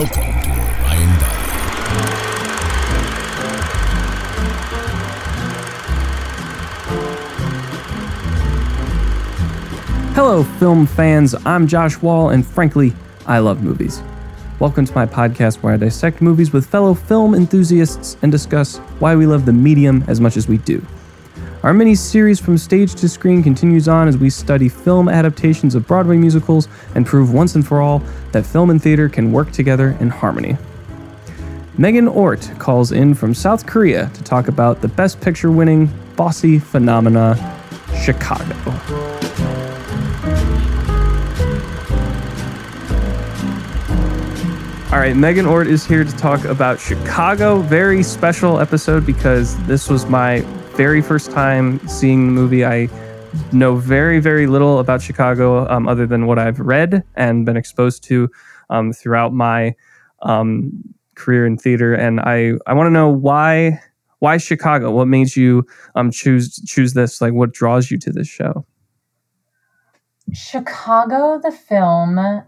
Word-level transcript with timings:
Welcome 0.00 0.22
to 0.22 0.50
Orion 0.50 1.10
Valley. 1.20 1.44
Hello, 10.14 10.42
film 10.58 10.86
fans. 10.86 11.34
I'm 11.44 11.66
Josh 11.66 12.00
Wall, 12.00 12.30
and 12.30 12.46
frankly, 12.46 12.94
I 13.26 13.40
love 13.40 13.62
movies. 13.62 14.02
Welcome 14.58 14.86
to 14.86 14.94
my 14.94 15.04
podcast 15.04 15.56
where 15.56 15.74
I 15.74 15.76
dissect 15.76 16.22
movies 16.22 16.54
with 16.54 16.66
fellow 16.66 16.94
film 16.94 17.34
enthusiasts 17.34 18.16
and 18.22 18.32
discuss 18.32 18.78
why 19.00 19.14
we 19.14 19.26
love 19.26 19.44
the 19.44 19.52
medium 19.52 20.02
as 20.08 20.18
much 20.18 20.38
as 20.38 20.48
we 20.48 20.56
do. 20.56 20.82
Our 21.62 21.74
mini 21.74 21.94
series 21.94 22.40
from 22.40 22.56
stage 22.56 22.94
to 22.94 23.08
screen 23.08 23.42
continues 23.42 23.86
on 23.86 24.08
as 24.08 24.16
we 24.16 24.30
study 24.30 24.70
film 24.70 25.10
adaptations 25.10 25.74
of 25.74 25.86
Broadway 25.86 26.16
musicals 26.16 26.68
and 26.94 27.04
prove 27.04 27.34
once 27.34 27.54
and 27.54 27.66
for 27.66 27.82
all 27.82 28.02
that 28.32 28.46
film 28.46 28.70
and 28.70 28.82
theater 28.82 29.10
can 29.10 29.30
work 29.30 29.52
together 29.52 29.94
in 30.00 30.08
harmony. 30.08 30.56
Megan 31.76 32.08
Ort 32.08 32.50
calls 32.58 32.92
in 32.92 33.12
from 33.12 33.34
South 33.34 33.66
Korea 33.66 34.10
to 34.14 34.24
talk 34.24 34.48
about 34.48 34.80
the 34.80 34.88
Best 34.88 35.20
Picture 35.20 35.50
winning 35.50 35.88
Fosse 36.16 36.62
phenomena, 36.62 37.36
Chicago. 38.02 38.54
All 44.90 44.98
right, 44.98 45.14
Megan 45.14 45.44
Ort 45.44 45.66
is 45.66 45.84
here 45.84 46.04
to 46.04 46.16
talk 46.16 46.46
about 46.46 46.80
Chicago. 46.80 47.60
Very 47.60 48.02
special 48.02 48.58
episode 48.58 49.04
because 49.04 49.62
this 49.66 49.90
was 49.90 50.06
my 50.06 50.42
very 50.80 51.02
first 51.02 51.30
time 51.30 51.78
seeing 51.86 52.24
the 52.24 52.32
movie. 52.32 52.64
I 52.64 52.88
know 53.52 53.76
very, 53.76 54.18
very 54.18 54.46
little 54.46 54.78
about 54.78 55.02
Chicago 55.02 55.68
um, 55.68 55.86
other 55.86 56.06
than 56.06 56.24
what 56.24 56.38
I've 56.38 56.58
read 56.58 57.04
and 57.16 57.44
been 57.44 57.58
exposed 57.58 58.02
to 58.04 58.30
um, 58.70 58.94
throughout 58.94 59.34
my 59.34 59.74
um, 60.22 60.72
career 61.16 61.44
in 61.44 61.58
theater. 61.58 61.92
And 61.92 62.18
I, 62.18 62.52
I 62.66 62.72
want 62.72 62.86
to 62.86 62.90
know 62.90 63.10
why 63.10 63.78
why 64.20 64.38
Chicago? 64.38 64.90
What 64.90 65.06
made 65.06 65.36
you 65.36 65.66
um, 65.96 66.10
choose 66.10 66.58
choose 66.66 66.94
this? 66.94 67.20
Like, 67.20 67.34
what 67.34 67.52
draws 67.52 67.90
you 67.90 67.98
to 67.98 68.10
this 68.10 68.28
show? 68.28 68.64
Chicago, 70.32 71.38
the 71.42 71.52
film, 71.52 72.42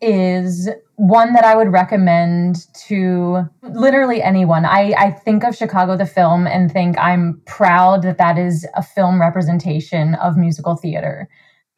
is 0.00 0.68
one 0.96 1.32
that 1.34 1.44
I 1.44 1.56
would 1.56 1.72
recommend 1.72 2.66
to 2.86 3.48
literally 3.62 4.22
anyone. 4.22 4.64
I, 4.64 4.94
I 4.96 5.10
think 5.10 5.44
of 5.44 5.56
Chicago, 5.56 5.96
the 5.96 6.06
film, 6.06 6.46
and 6.46 6.70
think 6.70 6.98
I'm 6.98 7.40
proud 7.46 8.02
that 8.02 8.18
that 8.18 8.38
is 8.38 8.66
a 8.74 8.82
film 8.82 9.20
representation 9.20 10.14
of 10.16 10.36
musical 10.36 10.76
theater. 10.76 11.28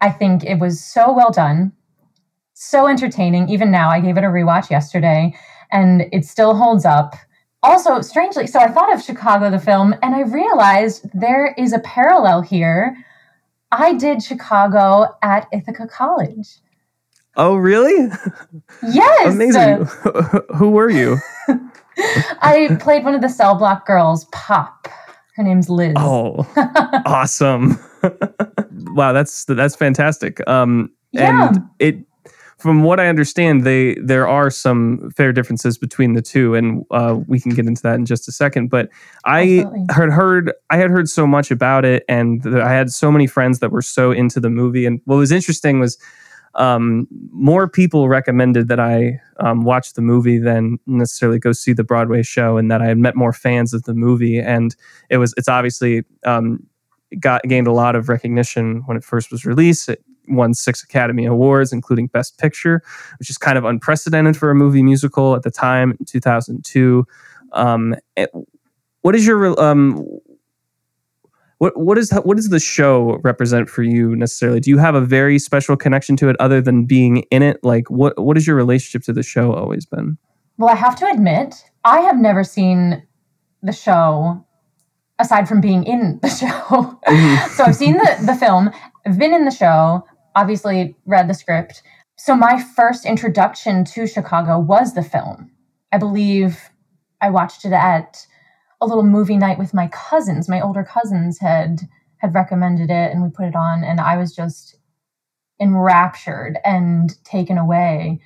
I 0.00 0.10
think 0.10 0.44
it 0.44 0.58
was 0.58 0.83
so 0.84 1.12
well 1.12 1.30
done, 1.30 1.72
so 2.55 2.86
entertaining. 2.86 3.48
Even 3.48 3.70
now, 3.70 3.91
I 3.91 4.00
gave 4.00 4.16
it 4.16 4.25
a 4.25 4.28
rewatch 4.28 4.70
yesterday, 4.70 5.34
and 5.72 6.06
it 6.12 6.25
still 6.25 6.55
holds 6.55 6.84
up. 6.84 7.14
Also, 7.64 8.00
strangely, 8.03 8.47
so 8.47 8.60
I 8.60 8.69
thought 8.69 8.92
of 8.92 9.03
Chicago, 9.03 9.50
the 9.50 9.58
film, 9.58 9.94
and 10.03 10.14
I 10.14 10.20
realized 10.20 11.08
there 11.12 11.55
is 11.58 11.72
a 11.72 11.80
parallel 11.80 12.42
here. 12.42 12.97
I 13.72 13.94
did 13.94 14.22
Chicago 14.22 15.16
at 15.22 15.48
Ithaca 15.53 15.88
College. 15.88 16.60
Oh, 17.39 17.55
really? 17.56 18.11
Yes. 18.83 19.33
Amazing. 19.34 19.84
Who 20.56 20.70
were 20.70 20.91
you? 20.91 21.19
I 22.42 22.77
played 22.81 23.05
one 23.05 23.14
of 23.14 23.20
the 23.20 23.28
cell 23.28 23.55
block 23.55 23.86
girls, 23.86 24.27
Pop. 24.27 24.89
Her 25.36 25.42
name's 25.44 25.70
Liz. 25.70 25.94
Oh, 25.97 26.47
awesome! 27.06 27.78
wow, 28.94 29.12
that's 29.12 29.44
that's 29.44 29.77
fantastic. 29.77 30.47
Um, 30.48 30.92
Yeah. 31.12 31.48
and 31.50 31.59
it, 31.78 31.97
from 32.59 32.83
what 32.83 32.98
I 32.98 33.06
understand, 33.06 33.62
they 33.62 33.94
there 34.03 34.27
are 34.27 34.50
some 34.50 35.11
fair 35.16 35.33
differences 35.33 35.78
between 35.78 36.14
the 36.14 36.22
two, 36.22 36.56
and 36.56 36.84
uh, 36.91 37.19
we 37.28 37.39
can 37.39 37.53
get 37.55 37.66
into 37.66 37.83
that 37.83 37.94
in 37.94 38.05
just 38.05 38.27
a 38.27 38.33
second. 38.33 38.69
But 38.69 38.89
I 39.25 39.60
Absolutely. 39.60 39.87
had 39.94 40.10
heard 40.10 40.53
I 40.71 40.77
had 40.77 40.91
heard 40.91 41.09
so 41.09 41.25
much 41.25 41.53
about 41.53 41.84
it, 41.84 42.04
and 42.09 42.43
th- 42.43 42.56
I 42.56 42.72
had 42.72 42.91
so 42.91 43.12
many 43.12 43.28
friends 43.28 43.60
that 43.60 43.71
were 43.71 43.82
so 43.82 44.10
into 44.10 44.41
the 44.41 44.50
movie. 44.50 44.87
And 44.87 45.00
what 45.04 45.16
was 45.16 45.31
interesting 45.31 45.78
was 45.78 45.98
um, 46.54 47.06
more 47.31 47.69
people 47.69 48.09
recommended 48.09 48.69
that 48.69 48.81
I 48.81 49.20
um, 49.41 49.64
watch 49.64 49.94
the 49.94 50.03
movie 50.03 50.38
than 50.38 50.78
necessarily 50.86 51.38
go 51.38 51.53
see 51.53 51.72
the 51.72 51.84
Broadway 51.84 52.22
show, 52.22 52.56
and 52.56 52.70
that 52.70 52.82
I 52.82 52.86
had 52.86 52.98
met 52.98 53.16
more 53.16 53.32
fans 53.32 53.72
of 53.75 53.84
the 53.84 53.94
movie. 53.94 54.38
And 54.38 54.75
it 55.10 55.19
was 55.19 55.34
it's 55.36 55.48
obviously 55.48 56.04
um, 56.25 56.66
got 57.20 57.42
gained 57.44 57.66
a 57.66 57.72
lot 57.72 57.97
of 57.97 58.09
recognition 58.09 58.82
when 58.86 58.97
it 58.97 59.04
first 59.04 59.31
was 59.31 59.44
released. 59.44 59.88
It 59.88 60.03
won 60.28 60.54
six 60.54 60.82
Academy 60.82 61.25
Awards, 61.25 61.72
including 61.72 62.09
Best 62.09 62.38
Picture, 62.38 62.82
which 63.19 63.30
is 63.30 63.38
kind 63.38 63.56
of 63.56 63.65
unprecedented 63.65 64.36
for 64.36 64.50
a 64.50 64.54
movie 64.54 64.82
musical 64.82 65.34
at 65.34 65.42
the 65.42 65.50
time 65.50 65.92
in 65.98 66.04
2002. 66.04 67.06
Um, 67.53 67.94
what 69.03 69.15
is 69.15 69.26
your 69.26 69.59
um, 69.60 70.04
what 71.58 71.76
what 71.76 71.98
is 71.98 72.12
what 72.24 72.36
does 72.36 72.48
the 72.48 72.60
show 72.60 73.19
represent 73.22 73.69
for 73.69 73.82
you 73.82 74.14
necessarily? 74.16 74.60
Do 74.60 74.70
you 74.70 74.78
have 74.78 74.94
a 74.94 75.00
very 75.00 75.38
special 75.38 75.76
connection 75.76 76.16
to 76.16 76.28
it 76.28 76.36
other 76.41 76.60
than 76.60 76.84
being 76.86 77.19
in 77.30 77.42
it? 77.42 77.58
Like 77.62 77.91
what 77.91 78.19
what 78.19 78.36
has 78.36 78.46
your 78.46 78.56
relationship 78.56 79.02
to 79.06 79.12
the 79.12 79.22
show 79.22 79.52
always 79.52 79.84
been? 79.84 80.18
Well, 80.56 80.70
I 80.70 80.76
have 80.76 80.97
to 80.97 81.06
admit, 81.08 81.54
I 81.84 82.00
have 82.00 82.16
never 82.18 82.42
seen 82.44 83.02
the 83.62 83.72
show 83.72 84.44
aside 85.18 85.48
from 85.48 85.60
being 85.60 85.84
in 85.84 86.18
the 86.22 86.28
show. 86.41 86.98
Mhm. 87.06 87.48
so 87.50 87.64
I've 87.64 87.76
seen 87.76 87.94
the, 87.94 88.16
the 88.24 88.34
film, 88.34 88.70
I've 89.06 89.18
been 89.18 89.34
in 89.34 89.44
the 89.44 89.50
show, 89.50 90.04
obviously 90.36 90.94
read 91.06 91.28
the 91.28 91.34
script. 91.34 91.82
So 92.16 92.34
my 92.36 92.62
first 92.76 93.04
introduction 93.04 93.84
to 93.86 94.06
Chicago 94.06 94.58
was 94.58 94.94
the 94.94 95.02
film. 95.02 95.50
I 95.92 95.98
believe 95.98 96.70
I 97.20 97.30
watched 97.30 97.64
it 97.64 97.72
at 97.72 98.26
a 98.81 98.87
little 98.87 99.05
movie 99.05 99.37
night 99.37 99.59
with 99.59 99.75
my 99.75 99.89
cousins. 99.89 100.49
My 100.49 100.61
older 100.61 100.84
cousins 100.84 101.39
had 101.39 101.81
had 102.19 102.34
recommended 102.34 102.91
it 102.91 103.12
and 103.12 103.22
we 103.22 103.31
put 103.31 103.47
it 103.47 103.55
on 103.55 103.84
and 103.84 104.00
I 104.00 104.16
was 104.16 104.34
just 104.34 104.77
enraptured 105.61 106.59
and 106.65 107.12
taken 107.25 107.59
away 107.59 108.21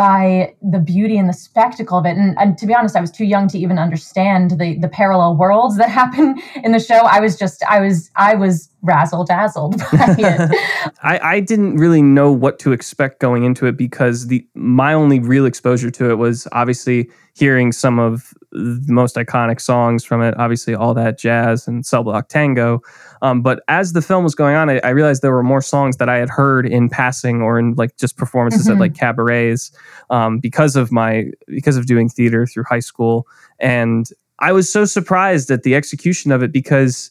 by 0.00 0.54
the 0.62 0.78
beauty 0.78 1.18
and 1.18 1.28
the 1.28 1.34
spectacle 1.34 1.98
of 1.98 2.06
it. 2.06 2.16
And, 2.16 2.34
and 2.38 2.56
to 2.56 2.66
be 2.66 2.74
honest, 2.74 2.96
I 2.96 3.02
was 3.02 3.10
too 3.10 3.26
young 3.26 3.48
to 3.48 3.58
even 3.58 3.78
understand 3.78 4.52
the 4.52 4.78
the 4.78 4.88
parallel 4.88 5.36
worlds 5.36 5.76
that 5.76 5.90
happen 6.00 6.40
in 6.64 6.72
the 6.72 6.78
show. 6.78 7.00
I 7.00 7.20
was 7.20 7.38
just 7.38 7.62
I 7.68 7.80
was 7.80 8.10
I 8.16 8.34
was 8.34 8.70
razzle 8.80 9.24
dazzled 9.24 9.76
by 9.76 10.16
it. 10.18 10.94
I, 11.02 11.18
I 11.18 11.40
didn't 11.40 11.76
really 11.76 12.00
know 12.00 12.32
what 12.32 12.58
to 12.60 12.72
expect 12.72 13.20
going 13.20 13.44
into 13.44 13.66
it 13.66 13.76
because 13.76 14.28
the 14.28 14.42
my 14.54 14.94
only 14.94 15.20
real 15.20 15.44
exposure 15.44 15.90
to 15.90 16.10
it 16.10 16.14
was 16.14 16.48
obviously 16.52 17.10
hearing 17.34 17.72
some 17.72 17.98
of 17.98 18.34
the 18.52 18.92
most 18.92 19.14
iconic 19.16 19.60
songs 19.60 20.04
from 20.04 20.22
it, 20.22 20.34
obviously 20.36 20.74
all 20.74 20.92
that 20.94 21.18
jazz 21.18 21.68
and 21.68 21.86
cell 21.86 22.02
block 22.02 22.28
tango. 22.28 22.80
Um, 23.22 23.42
but 23.42 23.62
as 23.68 23.92
the 23.92 24.02
film 24.02 24.24
was 24.24 24.34
going 24.34 24.56
on, 24.56 24.68
I, 24.68 24.80
I 24.82 24.88
realized 24.90 25.22
there 25.22 25.32
were 25.32 25.42
more 25.42 25.62
songs 25.62 25.98
that 25.98 26.08
I 26.08 26.16
had 26.16 26.28
heard 26.28 26.66
in 26.66 26.88
passing 26.88 27.42
or 27.42 27.58
in 27.58 27.74
like 27.74 27.96
just 27.96 28.16
performances 28.16 28.68
at 28.68 28.76
Mhm. 28.76 28.80
like 28.80 28.94
cabarets 28.94 29.70
um, 30.10 30.38
because 30.38 30.74
of 30.74 30.90
my 30.90 31.30
because 31.46 31.76
of 31.76 31.86
doing 31.86 32.08
theater 32.08 32.46
through 32.46 32.64
high 32.64 32.80
school, 32.80 33.26
and 33.58 34.08
I 34.40 34.52
was 34.52 34.72
so 34.72 34.84
surprised 34.84 35.50
at 35.50 35.62
the 35.62 35.74
execution 35.74 36.32
of 36.32 36.42
it 36.42 36.50
because 36.50 37.10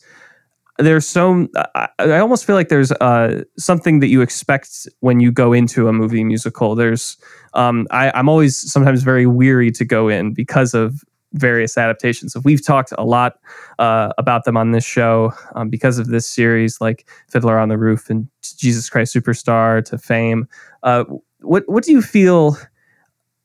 there's 0.79 1.07
so 1.07 1.47
I, 1.75 1.89
I 1.99 2.19
almost 2.19 2.45
feel 2.45 2.55
like 2.55 2.69
there's 2.69 2.91
uh, 2.93 3.43
something 3.57 3.99
that 3.99 4.07
you 4.07 4.21
expect 4.21 4.87
when 5.01 5.19
you 5.19 5.31
go 5.31 5.53
into 5.53 5.87
a 5.87 5.93
movie 5.93 6.23
musical. 6.23 6.75
There's 6.75 7.17
um, 7.53 7.87
I, 7.91 8.11
I'm 8.15 8.29
always 8.29 8.57
sometimes 8.71 9.03
very 9.03 9.25
weary 9.25 9.71
to 9.71 9.85
go 9.85 10.07
in 10.07 10.33
because 10.33 10.73
of 10.73 11.03
various 11.33 11.77
adaptations. 11.77 12.33
So 12.33 12.41
we've 12.43 12.65
talked 12.65 12.91
a 12.97 13.03
lot 13.03 13.39
uh, 13.77 14.13
about 14.17 14.45
them 14.45 14.57
on 14.57 14.71
this 14.71 14.85
show 14.85 15.31
um, 15.53 15.69
because 15.69 15.99
of 15.99 16.07
this 16.07 16.27
series, 16.27 16.81
like 16.81 17.07
Fiddler 17.29 17.59
on 17.59 17.69
the 17.69 17.77
Roof 17.77 18.09
and 18.09 18.27
Jesus 18.41 18.89
Christ 18.89 19.13
Superstar 19.13 19.83
to 19.85 19.97
Fame. 19.97 20.47
Uh, 20.81 21.03
what 21.41 21.63
what 21.67 21.83
do 21.83 21.91
you 21.91 22.01
feel? 22.01 22.57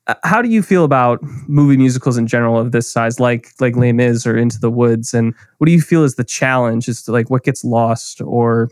Uh, 0.07 0.15
How 0.23 0.43
do 0.43 0.49
you 0.49 0.63
feel 0.63 0.85
about 0.85 1.21
movie 1.49 1.77
musicals 1.77 2.17
in 2.19 2.27
general 2.27 2.59
of 2.59 2.73
this 2.73 2.91
size, 2.93 3.19
like 3.21 3.49
like 3.61 3.77
Les 3.77 3.93
Mis 3.93 4.27
or 4.27 4.37
Into 4.37 4.59
the 4.61 4.71
Woods? 4.71 5.15
And 5.15 5.35
what 5.59 5.67
do 5.67 5.73
you 5.73 5.81
feel 5.81 6.05
is 6.05 6.17
the 6.17 6.25
challenge? 6.25 6.89
Is 6.89 7.03
to 7.05 7.13
like 7.13 7.31
what 7.31 7.43
gets 7.45 7.65
lost, 7.65 8.21
or 8.21 8.69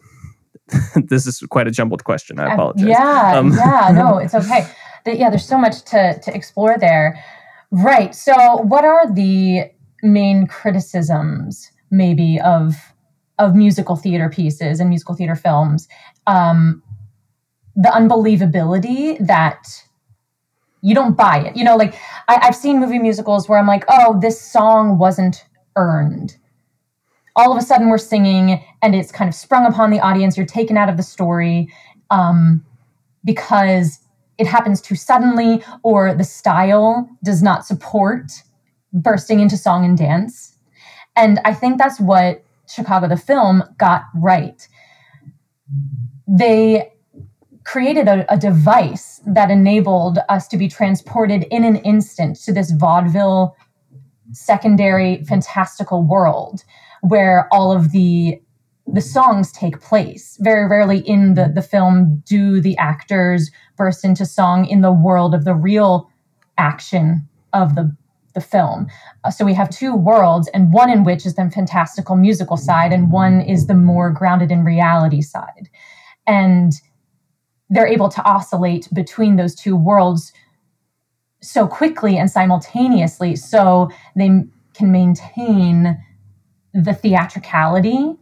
this 0.96 1.26
is 1.26 1.40
quite 1.50 1.66
a 1.66 1.70
jumbled 1.70 2.04
question. 2.04 2.38
I 2.38 2.46
Um, 2.46 2.52
apologize. 2.52 2.86
Yeah, 2.88 3.32
Um, 3.38 3.52
yeah, 3.52 3.90
no, 3.94 4.18
it's 4.18 4.34
okay. 4.34 4.66
The- 5.04 5.16
yeah, 5.16 5.30
there's 5.30 5.46
so 5.46 5.58
much 5.58 5.82
to 5.86 6.18
to 6.20 6.34
explore 6.34 6.76
there. 6.78 7.18
Right. 7.70 8.14
So, 8.14 8.56
what 8.58 8.84
are 8.84 9.10
the 9.12 9.64
main 10.02 10.46
criticisms, 10.46 11.70
maybe, 11.90 12.38
of 12.40 12.74
of 13.38 13.54
musical 13.54 13.96
theater 13.96 14.28
pieces 14.28 14.78
and 14.80 14.88
musical 14.90 15.14
theater 15.14 15.34
films? 15.34 15.88
Um, 16.26 16.82
the 17.74 17.88
unbelievability 17.88 19.16
that 19.26 19.66
you 20.82 20.94
don't 20.94 21.16
buy 21.16 21.38
it. 21.38 21.56
You 21.56 21.64
know, 21.64 21.76
like 21.76 21.94
I, 22.28 22.40
I've 22.42 22.56
seen 22.56 22.80
movie 22.80 22.98
musicals 22.98 23.48
where 23.48 23.58
I'm 23.58 23.66
like, 23.66 23.84
oh, 23.88 24.18
this 24.20 24.40
song 24.40 24.98
wasn't 24.98 25.44
earned. 25.76 26.36
All 27.34 27.50
of 27.50 27.56
a 27.56 27.64
sudden, 27.64 27.88
we're 27.88 27.96
singing, 27.96 28.62
and 28.82 28.94
it's 28.94 29.10
kind 29.10 29.28
of 29.28 29.34
sprung 29.34 29.64
upon 29.64 29.90
the 29.90 30.00
audience. 30.00 30.36
You're 30.36 30.44
taken 30.44 30.76
out 30.76 30.90
of 30.90 30.98
the 30.98 31.02
story 31.02 31.72
um, 32.10 32.62
because 33.24 34.00
it 34.38 34.46
happens 34.46 34.80
too 34.80 34.96
suddenly 34.96 35.62
or 35.82 36.14
the 36.14 36.24
style 36.24 37.08
does 37.24 37.42
not 37.42 37.64
support 37.64 38.32
bursting 38.92 39.40
into 39.40 39.56
song 39.56 39.84
and 39.84 39.96
dance. 39.96 40.58
And 41.16 41.40
I 41.44 41.54
think 41.54 41.78
that's 41.78 42.00
what 42.00 42.44
Chicago 42.68 43.08
the 43.08 43.16
film 43.16 43.62
got 43.78 44.04
right. 44.14 44.66
They 46.26 46.92
created 47.64 48.08
a, 48.08 48.30
a, 48.32 48.36
device 48.36 49.20
that 49.26 49.50
enabled 49.50 50.18
us 50.28 50.48
to 50.48 50.56
be 50.56 50.68
transported 50.68 51.44
in 51.50 51.64
an 51.64 51.76
instant 51.76 52.36
to 52.36 52.52
this 52.52 52.72
vaudeville 52.72 53.56
secondary 54.32 55.22
fantastical 55.24 56.02
world 56.02 56.64
where 57.02 57.48
all 57.52 57.72
of 57.72 57.92
the 57.92 58.40
the 58.86 59.00
songs 59.00 59.52
take 59.52 59.80
place. 59.80 60.36
Very 60.40 60.68
rarely 60.68 60.98
in 60.98 61.34
the, 61.34 61.50
the 61.54 61.62
film 61.62 62.22
do 62.26 62.60
the 62.60 62.76
actors 62.78 63.50
burst 63.76 64.04
into 64.04 64.26
song 64.26 64.66
in 64.66 64.80
the 64.80 64.92
world 64.92 65.34
of 65.34 65.44
the 65.44 65.54
real 65.54 66.10
action 66.58 67.28
of 67.52 67.74
the, 67.74 67.94
the 68.34 68.40
film. 68.40 68.88
Uh, 69.24 69.30
so 69.30 69.44
we 69.44 69.54
have 69.54 69.70
two 69.70 69.94
worlds, 69.94 70.48
and 70.52 70.72
one 70.72 70.90
in 70.90 71.04
which 71.04 71.24
is 71.24 71.36
the 71.36 71.50
fantastical 71.50 72.16
musical 72.16 72.56
side, 72.56 72.92
and 72.92 73.12
one 73.12 73.40
is 73.40 73.66
the 73.66 73.74
more 73.74 74.10
grounded 74.10 74.50
in 74.50 74.64
reality 74.64 75.22
side. 75.22 75.68
And 76.26 76.72
they're 77.72 77.86
able 77.86 78.10
to 78.10 78.22
oscillate 78.24 78.86
between 78.92 79.36
those 79.36 79.54
two 79.54 79.74
worlds 79.74 80.32
so 81.40 81.66
quickly 81.66 82.18
and 82.18 82.30
simultaneously 82.30 83.34
so 83.34 83.90
they 84.14 84.44
can 84.74 84.92
maintain 84.92 85.98
the 86.74 86.92
theatricality 86.92 88.14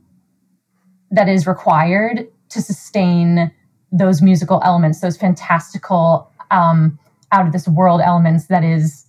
that 1.11 1.29
is 1.29 1.49
required 1.49 2.29
to 2.49 2.63
sustain 2.63 3.51
those 3.91 4.23
musical 4.23 4.63
elements, 4.65 5.01
those 5.01 5.17
fantastical, 5.17 6.31
um, 6.53 6.97
out 7.33 7.45
of 7.45 7.53
this 7.53 7.67
world 7.67 8.01
elements 8.01 8.47
that 8.47 8.63
is 8.63 9.07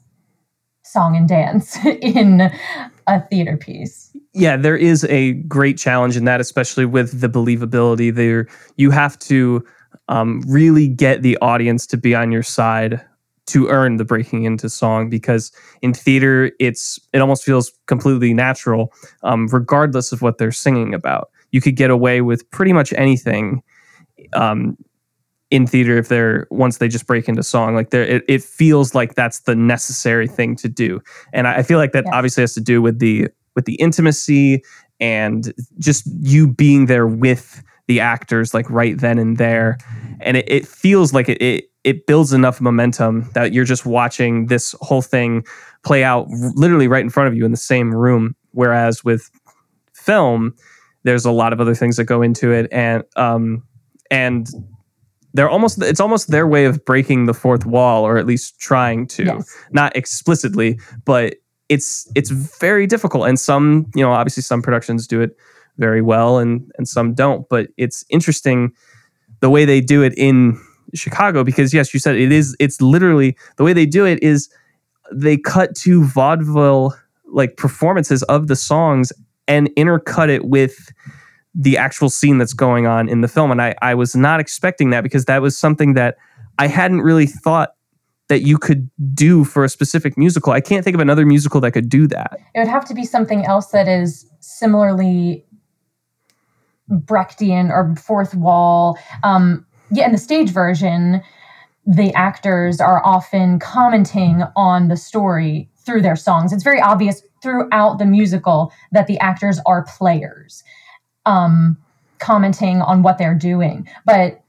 song 0.84 1.16
and 1.16 1.30
dance 1.30 1.78
in 2.02 2.52
a 3.06 3.22
theater 3.28 3.58
piece. 3.58 4.12
Yeah, 4.34 4.58
there 4.58 4.78
is 4.78 5.04
a 5.06 5.34
great 5.34 5.78
challenge 5.78 6.18
in 6.18 6.26
that, 6.26 6.42
especially 6.42 6.86
with 6.86 7.22
the 7.22 7.30
believability. 7.30 8.14
There, 8.14 8.48
you 8.78 8.90
have 8.90 9.20
to 9.20 9.64
um, 10.08 10.42
really 10.48 10.88
get 10.88 11.22
the 11.22 11.38
audience 11.42 11.88
to 11.88 11.98
be 11.98 12.14
on 12.16 12.32
your 12.32 12.44
side 12.44 13.02
to 13.48 13.68
earn 13.68 13.98
the 13.98 14.06
breaking 14.06 14.44
into 14.44 14.70
song 14.70 15.10
because 15.10 15.52
in 15.82 15.94
theater 15.94 16.52
it's 16.60 17.00
it 17.12 17.20
almost 17.20 17.44
feels 17.44 17.72
completely 17.88 18.34
natural 18.34 18.94
um, 19.24 19.48
regardless 19.48 20.12
of 20.12 20.22
what 20.22 20.38
they're 20.38 20.52
singing 20.52 20.94
about. 20.94 21.30
You 21.52 21.60
could 21.60 21.76
get 21.76 21.90
away 21.90 22.22
with 22.22 22.50
pretty 22.52 22.72
much 22.72 22.94
anything 22.94 23.62
um, 24.34 24.78
in 25.50 25.68
theater 25.68 25.98
if 25.98 26.08
they're 26.08 26.48
once 26.50 26.78
they 26.78 26.88
just 26.88 27.08
break 27.08 27.28
into 27.28 27.44
song. 27.44 27.76
Like 27.76 27.90
there 27.90 28.04
it, 28.04 28.24
it, 28.28 28.44
feels 28.44 28.96
like 28.96 29.16
that's 29.16 29.42
the 29.42 29.56
necessary 29.56 30.28
thing 30.28 30.56
to 30.58 30.70
do. 30.70 31.02
And 31.34 31.48
i, 31.48 31.58
I 31.58 31.64
feel 31.64 31.78
like 31.78 31.92
that 31.92 32.06
yes. 32.06 32.14
obviously 32.14 32.42
has 32.42 32.54
to 32.54 32.62
do 32.62 32.82
with 32.82 33.00
the 33.00 33.28
with 33.56 33.66
the 33.66 33.76
intimacy 33.76 34.64
and 35.00 35.52
just 35.80 36.08
you 36.22 36.48
being 36.48 36.86
there 36.86 37.08
with 37.08 37.62
the 37.92 38.00
actors 38.00 38.54
like 38.54 38.70
right 38.70 39.00
then 39.00 39.20
and 39.20 39.38
there 39.38 39.78
and 40.20 40.38
it, 40.38 40.46
it 40.48 40.68
feels 40.68 41.14
like 41.14 41.30
it, 41.30 41.42
it 41.42 41.66
it 41.84 42.06
builds 42.06 42.32
enough 42.32 42.62
momentum 42.62 43.30
that 43.34 43.54
you're 43.54 43.66
just 43.66 43.86
watching 43.86 44.46
this 44.48 44.76
whole 44.82 45.02
thing 45.02 45.44
play 45.84 46.04
out 46.04 46.28
literally 46.56 46.88
right 46.88 47.04
in 47.04 47.10
front 47.10 47.28
of 47.28 47.36
you 47.36 47.44
in 47.46 47.52
the 47.52 47.58
same 47.58 47.94
room 47.94 48.36
whereas 48.52 49.04
with 49.04 49.30
film 49.94 50.54
there's 51.04 51.26
a 51.26 51.32
lot 51.32 51.54
of 51.54 51.60
other 51.60 51.76
things 51.76 51.98
that 51.98 52.06
go 52.06 52.22
into 52.22 52.52
it, 52.52 52.68
and 52.72 53.04
um, 53.16 53.64
and 54.10 54.48
they're 55.34 55.50
almost 55.50 55.82
it's 55.82 56.00
almost 56.00 56.30
their 56.30 56.48
way 56.48 56.66
of 56.66 56.84
breaking 56.86 57.26
the 57.26 57.34
fourth 57.34 57.66
wall, 57.66 58.06
or 58.06 58.18
at 58.18 58.26
least 58.26 58.60
trying 58.60 59.08
to, 59.08 59.26
yes. 59.26 59.58
not 59.72 59.96
explicitly, 59.96 60.80
but 61.06 61.36
it's 61.70 62.10
it's 62.16 62.30
very 62.30 62.86
difficult. 62.86 63.28
And 63.28 63.40
some, 63.40 63.90
you 63.96 64.04
know, 64.04 64.12
obviously 64.12 64.44
some 64.44 64.62
productions 64.62 65.08
do 65.08 65.22
it 65.22 65.36
very 65.82 66.02
well, 66.02 66.38
and 66.38 66.72
and 66.78 66.88
some 66.88 67.14
don't. 67.14 67.50
But 67.50 67.68
it's 67.76 68.06
interesting 68.10 68.72
the 69.42 69.50
way 69.50 69.66
they 69.66 69.82
do 69.82 70.04
it 70.04 70.14
in 70.16 70.62
Chicago 70.94 71.44
because 71.44 71.74
yes, 71.74 71.94
you 71.94 72.00
said 72.00 72.16
it 72.16 72.32
is. 72.32 72.56
It's 72.60 72.80
literally 72.80 73.36
the 73.58 73.66
way 73.66 73.74
they 73.74 73.86
do 73.86 74.06
it 74.06 74.22
is 74.24 74.50
they 75.12 75.36
cut 75.36 75.76
to 75.78 76.06
vaudeville 76.06 76.96
like 77.26 77.58
performances 77.58 78.24
of 78.24 78.48
the 78.48 78.56
songs 78.56 79.12
and 79.48 79.70
intercut 79.78 80.30
it 80.30 80.46
with 80.46 80.94
the 81.54 81.78
actual 81.78 82.10
scene 82.10 82.38
that's 82.38 82.54
going 82.54 82.88
on 82.88 83.10
in 83.10 83.22
the 83.22 83.28
film. 83.28 83.52
And 83.52 83.62
I, 83.62 83.76
I 83.82 83.96
was 83.96 84.16
not 84.16 84.40
expecting 84.40 84.92
that 84.92 85.02
because 85.02 85.26
that 85.26 85.42
was 85.42 85.58
something 85.58 85.96
that 85.96 86.18
I 86.60 86.68
hadn't 86.68 87.02
really 87.02 87.26
thought 87.26 87.72
that 88.30 88.42
you 88.42 88.58
could 88.58 88.90
do 89.14 89.44
for 89.44 89.66
a 89.66 89.70
specific 89.70 90.18
musical. 90.18 90.54
I 90.54 90.62
can't 90.62 90.86
think 90.86 90.96
of 90.96 91.02
another 91.02 91.26
musical 91.26 91.60
that 91.62 91.72
could 91.72 91.90
do 91.90 92.08
that. 92.08 92.40
It 92.56 92.60
would 92.60 92.70
have 92.70 92.86
to 92.86 92.94
be 92.94 93.04
something 93.04 93.44
else 93.46 93.68
that 93.68 93.90
is 93.90 94.26
similarly 94.40 95.46
Brechtian 96.92 97.70
or 97.70 97.96
fourth 97.96 98.36
wall. 98.36 98.98
Um, 99.24 99.66
yeah, 99.92 100.06
in 100.06 100.12
the 100.12 100.18
stage 100.18 100.50
version, 100.52 101.22
the 101.86 102.14
actors 102.14 102.80
are 102.80 103.06
often 103.06 103.60
commenting 103.60 104.44
on 104.56 104.88
the 104.88 104.98
story 104.98 105.70
through 105.78 106.02
their 106.02 106.16
songs. 106.16 106.54
It's 106.54 106.64
very 106.64 106.80
obvious 106.80 107.24
throughout 107.42 107.98
the 107.98 108.06
musical 108.06 108.72
that 108.92 109.08
the 109.08 109.20
actors 109.20 109.60
are 109.66 109.84
players, 109.84 110.64
um, 111.26 111.78
commenting 112.20 112.82
on 112.82 113.02
what 113.02 113.18
they're 113.18 113.36
doing. 113.36 113.88
But 114.06 114.42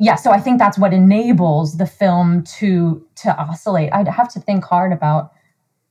yeah, 0.00 0.16
so 0.16 0.30
I 0.30 0.40
think 0.40 0.58
that's 0.58 0.78
what 0.78 0.92
enables 0.92 1.76
the 1.76 1.86
film 1.86 2.44
to 2.58 3.04
to 3.16 3.36
oscillate. 3.36 3.92
I'd 3.92 4.08
have 4.08 4.28
to 4.32 4.40
think 4.40 4.64
hard 4.64 4.92
about 4.92 5.32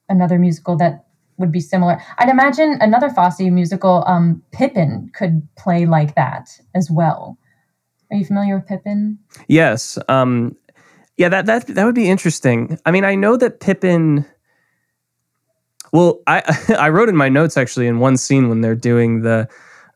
another 0.09 0.39
musical 0.39 0.77
that 0.77 1.06
would 1.37 1.51
be 1.51 1.59
similar. 1.59 2.01
I'd 2.17 2.29
imagine 2.29 2.77
another 2.81 3.09
Fosse 3.09 3.39
musical, 3.39 4.03
um, 4.07 4.41
Pippin, 4.51 5.09
could 5.13 5.47
play 5.55 5.85
like 5.85 6.15
that 6.15 6.49
as 6.75 6.89
well. 6.89 7.37
Are 8.11 8.17
you 8.17 8.25
familiar 8.25 8.55
with 8.55 8.67
Pippin? 8.67 9.19
Yes. 9.47 9.97
Um, 10.07 10.55
yeah, 11.17 11.29
that 11.29 11.45
that 11.47 11.67
that 11.67 11.85
would 11.85 11.95
be 11.95 12.09
interesting. 12.09 12.79
I 12.85 12.91
mean, 12.91 13.03
I 13.03 13.15
know 13.15 13.37
that 13.37 13.59
Pippin 13.59 14.25
well, 15.91 16.21
I 16.27 16.43
I 16.79 16.89
wrote 16.89 17.09
in 17.09 17.15
my 17.15 17.29
notes 17.29 17.57
actually 17.57 17.87
in 17.87 17.99
one 17.99 18.17
scene 18.17 18.49
when 18.49 18.61
they're 18.61 18.75
doing 18.75 19.21
the 19.21 19.47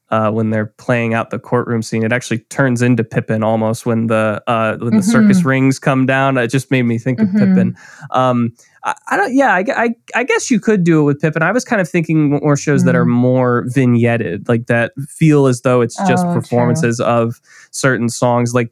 uh, 0.10 0.30
when 0.30 0.50
they're 0.50 0.66
playing 0.66 1.14
out 1.14 1.30
the 1.30 1.40
courtroom 1.40 1.82
scene, 1.82 2.04
it 2.04 2.12
actually 2.12 2.40
turns 2.40 2.82
into 2.82 3.04
Pippin 3.04 3.44
almost 3.44 3.86
when 3.86 4.08
the 4.08 4.44
uh, 4.46 4.76
when 4.78 4.92
the 4.92 4.98
mm-hmm. 4.98 5.10
circus 5.10 5.44
rings 5.44 5.80
come 5.80 6.06
down. 6.06 6.38
It 6.38 6.48
just 6.48 6.70
made 6.70 6.84
me 6.84 6.98
think 6.98 7.20
mm-hmm. 7.20 7.36
of 7.36 7.42
Pippin. 7.42 7.78
Um, 8.12 8.54
I, 8.84 8.96
I, 9.10 9.18
don't. 9.18 9.34
Yeah, 9.34 9.54
I, 9.54 9.66
I, 9.70 9.90
I, 10.16 10.24
guess 10.24 10.50
you 10.50 10.60
could 10.60 10.84
do 10.84 11.02
it 11.02 11.04
with 11.04 11.20
Pippin. 11.20 11.44
I 11.44 11.52
was 11.52 11.64
kind 11.64 11.82
of 11.82 11.90
thinking 11.90 12.40
more 12.40 12.58
shows 12.58 12.82
mm-hmm. 12.82 12.88
that 12.88 12.96
are 12.96 13.06
mm. 13.06 13.10
more 13.10 13.66
vignetted, 13.66 14.48
like 14.50 14.68
that 14.68 14.94
feel 15.08 15.48
as 15.48 15.62
though 15.62 15.82
it's 15.82 15.98
just 16.08 16.26
oh, 16.26 16.34
performances 16.34 16.98
true. 16.98 17.06
of 17.06 17.42
certain 17.72 18.10
songs, 18.10 18.54
like. 18.54 18.72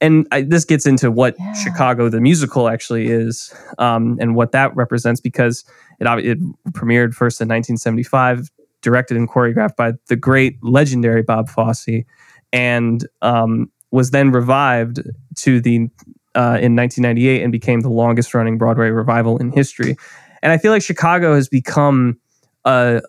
And 0.00 0.26
I, 0.32 0.42
this 0.42 0.64
gets 0.64 0.84
into 0.84 1.12
what 1.12 1.36
yeah. 1.38 1.52
Chicago 1.52 2.08
the 2.08 2.20
musical 2.20 2.68
actually 2.68 3.06
is, 3.06 3.54
um, 3.78 4.18
and 4.20 4.34
what 4.34 4.50
that 4.50 4.74
represents, 4.74 5.20
because 5.20 5.64
it, 6.00 6.06
it 6.26 6.38
premiered 6.72 7.14
first 7.14 7.40
in 7.40 7.46
1975, 7.46 8.50
directed 8.80 9.16
and 9.16 9.30
choreographed 9.30 9.76
by 9.76 9.92
the 10.08 10.16
great, 10.16 10.56
legendary 10.60 11.22
Bob 11.22 11.48
Fosse, 11.48 12.04
and 12.52 13.06
um, 13.22 13.70
was 13.92 14.10
then 14.10 14.32
revived 14.32 15.02
to 15.36 15.60
the 15.60 15.88
uh, 16.34 16.58
in 16.60 16.76
1998 16.76 17.42
and 17.42 17.52
became 17.52 17.80
the 17.80 17.90
longest 17.90 18.34
running 18.34 18.58
Broadway 18.58 18.90
revival 18.90 19.38
in 19.38 19.52
history. 19.52 19.96
And 20.42 20.52
I 20.52 20.58
feel 20.58 20.72
like 20.72 20.82
Chicago 20.82 21.34
has 21.34 21.48
become 21.48 22.18
a 22.64 23.02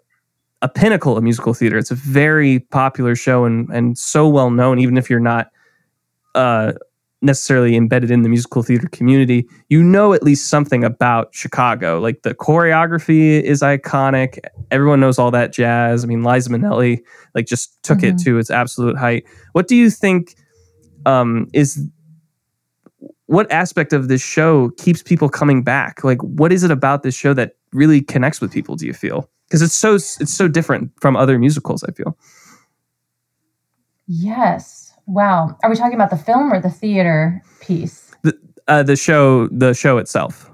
a 0.61 0.69
pinnacle 0.69 1.17
of 1.17 1.23
musical 1.23 1.53
theater. 1.53 1.77
It's 1.77 1.91
a 1.91 1.95
very 1.95 2.59
popular 2.59 3.15
show 3.15 3.45
and 3.45 3.69
and 3.69 3.97
so 3.97 4.27
well 4.27 4.49
known, 4.49 4.79
even 4.79 4.97
if 4.97 5.09
you're 5.09 5.19
not 5.19 5.51
uh, 6.35 6.73
necessarily 7.21 7.75
embedded 7.75 8.11
in 8.11 8.21
the 8.21 8.29
musical 8.29 8.63
theater 8.63 8.87
community, 8.89 9.47
you 9.69 9.81
know 9.81 10.13
at 10.13 10.23
least 10.23 10.49
something 10.49 10.83
about 10.83 11.33
Chicago. 11.33 11.99
Like 11.99 12.21
the 12.23 12.35
choreography 12.35 13.41
is 13.41 13.61
iconic. 13.61 14.39
Everyone 14.71 14.99
knows 14.99 15.17
all 15.17 15.31
that 15.31 15.53
jazz. 15.53 16.03
I 16.03 16.07
mean, 16.07 16.23
Liza 16.23 16.49
Minnelli 16.49 16.99
like 17.33 17.45
just 17.45 17.81
took 17.83 17.99
mm-hmm. 17.99 18.17
it 18.17 18.23
to 18.23 18.37
its 18.37 18.51
absolute 18.51 18.97
height. 18.97 19.25
What 19.53 19.67
do 19.67 19.75
you 19.75 19.89
think 19.89 20.35
um, 21.05 21.47
is 21.53 21.89
what 23.27 23.51
aspect 23.51 23.93
of 23.93 24.07
this 24.07 24.21
show 24.21 24.69
keeps 24.77 25.01
people 25.01 25.29
coming 25.29 25.63
back? 25.63 26.03
Like, 26.03 26.21
what 26.21 26.51
is 26.51 26.63
it 26.63 26.71
about 26.71 27.03
this 27.03 27.15
show 27.15 27.33
that 27.33 27.55
really 27.71 28.01
connects 28.01 28.41
with 28.41 28.51
people? 28.51 28.75
Do 28.75 28.85
you 28.85 28.93
feel? 28.93 29.29
Because 29.47 29.61
it's 29.61 29.73
so 29.73 29.95
it's 29.95 30.33
so 30.33 30.47
different 30.47 30.91
from 30.99 31.15
other 31.15 31.37
musicals. 31.39 31.83
I 31.83 31.91
feel. 31.91 32.17
Yes 34.07 34.83
Wow. 35.05 35.57
Are 35.63 35.69
we 35.69 35.75
talking 35.75 35.95
about 35.95 36.09
the 36.09 36.17
film 36.17 36.51
or 36.51 36.61
the 36.61 36.69
theater 36.69 37.41
piece? 37.59 38.11
The 38.23 38.37
uh, 38.67 38.83
the 38.83 38.95
show 38.95 39.47
the 39.47 39.73
show 39.73 39.97
itself. 39.97 40.49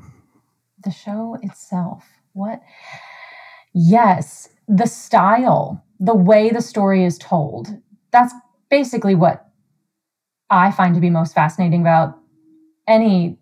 The 0.84 0.92
show 0.92 1.38
itself. 1.42 2.06
What? 2.34 2.62
Yes, 3.74 4.50
the 4.68 4.88
style, 4.88 5.84
the 6.00 6.16
way 6.16 6.50
the 6.50 6.62
story 6.62 7.04
is 7.04 7.18
told. 7.18 7.68
That's 8.12 8.34
basically 8.70 9.14
what 9.14 9.48
I 10.50 10.72
find 10.72 10.96
to 10.96 11.02
be 11.02 11.12
most 11.12 11.36
fascinating 11.36 11.82
about 11.82 12.18
any 12.90 13.38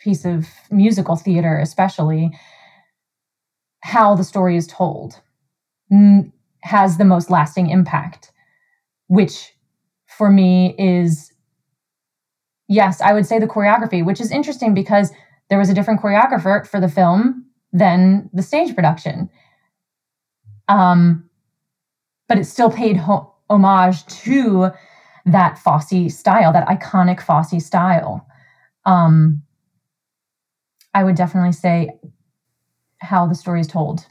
piece 0.00 0.24
of 0.24 0.48
musical 0.70 1.14
theater, 1.14 1.58
especially, 1.58 2.32
how 3.82 4.14
the 4.14 4.24
story 4.24 4.56
is 4.56 4.66
told 4.66 5.20
has 6.62 6.98
the 6.98 7.04
most 7.04 7.30
lasting 7.30 7.70
impact, 7.70 8.32
which 9.08 9.52
for 10.06 10.30
me 10.30 10.74
is, 10.78 11.32
yes, 12.68 13.00
I 13.00 13.12
would 13.12 13.26
say 13.26 13.38
the 13.38 13.46
choreography, 13.46 14.04
which 14.04 14.20
is 14.20 14.30
interesting 14.30 14.74
because 14.74 15.10
there 15.48 15.58
was 15.58 15.70
a 15.70 15.74
different 15.74 16.00
choreographer 16.00 16.66
for 16.66 16.80
the 16.80 16.88
film 16.88 17.46
than 17.72 18.30
the 18.32 18.42
stage 18.42 18.74
production. 18.74 19.28
Um, 20.68 21.28
but 22.28 22.38
it 22.38 22.44
still 22.44 22.70
paid 22.70 22.96
ho- 22.96 23.34
homage 23.48 24.06
to 24.06 24.70
that 25.26 25.58
Fosse 25.58 26.14
style, 26.14 26.52
that 26.52 26.68
iconic 26.68 27.20
Fosse 27.20 27.64
style. 27.64 28.26
Um, 28.84 29.42
I 30.94 31.04
would 31.04 31.16
definitely 31.16 31.52
say 31.52 31.90
how 32.98 33.26
the 33.26 33.34
story 33.34 33.60
is 33.60 33.66
told, 33.66 34.06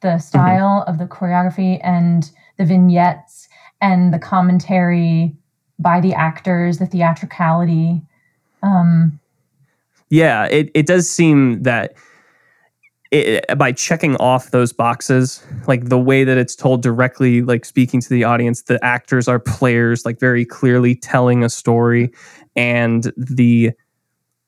the 0.00 0.18
Mm-hmm. 0.34 0.58
style 0.58 0.84
of 0.86 0.98
the 0.98 1.06
choreography 1.06 1.80
and 1.82 2.30
the 2.58 2.64
vignettes 2.64 3.48
and 3.80 4.14
the 4.14 4.18
commentary 4.18 5.36
by 5.78 6.00
the 6.00 6.14
actors, 6.14 6.78
the 6.78 6.86
theatricality. 6.86 8.00
Um, 8.62 9.18
Yeah, 10.10 10.44
it, 10.46 10.70
it 10.74 10.86
does 10.86 11.08
seem 11.08 11.62
that 11.64 11.94
it, 13.10 13.58
by 13.58 13.72
checking 13.72 14.16
off 14.16 14.50
those 14.50 14.72
boxes, 14.72 15.44
like 15.66 15.88
the 15.88 15.98
way 15.98 16.24
that 16.24 16.38
it's 16.38 16.54
told 16.56 16.82
directly, 16.82 17.42
like 17.42 17.64
speaking 17.64 18.00
to 18.00 18.08
the 18.08 18.24
audience, 18.24 18.62
the 18.62 18.82
actors 18.84 19.28
are 19.28 19.38
players, 19.38 20.04
like 20.04 20.18
very 20.20 20.44
clearly 20.44 20.94
telling 20.94 21.44
a 21.44 21.48
story, 21.48 22.10
and 22.56 23.12
the 23.16 23.72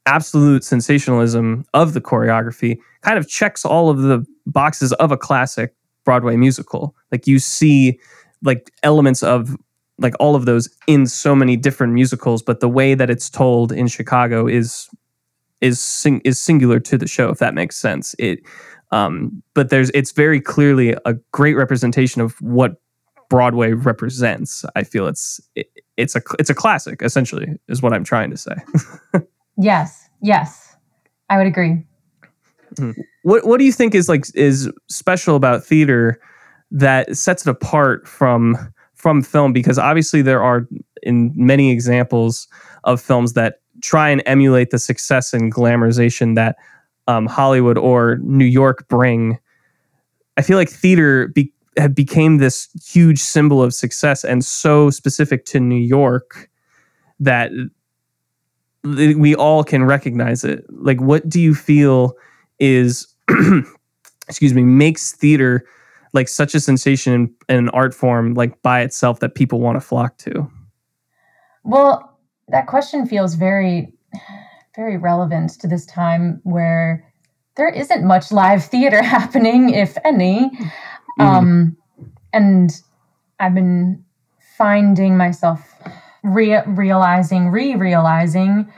absolute 0.07 0.65
sensationalism 0.65 1.65
of 1.75 1.93
the 1.93 2.01
choreography 2.01 2.79
kind 3.03 3.19
of 3.19 3.29
checks 3.29 3.65
all 3.65 3.91
of 3.91 3.99
the 3.99 4.25
boxes 4.47 4.93
of 4.95 5.13
a 5.13 5.17
classic 5.17 5.75
Broadway 6.05 6.37
musical. 6.37 6.95
Like 7.13 7.27
you 7.27 7.39
see 7.39 7.99
like 8.43 8.71
elements 8.83 9.23
of 9.23 9.57
like 9.99 10.15
all 10.21 10.35
of 10.35 10.47
those 10.47 10.69
in 10.87 11.07
so 11.07 11.35
many 11.35 11.57
different 11.57 11.93
musicals, 11.93 12.43
but 12.43 12.61
the 12.61 12.69
way 12.69 12.95
that 12.95 13.11
it's 13.11 13.29
told 13.29 13.73
in 13.73 13.89
Chicago 13.89 14.47
is 14.47 14.89
is 15.61 15.81
sing, 15.81 16.21
is 16.25 16.39
singular 16.39 16.79
to 16.79 16.99
the 16.99 17.09
show, 17.09 17.31
if 17.31 17.39
that 17.39 17.55
makes 17.55 17.77
sense. 17.77 18.15
It, 18.19 18.41
um, 18.93 19.43
but 19.55 19.71
there's 19.71 19.91
it's 19.91 20.13
very 20.13 20.41
clearly 20.41 20.95
a 21.05 21.15
great 21.33 21.55
representation 21.55 22.21
of 22.21 22.41
what 22.41 22.77
Broadway 23.29 23.73
represents. 23.73 24.65
I 24.77 24.85
feel 24.85 25.09
it's 25.09 25.41
it, 25.57 25.69
it's 25.97 26.15
a 26.15 26.21
it's 26.39 26.51
a 26.51 26.55
classic 26.55 27.03
essentially 27.03 27.49
is 27.69 27.83
what 27.83 27.93
I'm 27.93 28.05
trying 28.05 28.31
to 28.31 28.37
say. 28.37 28.55
yes, 29.57 30.09
yes, 30.23 30.77
I 31.29 31.37
would 31.37 31.47
agree. 31.47 31.85
what 33.23 33.47
what 33.47 33.59
do 33.59 33.65
you 33.65 33.73
think 33.73 33.95
is 33.95 34.09
like 34.09 34.25
is 34.35 34.71
special 34.89 35.37
about 35.37 35.65
theater 35.65 36.21
that 36.71 37.17
sets 37.17 37.47
it 37.47 37.51
apart 37.51 38.07
from 38.07 38.57
from 38.95 39.23
film 39.23 39.53
because 39.53 39.79
obviously 39.79 40.23
there 40.23 40.43
are 40.43 40.67
in 41.03 41.33
many 41.37 41.71
examples 41.71 42.49
of 42.85 43.01
films 43.01 43.35
that 43.35 43.61
try 43.83 44.09
and 44.09 44.23
emulate 44.27 44.71
the 44.71 44.79
success 44.79 45.33
and 45.33 45.53
glamorization 45.53 46.35
that 46.35 46.57
um, 47.07 47.27
Hollywood 47.27 47.79
or 47.79 48.19
New 48.23 48.45
York 48.45 48.89
bring. 48.89 49.39
I 50.37 50.43
feel 50.43 50.57
like 50.57 50.69
theater 50.69 51.29
be, 51.29 51.53
have 51.77 51.95
became 51.95 52.39
this 52.39 52.69
huge 52.85 53.21
symbol 53.21 53.63
of 53.63 53.75
success 53.75 54.25
and 54.25 54.45
so 54.45 54.91
specific 54.91 55.45
to 55.47 55.61
New 55.61 55.81
York 55.81 56.49
that 57.21 57.51
we 58.95 59.35
all 59.35 59.65
can 59.65 59.85
recognize 59.85 60.45
it. 60.45 60.65
Like, 60.69 61.01
what 61.01 61.29
do 61.29 61.41
you 61.41 61.55
feel 61.55 62.15
is, 62.59 63.07
excuse 64.29 64.55
me, 64.55 64.63
makes 64.63 65.13
theater 65.13 65.67
like 66.13 66.29
such 66.29 66.55
a 66.55 66.61
sensation 66.61 67.35
and 67.49 67.59
an 67.59 67.69
art 67.71 67.95
form 67.95 68.35
like 68.35 68.61
by 68.63 68.81
itself 68.81 69.21
that 69.21 69.35
people 69.35 69.61
want 69.61 69.77
to 69.77 69.81
flock 69.81 70.17
to? 70.19 70.51
Well, 71.65 72.19
that 72.49 72.67
question 72.67 73.07
feels 73.07 73.35
very, 73.35 73.93
very 74.75 74.97
relevant 74.97 75.51
to 75.61 75.67
this 75.67 75.85
time 75.87 76.41
where 76.45 77.05
there 77.57 77.69
isn't 77.69 78.05
much 78.05 78.31
live 78.31 78.65
theater 78.65 79.03
happening, 79.03 79.71
if 79.71 79.97
any. 80.05 80.51
Mm-hmm. 81.19 81.23
Um, 81.23 81.77
and 82.33 82.71
I've 83.41 83.55
been 83.55 84.05
finding 84.57 85.17
myself 85.17 85.76
re- 86.27 86.63
realizing, 86.67 87.49
re 87.49 87.77
realizing 87.77 88.71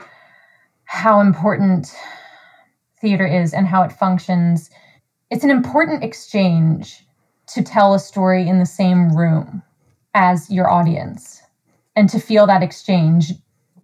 how 0.85 1.19
important 1.19 1.93
theater 3.01 3.25
is 3.25 3.53
and 3.53 3.67
how 3.67 3.83
it 3.83 3.91
functions. 3.91 4.69
It's 5.29 5.43
an 5.43 5.49
important 5.49 6.03
exchange 6.03 7.05
to 7.47 7.63
tell 7.63 7.93
a 7.93 7.99
story 7.99 8.47
in 8.47 8.59
the 8.59 8.65
same 8.65 9.15
room 9.15 9.63
as 10.13 10.49
your 10.49 10.69
audience 10.69 11.41
and 11.95 12.09
to 12.09 12.19
feel 12.19 12.45
that 12.47 12.63
exchange. 12.63 13.33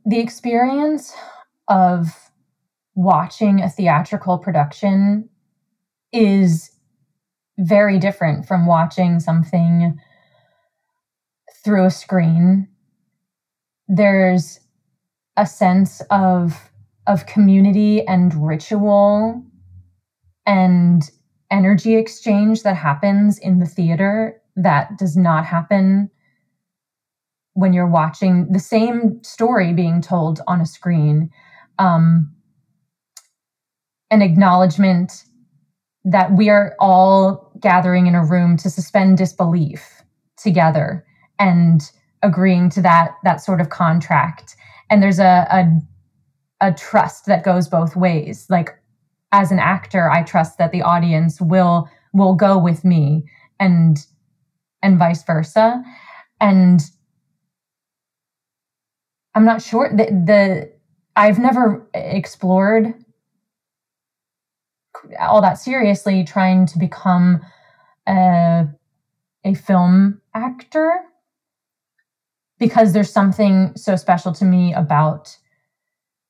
The 0.05 0.19
experience 0.19 1.13
of 1.67 2.31
watching 2.93 3.61
a 3.61 3.69
theatrical 3.69 4.37
production 4.37 5.29
is 6.13 6.71
very 7.57 7.97
different 7.97 8.47
from 8.47 8.65
watching 8.65 9.19
something 9.19 9.99
through 11.63 11.85
a 11.85 11.91
screen. 11.91 12.67
There's 13.87 14.59
a 15.37 15.45
sense 15.45 16.01
of 16.09 16.71
of 17.07 17.27
community 17.27 18.05
and 18.07 18.33
ritual 18.47 19.43
and 20.45 21.03
energy 21.51 21.95
exchange 21.95 22.63
that 22.63 22.75
happens 22.75 23.37
in 23.37 23.59
the 23.59 23.65
theater 23.65 24.41
that 24.55 24.97
does 24.97 25.15
not 25.15 25.45
happen 25.45 26.09
when 27.53 27.73
you're 27.73 27.87
watching 27.87 28.51
the 28.51 28.59
same 28.59 29.23
story 29.23 29.71
being 29.71 30.01
told 30.01 30.41
on 30.47 30.61
a 30.61 30.65
screen. 30.65 31.29
Um, 31.77 32.33
an 34.11 34.21
acknowledgement 34.21 35.23
that 36.03 36.31
we 36.31 36.49
are 36.49 36.75
all 36.79 37.51
gathering 37.59 38.07
in 38.07 38.15
a 38.15 38.23
room 38.23 38.57
to 38.57 38.69
suspend 38.69 39.17
disbelief 39.17 40.03
together 40.37 41.05
and 41.39 41.91
agreeing 42.25 42.69
to 42.71 42.81
that 42.81 43.11
that 43.23 43.37
sort 43.37 43.61
of 43.61 43.69
contract. 43.69 44.55
And 44.89 45.01
there's 45.01 45.19
a, 45.19 45.47
a 45.51 46.67
a 46.69 46.73
trust 46.73 47.25
that 47.27 47.43
goes 47.43 47.67
both 47.67 47.95
ways. 47.95 48.47
Like 48.49 48.77
as 49.35 49.51
an 49.51 49.59
actor 49.59 50.09
i 50.09 50.23
trust 50.23 50.57
that 50.57 50.71
the 50.71 50.81
audience 50.81 51.41
will 51.41 51.89
will 52.13 52.35
go 52.35 52.57
with 52.57 52.85
me 52.85 53.25
and 53.59 53.97
and 54.81 54.97
vice 54.97 55.23
versa. 55.23 55.83
And 56.39 56.81
i'm 59.33 59.45
not 59.45 59.61
sure 59.61 59.89
the, 59.89 60.05
the 60.05 60.71
i've 61.15 61.39
never 61.39 61.87
explored 61.93 62.93
all 65.19 65.41
that 65.41 65.57
seriously 65.57 66.23
trying 66.23 66.65
to 66.65 66.79
become 66.79 67.41
a, 68.07 68.65
a 69.43 69.53
film 69.53 70.21
actor 70.33 71.01
because 72.59 72.93
there's 72.93 73.11
something 73.11 73.73
so 73.75 73.95
special 73.95 74.33
to 74.33 74.45
me 74.45 74.73
about 74.73 75.35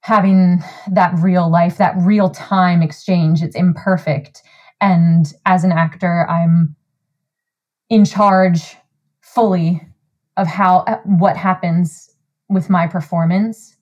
having 0.01 0.59
that 0.91 1.13
real 1.19 1.49
life, 1.49 1.77
that 1.77 1.95
real 1.99 2.29
time 2.29 2.81
exchange. 2.81 3.41
It's 3.41 3.55
imperfect. 3.55 4.41
And 4.81 5.25
as 5.45 5.63
an 5.63 5.71
actor, 5.71 6.27
I'm 6.29 6.75
in 7.89 8.05
charge 8.05 8.75
fully 9.21 9.81
of 10.37 10.47
how 10.47 11.01
what 11.05 11.37
happens 11.37 12.09
with 12.49 12.69
my 12.69 12.87
performance. 12.87 13.75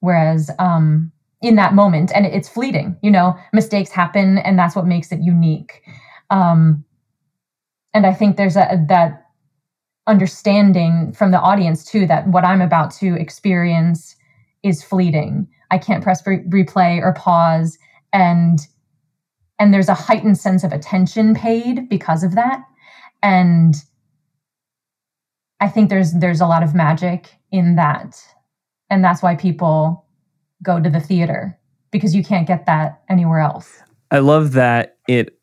Whereas 0.00 0.50
um, 0.58 1.12
in 1.40 1.56
that 1.56 1.74
moment, 1.74 2.12
and 2.14 2.26
it's 2.26 2.48
fleeting, 2.48 2.96
you 3.02 3.10
know, 3.10 3.36
mistakes 3.52 3.90
happen, 3.90 4.38
and 4.38 4.58
that's 4.58 4.74
what 4.74 4.86
makes 4.86 5.12
it 5.12 5.20
unique. 5.20 5.82
Um, 6.30 6.84
and 7.94 8.06
I 8.06 8.12
think 8.12 8.36
there's 8.36 8.56
a 8.56 8.84
that 8.88 9.21
understanding 10.06 11.12
from 11.12 11.30
the 11.30 11.40
audience 11.40 11.84
too 11.84 12.06
that 12.06 12.26
what 12.28 12.44
I'm 12.44 12.60
about 12.60 12.90
to 12.94 13.14
experience 13.14 14.16
is 14.62 14.82
fleeting. 14.82 15.48
I 15.70 15.78
can't 15.78 16.02
press 16.02 16.26
re- 16.26 16.44
replay 16.44 17.00
or 17.00 17.14
pause 17.14 17.78
and 18.12 18.58
and 19.58 19.72
there's 19.72 19.88
a 19.88 19.94
heightened 19.94 20.38
sense 20.38 20.64
of 20.64 20.72
attention 20.72 21.34
paid 21.34 21.88
because 21.88 22.24
of 22.24 22.34
that. 22.34 22.64
And 23.22 23.74
I 25.60 25.68
think 25.68 25.88
there's 25.88 26.12
there's 26.14 26.40
a 26.40 26.46
lot 26.46 26.64
of 26.64 26.74
magic 26.74 27.36
in 27.52 27.76
that. 27.76 28.20
And 28.90 29.04
that's 29.04 29.22
why 29.22 29.36
people 29.36 30.04
go 30.62 30.80
to 30.80 30.90
the 30.90 31.00
theater 31.00 31.58
because 31.92 32.14
you 32.14 32.24
can't 32.24 32.46
get 32.46 32.66
that 32.66 33.02
anywhere 33.08 33.38
else. 33.38 33.70
I 34.10 34.18
love 34.18 34.52
that 34.52 34.96
it 35.08 35.38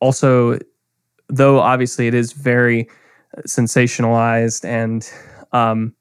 also 0.00 0.58
though 1.28 1.60
obviously 1.60 2.06
it 2.06 2.14
is 2.14 2.32
very 2.32 2.88
sensationalized 3.46 4.64
and 4.64 5.10
um, 5.52 5.94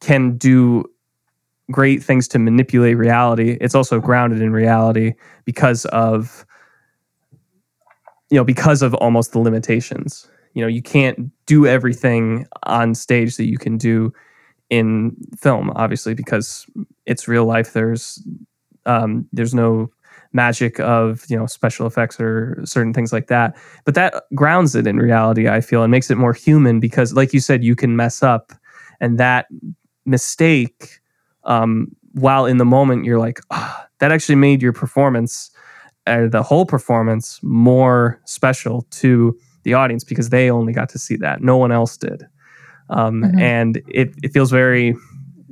can 0.00 0.36
do 0.36 0.84
great 1.70 2.02
things 2.02 2.26
to 2.28 2.38
manipulate 2.38 2.96
reality. 2.96 3.58
It's 3.60 3.74
also 3.74 4.00
grounded 4.00 4.40
in 4.40 4.52
reality 4.52 5.14
because 5.44 5.84
of 5.86 6.46
you 8.30 8.36
know 8.36 8.44
because 8.44 8.82
of 8.82 8.94
almost 8.94 9.32
the 9.32 9.38
limitations. 9.38 10.28
You 10.54 10.62
know, 10.62 10.68
you 10.68 10.82
can't 10.82 11.30
do 11.46 11.66
everything 11.66 12.46
on 12.64 12.94
stage 12.94 13.36
that 13.36 13.46
you 13.46 13.58
can 13.58 13.76
do 13.76 14.12
in 14.70 15.16
film, 15.36 15.70
obviously, 15.76 16.14
because 16.14 16.66
it's 17.06 17.28
real 17.28 17.44
life. 17.44 17.72
There's 17.72 18.22
um, 18.86 19.28
there's 19.32 19.54
no 19.54 19.90
magic 20.32 20.78
of 20.80 21.24
you 21.28 21.36
know 21.36 21.46
special 21.46 21.86
effects 21.86 22.20
or 22.20 22.60
certain 22.64 22.92
things 22.92 23.12
like 23.12 23.28
that. 23.28 23.56
But 23.84 23.94
that 23.94 24.24
grounds 24.34 24.74
it 24.74 24.86
in 24.86 24.96
reality 24.96 25.48
i 25.48 25.60
feel 25.60 25.82
and 25.82 25.90
makes 25.90 26.10
it 26.10 26.16
more 26.16 26.32
human 26.32 26.80
because 26.80 27.14
like 27.14 27.32
you 27.32 27.40
said 27.40 27.64
you 27.64 27.74
can 27.74 27.96
mess 27.96 28.22
up 28.22 28.52
and 29.00 29.18
that 29.18 29.46
mistake 30.04 31.00
um, 31.44 31.88
while 32.12 32.46
in 32.46 32.58
the 32.58 32.64
moment 32.64 33.04
you're 33.04 33.18
like 33.18 33.40
oh, 33.50 33.84
that 34.00 34.12
actually 34.12 34.34
made 34.34 34.62
your 34.62 34.72
performance 34.72 35.50
uh, 36.08 36.26
the 36.26 36.42
whole 36.42 36.64
performance 36.64 37.38
more 37.42 38.20
special 38.24 38.82
to 38.90 39.38
the 39.64 39.74
audience 39.74 40.04
because 40.04 40.30
they 40.30 40.50
only 40.50 40.72
got 40.72 40.88
to 40.88 40.98
see 40.98 41.16
that. 41.16 41.42
No 41.42 41.58
one 41.58 41.70
else 41.70 41.96
did. 41.96 42.26
Um, 42.88 43.22
mm-hmm. 43.22 43.38
and 43.38 43.76
it, 43.86 44.14
it 44.22 44.32
feels 44.32 44.50
very 44.50 44.96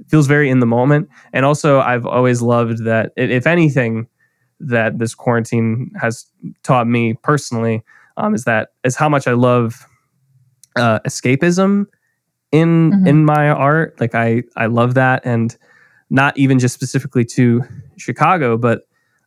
feels 0.09 0.27
very 0.27 0.49
in 0.49 0.61
the 0.61 0.67
moment. 0.67 1.09
And 1.33 1.45
also 1.45 1.81
i've 1.81 2.07
always 2.07 2.41
loved 2.41 2.85
that 2.85 3.13
if 3.17 3.47
anything 3.47 4.07
that 4.61 4.99
this 4.99 5.15
quarantine 5.15 5.91
has 6.01 6.27
taught 6.63 6.87
me 6.87 7.15
personally 7.23 7.83
um, 8.17 8.35
is 8.35 8.45
that 8.45 8.71
is 8.85 8.97
how 8.97 9.09
much 9.09 9.27
i 9.27 9.33
love 9.33 9.87
uh, 10.77 10.99
escapism 11.01 11.87
in 12.53 12.91
mm-hmm. 12.91 13.07
in 13.07 13.25
my 13.25 13.49
art 13.49 13.99
like 14.01 14.15
i 14.15 14.43
i 14.57 14.67
love 14.67 14.95
that 14.95 15.25
and 15.25 15.57
not 16.11 16.37
even 16.39 16.59
just 16.59 16.75
specifically 16.75 17.25
to 17.25 17.63
chicago 17.97 18.57
but 18.57 18.83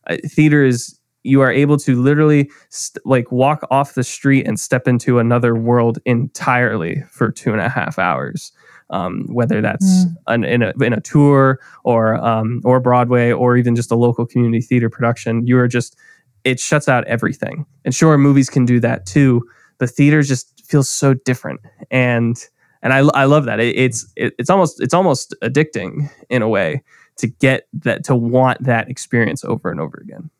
uh, 0.08 0.16
theater 0.26 0.64
is 0.64 0.98
you 1.22 1.42
are 1.42 1.52
able 1.52 1.76
to 1.76 2.00
literally 2.00 2.50
st- 2.70 3.04
like 3.04 3.30
walk 3.30 3.66
off 3.70 3.94
the 3.94 4.04
street 4.04 4.46
and 4.46 4.58
step 4.58 4.88
into 4.88 5.18
another 5.18 5.54
world 5.54 5.98
entirely 6.06 7.02
for 7.10 7.30
two 7.30 7.52
and 7.52 7.60
a 7.60 7.68
half 7.68 7.98
hours 7.98 8.52
um, 8.90 9.26
whether 9.28 9.60
that's 9.60 10.04
mm. 10.04 10.14
an, 10.26 10.44
in, 10.44 10.62
a, 10.62 10.72
in 10.80 10.92
a 10.92 11.00
tour 11.00 11.60
or 11.84 12.16
um, 12.16 12.60
or 12.64 12.80
broadway 12.80 13.32
or 13.32 13.56
even 13.56 13.74
just 13.74 13.90
a 13.90 13.96
local 13.96 14.26
community 14.26 14.60
theater 14.60 14.90
production 14.90 15.46
you 15.46 15.58
are 15.58 15.68
just 15.68 15.96
it 16.42 16.58
shuts 16.58 16.88
out 16.88 17.04
everything. 17.06 17.66
And 17.84 17.94
sure 17.94 18.16
movies 18.16 18.48
can 18.48 18.64
do 18.64 18.80
that 18.80 19.06
too 19.06 19.46
but 19.80 19.90
theater 19.90 20.22
just 20.22 20.64
feels 20.64 20.88
so 20.88 21.14
different. 21.14 21.60
And 21.90 22.36
and 22.82 22.92
I, 22.92 22.98
I 22.98 23.24
love 23.24 23.46
that. 23.46 23.58
It, 23.58 23.76
it's 23.76 24.06
it, 24.14 24.34
it's 24.38 24.48
almost 24.48 24.80
it's 24.80 24.94
almost 24.94 25.34
addicting 25.42 26.08
in 26.28 26.42
a 26.42 26.48
way 26.48 26.82
to 27.16 27.26
get 27.26 27.66
that 27.72 28.04
to 28.04 28.14
want 28.14 28.62
that 28.62 28.88
experience 28.88 29.44
over 29.44 29.70
and 29.70 29.80
over 29.80 29.98
again. 30.00 30.30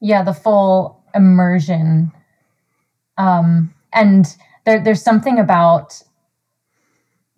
Yeah 0.00 0.22
the 0.22 0.34
full 0.34 1.02
immersion. 1.14 2.12
Um 3.16 3.72
and 3.94 4.36
there, 4.66 4.82
there's 4.82 5.02
something 5.02 5.38
about 5.38 6.02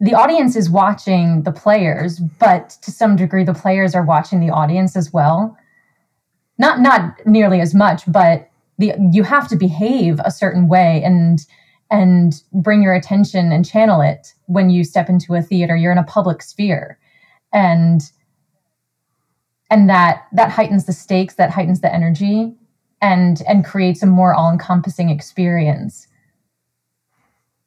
the 0.00 0.14
audience 0.14 0.56
is 0.56 0.68
watching 0.68 1.42
the 1.42 1.52
players 1.52 2.18
but 2.18 2.70
to 2.82 2.90
some 2.90 3.16
degree 3.16 3.44
the 3.44 3.54
players 3.54 3.94
are 3.94 4.04
watching 4.04 4.40
the 4.40 4.50
audience 4.50 4.96
as 4.96 5.12
well. 5.12 5.56
Not 6.58 6.80
not 6.80 7.14
nearly 7.26 7.60
as 7.60 7.74
much 7.74 8.02
but 8.06 8.50
the 8.78 8.92
you 9.12 9.22
have 9.22 9.48
to 9.48 9.56
behave 9.56 10.20
a 10.24 10.30
certain 10.30 10.68
way 10.68 11.02
and 11.04 11.40
and 11.90 12.42
bring 12.52 12.82
your 12.82 12.94
attention 12.94 13.52
and 13.52 13.64
channel 13.64 14.00
it 14.00 14.34
when 14.46 14.70
you 14.70 14.84
step 14.84 15.08
into 15.08 15.34
a 15.34 15.42
theater. 15.42 15.76
You're 15.76 15.92
in 15.92 15.98
a 15.98 16.04
public 16.04 16.42
sphere. 16.42 16.98
And 17.52 18.02
and 19.70 19.88
that 19.88 20.26
that 20.32 20.50
heightens 20.50 20.84
the 20.86 20.92
stakes 20.92 21.34
that 21.34 21.50
heightens 21.50 21.80
the 21.80 21.92
energy 21.92 22.54
and 23.00 23.42
and 23.48 23.64
creates 23.64 24.02
a 24.02 24.06
more 24.06 24.34
all-encompassing 24.34 25.10
experience 25.10 26.06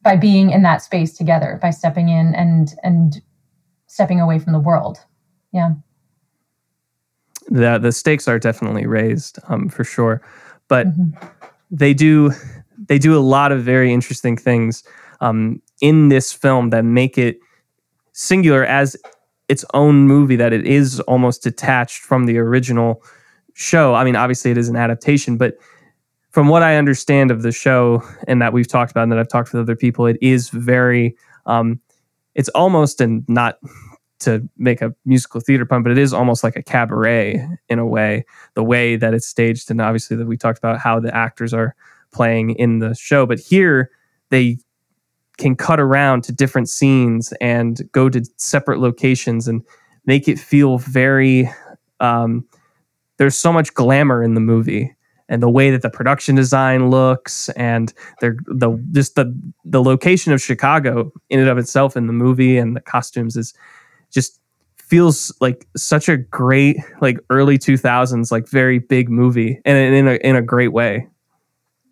by 0.02 0.16
being 0.16 0.52
in 0.52 0.62
that 0.64 0.82
space 0.82 1.18
together 1.18 1.60
by 1.62 1.70
stepping 1.70 2.10
in 2.10 2.34
and 2.36 2.74
and 2.84 3.22
stepping 3.88 4.20
away 4.20 4.40
from 4.40 4.54
the 4.54 4.60
world 4.60 4.98
yeah 5.52 5.72
the 7.48 7.78
the 7.78 7.92
stakes 7.92 8.28
are 8.28 8.40
definitely 8.40 8.86
raised 8.86 9.40
um, 9.48 9.70
for 9.70 9.84
sure 9.84 10.22
but 10.68 10.88
mm-hmm. 10.88 11.28
they 11.72 11.94
do 11.94 12.32
they 12.88 12.98
do 12.98 13.18
a 13.18 13.20
lot 13.20 13.52
of 13.52 13.64
very 13.64 13.94
interesting 13.94 14.38
things 14.38 14.84
um, 15.22 15.62
in 15.82 16.10
this 16.10 16.32
film 16.32 16.70
that 16.70 16.86
make 16.86 17.18
it 17.18 17.40
singular 18.14 18.66
as 18.66 18.96
its 19.48 19.66
own 19.74 20.08
movie 20.08 20.36
that 20.36 20.54
it 20.54 20.66
is 20.66 21.00
almost 21.02 21.44
detached 21.44 22.02
from 22.02 22.26
the 22.26 22.38
original 22.38 23.04
show. 23.54 23.96
I 23.96 24.04
mean, 24.04 24.16
obviously 24.16 24.52
it 24.52 24.58
is 24.58 24.70
an 24.70 24.76
adaptation, 24.76 25.38
but 25.38 25.58
from 26.40 26.48
what 26.48 26.64
I 26.64 26.78
understand 26.78 27.32
of 27.32 27.42
the 27.42 27.52
show 27.52 28.02
and 28.26 28.42
that 28.42 28.54
we've 28.54 28.66
talked 28.66 28.92
about 28.92 29.04
and 29.04 29.12
that 29.12 29.20
I've 29.20 29.28
talked 29.28 29.52
with 29.52 29.62
other 29.62 29.76
people, 29.76 30.06
it 30.06 30.16
is 30.22 30.48
very, 30.48 31.18
um, 31.46 31.82
it's 32.34 32.48
almost 32.56 33.02
and 33.02 33.26
not 33.28 33.58
to 34.20 34.48
make 34.58 34.82
a 34.82 34.96
musical 35.04 35.42
theater 35.42 35.66
pun, 35.66 35.84
but 35.84 35.92
it 35.92 35.98
is 35.98 36.14
almost 36.14 36.42
like 36.42 36.56
a 36.56 36.64
cabaret 36.64 37.46
in 37.68 37.78
a 37.78 37.86
way, 37.86 38.24
the 38.54 38.64
way 38.64 38.96
that 38.96 39.14
it's 39.14 39.28
staged. 39.28 39.70
And 39.70 39.82
obviously 39.82 40.16
that 40.16 40.28
we 40.28 40.38
talked 40.38 40.58
about 40.58 40.80
how 40.80 40.98
the 41.02 41.14
actors 41.14 41.54
are 41.54 41.76
playing 42.14 42.52
in 42.52 42.80
the 42.80 42.96
show. 42.96 43.26
But 43.26 43.42
here 43.42 43.92
they 44.30 44.60
can 45.38 45.58
cut 45.58 45.82
around 45.82 46.24
to 46.24 46.32
different 46.32 46.70
scenes 46.70 47.34
and 47.42 47.82
go 47.92 48.08
to 48.08 48.24
separate 48.38 48.80
locations 48.80 49.50
and 49.50 49.62
make 50.06 50.30
it 50.30 50.40
feel 50.40 50.78
very 50.78 51.50
um, 52.00 52.48
there's 53.18 53.36
so 53.36 53.52
much 53.52 53.74
glamour 53.74 54.24
in 54.24 54.36
the 54.36 54.40
movie 54.40 54.96
and 55.30 55.44
the 55.44 55.50
way 55.50 55.70
that 55.72 55.84
the 55.84 55.90
production 55.90 56.36
design 56.36 56.90
looks 56.90 57.50
and 57.50 57.94
the 58.20 58.38
the 58.48 58.84
just 58.92 59.16
the 59.16 59.34
the 59.64 59.82
location 59.82 60.34
of 60.34 60.42
Chicago 60.42 61.12
in 61.30 61.40
and 61.40 61.48
of 61.48 61.58
itself 61.58 61.96
in 61.96 62.08
the 62.08 62.14
movie 62.14 62.58
and 62.58 62.76
the 62.76 62.82
costumes 62.82 63.38
is 63.38 63.54
just 64.12 64.42
feels 64.78 65.32
like 65.40 65.68
such 65.78 66.10
a 66.10 66.18
great 66.18 66.78
like 67.00 67.20
early 67.30 67.60
2000s 67.60 68.32
like 68.32 68.50
very 68.50 68.80
big 68.80 69.08
movie 69.10 69.62
and 69.64 69.78
in 69.78 70.08
a 70.08 70.16
in 70.16 70.36
a 70.36 70.42
great 70.42 70.74
way. 70.74 71.08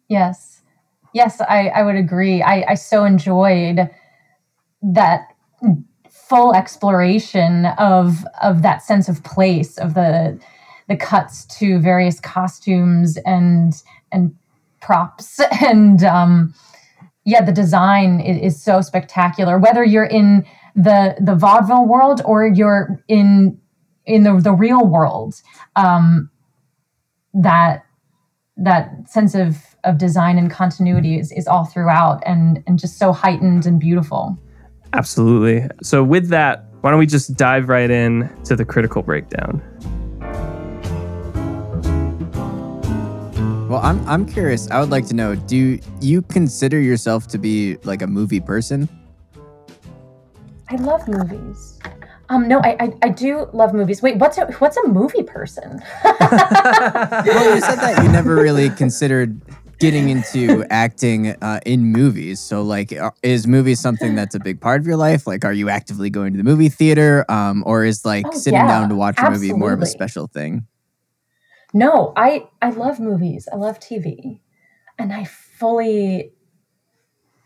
Yes. 0.09 0.61
Yes 1.13 1.39
i 1.41 1.67
i 1.69 1.83
would 1.83 1.95
agree. 1.95 2.41
I 2.41 2.65
i 2.69 2.73
so 2.73 3.05
enjoyed 3.05 3.89
that 4.81 5.27
full 6.09 6.53
exploration 6.53 7.67
of 7.77 8.25
of 8.41 8.63
that 8.63 8.81
sense 8.81 9.07
of 9.07 9.23
place 9.23 9.77
of 9.77 9.93
the 9.93 10.39
the 10.87 10.95
cuts 10.95 11.45
to 11.45 11.79
various 11.79 12.19
costumes 12.19 13.17
and 13.25 13.83
and 14.11 14.35
props. 14.81 15.39
And 15.61 16.03
um 16.03 16.53
yeah 17.25 17.41
the 17.43 17.51
design 17.51 18.19
is, 18.19 18.55
is 18.55 18.61
so 18.61 18.81
spectacular. 18.81 19.57
Whether 19.57 19.83
you're 19.83 20.05
in 20.05 20.45
the 20.75 21.15
the 21.19 21.35
vaudeville 21.35 21.85
world 21.85 22.21
or 22.25 22.47
you're 22.47 23.03
in 23.07 23.59
in 24.05 24.23
the, 24.23 24.39
the 24.39 24.53
real 24.53 24.85
world 24.85 25.35
um 25.75 26.29
that 27.33 27.83
that 28.55 29.09
sense 29.09 29.35
of 29.35 29.75
of 29.83 29.97
design 29.97 30.37
and 30.37 30.49
continuity 30.49 31.19
is, 31.19 31.31
is 31.31 31.47
all 31.47 31.65
throughout 31.65 32.21
and 32.25 32.63
and 32.65 32.79
just 32.79 32.97
so 32.97 33.11
heightened 33.11 33.65
and 33.65 33.79
beautiful. 33.79 34.37
Absolutely. 34.93 35.67
So 35.83 36.03
with 36.03 36.29
that 36.29 36.63
why 36.81 36.91
don't 36.91 36.99
we 36.99 37.07
just 37.07 37.35
dive 37.35 37.67
right 37.67 37.89
in 37.89 38.29
to 38.45 38.55
the 38.55 38.63
critical 38.63 39.01
breakdown 39.01 39.61
Well, 43.77 43.85
I'm 43.85 44.03
I'm 44.09 44.25
curious. 44.25 44.67
I 44.71 44.79
would 44.79 44.89
like 44.89 45.05
to 45.05 45.13
know, 45.13 45.35
do 45.35 45.77
you 46.01 46.23
consider 46.23 46.79
yourself 46.81 47.27
to 47.27 47.37
be 47.37 47.77
like 47.83 48.01
a 48.01 48.07
movie 48.07 48.39
person? 48.39 48.89
I 50.67 50.77
love 50.77 51.07
movies. 51.07 51.77
Um, 52.29 52.47
no, 52.47 52.59
I, 52.61 52.75
I, 52.79 52.93
I 53.03 53.09
do 53.09 53.47
love 53.53 53.75
movies. 53.75 54.01
Wait, 54.01 54.17
what's 54.17 54.39
a 54.39 54.47
what's 54.53 54.77
a 54.77 54.87
movie 54.87 55.21
person? 55.21 55.79
well, 56.03 57.53
you 57.53 57.61
said 57.61 57.75
that 57.75 58.01
you 58.01 58.09
never 58.09 58.33
really 58.33 58.71
considered 58.71 59.39
getting 59.77 60.09
into 60.09 60.65
acting 60.71 61.35
uh, 61.43 61.59
in 61.63 61.85
movies. 61.85 62.39
So, 62.39 62.63
like, 62.63 62.91
uh, 62.91 63.11
is 63.21 63.45
movies 63.45 63.79
something 63.79 64.15
that's 64.15 64.33
a 64.33 64.39
big 64.39 64.59
part 64.59 64.81
of 64.81 64.87
your 64.87 64.97
life? 64.97 65.27
Like, 65.27 65.45
are 65.45 65.53
you 65.53 65.69
actively 65.69 66.09
going 66.09 66.33
to 66.33 66.37
the 66.37 66.43
movie 66.43 66.69
theater, 66.69 67.29
um, 67.29 67.61
or 67.67 67.85
is 67.85 68.03
like 68.03 68.25
oh, 68.27 68.31
sitting 68.31 68.59
yeah, 68.59 68.67
down 68.67 68.89
to 68.89 68.95
watch 68.95 69.19
a 69.19 69.21
absolutely. 69.21 69.49
movie 69.49 69.59
more 69.59 69.73
of 69.73 69.83
a 69.83 69.85
special 69.85 70.25
thing? 70.25 70.65
No, 71.73 72.13
I 72.15 72.47
I 72.61 72.69
love 72.69 72.99
movies. 72.99 73.47
I 73.51 73.55
love 73.55 73.79
TV. 73.79 74.39
And 74.99 75.13
I 75.13 75.25
fully 75.25 76.31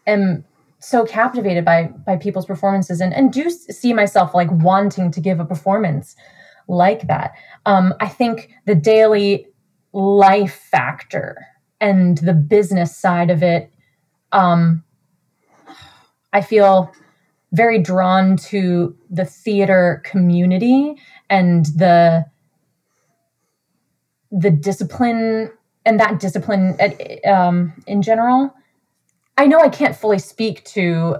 am 0.07 0.45
so 0.79 1.05
captivated 1.05 1.65
by 1.65 1.83
by 2.05 2.17
people's 2.17 2.45
performances 2.45 3.01
and 3.01 3.13
and 3.13 3.31
do 3.31 3.49
see 3.49 3.93
myself 3.93 4.33
like 4.33 4.49
wanting 4.51 5.11
to 5.11 5.21
give 5.21 5.39
a 5.39 5.45
performance 5.45 6.15
like 6.67 7.07
that. 7.07 7.33
Um, 7.65 7.93
I 7.99 8.07
think 8.07 8.49
the 8.65 8.75
daily 8.75 9.47
life 9.93 10.53
factor 10.71 11.45
and 11.79 12.17
the 12.19 12.33
business 12.33 12.95
side 12.95 13.29
of 13.29 13.43
it, 13.43 13.71
um, 14.31 14.83
I 16.31 16.41
feel 16.41 16.91
very 17.51 17.81
drawn 17.81 18.37
to 18.37 18.95
the 19.09 19.25
theater 19.25 20.01
community 20.05 20.95
and 21.29 21.65
the 21.65 22.25
the 24.31 24.49
discipline 24.49 25.51
and 25.85 25.99
that 25.99 26.19
discipline 26.19 26.77
uh, 26.79 27.29
um, 27.29 27.73
in 27.87 28.01
general. 28.01 28.53
I 29.37 29.47
know 29.47 29.59
I 29.59 29.69
can't 29.69 29.95
fully 29.95 30.19
speak 30.19 30.63
to 30.65 31.17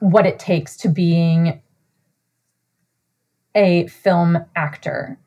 what 0.00 0.26
it 0.26 0.38
takes 0.38 0.76
to 0.78 0.88
being 0.88 1.62
a 3.54 3.86
film 3.88 4.44
actor. 4.54 5.18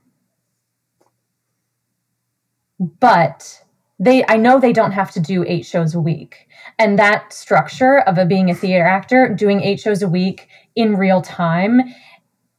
But 2.80 3.64
they 4.00 4.24
I 4.28 4.38
know 4.38 4.60
they 4.60 4.72
don't 4.72 4.92
have 4.92 5.12
to 5.12 5.20
do 5.20 5.44
8 5.46 5.66
shows 5.66 5.96
a 5.96 6.00
week. 6.00 6.48
And 6.78 6.98
that 6.98 7.34
structure 7.34 8.00
of 8.00 8.18
a, 8.18 8.26
being 8.26 8.50
a 8.50 8.56
theater 8.56 8.86
actor, 8.86 9.34
doing 9.34 9.62
8 9.62 9.80
shows 9.80 10.02
a 10.02 10.08
week 10.08 10.48
in 10.76 10.96
real 10.96 11.22
time, 11.22 11.82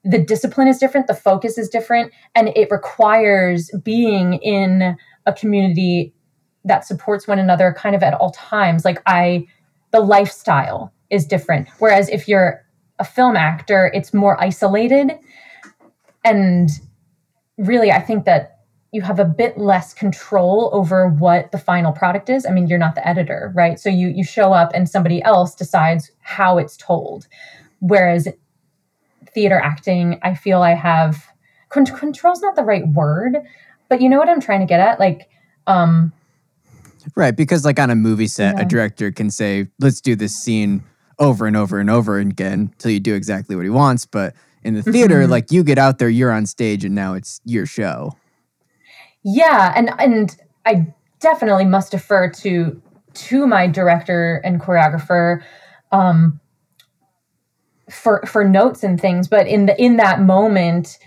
the 0.04 0.18
discipline 0.18 0.68
is 0.68 0.78
different, 0.78 1.06
the 1.06 1.14
focus 1.14 1.58
is 1.58 1.68
different, 1.68 2.12
and 2.34 2.48
it 2.56 2.68
requires 2.70 3.70
being 3.82 4.34
in 4.34 4.96
a 5.26 5.32
community 5.32 6.14
that 6.64 6.86
supports 6.86 7.26
one 7.26 7.38
another 7.38 7.74
kind 7.76 7.94
of 7.94 8.02
at 8.02 8.14
all 8.14 8.30
times. 8.30 8.84
Like 8.84 9.02
I 9.06 9.46
the 9.90 10.00
lifestyle 10.00 10.92
is 11.10 11.26
different. 11.26 11.68
Whereas 11.78 12.08
if 12.08 12.28
you're 12.28 12.64
a 12.98 13.04
film 13.04 13.36
actor, 13.36 13.90
it's 13.92 14.14
more 14.14 14.40
isolated. 14.40 15.18
And 16.24 16.70
really, 17.58 17.90
I 17.90 18.00
think 18.00 18.24
that 18.24 18.58
you 18.92 19.02
have 19.02 19.18
a 19.18 19.24
bit 19.24 19.56
less 19.56 19.94
control 19.94 20.70
over 20.72 21.08
what 21.08 21.52
the 21.52 21.58
final 21.58 21.92
product 21.92 22.28
is. 22.28 22.44
I 22.44 22.50
mean, 22.50 22.66
you're 22.66 22.78
not 22.78 22.94
the 22.94 23.06
editor, 23.06 23.52
right? 23.54 23.78
So 23.78 23.88
you 23.88 24.08
you 24.08 24.24
show 24.24 24.52
up 24.52 24.70
and 24.74 24.88
somebody 24.88 25.22
else 25.22 25.54
decides 25.54 26.10
how 26.20 26.58
it's 26.58 26.76
told. 26.76 27.26
Whereas 27.80 28.28
theater 29.32 29.58
acting, 29.58 30.18
I 30.22 30.34
feel 30.34 30.62
I 30.62 30.74
have 30.74 31.26
control's 31.70 32.40
not 32.40 32.56
the 32.56 32.64
right 32.64 32.86
word, 32.88 33.38
but 33.88 34.00
you 34.00 34.08
know 34.08 34.18
what 34.18 34.28
I'm 34.28 34.40
trying 34.40 34.60
to 34.60 34.66
get 34.66 34.80
at? 34.80 34.98
Like 34.98 35.28
um 35.66 36.12
Right, 37.16 37.34
because 37.34 37.64
like 37.64 37.78
on 37.78 37.90
a 37.90 37.94
movie 37.94 38.26
set, 38.26 38.56
yeah. 38.56 38.62
a 38.62 38.64
director 38.66 39.10
can 39.10 39.30
say, 39.30 39.68
"Let's 39.78 40.00
do 40.00 40.14
this 40.14 40.36
scene 40.36 40.84
over 41.18 41.46
and 41.46 41.56
over 41.56 41.78
and 41.78 41.88
over 41.88 42.18
again 42.18 42.70
until 42.72 42.90
you 42.90 43.00
do 43.00 43.14
exactly 43.14 43.56
what 43.56 43.64
he 43.64 43.70
wants." 43.70 44.04
But 44.06 44.34
in 44.62 44.74
the 44.74 44.82
theater, 44.82 45.22
mm-hmm. 45.22 45.30
like 45.30 45.50
you 45.50 45.64
get 45.64 45.78
out 45.78 45.98
there, 45.98 46.10
you're 46.10 46.30
on 46.30 46.46
stage, 46.46 46.84
and 46.84 46.94
now 46.94 47.14
it's 47.14 47.40
your 47.44 47.64
show. 47.64 48.16
Yeah, 49.22 49.72
and 49.74 49.90
and 49.98 50.36
I 50.66 50.92
definitely 51.20 51.64
must 51.64 51.92
defer 51.92 52.30
to 52.30 52.80
to 53.12 53.46
my 53.46 53.66
director 53.66 54.40
and 54.44 54.60
choreographer 54.60 55.42
um, 55.92 56.40
for 57.90 58.24
for 58.26 58.44
notes 58.44 58.82
and 58.82 59.00
things. 59.00 59.28
But 59.28 59.46
in 59.46 59.66
the 59.66 59.80
in 59.82 59.96
that 59.96 60.20
moment, 60.20 60.98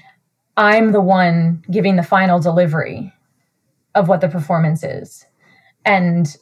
I'm 0.58 0.91
the 0.91 1.02
one 1.02 1.63
giving 1.72 1.96
the 1.96 2.04
final 2.04 2.39
delivery 2.39 3.13
of 3.96 4.08
what 4.08 4.22
the 4.22 4.28
performance 4.28 4.84
is 4.84 5.26
and 5.86 6.36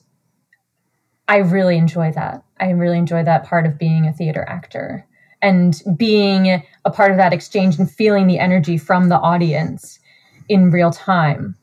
I 1.27 1.37
really 1.37 1.77
enjoy 1.77 2.11
that. 2.11 2.43
I 2.59 2.71
really 2.71 2.97
enjoy 2.97 3.23
that 3.23 3.45
part 3.45 3.65
of 3.65 3.77
being 3.77 4.05
a 4.05 4.13
theater 4.13 4.45
actor 4.47 5.07
and 5.41 5.81
being 5.97 6.63
a 6.85 6.91
part 6.91 7.11
of 7.11 7.17
that 7.17 7.33
exchange 7.33 7.79
and 7.79 7.89
feeling 7.89 8.27
the 8.27 8.37
energy 8.37 8.77
from 8.77 9.09
the 9.09 9.17
audience 9.17 9.99
in 10.49 10.69
real 10.69 10.91
time. 10.91 11.55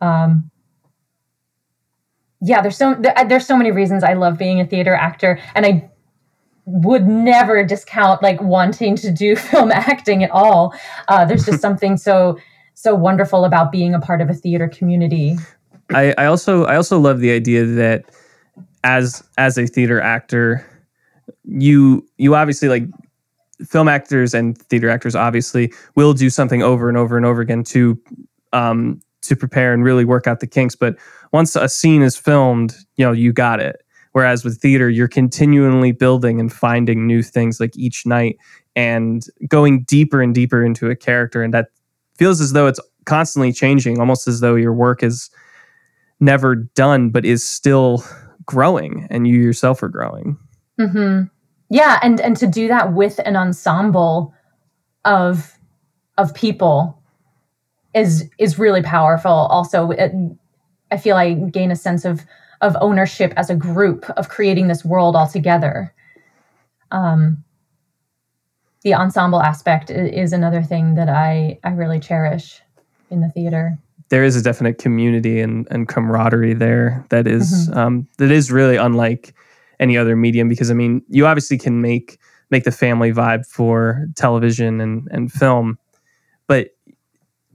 Um, 0.00 0.50
yeah, 2.40 2.60
there's 2.60 2.76
so 2.76 2.94
there's 3.26 3.46
so 3.46 3.56
many 3.56 3.72
reasons 3.72 4.04
I 4.04 4.12
love 4.12 4.38
being 4.38 4.60
a 4.60 4.66
theater 4.66 4.94
actor, 4.94 5.40
and 5.54 5.64
I 5.64 5.90
would 6.66 7.06
never 7.06 7.64
discount 7.64 8.22
like 8.22 8.40
wanting 8.42 8.96
to 8.96 9.10
do 9.10 9.36
film 9.36 9.72
acting 9.72 10.22
at 10.22 10.30
all. 10.30 10.74
Uh, 11.08 11.24
there's 11.24 11.46
just 11.46 11.60
something 11.66 11.96
so 11.96 12.38
so 12.74 12.94
wonderful 12.94 13.44
about 13.44 13.72
being 13.72 13.94
a 13.94 14.00
part 14.00 14.20
of 14.20 14.28
a 14.28 14.34
theater 14.34 14.68
community. 14.68 15.36
I, 15.94 16.14
I 16.18 16.26
also 16.26 16.64
I 16.64 16.76
also 16.76 16.98
love 16.98 17.20
the 17.20 17.30
idea 17.30 17.64
that 17.64 18.04
as 18.84 19.24
as 19.38 19.56
a 19.56 19.66
theater 19.66 20.00
actor, 20.00 20.66
you 21.44 22.06
you 22.18 22.34
obviously 22.34 22.68
like 22.68 22.84
film 23.64 23.88
actors 23.88 24.34
and 24.34 24.58
theater 24.58 24.90
actors 24.90 25.14
obviously 25.14 25.72
will 25.94 26.12
do 26.12 26.28
something 26.28 26.62
over 26.62 26.88
and 26.88 26.98
over 26.98 27.16
and 27.16 27.24
over 27.24 27.40
again 27.40 27.64
to 27.64 27.98
um 28.52 29.00
to 29.22 29.34
prepare 29.34 29.72
and 29.72 29.84
really 29.84 30.04
work 30.04 30.26
out 30.26 30.40
the 30.40 30.46
kinks. 30.46 30.76
But 30.76 30.96
once 31.32 31.56
a 31.56 31.68
scene 31.68 32.02
is 32.02 32.16
filmed, 32.16 32.76
you 32.96 33.04
know, 33.04 33.12
you 33.12 33.32
got 33.32 33.60
it. 33.60 33.82
Whereas 34.16 34.46
with 34.46 34.58
theater, 34.62 34.88
you're 34.88 35.08
continually 35.08 35.92
building 35.92 36.40
and 36.40 36.50
finding 36.50 37.06
new 37.06 37.22
things 37.22 37.60
like 37.60 37.76
each 37.76 38.06
night 38.06 38.38
and 38.74 39.22
going 39.46 39.82
deeper 39.82 40.22
and 40.22 40.34
deeper 40.34 40.64
into 40.64 40.88
a 40.88 40.96
character. 40.96 41.42
And 41.42 41.52
that 41.52 41.66
feels 42.16 42.40
as 42.40 42.54
though 42.54 42.66
it's 42.66 42.80
constantly 43.04 43.52
changing, 43.52 44.00
almost 44.00 44.26
as 44.26 44.40
though 44.40 44.54
your 44.54 44.72
work 44.72 45.02
is 45.02 45.28
never 46.18 46.54
done, 46.54 47.10
but 47.10 47.26
is 47.26 47.46
still 47.46 48.02
growing, 48.46 49.06
and 49.10 49.28
you 49.28 49.34
yourself 49.34 49.82
are 49.82 49.90
growing. 49.90 50.38
Mm-hmm. 50.80 51.24
Yeah, 51.68 51.98
and 52.00 52.18
and 52.18 52.38
to 52.38 52.46
do 52.46 52.68
that 52.68 52.94
with 52.94 53.20
an 53.26 53.36
ensemble 53.36 54.32
of 55.04 55.58
of 56.16 56.32
people 56.32 57.02
is 57.94 58.30
is 58.38 58.58
really 58.58 58.82
powerful. 58.82 59.30
Also, 59.30 59.90
it, 59.90 60.12
I 60.90 60.96
feel 60.96 61.16
I 61.16 61.34
gain 61.34 61.70
a 61.70 61.76
sense 61.76 62.06
of 62.06 62.24
of 62.60 62.76
ownership 62.80 63.32
as 63.36 63.50
a 63.50 63.54
group 63.54 64.08
of 64.10 64.28
creating 64.28 64.68
this 64.68 64.84
world 64.84 65.16
all 65.16 65.28
together. 65.28 65.94
Um, 66.90 67.44
the 68.82 68.94
ensemble 68.94 69.42
aspect 69.42 69.90
is 69.90 70.32
another 70.32 70.62
thing 70.62 70.94
that 70.94 71.08
I 71.08 71.58
I 71.64 71.70
really 71.70 72.00
cherish 72.00 72.60
in 73.10 73.20
the 73.20 73.28
theater 73.28 73.78
there 74.08 74.24
is 74.24 74.36
a 74.36 74.42
definite 74.42 74.78
community 74.78 75.40
and, 75.40 75.66
and 75.70 75.88
camaraderie 75.88 76.54
there 76.54 77.04
that 77.10 77.26
is, 77.26 77.68
mm-hmm. 77.68 77.78
um, 77.78 78.08
that 78.18 78.30
is 78.30 78.52
really 78.52 78.76
unlike 78.76 79.34
any 79.80 79.96
other 79.96 80.16
medium 80.16 80.48
because 80.48 80.70
I 80.70 80.74
mean 80.74 81.02
you 81.08 81.26
obviously 81.26 81.58
can 81.58 81.80
make 81.80 82.18
make 82.50 82.64
the 82.64 82.70
family 82.70 83.12
vibe 83.12 83.44
for 83.44 84.06
television 84.14 84.80
and, 84.80 85.08
and 85.10 85.32
film, 85.32 85.78
but 86.46 86.70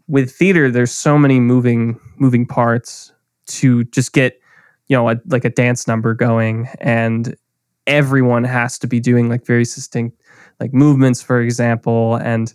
with 0.07 0.29
theater 0.31 0.69
there's 0.69 0.91
so 0.91 1.17
many 1.17 1.39
moving 1.39 1.99
moving 2.17 2.45
parts 2.45 3.13
to 3.47 3.85
just 3.85 4.13
get 4.13 4.40
you 4.91 4.97
know 4.97 5.09
a, 5.09 5.15
like 5.29 5.45
a 5.45 5.49
dance 5.49 5.87
number 5.87 6.13
going 6.13 6.67
and 6.79 7.35
everyone 7.87 8.43
has 8.43 8.77
to 8.77 8.85
be 8.85 8.99
doing 8.99 9.27
like 9.29 9.45
very 9.45 9.63
distinct 9.63 10.21
like 10.59 10.71
movements 10.73 11.21
for 11.23 11.41
example 11.41 12.17
and 12.17 12.53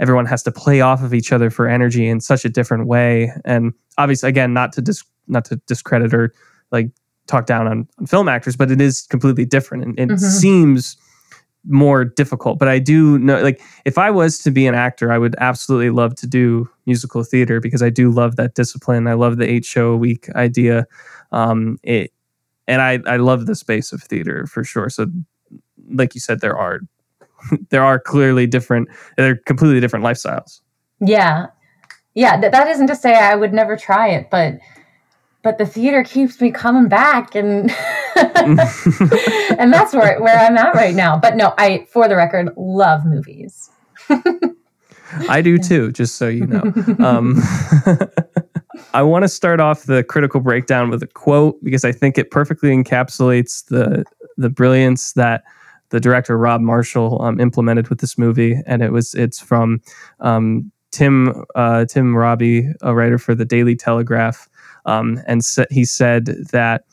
everyone 0.00 0.26
has 0.26 0.42
to 0.44 0.52
play 0.52 0.80
off 0.80 1.02
of 1.02 1.12
each 1.12 1.32
other 1.32 1.50
for 1.50 1.68
energy 1.68 2.06
in 2.06 2.20
such 2.20 2.44
a 2.44 2.48
different 2.48 2.86
way. 2.86 3.32
And 3.44 3.72
obviously, 3.96 4.28
again, 4.28 4.52
not 4.52 4.72
to 4.74 4.82
dis- 4.82 5.04
not 5.26 5.44
to 5.46 5.56
discredit 5.66 6.14
or 6.14 6.32
like 6.70 6.90
talk 7.26 7.46
down 7.46 7.66
on, 7.66 7.88
on 7.98 8.06
film 8.06 8.28
actors, 8.28 8.56
but 8.56 8.70
it 8.70 8.80
is 8.80 9.02
completely 9.02 9.44
different, 9.44 9.84
and 9.84 9.98
it 9.98 10.08
mm-hmm. 10.08 10.16
seems 10.16 10.96
more 11.68 12.04
difficult. 12.04 12.58
But 12.58 12.68
I 12.68 12.78
do 12.78 13.18
know, 13.18 13.40
like, 13.42 13.60
if 13.84 13.98
I 13.98 14.10
was 14.10 14.38
to 14.40 14.50
be 14.50 14.66
an 14.66 14.74
actor, 14.74 15.12
I 15.12 15.18
would 15.18 15.36
absolutely 15.38 15.90
love 15.90 16.14
to 16.16 16.26
do 16.26 16.68
musical 16.86 17.22
theater 17.22 17.60
because 17.60 17.82
I 17.82 17.90
do 17.90 18.10
love 18.10 18.36
that 18.36 18.54
discipline. 18.54 19.06
I 19.06 19.14
love 19.14 19.36
the 19.36 19.48
eight 19.48 19.64
show 19.64 19.92
a 19.92 19.96
week 19.96 20.28
idea. 20.34 20.86
Um, 21.30 21.78
it, 21.82 22.12
and 22.66 22.82
I 22.82 22.98
I 23.06 23.16
love 23.16 23.46
the 23.46 23.54
space 23.54 23.92
of 23.92 24.02
theater 24.02 24.46
for 24.46 24.64
sure. 24.64 24.88
So, 24.88 25.06
like 25.90 26.14
you 26.14 26.20
said, 26.20 26.40
there 26.40 26.56
are 26.56 26.80
there 27.70 27.82
are 27.82 27.98
clearly 27.98 28.46
different 28.46 28.88
they're 29.16 29.36
completely 29.36 29.80
different 29.80 30.04
lifestyles 30.04 30.60
yeah 31.00 31.46
yeah 32.14 32.38
th- 32.40 32.52
that 32.52 32.68
isn't 32.68 32.86
to 32.86 32.96
say 32.96 33.14
i 33.14 33.34
would 33.34 33.52
never 33.52 33.76
try 33.76 34.08
it 34.08 34.28
but 34.30 34.54
but 35.42 35.58
the 35.58 35.66
theater 35.66 36.02
keeps 36.04 36.40
me 36.40 36.50
coming 36.50 36.88
back 36.88 37.34
and 37.34 37.70
and 38.16 39.72
that's 39.72 39.94
where 39.94 40.20
where 40.20 40.38
i'm 40.38 40.56
at 40.56 40.74
right 40.74 40.94
now. 40.94 41.18
But 41.18 41.36
no 41.36 41.54
i 41.58 41.86
for 41.90 42.08
the 42.08 42.16
record 42.16 42.50
love 42.56 43.04
movies. 43.04 43.70
I 45.28 45.40
do 45.40 45.58
too 45.58 45.92
just 45.92 46.16
so 46.16 46.28
you 46.28 46.46
know. 46.46 46.62
Um, 47.04 47.40
i 48.94 49.02
want 49.02 49.22
to 49.24 49.28
start 49.28 49.60
off 49.60 49.84
the 49.84 50.04
critical 50.04 50.40
breakdown 50.40 50.88
with 50.88 51.02
a 51.02 51.06
quote 51.06 51.62
because 51.64 51.84
i 51.84 51.90
think 51.90 52.16
it 52.16 52.30
perfectly 52.30 52.70
encapsulates 52.70 53.66
the 53.66 54.04
the 54.36 54.48
brilliance 54.48 55.12
that 55.14 55.42
the 55.90 56.00
director 56.00 56.36
Rob 56.36 56.60
Marshall 56.60 57.20
um, 57.22 57.40
implemented 57.40 57.88
with 57.88 58.00
this 58.00 58.18
movie, 58.18 58.60
and 58.66 58.82
it 58.82 58.92
was 58.92 59.14
it's 59.14 59.40
from 59.40 59.80
um, 60.20 60.70
Tim 60.90 61.44
uh, 61.54 61.84
Tim 61.86 62.16
Robey, 62.16 62.68
a 62.82 62.94
writer 62.94 63.18
for 63.18 63.34
the 63.34 63.44
Daily 63.44 63.76
Telegraph, 63.76 64.48
um, 64.86 65.20
and 65.26 65.42
he 65.70 65.84
said 65.84 66.26
that. 66.52 66.84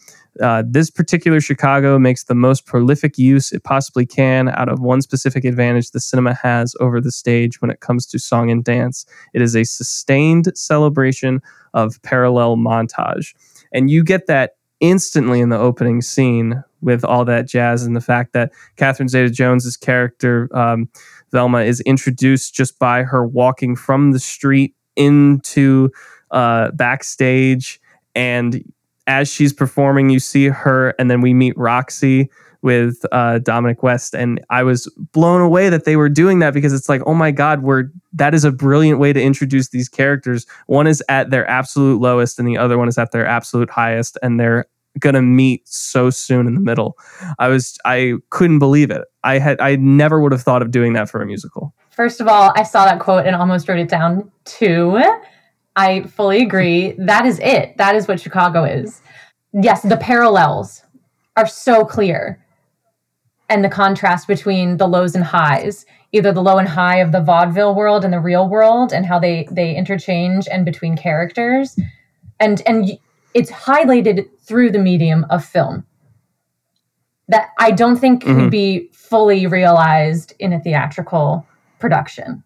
Uh, 0.43 0.61
this 0.67 0.89
particular 0.89 1.39
Chicago 1.39 1.97
makes 1.97 2.25
the 2.25 2.35
most 2.35 2.65
prolific 2.65 3.17
use 3.17 3.53
it 3.53 3.63
possibly 3.63 4.05
can 4.05 4.49
out 4.49 4.67
of 4.67 4.81
one 4.81 5.01
specific 5.01 5.45
advantage 5.45 5.91
the 5.91 5.99
cinema 6.01 6.33
has 6.33 6.75
over 6.81 6.99
the 6.99 7.09
stage 7.09 7.61
when 7.61 7.71
it 7.71 7.79
comes 7.79 8.05
to 8.05 8.19
song 8.19 8.51
and 8.51 8.65
dance. 8.65 9.05
It 9.33 9.41
is 9.41 9.55
a 9.55 9.63
sustained 9.63 10.51
celebration 10.53 11.41
of 11.73 12.01
parallel 12.03 12.57
montage. 12.57 13.33
And 13.71 13.89
you 13.89 14.03
get 14.03 14.27
that 14.27 14.57
instantly 14.79 15.39
in 15.39 15.49
the 15.49 15.57
opening 15.57 16.01
scene 16.01 16.63
with 16.81 17.03
all 17.03 17.25
that 17.25 17.47
jazz 17.47 17.83
and 17.83 17.95
the 17.95 18.01
fact 18.01 18.33
that 18.33 18.51
Catherine 18.75 19.09
Zeta 19.09 19.29
Jones's 19.29 19.77
character, 19.77 20.49
um, 20.55 20.89
Velma, 21.31 21.61
is 21.61 21.81
introduced 21.81 22.53
just 22.53 22.77
by 22.77 23.03
her 23.03 23.25
walking 23.25 23.75
from 23.75 24.11
the 24.11 24.19
street 24.19 24.75
into 24.95 25.89
uh, 26.35 26.69
backstage. 26.71 27.81
And 28.13 28.63
as 29.07 29.27
she's 29.31 29.53
performing, 29.53 30.09
you 30.11 30.19
see 30.19 30.47
her, 30.47 30.89
and 30.99 31.09
then 31.09 31.21
we 31.21 31.33
meet 31.33 31.57
Roxie 31.57 32.29
with 32.61 33.05
uh, 33.11 33.37
Dominic 33.39 33.83
West, 33.83 34.15
and 34.15 34.43
I 34.49 34.63
was 34.63 34.91
blown 35.13 35.39
away 35.39 35.69
that 35.69 35.85
they 35.85 35.95
were 35.95 36.09
doing 36.09 36.39
that 36.39 36.51
because 36.51 36.73
it's 36.73 36.89
like, 36.89 37.01
oh 37.05 37.13
my 37.13 37.29
god, 37.29 37.61
we're 37.61 37.91
that 38.13 38.33
is 38.33 38.43
a 38.43 38.51
brilliant 38.51 38.99
way 38.99 39.13
to 39.13 39.21
introduce 39.21 39.69
these 39.69 39.87
characters. 39.87 40.47
One 40.65 40.87
is 40.87 41.03
at 41.07 41.29
their 41.29 41.47
absolute 41.47 42.01
lowest, 42.01 42.39
and 42.39 42.47
the 42.47 42.57
other 42.57 42.79
one 42.79 42.87
is 42.87 42.97
at 42.97 43.11
their 43.11 43.25
absolute 43.25 43.69
highest, 43.69 44.17
and 44.23 44.39
they're 44.39 44.65
gonna 44.99 45.21
meet 45.21 45.67
so 45.67 46.09
soon 46.09 46.47
in 46.47 46.55
the 46.55 46.61
middle. 46.61 46.97
I 47.37 47.49
was 47.49 47.77
I 47.85 48.15
couldn't 48.31 48.59
believe 48.59 48.89
it. 48.89 49.03
I 49.23 49.37
had 49.37 49.61
I 49.61 49.75
never 49.75 50.19
would 50.19 50.31
have 50.31 50.41
thought 50.41 50.63
of 50.63 50.71
doing 50.71 50.93
that 50.93 51.07
for 51.07 51.21
a 51.21 51.25
musical. 51.27 51.71
First 51.91 52.19
of 52.19 52.27
all, 52.27 52.51
I 52.55 52.63
saw 52.63 52.85
that 52.85 52.99
quote 52.99 53.27
and 53.27 53.35
almost 53.35 53.69
wrote 53.69 53.79
it 53.79 53.89
down 53.89 54.31
too. 54.45 55.03
I 55.75 56.03
fully 56.03 56.41
agree. 56.41 56.93
That 56.97 57.25
is 57.25 57.39
it. 57.39 57.77
That 57.77 57.95
is 57.95 58.07
what 58.07 58.19
Chicago 58.19 58.63
is. 58.63 59.01
Yes, 59.53 59.81
the 59.81 59.97
parallels 59.97 60.83
are 61.35 61.47
so 61.47 61.85
clear 61.85 62.41
and 63.49 63.63
the 63.63 63.69
contrast 63.69 64.27
between 64.27 64.77
the 64.77 64.87
lows 64.87 65.15
and 65.15 65.23
highs 65.23 65.85
either 66.11 66.31
the 66.31 66.41
low 66.41 66.57
and 66.57 66.69
high 66.69 66.97
of 66.97 67.11
the 67.11 67.21
vaudeville 67.21 67.75
world 67.75 68.05
and 68.05 68.13
the 68.13 68.19
real 68.19 68.47
world 68.47 68.93
and 68.93 69.05
how 69.05 69.19
they 69.19 69.47
they 69.51 69.75
interchange 69.75 70.47
and 70.47 70.65
between 70.65 70.95
characters 70.95 71.77
and 72.39 72.61
and 72.65 72.97
it's 73.33 73.51
highlighted 73.51 74.25
through 74.39 74.71
the 74.71 74.79
medium 74.79 75.25
of 75.29 75.43
film 75.43 75.85
that 77.27 77.49
i 77.59 77.69
don't 77.69 77.97
think 77.97 78.23
mm-hmm. 78.23 78.39
could 78.39 78.51
be 78.51 78.89
fully 78.93 79.45
realized 79.45 80.33
in 80.39 80.53
a 80.53 80.59
theatrical 80.59 81.45
production 81.79 82.43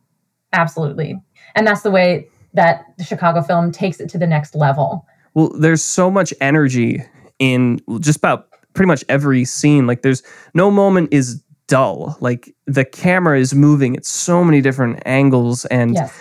absolutely 0.53 1.21
and 1.55 1.67
that's 1.67 1.81
the 1.81 1.91
way 1.91 2.27
that 2.53 2.85
the 2.97 3.03
chicago 3.03 3.41
film 3.41 3.71
takes 3.71 3.99
it 3.99 4.09
to 4.09 4.17
the 4.17 4.27
next 4.27 4.55
level 4.55 5.05
well 5.33 5.49
there's 5.59 5.83
so 5.83 6.09
much 6.09 6.33
energy 6.41 7.03
in 7.39 7.79
just 8.01 8.17
about 8.17 8.49
pretty 8.73 8.87
much 8.87 9.03
every 9.09 9.45
scene. 9.45 9.87
Like 9.87 10.01
there's 10.01 10.23
no 10.53 10.69
moment 10.69 11.09
is 11.11 11.43
dull. 11.67 12.17
Like 12.19 12.55
the 12.65 12.85
camera 12.85 13.39
is 13.39 13.53
moving 13.53 13.95
at 13.95 14.05
so 14.05 14.43
many 14.43 14.61
different 14.61 15.01
angles 15.05 15.65
and 15.65 15.95
yes. 15.95 16.17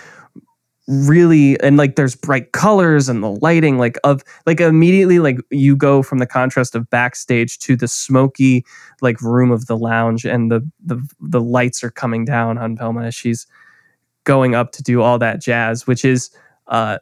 really 0.87 1.59
and 1.61 1.77
like 1.77 1.95
there's 1.95 2.15
bright 2.15 2.51
colors 2.51 3.09
and 3.09 3.23
the 3.23 3.31
lighting 3.41 3.77
like 3.77 3.97
of 4.03 4.23
like 4.45 4.59
immediately 4.59 5.19
like 5.19 5.37
you 5.49 5.75
go 5.75 6.03
from 6.03 6.19
the 6.19 6.27
contrast 6.27 6.75
of 6.75 6.89
backstage 6.89 7.57
to 7.59 7.75
the 7.75 7.87
smoky 7.87 8.65
like 9.01 9.21
room 9.21 9.51
of 9.51 9.67
the 9.67 9.77
lounge 9.77 10.25
and 10.25 10.51
the 10.51 10.67
the 10.83 11.01
the 11.19 11.41
lights 11.41 11.83
are 11.83 11.91
coming 11.91 12.25
down 12.25 12.57
on 12.57 12.75
Velma 12.75 13.03
as 13.05 13.15
she's 13.15 13.47
going 14.29 14.53
up 14.53 14.71
to 14.73 14.83
do 14.83 15.01
all 15.01 15.17
that 15.17 15.41
jazz, 15.41 15.87
which 15.87 16.05
is 16.05 16.29
uh 16.67 16.99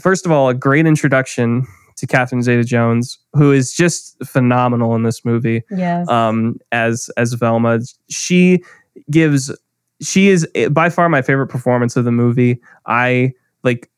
first 0.00 0.24
of 0.24 0.32
all 0.32 0.48
a 0.48 0.54
great 0.54 0.86
introduction 0.86 1.66
to 1.96 2.06
Catherine 2.06 2.42
Zeta-Jones, 2.42 3.18
who 3.34 3.52
is 3.52 3.74
just 3.74 4.16
phenomenal 4.24 4.94
in 4.94 5.02
this 5.02 5.22
movie. 5.22 5.62
Yes. 5.70 6.08
Um, 6.08 6.56
as 6.72 7.10
as 7.18 7.34
Velma, 7.34 7.80
she 8.08 8.62
gives 9.10 9.54
she 10.00 10.28
is 10.28 10.48
by 10.70 10.88
far 10.88 11.10
my 11.10 11.20
favorite 11.20 11.48
performance 11.48 11.94
of 11.94 12.06
the 12.06 12.10
movie. 12.10 12.58
I 12.86 13.34
like 13.64 13.90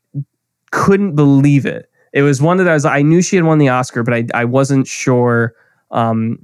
couldn't 0.73 1.15
believe 1.15 1.65
it. 1.65 1.89
It 2.13 2.23
was 2.23 2.43
one 2.43 2.57
that 2.57 2.69
I 2.69 2.75
was 2.75 2.85
I 2.85 3.03
knew 3.03 3.23
she 3.23 3.37
had 3.37 3.45
won 3.45 3.59
the 3.59 3.69
Oscar, 3.69 4.03
but 4.03 4.15
I 4.15 4.27
I 4.35 4.45
wasn't 4.45 4.89
sure 4.89 5.55
um 5.93 6.39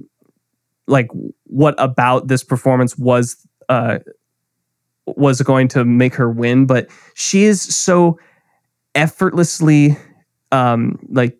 like 0.87 1.09
what 1.47 1.75
about 1.77 2.29
this 2.29 2.41
performance 2.41 2.97
was 2.97 3.35
uh 3.67 3.99
was 5.17 5.41
going 5.41 5.67
to 5.69 5.85
make 5.85 6.15
her 6.15 6.29
win, 6.29 6.65
but 6.65 6.89
she 7.13 7.43
is 7.43 7.61
so 7.61 8.19
effortlessly 8.93 9.97
um 10.51 10.99
like 11.09 11.37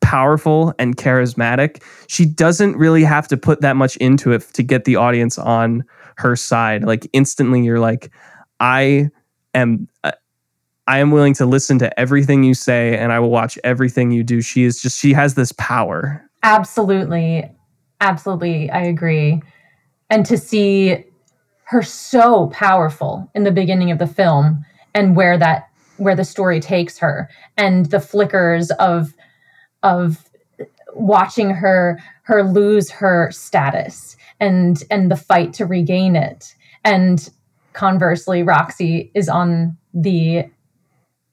powerful 0.00 0.74
and 0.78 0.96
charismatic. 0.96 1.82
She 2.08 2.26
doesn't 2.26 2.76
really 2.76 3.04
have 3.04 3.26
to 3.28 3.36
put 3.36 3.62
that 3.62 3.74
much 3.74 3.96
into 3.96 4.32
it 4.32 4.42
to 4.52 4.62
get 4.62 4.84
the 4.84 4.96
audience 4.96 5.38
on 5.38 5.82
her 6.16 6.36
side. 6.36 6.84
Like 6.84 7.08
instantly 7.12 7.64
you're 7.64 7.80
like 7.80 8.10
I 8.60 9.08
am 9.54 9.88
uh, 10.04 10.12
I 10.86 10.98
am 10.98 11.10
willing 11.10 11.34
to 11.34 11.46
listen 11.46 11.78
to 11.78 11.98
everything 11.98 12.44
you 12.44 12.54
say 12.54 12.96
and 12.98 13.12
I 13.12 13.18
will 13.18 13.30
watch 13.30 13.58
everything 13.64 14.10
you 14.10 14.22
do. 14.22 14.42
She 14.42 14.64
is 14.64 14.80
just 14.80 14.98
she 14.98 15.14
has 15.14 15.34
this 15.34 15.52
power. 15.52 16.22
Absolutely. 16.42 17.50
Absolutely. 18.00 18.70
I 18.70 18.82
agree. 18.82 19.42
And 20.10 20.26
to 20.26 20.36
see 20.36 21.02
her 21.64 21.82
so 21.82 22.48
powerful 22.48 23.30
in 23.34 23.44
the 23.44 23.50
beginning 23.50 23.90
of 23.90 23.98
the 23.98 24.06
film 24.06 24.64
and 24.94 25.16
where 25.16 25.38
that 25.38 25.68
where 25.96 26.16
the 26.16 26.24
story 26.24 26.60
takes 26.60 26.98
her 26.98 27.28
and 27.56 27.86
the 27.86 28.00
flickers 28.00 28.70
of 28.72 29.14
of 29.82 30.28
watching 30.94 31.50
her 31.50 32.00
her 32.22 32.42
lose 32.42 32.90
her 32.90 33.30
status 33.30 34.16
and 34.40 34.82
and 34.90 35.10
the 35.10 35.16
fight 35.16 35.52
to 35.54 35.66
regain 35.66 36.16
it. 36.16 36.54
And 36.84 37.30
conversely 37.72 38.42
roxie 38.42 39.10
is 39.14 39.28
on 39.28 39.76
the 39.92 40.44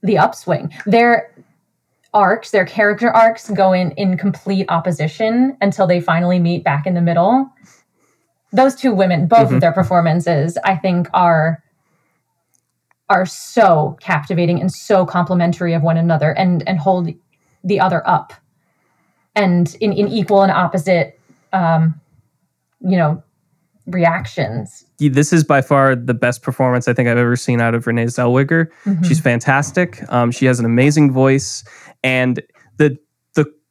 the 0.01 0.17
upswing. 0.17 0.73
Their 0.85 1.33
arcs 2.13 2.51
their 2.51 2.65
character 2.65 3.09
arcs 3.09 3.49
go 3.51 3.71
in 3.73 3.91
in 3.91 4.17
complete 4.17 4.65
opposition 4.69 5.57
until 5.61 5.87
they 5.87 6.01
finally 6.01 6.39
meet 6.39 6.63
back 6.63 6.85
in 6.85 6.93
the 6.93 7.01
middle 7.01 7.49
those 8.51 8.75
two 8.75 8.93
women 8.93 9.27
both 9.27 9.47
mm-hmm. 9.47 9.55
of 9.55 9.61
their 9.61 9.71
performances 9.71 10.57
i 10.63 10.75
think 10.75 11.07
are 11.13 11.63
are 13.11 13.25
so 13.25 13.97
captivating 13.99 14.59
and 14.61 14.71
so 14.71 15.05
complementary 15.05 15.73
of 15.73 15.83
one 15.83 15.97
another 15.97 16.31
and 16.31 16.67
and 16.67 16.79
hold 16.79 17.09
the 17.63 17.79
other 17.79 18.07
up. 18.07 18.33
And 19.35 19.75
in, 19.79 19.93
in 19.93 20.07
equal 20.07 20.41
and 20.41 20.51
opposite 20.51 21.19
um, 21.53 21.99
you 22.79 22.97
know 22.97 23.21
reactions. 23.85 24.85
This 24.97 25.33
is 25.33 25.43
by 25.43 25.61
far 25.61 25.95
the 25.95 26.13
best 26.13 26.43
performance 26.43 26.87
i 26.87 26.93
think 26.93 27.09
i've 27.09 27.17
ever 27.17 27.35
seen 27.35 27.59
out 27.59 27.75
of 27.75 27.85
renee 27.85 28.05
zellweger. 28.05 28.67
Mm-hmm. 28.85 29.03
she's 29.03 29.19
fantastic. 29.19 30.01
Um, 30.09 30.31
she 30.31 30.45
has 30.45 30.59
an 30.59 30.65
amazing 30.65 31.11
voice. 31.11 31.63
And 32.03 32.41
the 32.77 32.97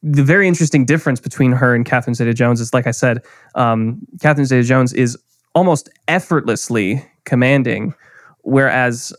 the 0.03 0.23
very 0.23 0.47
interesting 0.47 0.85
difference 0.85 1.19
between 1.19 1.51
her 1.51 1.75
and 1.75 1.85
catherine 1.85 2.13
zeta-jones 2.13 2.59
is 2.59 2.73
like 2.73 2.87
i 2.87 2.91
said 2.91 3.19
um, 3.55 3.99
catherine 4.21 4.45
zeta-jones 4.45 4.93
is 4.93 5.17
almost 5.53 5.89
effortlessly 6.07 7.05
commanding 7.25 7.93
whereas 8.43 9.13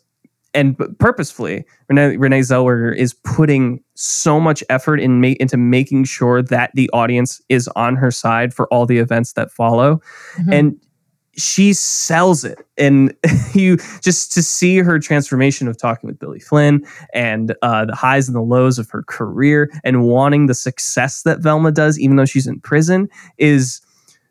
and 0.54 0.76
purposefully, 0.98 1.64
Renee, 1.88 2.16
Renee 2.16 2.40
Zellweger 2.40 2.94
is 2.94 3.14
putting 3.14 3.82
so 3.94 4.38
much 4.38 4.62
effort 4.68 5.00
in 5.00 5.20
ma- 5.20 5.34
into 5.40 5.56
making 5.56 6.04
sure 6.04 6.42
that 6.42 6.70
the 6.74 6.90
audience 6.92 7.40
is 7.48 7.68
on 7.68 7.96
her 7.96 8.10
side 8.10 8.52
for 8.52 8.66
all 8.68 8.84
the 8.86 8.98
events 8.98 9.32
that 9.32 9.50
follow, 9.50 10.00
mm-hmm. 10.34 10.52
and 10.52 10.80
she 11.36 11.72
sells 11.72 12.44
it. 12.44 12.66
And 12.76 13.14
you 13.54 13.78
just 14.00 14.32
to 14.32 14.42
see 14.42 14.78
her 14.78 14.98
transformation 14.98 15.68
of 15.68 15.78
talking 15.78 16.08
with 16.08 16.18
Billy 16.18 16.40
Flynn 16.40 16.86
and 17.14 17.54
uh, 17.62 17.86
the 17.86 17.94
highs 17.94 18.28
and 18.28 18.36
the 18.36 18.42
lows 18.42 18.78
of 18.78 18.90
her 18.90 19.02
career 19.02 19.70
and 19.84 20.04
wanting 20.04 20.46
the 20.46 20.54
success 20.54 21.22
that 21.22 21.40
Velma 21.40 21.72
does, 21.72 21.98
even 21.98 22.16
though 22.16 22.24
she's 22.24 22.46
in 22.46 22.60
prison, 22.60 23.08
is 23.38 23.80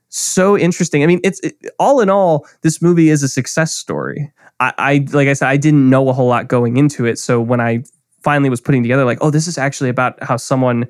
so 0.09 0.57
interesting. 0.57 1.03
I 1.03 1.07
mean, 1.07 1.21
it's 1.23 1.39
it, 1.39 1.55
all 1.79 2.01
in 2.01 2.09
all, 2.09 2.45
this 2.61 2.81
movie 2.81 3.09
is 3.09 3.23
a 3.23 3.29
success 3.29 3.73
story. 3.73 4.31
I, 4.59 4.73
I, 4.77 5.07
like 5.11 5.27
I 5.27 5.33
said, 5.33 5.47
I 5.47 5.57
didn't 5.57 5.89
know 5.89 6.09
a 6.09 6.13
whole 6.13 6.27
lot 6.27 6.47
going 6.47 6.77
into 6.77 7.05
it. 7.05 7.17
So 7.17 7.41
when 7.41 7.61
I 7.61 7.83
finally 8.21 8.49
was 8.49 8.61
putting 8.61 8.83
together, 8.83 9.05
like, 9.05 9.17
oh, 9.21 9.31
this 9.31 9.47
is 9.47 9.57
actually 9.57 9.89
about 9.89 10.21
how 10.21 10.37
someone, 10.37 10.87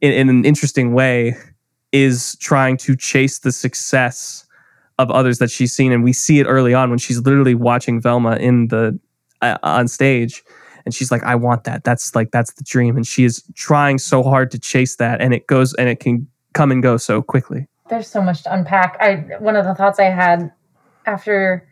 in, 0.00 0.12
in 0.12 0.28
an 0.28 0.44
interesting 0.44 0.94
way, 0.94 1.36
is 1.92 2.36
trying 2.40 2.76
to 2.78 2.96
chase 2.96 3.38
the 3.38 3.52
success 3.52 4.45
of 4.98 5.10
others 5.10 5.38
that 5.38 5.50
she's 5.50 5.74
seen, 5.74 5.92
and 5.92 6.02
we 6.02 6.12
see 6.12 6.40
it 6.40 6.44
early 6.44 6.74
on 6.74 6.90
when 6.90 6.98
she's 6.98 7.20
literally 7.20 7.54
watching 7.54 8.00
Velma 8.00 8.36
in 8.36 8.68
the 8.68 8.98
uh, 9.42 9.58
on 9.62 9.88
stage 9.88 10.42
and 10.86 10.94
she's 10.94 11.10
like 11.10 11.22
i 11.24 11.34
want 11.34 11.64
that. 11.64 11.84
That's 11.84 12.14
like 12.14 12.30
that's 12.30 12.54
the 12.54 12.64
dream 12.64 12.96
and 12.96 13.06
she 13.06 13.24
is 13.24 13.42
trying 13.54 13.98
so 13.98 14.22
hard 14.22 14.50
to 14.52 14.58
chase 14.58 14.96
that 14.96 15.20
and 15.20 15.34
it 15.34 15.46
goes 15.46 15.74
and 15.74 15.88
it 15.90 16.00
can 16.00 16.26
come 16.54 16.72
and 16.72 16.82
go 16.82 16.96
so 16.96 17.20
quickly. 17.20 17.66
There's 17.90 18.08
so 18.08 18.22
much 18.22 18.44
to 18.44 18.54
unpack. 18.54 18.96
I 19.00 19.36
one 19.38 19.56
of 19.56 19.66
the 19.66 19.74
thoughts 19.74 19.98
I 19.98 20.04
had 20.04 20.50
after 21.04 21.68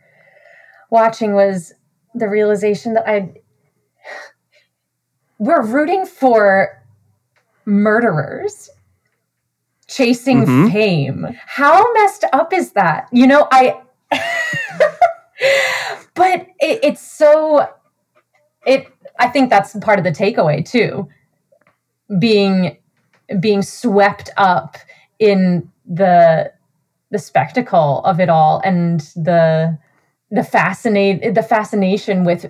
watching 0.91 1.33
was 1.33 1.73
the 2.13 2.29
realization 2.29 2.93
that 2.93 3.07
I 3.07 3.33
we're 5.39 5.63
rooting 5.63 6.05
for 6.05 6.83
murderers 7.65 8.69
chasing 9.87 10.45
mm-hmm. 10.45 10.71
fame. 10.71 11.27
How 11.45 11.91
messed 11.93 12.25
up 12.33 12.53
is 12.53 12.71
that? 12.73 13.07
You 13.11 13.27
know, 13.27 13.47
I 13.51 13.81
but 16.13 16.47
it, 16.59 16.79
it's 16.83 17.01
so 17.01 17.67
it 18.65 18.87
I 19.19 19.27
think 19.27 19.49
that's 19.49 19.75
part 19.79 19.99
of 19.99 20.05
the 20.05 20.11
takeaway 20.11 20.67
too. 20.67 21.07
Being 22.19 22.77
being 23.39 23.61
swept 23.61 24.29
up 24.37 24.77
in 25.19 25.71
the 25.85 26.51
the 27.11 27.19
spectacle 27.19 28.01
of 28.03 28.19
it 28.19 28.29
all 28.29 28.61
and 28.63 29.01
the 29.15 29.77
the 30.31 30.43
fascinate 30.43 31.33
the 31.33 31.43
fascination 31.43 32.23
with 32.23 32.45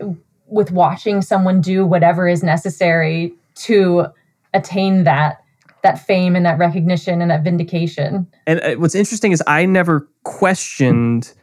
with 0.48 0.72
watching 0.72 1.22
someone 1.22 1.62
do 1.62 1.86
whatever 1.86 2.28
is 2.28 2.44
necessary 2.44 3.34
to 3.56 4.06
attain 4.54 5.04
that 5.04 5.45
that 5.86 6.06
fame 6.06 6.36
and 6.36 6.46
that 6.46 6.58
recognition 6.58 7.22
and 7.22 7.32
that 7.32 7.44
vindication. 7.44 8.28
And 8.46 8.60
uh, 8.62 8.76
what's 8.76 8.96
interesting 8.96 9.32
is 9.32 9.42
I 9.48 9.66
never 9.66 10.10
questioned 10.24 11.34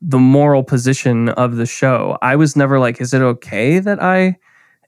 the 0.00 0.18
moral 0.18 0.62
position 0.62 1.30
of 1.30 1.56
the 1.56 1.66
show. 1.66 2.18
I 2.22 2.36
was 2.36 2.54
never 2.54 2.78
like, 2.78 3.00
is 3.00 3.12
it 3.14 3.22
okay 3.22 3.78
that 3.78 4.02
I 4.02 4.36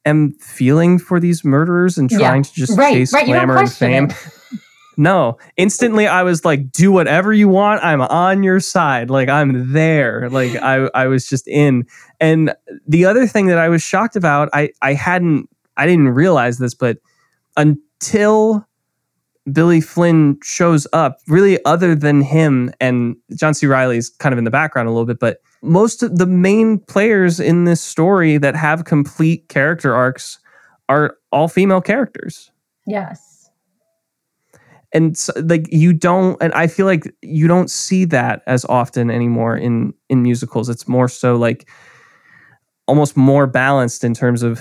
am 0.04 0.32
feeling 0.34 0.98
for 0.98 1.18
these 1.18 1.44
murderers 1.44 1.98
and 1.98 2.10
Yeah. 2.10 2.18
trying 2.18 2.42
to 2.44 2.52
just 2.52 2.78
Right, 2.78 2.92
chase 2.92 3.12
right, 3.12 3.26
glamour 3.26 3.58
and 3.58 3.72
fame? 3.72 4.08
No, 5.00 5.38
instantly 5.56 6.08
I 6.08 6.24
was 6.24 6.44
like, 6.44 6.72
do 6.72 6.90
whatever 6.90 7.32
you 7.32 7.48
want. 7.48 7.84
I'm 7.84 8.02
on 8.02 8.42
your 8.42 8.58
side. 8.58 9.10
Like 9.10 9.28
I'm 9.28 9.72
there. 9.72 10.28
Like 10.28 10.56
I, 10.56 10.90
I 10.92 11.06
was 11.06 11.28
just 11.28 11.46
in. 11.46 11.86
And 12.18 12.52
the 12.84 13.04
other 13.04 13.28
thing 13.28 13.46
that 13.46 13.58
I 13.58 13.68
was 13.68 13.80
shocked 13.80 14.16
about, 14.16 14.48
I, 14.52 14.70
I 14.82 14.94
hadn't, 14.94 15.48
I 15.76 15.86
didn't 15.86 16.08
realize 16.08 16.58
this, 16.58 16.74
but 16.74 16.98
until 17.56 18.66
Billy 19.52 19.80
Flynn 19.80 20.38
shows 20.42 20.86
up, 20.92 21.18
really, 21.28 21.62
other 21.64 21.94
than 21.94 22.20
him 22.22 22.72
and 22.80 23.16
John 23.34 23.54
C. 23.54 23.66
Reilly's 23.66 24.10
kind 24.10 24.32
of 24.32 24.38
in 24.38 24.44
the 24.44 24.50
background 24.50 24.88
a 24.88 24.90
little 24.92 25.06
bit, 25.06 25.18
but 25.20 25.38
most 25.62 26.02
of 26.02 26.18
the 26.18 26.26
main 26.26 26.78
players 26.78 27.40
in 27.40 27.64
this 27.64 27.80
story 27.80 28.38
that 28.38 28.54
have 28.56 28.84
complete 28.84 29.48
character 29.48 29.94
arcs 29.94 30.38
are 30.88 31.16
all 31.32 31.48
female 31.48 31.80
characters 31.80 32.50
Yes. 32.86 33.50
and 34.94 35.18
so, 35.18 35.32
like 35.44 35.70
you 35.70 35.92
don't 35.92 36.40
and 36.40 36.52
i 36.54 36.66
feel 36.66 36.86
like 36.86 37.12
you 37.20 37.46
don't 37.46 37.70
see 37.70 38.06
that 38.06 38.40
as 38.46 38.64
often 38.66 39.10
anymore 39.10 39.54
in 39.56 39.92
in 40.08 40.22
musicals 40.22 40.70
it's 40.70 40.88
more 40.88 41.08
so 41.08 41.36
like 41.36 41.68
almost 42.86 43.16
more 43.18 43.46
balanced 43.46 44.02
in 44.04 44.14
terms 44.14 44.42
of 44.42 44.60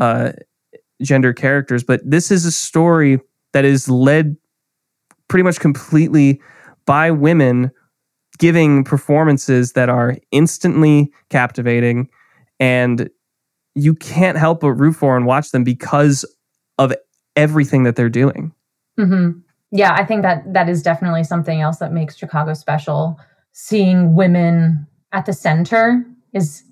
uh 0.00 0.32
gender 1.02 1.32
characters 1.32 1.84
but 1.84 2.00
this 2.04 2.30
is 2.32 2.44
a 2.44 2.50
story 2.50 3.20
that 3.52 3.64
is 3.64 3.88
led 3.88 4.36
pretty 5.28 5.42
much 5.42 5.60
completely 5.60 6.40
by 6.86 7.10
women 7.10 7.70
giving 8.38 8.84
performances 8.84 9.72
that 9.72 9.88
are 9.88 10.16
instantly 10.30 11.12
captivating 11.28 12.08
and 12.60 13.10
you 13.74 13.94
can't 13.94 14.38
help 14.38 14.60
but 14.60 14.72
root 14.72 14.94
for 14.94 15.16
and 15.16 15.26
watch 15.26 15.50
them 15.50 15.64
because 15.64 16.24
of 16.78 16.94
everything 17.36 17.82
that 17.82 17.96
they're 17.96 18.08
doing 18.08 18.52
hmm 18.96 19.30
Yeah, 19.70 19.92
I 19.94 20.04
think 20.04 20.22
that 20.22 20.50
that 20.54 20.68
is 20.68 20.82
definitely 20.82 21.24
something 21.24 21.60
else 21.60 21.78
that 21.78 21.92
makes 21.92 22.16
Chicago 22.16 22.54
special. 22.54 23.18
Seeing 23.52 24.14
women 24.14 24.86
at 25.12 25.26
the 25.26 25.32
center 25.32 26.04
is 26.32 26.62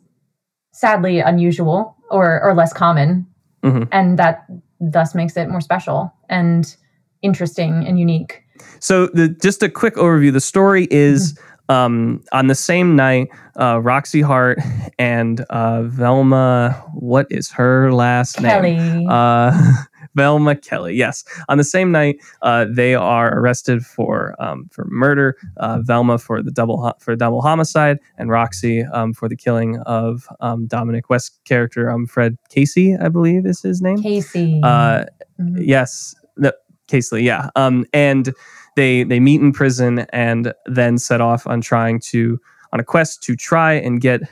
sadly 0.72 1.20
unusual 1.20 1.94
or 2.10 2.40
or 2.42 2.54
less 2.54 2.72
common, 2.72 3.26
Mhm. 3.62 3.88
and 3.92 4.18
that 4.18 4.46
thus 4.80 5.14
makes 5.14 5.36
it 5.36 5.48
more 5.48 5.60
special 5.60 6.12
and 6.28 6.76
interesting 7.22 7.86
and 7.86 7.98
unique. 7.98 8.42
So 8.80 9.06
the 9.08 9.28
just 9.28 9.62
a 9.62 9.68
quick 9.68 9.94
overview. 9.94 10.32
The 10.32 10.40
story 10.40 10.86
is 10.90 11.38
um, 11.68 12.22
on 12.32 12.46
the 12.46 12.54
same 12.54 12.94
night, 12.96 13.28
uh, 13.58 13.80
Roxie 13.82 14.22
Hart 14.22 14.58
and 14.98 15.40
uh, 15.50 15.82
Velma. 15.82 16.72
What 16.94 17.26
is 17.30 17.50
her 17.52 17.92
last 17.92 18.40
name? 18.40 18.50
Kelly, 18.50 19.06
Uh, 19.08 19.72
Velma 20.16 20.56
Kelly. 20.56 20.94
Yes, 20.96 21.22
on 21.48 21.58
the 21.58 21.64
same 21.64 21.92
night, 21.92 22.16
uh, 22.42 22.64
they 22.68 22.94
are 22.94 23.38
arrested 23.38 23.84
for 23.86 24.34
um, 24.40 24.68
for 24.72 24.86
murder. 24.88 25.36
Uh, 25.58 25.78
Velma 25.82 26.18
for 26.18 26.42
the 26.42 26.50
double 26.50 26.82
ho- 26.82 26.94
for 26.98 27.14
double 27.14 27.42
homicide, 27.42 27.98
and 28.18 28.30
Roxie 28.30 28.82
um, 28.92 29.12
for 29.12 29.28
the 29.28 29.36
killing 29.36 29.78
of 29.86 30.26
um, 30.40 30.66
Dominic 30.66 31.08
West 31.10 31.38
character 31.44 31.90
um, 31.90 32.06
Fred 32.06 32.36
Casey, 32.48 32.96
I 32.96 33.08
believe 33.08 33.46
is 33.46 33.60
his 33.62 33.80
name. 33.82 34.02
Casey. 34.02 34.60
Uh, 34.64 35.04
Mhm. 35.38 35.56
Yes, 35.66 36.14
no, 36.38 36.50
Casely, 36.88 37.22
yeah. 37.22 37.50
Um, 37.56 37.84
and 37.92 38.32
they 38.74 39.04
they 39.04 39.20
meet 39.20 39.40
in 39.42 39.52
prison 39.52 40.06
and 40.10 40.54
then 40.64 40.96
set 40.96 41.20
off 41.20 41.46
on 41.46 41.60
trying 41.60 42.00
to 42.12 42.40
on 42.72 42.80
a 42.80 42.84
quest 42.84 43.22
to 43.24 43.36
try 43.36 43.74
and 43.74 44.00
get 44.00 44.22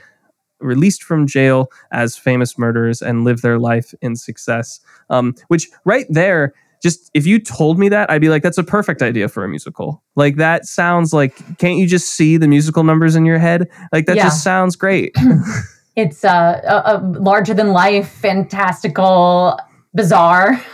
released 0.59 1.03
from 1.03 1.27
jail 1.27 1.69
as 1.91 2.17
famous 2.17 2.57
murderers 2.57 3.01
and 3.01 3.23
live 3.23 3.41
their 3.41 3.59
life 3.59 3.93
in 4.01 4.15
success. 4.15 4.79
Um, 5.09 5.35
which 5.47 5.69
right 5.85 6.05
there, 6.09 6.53
just 6.81 7.09
if 7.13 7.25
you 7.25 7.39
told 7.39 7.79
me 7.79 7.89
that, 7.89 8.09
I'd 8.11 8.21
be 8.21 8.29
like, 8.29 8.43
that's 8.43 8.57
a 8.57 8.63
perfect 8.63 9.01
idea 9.01 9.27
for 9.27 9.43
a 9.43 9.47
musical. 9.49 10.03
Like 10.15 10.35
that 10.37 10.65
sounds 10.65 11.13
like, 11.13 11.57
can't 11.57 11.77
you 11.77 11.87
just 11.87 12.09
see 12.13 12.37
the 12.37 12.47
musical 12.47 12.83
numbers 12.83 13.15
in 13.15 13.25
your 13.25 13.39
head? 13.39 13.69
Like 13.91 14.05
that 14.05 14.17
Yeah. 14.17 14.23
just 14.25 14.43
sounds 14.43 14.75
great. 14.75 15.15
it's 15.95 16.23
uh, 16.23 16.61
a, 16.63 16.97
a 16.97 16.97
larger 17.19 17.53
than 17.53 17.69
life, 17.69 18.09
fantastical, 18.09 19.59
bizarre. 19.93 20.59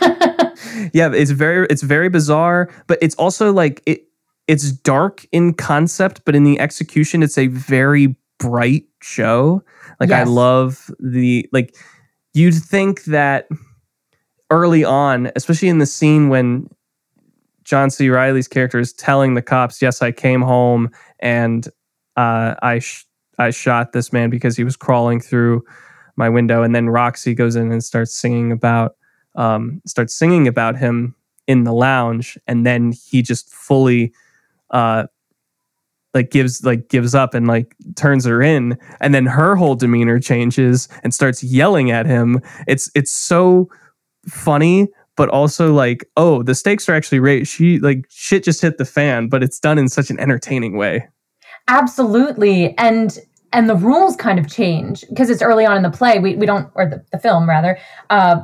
yeah 0.92 1.10
it's 1.12 1.30
very 1.30 1.66
it's 1.70 1.82
very 1.82 2.08
bizarre 2.08 2.68
but 2.86 2.98
it's 3.02 3.14
also 3.16 3.52
like 3.52 3.82
it 3.86 4.04
it's 4.48 4.70
dark 4.72 5.26
in 5.32 5.52
concept 5.54 6.22
but 6.24 6.34
in 6.34 6.44
the 6.44 6.58
execution 6.60 7.22
it's 7.22 7.36
a 7.38 7.46
very 7.48 8.14
bright 8.42 8.84
show. 9.02 9.62
Like 10.00 10.10
i 10.10 10.24
love 10.24 10.90
the 10.98 11.48
like 11.52 11.76
you'd 12.34 12.54
think 12.54 13.04
that 13.04 13.48
early 14.50 14.84
on 14.84 15.30
especially 15.36 15.68
in 15.68 15.78
the 15.78 15.86
scene 15.86 16.28
when 16.28 16.68
john 17.62 17.88
c. 17.88 18.08
Reilly's 18.08 18.48
character 18.48 18.78
is 18.78 18.92
telling 18.92 19.34
the 19.34 19.42
cops 19.42 19.80
yes 19.80 20.02
i 20.02 20.10
came 20.10 20.42
home 20.42 20.90
and 21.20 21.68
uh, 22.16 22.54
i 22.62 22.80
sh- 22.80 23.06
i 23.38 23.50
shot 23.50 23.92
this 23.92 24.12
man 24.12 24.28
because 24.28 24.56
he 24.56 24.64
was 24.64 24.76
crawling 24.76 25.20
through 25.20 25.62
my 26.16 26.28
window. 26.28 26.62
And 26.62 26.74
then 26.74 26.88
roxie 26.88 27.34
goes 27.34 27.56
in 27.56 27.70
and 27.72 27.82
starts 27.82 28.14
singing 28.14 28.52
about 28.52 28.96
um, 29.34 29.80
starts 29.86 30.14
singing 30.14 30.46
about 30.46 30.76
him 30.76 31.14
in 31.46 31.64
the 31.64 31.72
lounge, 31.72 32.38
and 32.46 32.66
then 32.66 32.92
he 32.92 33.22
just 33.22 33.52
fully, 33.52 34.12
uh, 34.70 35.06
like 36.14 36.30
gives 36.30 36.64
like 36.64 36.88
gives 36.88 37.14
up 37.14 37.34
and 37.34 37.46
like 37.46 37.74
turns 37.96 38.24
her 38.24 38.42
in, 38.42 38.78
and 39.00 39.14
then 39.14 39.26
her 39.26 39.56
whole 39.56 39.74
demeanor 39.74 40.18
changes 40.18 40.88
and 41.02 41.14
starts 41.14 41.42
yelling 41.42 41.90
at 41.90 42.06
him. 42.06 42.40
It's 42.66 42.90
it's 42.94 43.12
so 43.12 43.68
funny, 44.28 44.88
but 45.16 45.28
also 45.30 45.72
like, 45.72 46.04
oh, 46.16 46.42
the 46.42 46.54
stakes 46.54 46.88
are 46.88 46.94
actually 46.94 47.20
raised. 47.20 47.50
She 47.50 47.78
like 47.78 48.06
shit 48.10 48.44
just 48.44 48.60
hit 48.60 48.78
the 48.78 48.84
fan, 48.84 49.28
but 49.28 49.42
it's 49.42 49.58
done 49.58 49.78
in 49.78 49.88
such 49.88 50.10
an 50.10 50.18
entertaining 50.20 50.76
way. 50.76 51.08
Absolutely. 51.68 52.76
And 52.78 53.18
and 53.52 53.68
the 53.68 53.76
rules 53.76 54.16
kind 54.16 54.38
of 54.38 54.48
change 54.50 55.04
because 55.08 55.30
it's 55.30 55.42
early 55.42 55.64
on 55.64 55.76
in 55.76 55.82
the 55.82 55.90
play. 55.90 56.18
We 56.18 56.36
we 56.36 56.46
don't 56.46 56.70
or 56.74 56.86
the, 56.88 57.04
the 57.12 57.18
film 57.18 57.48
rather. 57.48 57.78
Uh, 58.10 58.42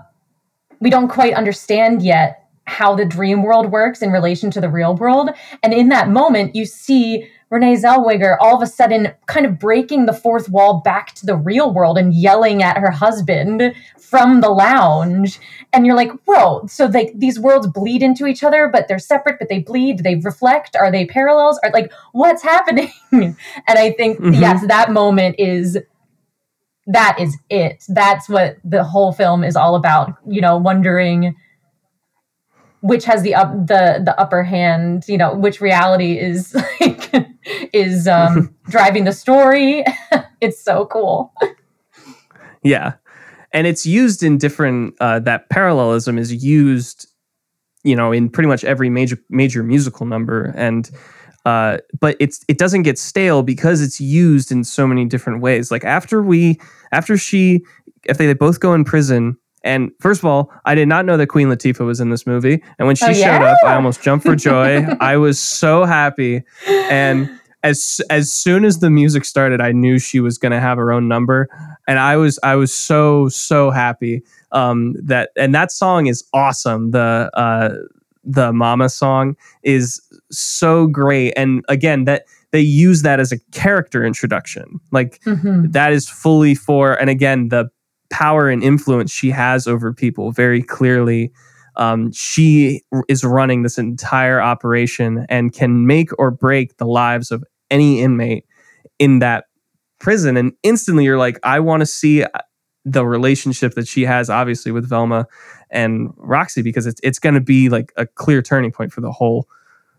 we 0.81 0.91
don't 0.91 1.09
quite 1.09 1.35
understand 1.35 2.03
yet 2.03 2.48
how 2.69 2.95
the 2.95 3.05
dream 3.05 3.43
world 3.43 3.73
works 3.73 4.03
in 4.03 4.13
relation 4.13 4.51
to 4.53 4.61
the 4.61 4.69
real 4.69 4.95
world. 4.95 5.31
And 5.63 5.73
in 5.73 5.89
that 5.89 6.09
moment, 6.09 6.55
you 6.55 6.65
see 6.67 7.27
Renee 7.51 7.77
Zellweger 7.77 8.37
all 8.41 8.55
of 8.57 8.63
a 8.63 8.67
sudden 8.67 9.15
kind 9.27 9.47
of 9.47 9.59
breaking 9.59 10.05
the 10.05 10.13
fourth 10.13 10.51
wall 10.51 10.83
back 10.85 11.15
to 11.15 11.25
the 11.25 11.35
real 11.35 11.73
world 11.73 11.97
and 11.97 12.13
yelling 12.13 12.63
at 12.63 12.77
her 12.77 12.91
husband 12.91 13.75
from 13.99 14.43
the 14.43 14.51
lounge. 14.51 15.41
And 15.73 15.87
you're 15.87 15.97
like, 15.97 16.13
whoa, 16.27 16.67
so 16.67 16.87
like 16.87 17.13
these 17.15 17.41
worlds 17.41 17.67
bleed 17.67 18.03
into 18.03 18.27
each 18.27 18.43
other, 18.45 18.69
but 18.69 18.87
they're 18.87 18.99
separate, 18.99 19.39
but 19.39 19.49
they 19.49 19.61
bleed. 19.61 20.01
They 20.01 20.17
reflect? 20.17 20.77
Are 20.77 20.93
they 20.93 21.07
parallels? 21.07 21.59
Are 21.63 21.71
like 21.71 21.91
what's 22.13 22.43
happening? 22.43 22.93
and 23.13 23.35
I 23.67 23.93
think 23.93 24.19
Mhm. 24.21 24.39
yes, 24.39 24.67
that 24.67 24.93
moment 24.93 25.37
is 25.39 25.79
that 26.87 27.17
is 27.21 27.37
it. 27.51 27.85
That's 27.89 28.29
what 28.29 28.57
the 28.65 28.83
whole 28.85 29.13
film 29.13 29.43
is 29.45 29.57
all 29.57 29.75
about. 29.75 30.15
You 30.27 30.41
know, 30.41 30.57
wondering 30.59 31.35
which 32.89 33.05
has 33.05 33.23
the 33.23 33.35
up 33.35 33.53
the 33.53 34.01
the 34.05 34.19
upper 34.19 34.43
hand. 34.43 35.05
You 35.07 35.19
know, 35.19 35.35
which 35.35 35.61
reality 35.61 36.19
is 36.19 36.55
like 36.81 37.13
is 37.73 38.09
um, 38.09 38.55
driving 38.69 39.05
the 39.05 39.13
story. 39.13 39.85
it's 40.41 40.61
so 40.61 40.87
cool. 40.87 41.33
Yeah. 42.63 42.95
And 43.53 43.67
it's 43.67 43.87
used 43.87 44.23
in 44.23 44.37
different 44.37 44.95
uh, 45.01 45.21
that 45.21 45.49
parallelism 45.49 46.19
is 46.19 46.45
used 46.45 47.07
you 47.85 47.95
know 47.95 48.13
in 48.13 48.29
pretty 48.29 48.49
much 48.49 48.65
every 48.65 48.91
major 48.91 49.19
major 49.31 49.63
musical 49.63 50.05
number 50.05 50.53
and 50.57 50.91
uh, 51.47 51.79
but 52.01 52.17
it's 52.19 52.45
it 52.49 52.59
doesn't 52.59 52.83
get 52.83 52.99
stale 52.99 53.43
because 53.43 53.81
it's 53.81 54.01
used 54.01 54.51
in 54.51 54.65
so 54.65 54.87
many 54.87 55.05
different 55.05 55.41
ways 55.41 55.71
like 55.71 55.85
after 55.85 56.21
we 56.21 56.61
after 56.93 57.17
she 57.17 57.65
if 58.05 58.19
they, 58.19 58.27
they 58.27 58.35
both 58.35 58.61
go 58.61 58.75
in 58.75 58.85
prison 58.85 59.37
and 59.65 59.91
first 60.01 60.21
of 60.21 60.25
all 60.25 60.51
i 60.65 60.75
did 60.75 60.89
not 60.89 61.05
know 61.05 61.17
that 61.17 61.27
queen 61.29 61.49
latifah 61.49 61.85
was 61.85 62.01
in 62.01 62.11
this 62.11 62.27
movie 62.27 62.63
and 62.79 62.87
when 62.87 62.97
she 62.97 63.07
Oh, 63.07 63.13
showed 63.13 63.43
up 63.43 63.59
i 63.65 63.75
almost 63.75 64.03
jumped 64.03 64.25
for 64.27 64.37
joy 64.37 64.85
i 65.01 65.17
was 65.17 65.39
so 65.39 65.85
happy 65.85 66.43
and 66.67 67.29
as 67.65 68.01
as 68.09 68.33
soon 68.33 68.65
as 68.65 68.79
the 68.79 68.89
music 68.89 69.25
started, 69.25 69.61
I 69.61 69.73
knew 69.73 69.99
she 69.99 70.21
was 70.21 70.39
going 70.39 70.53
to 70.53 70.61
have 70.61 70.79
her 70.79 70.93
own 70.93 71.09
number, 71.09 71.49
and 71.89 71.99
I 71.99 72.17
was 72.17 72.39
I 72.45 72.55
was 72.55 72.73
so 72.73 73.29
so 73.31 73.73
happy 73.73 74.23
um, 74.53 74.95
that 75.03 75.31
and 75.37 75.53
that 75.57 75.73
song 75.73 76.07
is 76.07 76.23
awesome. 76.33 76.93
The 76.93 77.29
uh, 77.35 77.71
the 78.23 78.53
Mama 78.53 78.89
song 78.89 79.37
is 79.65 80.01
so 80.31 80.87
great. 80.87 81.33
And 81.37 81.65
again, 81.69 82.05
that 82.05 82.27
they 82.53 82.61
use 82.61 83.03
that 83.03 83.19
as 83.19 83.33
a 83.33 83.39
character 83.51 84.05
introduction. 84.05 84.79
Like 84.93 85.21
Mhm. 85.27 85.73
that 85.73 85.93
is 85.93 86.09
fully 86.09 86.55
for, 86.55 86.95
and 86.95 87.11
again, 87.11 87.49
the 87.49 87.69
power 88.11 88.49
and 88.49 88.63
influence 88.63 89.11
she 89.13 89.31
has 89.31 89.67
over 89.67 89.93
people 89.93 90.33
very 90.33 90.63
clearly. 90.63 91.33
Um, 91.77 92.11
she 92.13 92.83
is 93.09 93.23
running 93.23 93.63
this 93.63 93.79
entire 93.79 94.41
operation 94.41 95.27
and 95.29 95.53
can 95.53 95.87
make 95.87 96.11
or 96.19 96.31
break 96.31 96.77
the 96.79 96.87
lives 96.87 97.31
of 97.31 97.45
any 97.71 98.01
inmate 98.03 98.45
in 98.99 99.21
that 99.21 99.45
prison. 100.01 100.37
And 100.37 100.53
instantly 100.63 101.05
you're 101.05 101.19
like, 101.19 101.39
I 101.45 101.61
want 101.61 101.81
to 101.83 101.87
see 101.87 102.25
uh, 102.25 102.29
the 102.85 103.07
relationship 103.07 103.75
that 103.75 103.87
she 103.87 104.05
has, 104.05 104.29
obviously, 104.31 104.73
with 104.73 104.89
Velma 104.89 105.27
and 105.71 106.11
Roxie, 106.17 106.63
because 106.63 106.87
it's 106.87 107.01
it's 107.05 107.19
going 107.19 107.35
to 107.35 107.41
be 107.41 107.69
like 107.69 107.93
a 107.97 108.07
clear 108.07 108.41
turning 108.43 108.73
point 108.73 108.93
for 108.93 109.01
the 109.01 109.13
whole 109.13 109.47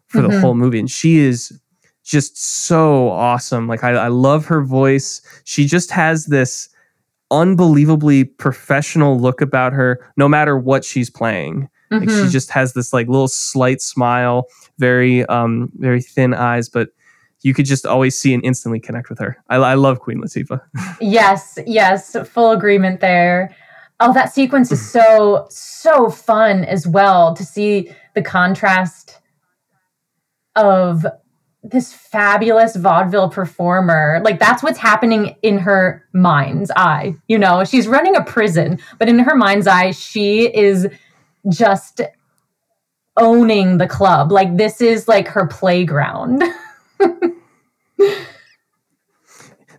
for 0.08 0.22
the 0.22 0.30
Mhm. 0.30 0.42
whole 0.42 0.56
movie. 0.56 0.80
And 0.80 0.90
she 0.90 1.18
is 1.20 1.58
just 2.04 2.36
so 2.44 3.10
awesome. 3.10 3.68
Like 3.68 3.84
I, 3.84 3.92
I 3.92 4.08
love 4.08 4.46
her 4.48 4.64
voice. 4.64 5.22
She 5.44 5.66
just 5.66 5.92
has 5.92 6.26
this 6.26 6.68
unbelievably 7.32 8.26
professional 8.26 9.20
look 9.20 9.42
about 9.42 9.74
her, 9.74 10.00
no 10.18 10.28
matter 10.28 10.58
what 10.58 10.84
she's 10.84 11.10
playing. 11.10 11.70
Like 11.92 12.10
she 12.10 12.16
Mhm. 12.26 12.32
just 12.32 12.52
has 12.52 12.74
this 12.74 12.94
like 12.94 13.08
little 13.08 13.28
slight 13.28 13.82
smile, 13.82 14.46
very 14.78 15.26
um 15.26 15.72
very 15.78 16.02
thin 16.02 16.34
eyes, 16.36 16.70
but 16.70 16.90
you 17.42 17.54
could 17.54 17.66
just 17.66 17.86
always 17.86 18.16
see 18.18 18.34
and 18.34 18.44
instantly 18.46 18.80
connect 18.80 19.10
with 19.10 19.18
her. 19.20 19.38
I, 19.50 19.56
I 19.56 19.74
love 19.76 20.00
Queen 20.00 20.22
Latifah. 20.22 20.62
Yes, 21.02 21.58
yes, 21.66 22.16
full 22.28 22.52
agreement 22.52 23.00
there. 23.00 23.56
Oh, 24.02 24.14
that 24.14 24.32
sequence 24.34 24.72
is 24.72 24.92
so 24.92 25.48
so 25.50 26.10
fun 26.10 26.64
as 26.66 26.86
well 26.88 27.34
to 27.36 27.44
see 27.44 27.92
the 28.14 28.22
contrast 28.22 29.20
of 30.56 31.06
this 31.64 31.94
fabulous 31.94 32.76
vaudeville 32.76 33.30
performer. 33.30 34.22
Like 34.24 34.40
that's 34.40 34.64
what's 34.64 34.78
happening 34.78 35.36
in 35.42 35.58
her 35.58 36.06
mind's 36.14 36.72
eye. 36.76 37.16
You 37.28 37.38
know, 37.38 37.64
she's 37.66 37.88
running 37.88 38.16
a 38.16 38.24
prison, 38.24 38.80
but 38.98 39.10
in 39.10 39.20
her 39.20 39.36
mind's 39.36 39.68
eye, 39.68 39.92
she 39.92 40.56
is 40.56 40.88
just 41.50 42.02
owning 43.18 43.78
the 43.78 43.88
club. 43.88 44.32
Like 44.32 44.56
this 44.58 44.82
is 44.82 45.08
like 45.08 45.28
her 45.28 45.48
playground. 45.48 46.44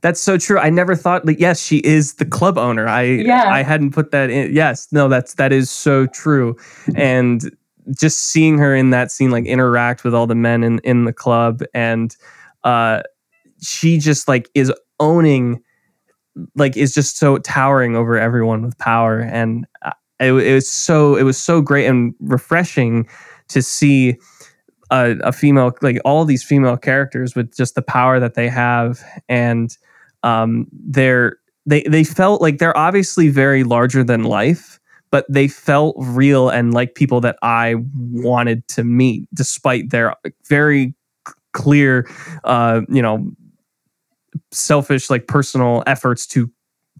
That's 0.02 0.20
so 0.20 0.38
true. 0.38 0.58
I 0.58 0.70
never 0.70 0.96
thought 0.96 1.26
like 1.26 1.38
yes, 1.38 1.60
she 1.60 1.78
is 1.78 2.14
the 2.14 2.24
club 2.24 2.56
owner. 2.56 2.88
I 2.88 3.02
Yeah. 3.02 3.50
I 3.50 3.62
hadn't 3.62 3.90
put 3.92 4.12
that 4.12 4.30
in. 4.30 4.54
Yes, 4.54 4.88
no, 4.92 5.08
that's 5.08 5.34
that 5.34 5.52
is 5.52 5.70
so 5.70 6.06
true. 6.06 6.56
And 6.94 7.54
just 7.96 8.26
seeing 8.26 8.58
her 8.58 8.74
in 8.74 8.90
that 8.90 9.10
scene 9.10 9.30
like 9.30 9.46
interact 9.46 10.04
with 10.04 10.14
all 10.14 10.26
the 10.26 10.34
men 10.34 10.62
in 10.62 10.78
in 10.80 11.04
the 11.04 11.12
club 11.12 11.62
and 11.74 12.16
uh 12.64 13.02
she 13.62 13.98
just 13.98 14.28
like 14.28 14.48
is 14.54 14.72
owning 14.98 15.62
like 16.54 16.76
is 16.76 16.94
just 16.94 17.18
so 17.18 17.38
towering 17.38 17.96
over 17.96 18.18
everyone 18.18 18.62
with 18.62 18.78
power. 18.78 19.20
And 19.20 19.66
uh, 19.82 19.92
it, 20.18 20.32
it 20.32 20.54
was 20.54 20.70
so 20.70 21.16
it 21.16 21.22
was 21.22 21.38
so 21.38 21.60
great 21.60 21.86
and 21.86 22.14
refreshing 22.20 23.08
to 23.48 23.62
see 23.62 24.16
a, 24.90 25.16
a 25.22 25.32
female 25.32 25.72
like 25.82 25.98
all 26.04 26.24
these 26.24 26.42
female 26.42 26.76
characters 26.76 27.34
with 27.34 27.54
just 27.56 27.74
the 27.74 27.82
power 27.82 28.20
that 28.20 28.34
they 28.34 28.48
have. 28.48 29.02
And 29.28 29.76
um 30.22 30.66
they're 30.72 31.36
they 31.66 31.82
they 31.82 32.04
felt 32.04 32.40
like 32.40 32.58
they're 32.58 32.76
obviously 32.76 33.28
very 33.28 33.64
larger 33.64 34.04
than 34.04 34.24
life 34.24 34.79
but 35.10 35.26
they 35.28 35.48
felt 35.48 35.96
real 35.98 36.48
and 36.48 36.72
like 36.72 36.94
people 36.94 37.20
that 37.20 37.36
I 37.42 37.76
wanted 37.98 38.66
to 38.68 38.84
meet 38.84 39.28
despite 39.34 39.90
their 39.90 40.14
very 40.48 40.94
clear 41.52 42.08
uh 42.44 42.80
you 42.88 43.02
know 43.02 43.28
selfish 44.52 45.10
like 45.10 45.26
personal 45.26 45.82
efforts 45.86 46.26
to 46.26 46.50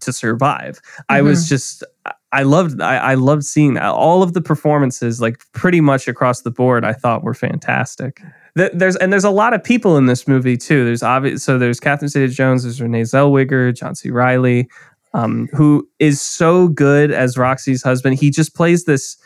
to 0.01 0.11
survive. 0.11 0.81
I 1.09 1.21
was 1.21 1.47
just 1.47 1.83
i 2.31 2.43
loved 2.43 2.81
I, 2.81 2.97
I 2.97 3.13
loved 3.13 3.43
seeing 3.43 3.75
that. 3.75 3.85
All 3.85 4.23
of 4.23 4.33
the 4.33 4.41
performances 4.41 5.21
like 5.21 5.39
pretty 5.53 5.81
much 5.81 6.07
across 6.07 6.41
the 6.41 6.51
board 6.51 6.83
i 6.83 6.93
thought 6.93 7.23
were 7.23 7.33
fantastic. 7.33 8.21
Th- 8.57 8.71
there's 8.73 8.95
and 8.97 9.13
there's 9.13 9.23
a 9.23 9.29
lot 9.29 9.53
of 9.53 9.63
people 9.63 9.97
in 9.97 10.07
this 10.07 10.27
movie 10.27 10.57
too. 10.57 10.83
There's 10.85 11.03
obvious 11.03 11.43
so 11.43 11.57
there's 11.57 11.79
catherine 11.79 12.09
zeta 12.09 12.27
jones 12.33 12.63
there's 12.63 12.81
renee 12.81 13.03
zellweger 13.03 13.75
john 13.75 13.95
c. 13.95 14.09
Reilly 14.09 14.69
um, 15.13 15.47
who 15.53 15.87
is 15.99 16.21
so 16.21 16.67
good 16.69 17.11
as 17.11 17.37
roxie's 17.37 17.83
husband 17.83 18.17
he 18.19 18.29
just 18.29 18.55
plays 18.55 18.85
this 18.85 19.17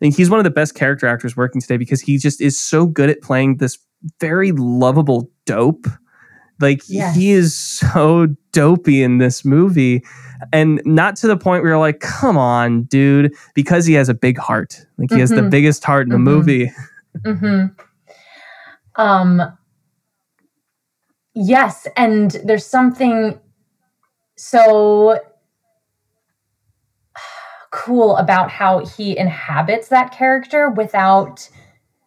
I 0.00 0.04
think 0.04 0.16
he's 0.16 0.30
one 0.30 0.38
of 0.38 0.44
the 0.44 0.50
best 0.50 0.76
character 0.76 1.08
actors 1.08 1.36
working 1.36 1.60
today 1.60 1.76
because 1.76 2.00
he 2.00 2.18
just 2.18 2.40
is 2.40 2.56
so 2.56 2.86
good 2.86 3.10
at 3.10 3.20
playing 3.20 3.56
this 3.56 3.78
very 4.20 4.52
lovable 4.52 5.28
dope. 5.44 5.88
Like 6.60 6.82
Yes. 6.86 7.16
he 7.16 7.32
is 7.32 7.56
so 7.56 8.28
dopey 8.52 9.02
in 9.02 9.18
this 9.18 9.44
movie, 9.44 10.04
and 10.52 10.80
not 10.84 11.16
to 11.16 11.26
the 11.26 11.36
point 11.36 11.62
where 11.64 11.72
you're 11.72 11.80
like, 11.80 11.98
"Come 11.98 12.36
on, 12.38 12.84
dude," 12.84 13.34
because 13.54 13.86
he 13.86 13.94
has 13.94 14.08
a 14.08 14.14
big 14.14 14.38
heart. 14.38 14.86
Like 14.98 15.10
he 15.10 15.18
has 15.18 15.30
the 15.30 15.40
Mhm. 15.40 15.50
biggest 15.50 15.82
heart 15.84 16.06
in 16.06 16.12
the 16.12 16.18
Mhm. 16.18 16.22
movie. 16.22 16.72
hmm 17.24 17.64
Um, 18.94 19.42
yes, 21.34 21.86
and 21.96 22.32
there's 22.44 22.64
something 22.66 23.38
so 24.38 25.20
cool 27.70 28.16
about 28.16 28.50
how 28.50 28.84
he 28.86 29.16
inhabits 29.16 29.88
that 29.88 30.12
character 30.12 30.70
without 30.70 31.48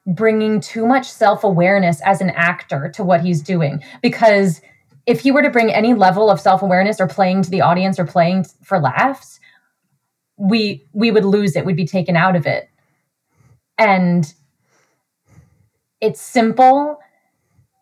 bringing 0.08 0.60
too 0.60 0.86
much 0.88 1.08
self-awareness 1.08 2.02
as 2.02 2.22
an 2.22 2.32
actor 2.32 2.90
to 2.96 3.04
what 3.04 3.22
he's 3.22 3.42
doing. 3.42 3.84
Because 4.02 4.62
if 5.06 5.20
he 5.20 5.32
were 5.32 5.44
to 5.44 5.50
bring 5.50 5.72
any 5.72 5.94
level 5.94 6.30
of 6.30 6.40
self-awareness 6.40 7.00
or 7.00 7.08
playing 7.08 7.44
to 7.44 7.50
the 7.52 7.62
audience 7.62 8.00
or 8.00 8.06
playing 8.06 8.46
for 8.64 8.80
laughs 8.80 9.40
we 10.42 10.88
we 10.94 11.12
would 11.12 11.26
lose 11.26 11.56
it. 11.56 11.66
We'd 11.66 11.76
be 11.76 11.86
taken 11.86 12.16
out 12.16 12.36
of 12.36 12.48
it. 12.48 12.68
And 13.78 14.34
it's 16.00 16.20
simple 16.20 17.00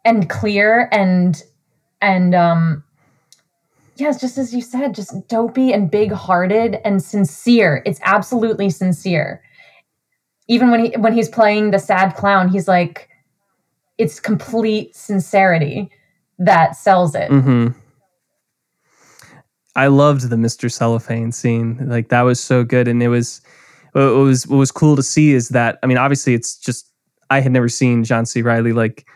and 0.04 0.30
clear 0.30 0.90
and 0.92 1.42
and 2.02 2.36
um 2.36 2.84
yes 4.00 4.20
just 4.20 4.38
as 4.38 4.54
you 4.54 4.62
said 4.62 4.94
just 4.94 5.28
dopey 5.28 5.72
and 5.72 5.92
big 5.92 6.12
hearted 6.12 6.80
and 6.86 7.04
sincere 7.04 7.82
it's 7.86 8.00
absolutely 8.04 8.70
sincere 8.70 9.42
even 10.48 10.72
when 10.72 10.86
he 10.86 10.92
when 10.98 11.14
he's 11.14 11.30
playing 11.30 11.72
the 11.72 11.80
sad 11.80 12.16
clown 12.16 12.50
he's 12.50 12.68
like 12.68 13.10
it's 13.98 14.20
complete 14.20 14.96
sincerity 14.96 15.90
that 16.38 16.76
sells 16.76 17.16
it 17.16 17.30
Mm-hmm. 17.30 17.78
I 19.76 19.88
loved 19.88 20.30
the 20.30 20.36
Mr. 20.36 20.70
Cellophane 20.70 21.32
scene. 21.32 21.78
Like 21.88 22.10
that 22.10 22.24
was 22.24 22.40
so 22.40 22.66
good, 22.66 22.88
and 22.88 23.02
it 23.02 23.08
was 23.08 23.40
what 23.94 24.02
was 24.02 24.46
what 24.46 24.58
was 24.58 24.72
cool 24.72 24.96
to 24.98 25.04
see 25.04 25.32
is 25.34 25.50
that 25.50 25.80
I 25.82 25.88
mean, 25.88 25.98
obviously, 25.98 26.34
it's 26.34 26.58
just 26.58 26.92
I 27.30 27.40
had 27.40 27.52
never 27.52 27.70
seen 27.70 28.04
John 28.04 28.26
C. 28.26 28.42
Reilly 28.42 28.74
like 28.74 29.08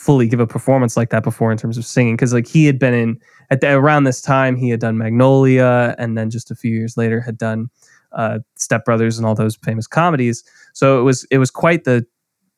fully 0.00 0.26
give 0.26 0.40
a 0.40 0.46
performance 0.46 0.96
like 0.96 1.10
that 1.10 1.22
before 1.22 1.52
in 1.52 1.58
terms 1.58 1.76
of 1.76 1.84
singing 1.84 2.16
because 2.16 2.32
like 2.32 2.48
he 2.48 2.64
had 2.64 2.78
been 2.78 2.94
in 2.94 3.20
at 3.50 3.60
the, 3.60 3.70
around 3.70 4.04
this 4.04 4.22
time 4.22 4.56
he 4.56 4.70
had 4.70 4.80
done 4.80 4.96
Magnolia 4.96 5.94
and 5.98 6.16
then 6.16 6.30
just 6.30 6.50
a 6.50 6.54
few 6.54 6.74
years 6.74 6.96
later 6.96 7.20
had 7.20 7.36
done 7.36 7.68
uh, 8.12 8.38
Step 8.56 8.86
Brothers 8.86 9.18
and 9.18 9.26
all 9.26 9.34
those 9.34 9.56
famous 9.56 9.86
comedies. 9.86 10.42
So 10.72 10.98
it 10.98 11.02
was 11.02 11.26
it 11.30 11.36
was 11.36 11.50
quite 11.50 11.84
the 11.84 12.06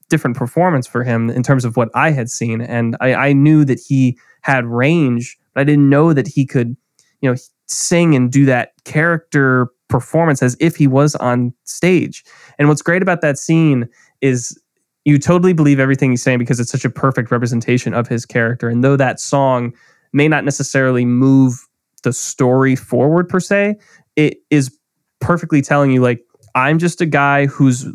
different 0.09 0.37
performance 0.37 0.87
for 0.87 1.03
him 1.03 1.31
in 1.31 1.43
terms 1.43 1.65
of 1.65 1.77
what 1.77 1.89
I 1.95 2.13
had 2.13 2.31
seen, 2.31 2.61
and 2.61 2.97
I, 3.01 3.15
I 3.15 3.33
knew 3.33 3.65
that 3.65 3.81
he 3.81 4.17
had 4.43 4.65
range, 4.65 5.37
but 5.53 5.63
I 5.63 5.65
didn't 5.65 5.91
know 5.91 6.13
that 6.13 6.29
he 6.29 6.47
could, 6.47 6.77
you 7.23 7.29
know, 7.29 7.37
sing 7.67 8.15
and 8.15 8.31
do 8.31 8.45
that 8.45 8.73
character 8.85 9.69
performance 9.89 10.45
as 10.45 10.57
if 10.61 10.77
he 10.77 10.87
was 10.87 11.17
on 11.17 11.53
stage. 11.65 12.25
And 12.59 12.69
what's 12.69 12.83
great 12.83 13.03
about 13.03 13.21
that 13.23 13.37
scene 13.37 13.89
is 14.21 14.57
you 15.05 15.19
totally 15.19 15.53
believe 15.53 15.81
everything 15.81 16.11
he's 16.11 16.23
saying 16.23 16.39
because 16.39 16.61
it's 16.61 16.71
such 16.71 16.85
a 16.85 16.91
perfect 16.91 17.31
representation 17.31 17.95
of 17.95 18.07
his 18.07 18.25
character. 18.25 18.69
And 18.69 18.85
though 18.85 18.97
that 18.97 19.19
song 19.19 19.73
may 20.13 20.29
not 20.29 20.45
necessarily 20.45 21.05
move 21.05 21.67
the 22.03 22.13
story 22.13 22.77
forward 22.77 23.29
per 23.29 23.41
se, 23.41 23.77
it 24.17 24.39
is 24.51 24.77
perfectly 25.21 25.63
telling 25.63 25.91
you 25.91 26.01
like 26.01 26.23
I'm 26.55 26.79
just 26.79 27.01
a 27.01 27.07
guy 27.07 27.47
who's 27.47 27.87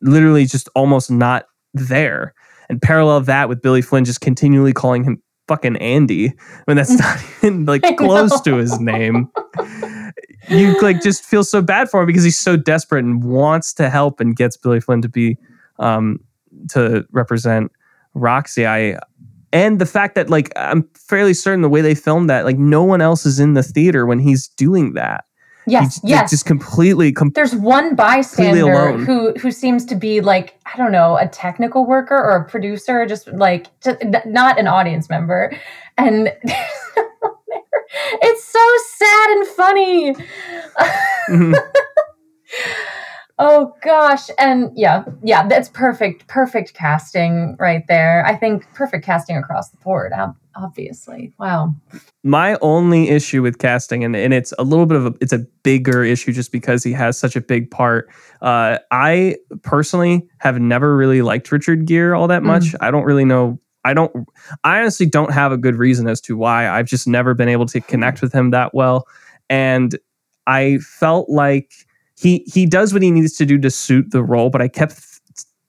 literally 0.00 0.46
just 0.46 0.68
almost 0.74 1.10
not 1.10 1.46
there. 1.74 2.34
And 2.68 2.80
parallel 2.80 3.20
that 3.22 3.48
with 3.48 3.62
Billy 3.62 3.82
Flynn 3.82 4.04
just 4.04 4.20
continually 4.20 4.72
calling 4.72 5.04
him 5.04 5.22
fucking 5.46 5.76
Andy 5.76 6.32
when 6.64 6.76
that's 6.76 6.90
not 6.98 7.20
even 7.38 7.66
like 7.66 7.82
close 7.96 8.40
to 8.40 8.56
his 8.56 8.80
name. 8.80 9.30
You 10.48 10.80
like 10.80 11.02
just 11.02 11.24
feel 11.24 11.44
so 11.44 11.60
bad 11.60 11.90
for 11.90 12.00
him 12.00 12.06
because 12.06 12.24
he's 12.24 12.38
so 12.38 12.56
desperate 12.56 13.04
and 13.04 13.22
wants 13.22 13.72
to 13.74 13.90
help 13.90 14.20
and 14.20 14.34
gets 14.34 14.56
Billy 14.56 14.80
Flynn 14.80 15.02
to 15.02 15.08
be 15.08 15.36
um 15.78 16.20
to 16.70 17.06
represent 17.12 17.70
Roxie. 18.14 18.66
I 18.66 18.98
and 19.52 19.78
the 19.78 19.86
fact 19.86 20.14
that 20.16 20.28
like 20.30 20.52
I'm 20.56 20.88
fairly 20.94 21.34
certain 21.34 21.62
the 21.62 21.68
way 21.68 21.80
they 21.80 21.94
filmed 21.94 22.28
that, 22.30 22.44
like 22.44 22.58
no 22.58 22.82
one 22.82 23.00
else 23.00 23.24
is 23.26 23.38
in 23.40 23.54
the 23.54 23.62
theater 23.62 24.06
when 24.06 24.18
he's 24.18 24.48
doing 24.48 24.94
that. 24.94 25.24
Yes, 25.68 26.00
He's 26.00 26.10
yes. 26.10 26.30
just 26.30 26.46
completely 26.46 27.10
com- 27.12 27.32
There's 27.34 27.54
one 27.56 27.96
bystander 27.96 28.92
who 28.98 29.32
who 29.32 29.50
seems 29.50 29.84
to 29.86 29.96
be 29.96 30.20
like 30.20 30.60
I 30.72 30.76
don't 30.76 30.92
know 30.92 31.16
a 31.16 31.26
technical 31.26 31.86
worker 31.86 32.14
or 32.14 32.36
a 32.36 32.44
producer, 32.48 33.04
just 33.04 33.26
like 33.32 33.66
just, 33.80 33.98
not 34.26 34.60
an 34.60 34.68
audience 34.68 35.10
member, 35.10 35.52
and 35.98 36.26
there's 36.44 36.56
someone 36.94 37.36
there. 37.48 37.62
it's 38.22 38.44
so 38.44 38.76
sad 38.96 39.30
and 39.30 39.46
funny. 39.48 40.14
Mhm. 41.30 41.54
oh 43.38 43.74
gosh, 43.82 44.28
and 44.38 44.70
yeah, 44.74 45.04
yeah, 45.22 45.46
that's 45.46 45.68
perfect, 45.68 46.26
perfect 46.26 46.74
casting 46.74 47.56
right 47.58 47.84
there. 47.88 48.24
I 48.26 48.34
think 48.36 48.66
perfect 48.74 49.04
casting 49.04 49.36
across 49.36 49.70
the 49.70 49.76
board. 49.78 50.12
Obviously, 50.56 51.32
wow. 51.38 51.74
my 52.24 52.56
only 52.62 53.10
issue 53.10 53.42
with 53.42 53.58
casting 53.58 54.02
and, 54.04 54.16
and 54.16 54.32
it's 54.32 54.54
a 54.58 54.62
little 54.64 54.86
bit 54.86 54.96
of 54.96 55.06
a 55.06 55.14
it's 55.20 55.32
a 55.34 55.40
bigger 55.62 56.02
issue 56.02 56.32
just 56.32 56.50
because 56.50 56.82
he 56.82 56.92
has 56.92 57.18
such 57.18 57.36
a 57.36 57.42
big 57.42 57.70
part 57.70 58.08
uh, 58.40 58.78
i 58.90 59.36
personally 59.62 60.26
have 60.38 60.58
never 60.58 60.96
really 60.96 61.20
liked 61.22 61.52
richard 61.52 61.86
gere 61.86 62.14
all 62.14 62.26
that 62.26 62.42
Mm. 62.42 62.46
much 62.46 62.74
i 62.80 62.90
don't 62.90 63.04
really 63.04 63.24
know 63.26 63.60
i 63.84 63.92
don't 63.92 64.12
i 64.64 64.80
honestly 64.80 65.04
don't 65.06 65.30
have 65.30 65.52
a 65.52 65.58
good 65.58 65.76
reason 65.76 66.08
as 66.08 66.20
to 66.22 66.36
why 66.38 66.68
i've 66.68 66.86
just 66.86 67.06
never 67.06 67.34
been 67.34 67.48
able 67.50 67.66
to 67.66 67.80
connect 67.82 68.22
with 68.22 68.32
him 68.32 68.50
that 68.50 68.74
well 68.74 69.06
and 69.50 69.98
i 70.46 70.78
felt 70.78 71.28
like 71.28 71.85
he 72.18 72.44
he 72.46 72.66
does 72.66 72.92
what 72.92 73.02
he 73.02 73.10
needs 73.10 73.36
to 73.36 73.44
do 73.46 73.58
to 73.58 73.70
suit 73.70 74.10
the 74.10 74.22
role 74.22 74.50
but 74.50 74.62
i 74.62 74.68
kept 74.68 74.98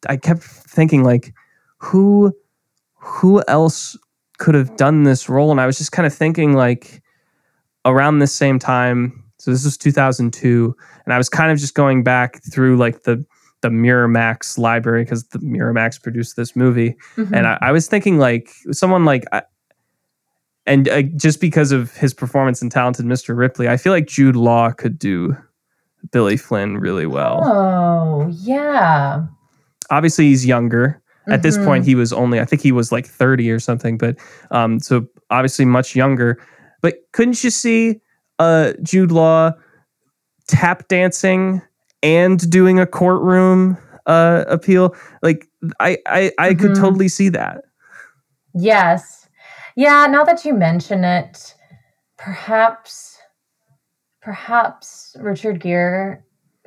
i 0.08 0.16
kept 0.18 0.41
thinking 0.43 1.04
like 1.04 1.34
who 1.78 2.34
who 2.95 3.43
else 3.48 3.98
could 4.39 4.56
have 4.56 4.76
done 4.78 5.04
this 5.04 5.28
role 5.30 5.52
and 5.52 5.60
i 5.62 5.66
was 5.66 5.78
just 5.78 5.91
kind 5.91 6.06
of 6.06 6.14
thinking 6.14 6.54
like 6.54 7.02
around 7.86 8.20
this 8.20 8.34
same 8.34 8.60
time 8.60 9.24
so 9.39 9.52
this 9.52 9.64
was 9.66 9.78
2002 9.78 10.76
and 11.06 11.14
i 11.14 11.18
was 11.18 11.30
kind 11.30 11.52
of 11.52 11.58
just 11.58 11.74
going 11.74 12.04
back 12.04 12.41
through 12.52 12.78
like 12.78 13.04
the 13.04 13.24
the 13.62 13.70
miramax 13.70 14.58
library 14.58 15.04
because 15.04 15.24
the 15.30 15.39
miramax 15.39 16.02
produced 16.02 16.36
this 16.36 16.56
movie 16.56 16.95
Mhm. 17.16 17.32
and 17.34 17.48
I, 17.48 17.58
I 17.62 17.72
was 17.72 17.88
thinking 17.88 18.20
like 18.20 18.52
someone 18.72 19.04
like 19.06 19.26
I, 19.32 19.41
and 20.68 20.88
uh, 20.89 21.02
just 21.02 21.39
because 21.41 21.72
of 21.72 21.91
his 21.95 22.14
performance 22.14 22.62
in 22.62 22.70
talented 22.70 23.06
mr 23.06 23.36
ripley 23.36 23.68
i 23.68 23.76
feel 23.78 23.91
like 23.93 24.06
jude 24.08 24.36
law 24.36 24.72
could 24.72 25.00
do 25.00 25.36
billy 26.12 26.38
flynn 26.38 26.78
really 26.78 27.06
well 27.06 27.41
Oh 27.45 28.28
yeah. 28.32 29.26
obviously 29.91 30.26
he's 30.26 30.45
younger 30.45 31.02
at 31.30 31.43
this 31.43 31.58
point 31.58 31.84
he 31.86 31.95
was 31.95 32.14
only 32.14 32.39
i 32.39 32.45
think 32.45 32.62
he 32.62 32.72
was 32.72 32.91
like 32.91 33.06
30 33.06 33.52
or 33.52 33.60
something 33.60 33.98
but 33.98 34.16
um 34.52 34.80
so 34.80 35.06
obviously 35.30 35.66
much 35.66 35.95
younger 35.95 36.38
but 36.82 36.95
couldn't 37.12 37.43
you 37.43 37.50
see 37.50 38.00
uh 38.39 38.72
jude 38.84 39.12
law 39.12 39.52
tap 40.48 40.88
dancing 40.88 41.62
and 42.04 42.50
doing 42.50 42.80
a 42.80 42.86
courtroom 42.86 43.78
uh 44.06 44.45
appeal 44.48 44.95
like 45.22 45.45
i 45.82 45.98
i 46.06 46.32
i 46.39 46.54
could 46.54 46.72
Mhm. 46.72 46.80
totally 46.80 47.08
see 47.10 47.30
that 47.30 47.64
Yes. 48.60 49.28
Yeah, 49.76 50.08
now 50.08 50.24
that 50.24 50.43
you 50.43 50.54
mention 50.56 51.04
it, 51.04 51.54
perhaps 52.18 53.07
perhaps 54.28 55.15
Richard 55.21 55.61
Gere 55.61 56.21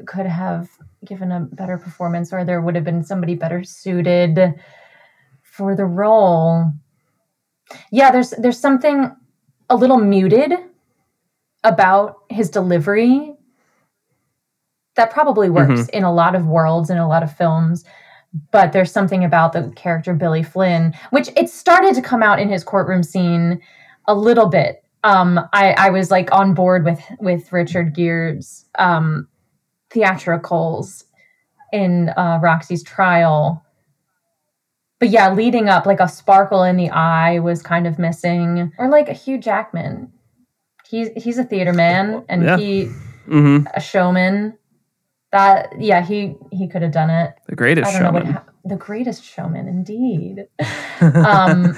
could 0.07 0.25
have 0.25 0.71
given 1.05 1.31
a 1.31 1.41
better 1.41 1.77
performance 1.77 2.33
or 2.33 2.43
there 2.43 2.63
would 2.63 2.75
have 2.75 2.85
been 2.85 3.05
somebody 3.05 3.35
better 3.35 3.63
suited 3.65 4.55
for 5.43 5.77
the 5.77 5.85
role. 5.85 6.73
Yeah, 7.93 8.13
there's 8.13 8.31
there's 8.31 8.59
something 8.59 9.15
a 9.69 9.77
little 9.77 9.99
muted 9.99 10.55
about 11.63 12.21
his 12.31 12.49
delivery 12.49 13.35
that 14.97 15.11
probably 15.11 15.51
works 15.51 15.83
mm-hmm. 15.83 15.99
in 15.99 16.05
a 16.05 16.15
lot 16.15 16.35
of 16.35 16.47
worlds 16.47 16.89
and 16.89 16.99
a 16.99 17.07
lot 17.07 17.23
of 17.23 17.37
films 17.37 17.85
but 18.53 18.73
there's 18.73 18.93
something 18.93 19.23
about 19.25 19.53
the 19.53 19.73
character 19.75 20.15
Billy 20.15 20.45
Flynn, 20.45 20.95
which 21.11 21.31
it 21.37 21.51
started 21.51 21.97
to 21.97 22.01
come 22.01 22.23
out 22.23 22.39
in 22.39 22.49
his 22.49 22.63
courtroom 22.63 23.03
scene 23.03 23.61
a 24.07 24.15
little 24.15 24.47
bit. 24.47 24.80
Um, 25.05 25.41
I, 25.53 25.73
I 25.73 25.91
was 25.91 26.11
like 26.11 26.33
on 26.33 26.55
board 26.55 26.85
with 26.85 27.01
with 27.21 27.53
Richard 27.53 27.95
Gere's 27.95 28.67
um, 28.79 29.29
theatricals 29.91 31.05
in 31.73 32.11
uh, 32.11 32.39
Roxie's 32.43 32.83
trial. 32.83 33.65
But 34.99 35.09
yeah, 35.09 35.33
leading 35.33 35.69
up, 35.69 35.87
like 35.87 36.01
a 36.01 36.09
sparkle 36.09 36.63
in 36.63 36.77
the 36.77 36.91
eye 36.91 37.39
was 37.39 37.63
kind 37.63 37.87
of 37.87 37.99
missing, 37.99 38.73
or 38.79 38.89
like 38.89 39.09
a 39.09 39.15
Hugh 39.15 39.39
Jackman. 39.39 40.13
He's 40.87 41.09
he's 41.17 41.39
a 41.39 41.45
theater 41.45 41.73
man, 41.73 42.25
and 42.29 42.43
Yeah. 42.45 42.57
he 42.59 42.85
hmm 43.27 43.59
a 43.75 43.81
showman. 43.81 44.59
That 45.33 45.81
yeah, 45.81 46.05
he 46.05 46.37
he 46.53 46.69
could 46.69 46.83
have 46.83 46.93
done 46.93 47.09
it. 47.11 47.35
the 47.49 47.57
greatest 47.57 47.89
I 47.89 47.93
don't 47.93 48.03
know 48.03 48.13
what 48.13 48.25
showman 48.25 48.35
ha- 48.35 48.45
the 48.65 48.77
greatest 48.77 49.25
showman, 49.25 49.69
indeed. 49.69 50.47
um, 51.03 51.75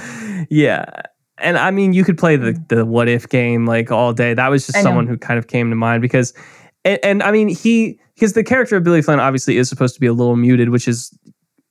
yeah 0.50 1.02
and 1.38 1.58
i 1.58 1.70
mean 1.70 1.92
you 1.92 2.04
could 2.04 2.18
play 2.18 2.36
the 2.36 2.60
the 2.68 2.84
what 2.84 3.08
if 3.08 3.28
game 3.28 3.66
like 3.66 3.90
all 3.90 4.12
day 4.12 4.34
that 4.34 4.48
was 4.48 4.66
just 4.66 4.82
someone 4.82 5.06
who 5.06 5.16
kind 5.16 5.38
of 5.38 5.46
came 5.46 5.70
to 5.70 5.76
mind 5.76 6.02
because 6.02 6.32
and, 6.84 6.98
and 7.02 7.22
i 7.22 7.30
mean 7.30 7.48
he 7.48 7.98
because 8.14 8.32
the 8.34 8.44
character 8.44 8.76
of 8.76 8.84
billy 8.84 9.02
flynn 9.02 9.20
obviously 9.20 9.56
is 9.56 9.68
supposed 9.68 9.94
to 9.94 10.00
be 10.00 10.06
a 10.06 10.12
little 10.12 10.36
muted 10.36 10.70
which 10.70 10.86
is 10.88 11.16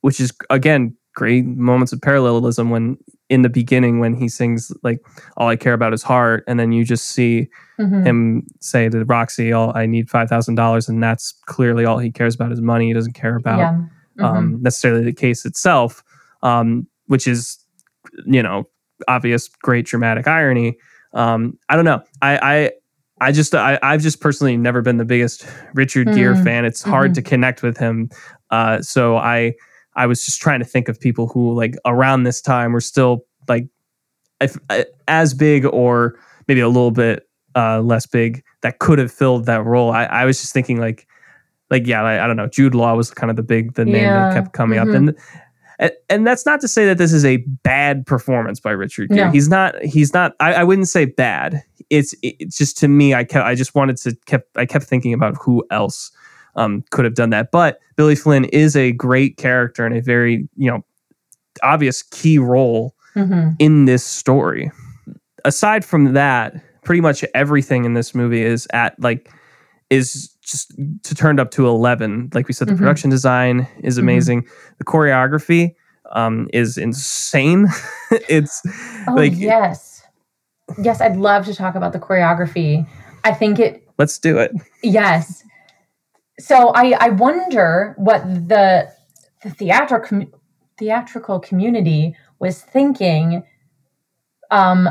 which 0.01 0.19
is 0.19 0.31
again 0.49 0.95
great 1.13 1.45
moments 1.45 1.91
of 1.91 2.01
parallelism 2.01 2.69
when 2.69 2.97
in 3.29 3.41
the 3.41 3.49
beginning 3.49 3.99
when 3.99 4.13
he 4.13 4.27
sings 4.27 4.71
like 4.83 4.99
all 5.37 5.47
i 5.47 5.55
care 5.55 5.73
about 5.73 5.93
is 5.93 6.03
heart 6.03 6.43
and 6.47 6.59
then 6.59 6.71
you 6.71 6.83
just 6.83 7.09
see 7.09 7.47
mhm. 7.79 8.05
him 8.05 8.47
say 8.59 8.89
to 8.89 9.03
roxie 9.05 9.51
all 9.51 9.75
i 9.75 9.85
need 9.85 10.07
$5000 10.07 10.89
and 10.89 11.03
that's 11.03 11.33
clearly 11.45 11.85
all 11.85 11.97
he 11.97 12.11
cares 12.11 12.35
about 12.35 12.51
is 12.51 12.61
money 12.61 12.87
he 12.87 12.93
doesn't 12.93 13.13
care 13.13 13.35
about 13.35 13.59
yeah. 13.59 13.81
mhm. 14.17 14.23
um, 14.23 14.61
necessarily 14.61 15.03
the 15.03 15.13
case 15.13 15.45
itself, 15.45 16.03
um, 16.43 16.87
which 17.07 17.27
is, 17.27 17.57
you 18.25 18.41
know, 18.41 18.67
obvious, 19.07 19.47
great 19.47 19.85
dramatic 19.85 20.27
irony. 20.27 20.77
Um, 21.13 21.57
I 21.69 21.75
don't 21.75 21.85
know. 21.85 22.01
I, 22.21 22.37
I, 22.37 22.71
I 23.19 23.31
just, 23.31 23.53
I, 23.53 23.77
I've 23.83 24.01
just 24.01 24.19
personally 24.19 24.57
never 24.57 24.81
been 24.81 24.97
the 24.97 25.05
biggest 25.05 25.45
Richard 25.73 26.07
Gere 26.13 26.35
Mm. 26.35 26.43
fan. 26.43 26.65
It's 26.65 26.81
hard 26.81 27.13
to 27.15 27.21
connect 27.21 27.61
with 27.61 27.77
him. 27.77 28.09
Uh, 28.49 28.81
so 28.81 29.17
I, 29.17 29.53
I 29.95 30.07
was 30.07 30.25
just 30.25 30.41
trying 30.41 30.59
to 30.59 30.65
think 30.65 30.87
of 30.89 30.99
people 30.99 31.27
who, 31.27 31.53
like, 31.53 31.75
around 31.85 32.23
this 32.23 32.41
time 32.41 32.71
were 32.71 32.81
still 32.81 33.25
like, 33.47 33.67
if, 34.39 34.57
uh, 34.69 34.85
as 35.07 35.33
big 35.33 35.65
or 35.65 36.17
maybe 36.47 36.61
a 36.61 36.67
little 36.67 36.91
bit 36.91 37.27
uh, 37.55 37.81
less 37.81 38.05
big 38.07 38.43
that 38.61 38.79
could 38.79 38.97
have 38.97 39.11
filled 39.11 39.45
that 39.45 39.65
role. 39.65 39.91
I, 39.91 40.05
I 40.05 40.25
was 40.25 40.39
just 40.41 40.53
thinking 40.53 40.79
like, 40.79 41.07
like 41.69 41.85
yeah, 41.85 42.01
I, 42.03 42.23
I 42.23 42.27
don't 42.27 42.37
know. 42.37 42.47
Jude 42.47 42.75
Law 42.75 42.95
was 42.95 43.11
kind 43.11 43.29
of 43.29 43.35
the 43.35 43.43
big 43.43 43.73
the 43.75 43.85
name 43.85 44.03
Yeah, 44.03 44.29
that 44.29 44.33
kept 44.33 44.53
coming 44.53 44.79
mhm. 44.79 44.89
up, 44.89 44.95
and, 44.95 45.17
and 45.81 45.91
and 46.09 46.25
that's 46.25 46.45
not 46.45 46.61
to 46.61 46.67
say 46.69 46.85
that 46.85 46.97
this 46.97 47.11
is 47.11 47.25
a 47.25 47.37
bad 47.63 48.05
performance 48.05 48.59
by 48.61 48.71
Richard 48.71 49.09
Gere. 49.09 49.25
No. 49.25 49.31
He's 49.31 49.49
not. 49.49 49.81
He's 49.83 50.13
not. 50.13 50.33
I, 50.39 50.53
I 50.53 50.63
wouldn't 50.63 50.87
say 50.87 51.03
bad. 51.05 51.61
It's 51.89 52.15
it's 52.23 52.57
just 52.57 52.77
to 52.77 52.87
me. 52.87 53.13
I 53.13 53.25
kept. 53.25 53.45
I 53.45 53.55
just 53.55 53.75
wanted 53.75 53.97
to 53.97 54.15
kept. 54.25 54.55
I 54.55 54.65
kept 54.65 54.85
thinking 54.85 55.13
about 55.13 55.35
who 55.41 55.65
else 55.71 56.11
um, 56.55 56.85
could 56.91 57.03
have 57.03 57.15
done 57.15 57.31
that. 57.31 57.51
But 57.51 57.79
Billy 57.97 58.15
Flynn 58.15 58.45
is 58.45 58.77
a 58.77 58.93
great 58.93 59.35
character 59.35 59.85
and 59.85 59.95
a 59.97 60.01
very 60.01 60.47
you 60.55 60.71
know 60.71 60.85
obvious 61.63 62.01
key 62.03 62.37
role 62.39 62.95
Mhm. 63.15 63.57
in 63.59 63.85
this 63.85 64.05
story. 64.05 64.71
Aside 65.43 65.83
from 65.83 66.13
that, 66.13 66.55
pretty 66.85 67.01
much 67.01 67.25
everything 67.35 67.83
in 67.83 67.93
this 67.93 68.15
movie 68.15 68.41
is 68.41 68.67
at 68.71 68.97
like 69.01 69.29
is 69.89 70.30
just 70.41 70.73
to 71.03 71.15
turned 71.15 71.39
up 71.39 71.51
to 71.51 71.67
11 71.67 72.29
like 72.33 72.47
we 72.47 72.53
said 72.53 72.67
the 72.67 72.73
Mhm. 72.73 72.77
production 72.79 73.09
design 73.09 73.67
is 73.83 73.97
Mhm. 73.97 74.01
amazing 74.01 74.47
the 74.79 74.83
choreography 74.85 75.75
um, 76.13 76.49
is 76.51 76.77
insane 76.77 77.67
it's 78.29 78.61
Oh 79.07 79.13
like 79.15 79.33
yes, 79.35 80.01
yes. 80.81 80.99
I'd 80.99 81.15
love 81.15 81.45
to 81.45 81.55
talk 81.55 81.75
about 81.75 81.93
the 81.93 81.99
choreography. 81.99 82.85
I 83.23 83.31
think 83.33 83.59
it 83.59 83.83
let's 83.97 84.19
do 84.19 84.37
it 84.37 84.51
Yes. 84.83 85.43
So 86.39 86.69
I 86.75 86.95
I 86.99 87.09
wonder 87.09 87.93
what 87.97 88.23
the 88.25 88.91
the 89.43 89.49
theatrical 89.51 90.25
theatrical 90.77 91.39
community 91.39 92.15
was 92.39 92.61
thinking, 92.61 93.43
um, 94.49 94.89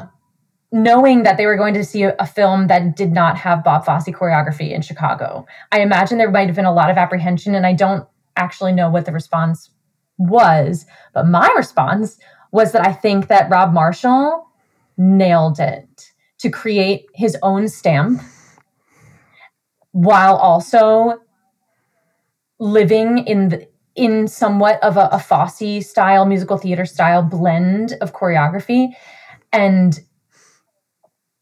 knowing 0.72 1.24
that 1.24 1.36
they 1.36 1.46
were 1.46 1.56
going 1.56 1.74
to 1.74 1.84
see 1.84 2.04
a, 2.04 2.26
film 2.26 2.68
that 2.68 2.94
did 2.94 3.12
not 3.12 3.36
have 3.36 3.64
Bob 3.64 3.84
Fosse 3.84 4.08
choreography 4.08 4.70
in 4.70 4.82
Chicago. 4.82 5.44
I 5.72 5.80
imagine 5.80 6.18
there 6.18 6.30
might 6.30 6.46
have 6.46 6.54
been 6.54 6.64
a 6.64 6.72
lot 6.72 6.90
of 6.90 6.96
apprehension, 6.96 7.54
and 7.54 7.66
I 7.66 7.72
don't 7.72 8.06
actually 8.36 8.72
know 8.72 8.88
what 8.88 9.04
the 9.04 9.12
response 9.12 9.70
was, 10.16 10.86
but 11.12 11.26
my 11.26 11.52
response 11.56 12.18
was 12.52 12.72
that 12.72 12.86
I 12.86 12.92
think 12.92 13.26
that 13.28 13.50
Rob 13.50 13.72
Marshall 13.72 14.46
nailed 14.96 15.58
it 15.58 16.12
to 16.38 16.50
create 16.50 17.06
his 17.14 17.36
own 17.42 17.68
stamp 17.68 18.20
while 19.92 20.36
also 20.36 21.20
living 22.60 23.18
in 23.18 23.48
the, 23.48 23.68
in 23.96 24.28
somewhat 24.28 24.82
of 24.84 24.96
a, 24.96 25.08
a 25.10 25.18
Fosse 25.18 25.86
style 25.86 26.26
musical 26.26 26.58
theater 26.58 26.84
style 26.84 27.22
blend 27.22 27.94
of 28.00 28.12
choreography 28.12 28.90
and 29.52 30.00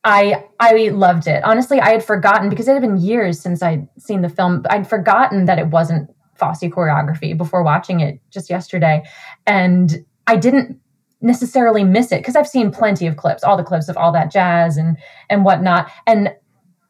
I 0.05 0.45
I 0.61 0.89
loved 0.89 1.27
it. 1.27 1.43
Honestly, 1.45 1.81
I 1.81 1.91
had 1.91 2.05
forgotten 2.05 2.49
because 2.49 2.69
it 2.69 2.73
had 2.73 2.83
been 2.83 2.99
years 2.99 3.41
since 3.41 3.63
I'd 3.63 3.89
seen 3.99 4.23
the 4.23 4.29
film. 4.29 4.65
I'd 4.71 4.89
forgotten 4.89 5.47
that 5.47 5.59
it 5.59 5.69
wasn't 5.69 6.11
Fosse 6.35 6.63
choreography 6.63 7.37
before 7.37 7.63
watching 7.63 8.01
it 8.01 8.21
just 8.31 8.49
yesterday, 8.49 9.03
and 9.47 10.05
I 10.27 10.37
didn't 10.37 10.81
necessarily 11.21 11.83
miss 11.83 12.13
it 12.13 12.21
because 12.21 12.37
I've 12.37 12.47
seen 12.47 12.71
plenty 12.71 13.07
of 13.09 13.17
clips, 13.17 13.43
all 13.43 13.57
the 13.57 13.65
clips 13.65 13.89
of 13.89 13.97
all 13.97 14.13
that 14.13 14.31
jazz 14.31 14.77
and 14.77 14.97
and 15.29 15.45
whatnot, 15.45 15.91
and 16.07 16.33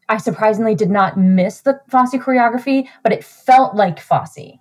I 0.07 0.17
surprisingly 0.17 0.75
did 0.75 0.91
not 0.91 1.17
miss 1.17 1.61
the 1.61 1.79
Fosse 1.89 2.13
choreography, 2.13 2.87
but 3.03 3.11
it 3.11 3.23
felt 3.23 3.75
like 3.75 3.99
Fosse, 3.99 4.59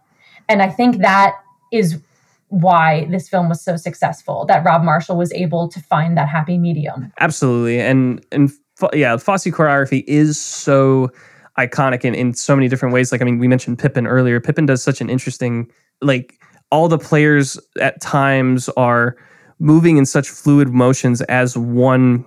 and 0.48 0.62
I 0.62 0.70
think 0.70 0.98
that 0.98 1.34
is 1.70 2.00
why 2.48 3.06
this 3.10 3.28
film 3.28 3.48
was 3.48 3.62
so 3.62 3.76
successful 3.76 4.44
that 4.46 4.64
Rob 4.64 4.82
Marshall 4.82 5.16
was 5.16 5.32
able 5.32 5.68
to 5.68 5.80
find 5.80 6.16
that 6.16 6.28
happy 6.28 6.58
medium. 6.58 7.12
Absolutely. 7.20 7.80
And 7.80 8.24
and 8.32 8.50
yeah, 8.92 9.16
Fosse 9.16 9.44
choreography 9.44 10.04
is 10.06 10.40
so 10.40 11.10
iconic 11.58 12.04
in, 12.04 12.14
in 12.14 12.34
so 12.34 12.54
many 12.54 12.68
different 12.68 12.94
ways. 12.94 13.12
Like 13.12 13.20
I 13.20 13.24
mean, 13.24 13.38
we 13.38 13.48
mentioned 13.48 13.78
Pippin 13.78 14.06
earlier. 14.06 14.40
Pippin 14.40 14.66
does 14.66 14.82
such 14.82 15.00
an 15.00 15.10
interesting 15.10 15.70
like 16.00 16.40
all 16.70 16.88
the 16.88 16.98
players 16.98 17.58
at 17.80 18.00
times 18.00 18.68
are 18.70 19.16
moving 19.58 19.96
in 19.96 20.06
such 20.06 20.28
fluid 20.28 20.68
motions 20.68 21.20
as 21.22 21.56
one 21.56 22.24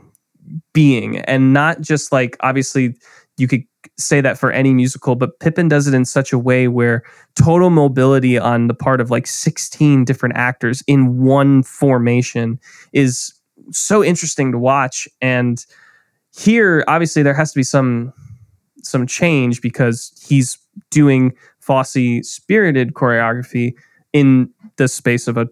being 0.74 1.20
and 1.20 1.54
not 1.54 1.80
just 1.80 2.12
like 2.12 2.36
obviously 2.42 2.96
you 3.38 3.48
could 3.48 3.64
say 3.98 4.22
that 4.22 4.38
for 4.38 4.52
any 4.52 4.74
musical, 4.74 5.16
but 5.16 5.40
Pippin 5.40 5.68
does 5.68 5.88
it 5.88 5.94
in 5.94 6.06
such 6.06 6.34
a 6.34 6.40
way 6.40 6.68
where 6.68 7.04
total 7.36 7.70
mobility 7.70 8.38
on 8.38 8.68
the 8.68 8.74
part 8.74 9.02
of 9.02 9.12
like 9.12 9.28
16 9.28 10.06
different 10.06 10.36
actors 10.36 10.84
in 10.88 11.22
one 11.24 11.64
formation 11.64 12.60
is 12.94 13.34
so 13.72 14.04
interesting 14.04 14.52
to 14.52 14.58
watch. 14.58 15.08
And 15.22 15.66
here, 16.36 16.84
obviously, 16.88 17.24
there 17.24 17.34
has 17.34 17.52
to 17.54 17.60
be 17.60 17.64
some 17.64 18.14
some 18.84 19.06
change 19.06 19.62
because 19.62 20.12
he's 20.28 20.58
doing 20.90 21.34
Fosse 21.60 22.24
spirited 22.24 22.94
choreography 22.94 23.74
in 24.12 24.50
the 24.78 24.88
space 24.88 25.28
of 25.28 25.38
a 25.38 25.48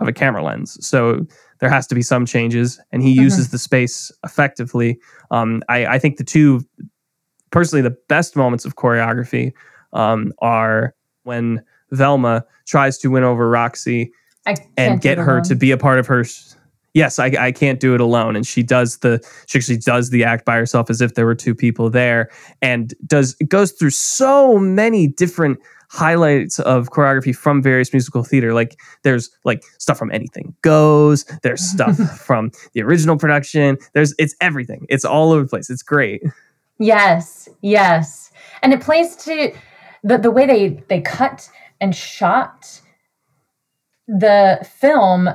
of 0.00 0.06
a 0.06 0.12
camera 0.12 0.44
lens. 0.44 0.84
So 0.86 1.26
there 1.60 1.70
has 1.70 1.86
to 1.88 1.94
be 1.94 2.02
some 2.02 2.24
changes, 2.24 2.80
and 2.92 3.02
he 3.02 3.10
uses 3.10 3.46
mm-hmm. 3.46 3.52
the 3.52 3.58
space 3.58 4.12
effectively. 4.24 4.98
Um, 5.30 5.62
I, 5.68 5.86
I 5.86 5.98
think 5.98 6.16
the 6.16 6.24
two 6.24 6.64
personally 7.50 7.82
the 7.82 7.96
best 8.08 8.36
moments 8.36 8.64
of 8.64 8.76
choreography 8.76 9.52
um, 9.92 10.32
are 10.40 10.94
when 11.24 11.62
Velma 11.90 12.44
tries 12.66 12.98
to 12.98 13.08
win 13.08 13.24
over 13.24 13.48
Roxie 13.48 14.12
and 14.76 15.00
get 15.00 15.18
her 15.18 15.40
to 15.42 15.54
be 15.54 15.70
a 15.70 15.76
part 15.76 15.98
of 15.98 16.06
her. 16.06 16.24
Yes, 16.94 17.18
I, 17.18 17.26
I 17.38 17.52
can't 17.52 17.80
do 17.80 17.94
it 17.94 18.00
alone, 18.00 18.34
and 18.34 18.46
she 18.46 18.62
does 18.62 18.98
the 18.98 19.20
she 19.46 19.58
actually 19.58 19.78
does 19.78 20.10
the 20.10 20.24
act 20.24 20.44
by 20.44 20.56
herself 20.56 20.90
as 20.90 21.00
if 21.00 21.14
there 21.14 21.26
were 21.26 21.34
two 21.34 21.54
people 21.54 21.90
there, 21.90 22.30
and 22.62 22.94
does 23.06 23.36
it 23.40 23.48
goes 23.48 23.72
through 23.72 23.90
so 23.90 24.58
many 24.58 25.06
different 25.06 25.58
highlights 25.90 26.58
of 26.60 26.90
choreography 26.90 27.34
from 27.34 27.62
various 27.62 27.92
musical 27.92 28.22
theater. 28.22 28.52
Like 28.52 28.78
there's 29.02 29.30
like 29.44 29.62
stuff 29.78 29.98
from 29.98 30.10
Anything 30.12 30.54
Goes, 30.62 31.24
there's 31.42 31.62
stuff 31.62 31.96
from 32.20 32.50
the 32.74 32.82
original 32.82 33.16
production. 33.16 33.78
There's 33.94 34.14
it's 34.18 34.34
everything. 34.40 34.86
It's 34.88 35.04
all 35.04 35.32
over 35.32 35.42
the 35.42 35.48
place. 35.48 35.70
It's 35.70 35.82
great. 35.82 36.22
Yes, 36.78 37.48
yes. 37.60 38.30
And 38.62 38.72
it 38.72 38.80
plays 38.80 39.16
to 39.16 39.52
the, 40.04 40.18
the 40.18 40.30
way 40.30 40.46
they, 40.46 40.68
they 40.88 41.00
cut 41.00 41.48
and 41.80 41.94
shot 41.94 42.80
the 44.08 44.66
film 44.80 45.28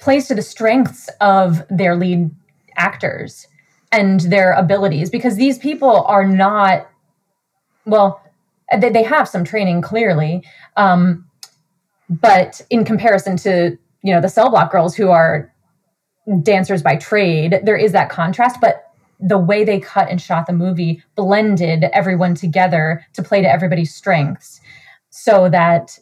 plays 0.00 0.26
to 0.26 0.34
the 0.34 0.42
strengths 0.42 1.08
of 1.20 1.62
their 1.70 1.94
lead 1.94 2.30
actors 2.76 3.46
and 3.92 4.20
their 4.20 4.52
abilities 4.52 5.10
because 5.10 5.36
these 5.36 5.58
people 5.58 6.02
are 6.04 6.26
not 6.26 6.90
well 7.86 8.20
they, 8.78 8.88
they 8.88 9.02
have 9.02 9.28
some 9.28 9.44
training 9.44 9.80
clearly 9.80 10.42
um, 10.76 11.24
but 12.08 12.60
in 12.70 12.84
comparison 12.84 13.36
to 13.36 13.76
you 14.02 14.12
know 14.12 14.20
the 14.20 14.28
cell 14.28 14.50
block 14.50 14.72
girls 14.72 14.96
who 14.96 15.10
are 15.10 15.52
dancers 16.42 16.82
by 16.82 16.96
trade 16.96 17.60
there 17.62 17.76
is 17.76 17.92
that 17.92 18.08
contrast 18.10 18.60
but 18.60 18.89
the 19.20 19.38
way 19.38 19.64
they 19.64 19.80
cut 19.80 20.08
and 20.10 20.20
shot 20.20 20.46
the 20.46 20.52
movie 20.52 21.02
blended 21.14 21.84
everyone 21.92 22.34
together 22.34 23.04
to 23.12 23.22
play 23.22 23.42
to 23.42 23.48
everybody's 23.48 23.94
strengths 23.94 24.60
so 25.10 25.48
that 25.48 25.98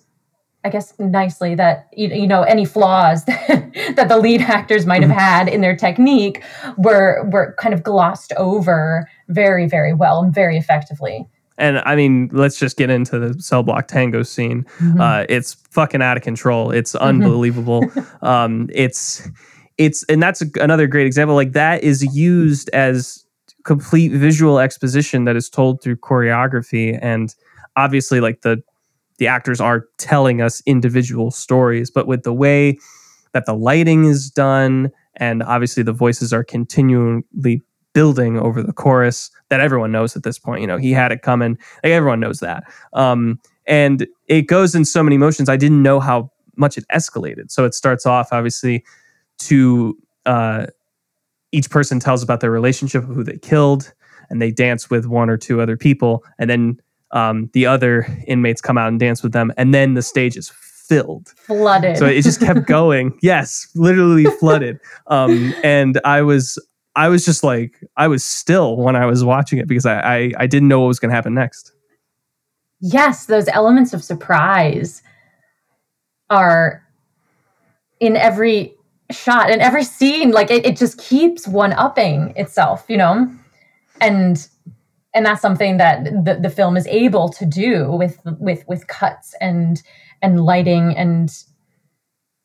I 0.65 0.71
guess 0.71 0.93
nicely 0.99 1.55
that 1.55 1.89
you, 1.97 2.27
know 2.27 2.43
any 2.43 2.65
flaws 2.65 3.25
that 3.25 4.07
the 4.09 4.19
lead 4.19 4.43
actors 4.43 4.87
might 4.87 5.03
have 5.03 5.11
mm-hmm. 5.11 5.19
had 5.19 5.49
in 5.49 5.61
their 5.61 5.77
technique 5.77 6.43
were 6.77 7.25
were 7.31 7.55
kind 7.59 7.73
of 7.73 7.83
glossed 7.83 8.33
over 8.37 9.09
very 9.29 9.69
very 9.69 9.95
well 9.95 10.23
and 10.23 10.35
very 10.35 10.57
effectively. 10.57 11.27
And 11.59 11.79
I 11.85 11.97
mean, 11.97 12.31
let's 12.33 12.59
just 12.59 12.77
get 12.77 12.89
into 12.89 13.19
the 13.19 13.41
cell 13.43 13.63
block 13.65 13.89
tango 13.89 14.23
scene. 14.23 14.65
Mm-hmm. 14.79 15.01
Uh, 15.01 15.25
it's 15.29 15.55
fucking 15.71 16.03
out 16.03 16.17
of 16.17 16.23
control. 16.23 16.71
It's 16.71 16.93
mm-hmm. 16.93 17.05
unbelievable. 17.05 17.85
um, 18.23 18.69
it's 18.73 19.29
it's 19.79 20.05
and 20.05 20.23
that's 20.23 20.43
another 20.61 20.87
great 20.87 21.07
example 21.07 21.35
like 21.35 21.53
that 21.53 21.83
is 21.83 22.03
used 22.15 22.69
as 22.71 23.25
complete 23.65 24.13
visual 24.13 24.59
exposition 24.59 25.25
that 25.25 25.37
is 25.37 25.49
told 25.49 25.83
through 25.83 25.97
choreography 25.97 26.99
and 27.01 27.35
obviously 27.77 28.21
like 28.21 28.43
the 28.43 28.63
the 29.19 29.27
actors 29.27 29.61
are 29.61 29.87
telling 29.97 30.41
us 30.41 30.63
individual 30.67 31.31
stories 31.31 31.91
but 31.91 32.07
with 32.07 32.23
the 32.23 32.35
way 32.35 32.77
that 33.33 33.47
the 33.47 33.55
lighting 33.55 34.05
is 34.05 34.31
done 34.31 34.91
and 35.17 35.43
obviously 35.43 35.83
the 35.83 35.93
voices 35.93 36.33
are 36.33 36.45
continually 36.45 37.63
building 37.95 38.39
over 38.39 38.63
the 38.63 38.73
chorus 38.73 39.31
that 39.49 39.61
everyone 39.61 39.91
knows 39.91 40.15
at 40.15 40.23
this 40.23 40.39
point 40.39 40.61
you 40.61 40.67
know 40.67 40.77
he 40.77 40.93
had 40.93 41.13
it 41.13 41.23
coming 41.23 41.59
like 41.83 41.93
everyone 41.93 42.21
knows 42.21 42.41
that. 42.41 42.65
Um, 42.93 43.41
and 43.67 44.07
it 44.29 44.43
goes 44.43 44.75
in 44.75 44.85
so 44.85 45.03
many 45.03 45.19
motions 45.19 45.49
i 45.49 45.57
didn't 45.57 45.83
know 45.83 46.01
how 46.01 46.31
much 46.59 46.77
it 46.77 46.85
escalated. 46.93 47.51
So 47.51 47.65
it 47.65 47.73
starts 47.73 48.05
off 48.05 48.29
obviously 48.33 48.85
to 49.41 49.97
uh, 50.27 50.67
each 51.53 51.71
person 51.71 52.01
tells 52.01 52.23
about 52.23 52.41
their 52.41 52.51
relationship, 52.51 53.05
who 53.05 53.25
they 53.25 53.39
killed, 53.39 53.93
and 54.31 54.43
they 54.43 54.51
dance 54.51 54.91
with 54.91 55.07
one 55.07 55.31
or 55.31 55.37
two 55.37 55.61
other 55.61 55.77
people, 55.77 56.25
and 56.39 56.51
then 56.51 56.81
um, 57.13 57.51
the 57.55 57.67
other 57.67 58.07
inmates 58.27 58.61
come 58.61 58.77
out 58.77 58.89
and 58.89 59.01
dance 59.01 59.23
with 59.23 59.33
them, 59.33 59.53
and 59.57 59.75
then 59.75 59.95
the 59.95 60.03
stage 60.03 60.37
is 60.37 60.51
filled, 60.51 61.29
flooded. 61.37 61.97
So 61.99 62.07
it 62.07 62.23
just 62.23 62.41
kept 62.41 62.67
going. 62.67 63.17
yes, 63.23 63.69
literally 63.75 64.25
flooded. 64.25 64.81
Um, 65.07 65.55
and 65.63 66.01
I 66.05 66.23
was, 66.23 66.59
I 66.97 67.09
was 67.09 67.25
just 67.25 67.45
like, 67.45 67.83
I 67.97 68.09
was 68.09 68.25
still 68.25 68.77
when 68.77 68.97
I 68.97 69.07
was 69.07 69.25
watching 69.25 69.59
it 69.59 69.69
because 69.69 69.87
I, 69.87 70.01
I, 70.01 70.33
I 70.39 70.47
didn't 70.47 70.69
know 70.69 70.81
what 70.81 70.87
was 70.87 70.99
going 70.99 71.11
to 71.11 71.15
happen 71.15 71.35
next. 71.35 71.73
Yes, 72.81 73.27
those 73.27 73.49
elements 73.49 73.93
of 73.93 74.03
surprise 74.03 75.03
are 76.31 76.83
in 78.01 78.17
every 78.17 78.75
shot 79.11 79.51
and 79.51 79.61
every 79.63 79.85
scene 79.85 80.31
like 80.31 80.51
it, 80.51 80.67
it 80.67 80.77
just 80.77 80.99
keeps 80.99 81.49
one 81.49 81.73
upping 81.73 82.33
itself 82.37 82.85
you 82.89 82.97
know? 82.97 83.31
And 84.01 84.47
and 85.15 85.27
that's 85.27 85.41
something 85.41 85.79
that 85.79 86.05
the, 86.05 86.39
the 86.41 86.51
film 86.51 86.77
is 86.77 86.87
able 86.87 87.29
to 87.31 87.47
do 87.47 87.91
with 87.91 88.21
with 88.25 88.65
with 88.69 88.87
cuts 88.87 89.35
and 89.41 89.83
and 90.23 90.45
lighting 90.45 90.97
and 90.97 91.31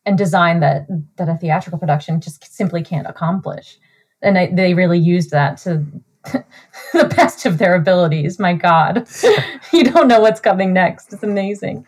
and 0.06 0.18
design 0.18 0.60
that 0.62 0.88
that 1.18 1.30
a 1.30 1.36
theatrical 1.36 1.80
production 1.80 2.22
just 2.22 2.44
simply 2.56 2.84
can't 2.84 3.08
accomplish. 3.08 3.78
And 4.22 4.38
I, 4.38 4.48
they 4.48 4.74
really 4.74 5.00
used 5.00 5.32
that 5.32 5.58
to 5.60 5.86
the 6.94 7.14
best 7.16 7.46
of 7.46 7.58
their 7.58 7.76
abilities 7.76 8.40
my 8.40 8.54
god. 8.54 9.08
You 9.74 9.84
don't 9.84 10.08
know 10.08 10.20
what's 10.20 10.40
coming 10.40 10.72
next. 10.72 11.14
It's 11.14 11.24
amazing 11.24 11.88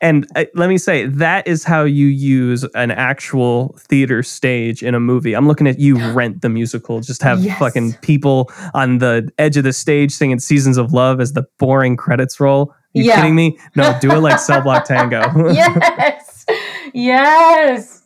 and 0.00 0.26
uh, 0.34 0.46
let 0.54 0.68
me 0.68 0.78
say, 0.78 1.06
that 1.06 1.46
is 1.46 1.64
how 1.64 1.84
you 1.84 2.06
use 2.06 2.64
an 2.74 2.90
actual 2.90 3.76
theater 3.78 4.22
stage 4.22 4.82
in 4.82 4.94
a 4.94 5.00
movie. 5.00 5.34
I'm 5.34 5.46
looking 5.46 5.66
at 5.66 5.78
you, 5.78 5.98
Rent 6.12 6.40
the 6.40 6.48
musical. 6.48 7.00
Just 7.00 7.22
have 7.22 7.40
yes. 7.40 7.58
fucking 7.58 7.94
people 8.02 8.50
on 8.74 8.98
the 8.98 9.30
edge 9.38 9.56
of 9.56 9.64
the 9.64 9.72
stage 9.72 10.12
singing 10.12 10.38
Seasons 10.38 10.78
of 10.78 10.92
Love 10.92 11.20
as 11.20 11.34
the 11.34 11.46
boring 11.58 11.96
credits 11.96 12.40
roll. 12.40 12.74
You 12.94 13.04
yeah. 13.04 13.16
kidding 13.16 13.34
me? 13.34 13.58
No, 13.76 13.96
do 14.00 14.10
it 14.10 14.20
like 14.20 14.38
Cell 14.40 14.62
Block 14.62 14.84
Tango. 14.84 15.22
yes. 15.52 16.46
Yes. 16.92 18.02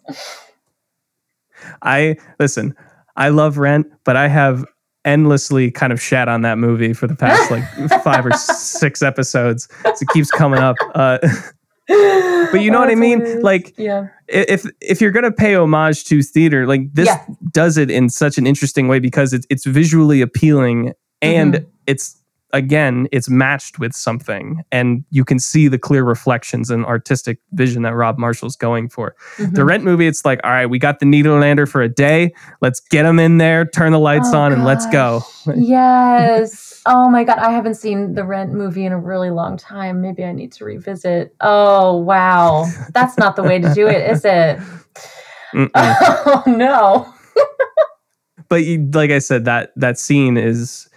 I 1.82 2.16
listen, 2.38 2.74
I 3.16 3.28
love 3.30 3.57
Rent, 3.57 3.86
but 4.05 4.16
I 4.16 4.28
have 4.28 4.64
endlessly 5.05 5.70
kind 5.70 5.92
of 5.92 6.01
shat 6.01 6.28
on 6.28 6.42
that 6.42 6.59
movie 6.59 6.92
for 6.92 7.07
the 7.07 7.14
past 7.14 7.51
like 7.51 7.64
five 8.03 8.26
or 8.26 8.32
six 8.32 9.03
episodes. 9.03 9.68
So 9.82 9.90
it 9.90 10.09
keeps 10.12 10.30
coming 10.30 10.61
up. 10.61 10.76
Uh, 10.95 11.18
but 11.87 12.61
you 12.62 12.70
know 12.70 12.78
oh, 12.78 12.80
what 12.80 12.91
I 12.91 12.95
mean? 12.95 13.20
Hilarious. 13.20 13.45
Like, 13.45 13.74
yeah. 13.76 14.09
if 14.28 14.64
if 14.80 15.01
you're 15.01 15.11
gonna 15.11 15.32
pay 15.32 15.55
homage 15.55 16.05
to 16.05 16.22
theater, 16.22 16.66
like 16.66 16.93
this 16.95 17.07
yeah. 17.07 17.24
does 17.53 17.76
it 17.76 17.91
in 17.91 18.09
such 18.09 18.39
an 18.39 18.47
interesting 18.47 18.89
way 18.89 18.99
because 18.99 19.32
it's 19.32 19.47
it's 19.51 19.66
visually 19.66 20.20
appealing 20.20 20.95
and 21.20 21.55
mm-hmm. 21.55 21.64
it's 21.87 22.22
again 22.55 23.07
it's 23.12 23.28
matched 23.28 23.78
with 23.78 23.92
something 23.92 24.62
and 24.72 25.05
you 25.11 25.24
can 25.26 25.38
see 25.38 25.68
the 25.68 25.78
clear 25.78 26.05
reflections 26.05 26.70
and 26.70 26.86
artistic 26.86 27.38
vision 27.52 27.82
that 27.82 27.94
rob 27.94 28.16
marshall's 28.16 28.57
going 28.57 28.88
for 28.88 29.14
Mhm. 29.36 29.55
the 29.55 29.64
rent 29.64 29.84
movie 29.84 30.07
it's 30.07 30.24
like 30.24 30.40
all 30.44 30.50
right 30.52 30.66
we 30.70 30.78
got 30.78 31.00
the 31.00 31.07
Nederlander 31.07 31.68
for 31.68 31.82
a 31.82 31.88
day 31.88 32.32
let's 32.62 32.80
get 32.80 33.05
him 33.05 33.18
in 33.18 33.36
there 33.38 33.66
turn 33.66 33.92
the 33.92 33.98
lights 33.98 34.30
Oh, 34.32 34.38
on 34.38 34.52
and 34.52 34.64
let's 34.64 34.86
go 34.86 35.22
yes. 35.55 36.70
Oh 36.86 37.09
my 37.09 37.24
god, 37.24 37.38
I 37.38 37.50
haven't 37.50 37.76
seen 37.76 38.12
the 38.14 38.24
Rent 38.24 38.52
movie 38.52 38.84
in 38.84 38.92
a 38.92 38.98
really 38.98 39.30
long 39.30 39.57
time. 39.57 40.02
Maybe 40.02 40.22
I 40.22 40.32
need 40.32 40.52
to 40.52 40.66
revisit. 40.66 41.34
Oh 41.40 41.96
wow, 41.96 42.66
that's 42.92 43.16
not 43.16 43.36
the 43.36 43.42
way 43.42 43.59
to 43.59 43.72
do 43.72 43.86
it, 43.88 44.11
is 44.11 44.22
it? 44.22 44.59
Mm-mm. 45.55 45.70
Oh 45.74 46.42
no. 46.46 47.11
but 48.50 48.64
you, 48.64 48.86
like 48.92 49.11
I 49.11 49.18
said, 49.18 49.46
that 49.46 49.72
that 49.76 49.98
scene 49.98 50.36
is 50.36 50.90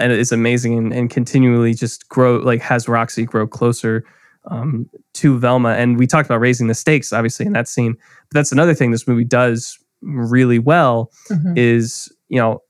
and 0.00 0.12
it's 0.12 0.32
amazing 0.32 0.76
and, 0.76 0.92
and 0.92 1.10
continually 1.10 1.74
just 1.74 2.08
grow 2.08 2.36
like 2.36 2.60
has 2.60 2.88
Roxie 2.88 3.24
grow 3.24 3.46
closer 3.46 4.04
um, 4.50 4.88
to 5.14 5.38
Velma. 5.38 5.70
And 5.70 5.98
we 5.98 6.06
talked 6.06 6.26
about 6.26 6.40
raising 6.40 6.66
the 6.66 6.74
stakes, 6.74 7.12
obviously, 7.12 7.46
in 7.46 7.52
that 7.54 7.68
scene. 7.68 7.94
But 7.94 8.34
that's 8.34 8.52
another 8.52 8.74
thing 8.74 8.90
this 8.90 9.08
movie 9.08 9.24
does 9.24 9.78
really 10.02 10.58
well 10.58 11.10
Mhm. 11.30 11.56
is 11.56 12.12
you 12.28 12.38
know 12.38 12.60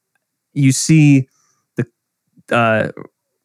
you 0.52 0.70
see 0.70 1.28
the 1.76 1.84
uh, 2.52 2.90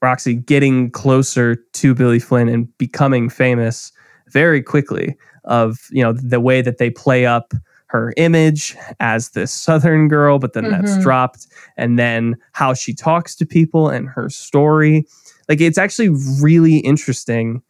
Roxie 0.01 0.35
getting 0.35 0.91
closer 0.91 1.55
to 1.55 1.95
Billy 1.95 2.19
Flynn 2.19 2.49
and 2.49 2.67
becoming 2.77 3.29
famous 3.29 3.91
very 4.31 4.61
quickly. 4.61 5.17
Of 5.45 5.79
you 5.89 6.03
know 6.03 6.13
the 6.13 6.39
way 6.39 6.61
that 6.61 6.77
they 6.77 6.89
play 6.91 7.25
up 7.25 7.53
her 7.89 8.13
image 8.17 8.75
as 8.99 9.29
this 9.31 9.51
Southern 9.51 10.07
girl, 10.07 10.37
but 10.39 10.53
then 10.53 10.69
that's 10.69 10.91
Mhm. 10.97 11.01
dropped, 11.01 11.47
and 11.77 11.97
then 11.97 12.35
how 12.53 12.73
she 12.73 12.93
talks 12.93 13.35
to 13.35 13.45
people 13.45 13.89
and 13.89 14.07
her 14.09 14.29
story. 14.29 15.05
Like 15.47 15.59
it's 15.61 15.77
actually 15.77 16.09
really 16.41 16.77
interesting, 16.77 17.61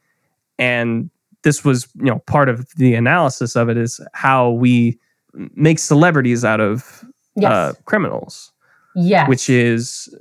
and 0.58 1.10
this 1.44 1.64
was 1.64 1.88
you 1.96 2.06
know 2.06 2.20
part 2.28 2.50
of 2.50 2.68
the 2.76 2.96
analysis 2.96 3.56
of 3.56 3.70
it 3.70 3.78
is 3.78 4.00
how 4.14 4.52
we 4.52 5.00
make 5.56 5.80
celebrities 5.80 6.44
out 6.44 6.60
of 6.60 7.06
Yes. 7.36 7.52
uh, 7.52 7.74
criminals, 7.86 8.52
yes. 8.96 9.30
which 9.30 9.50
is 9.50 10.14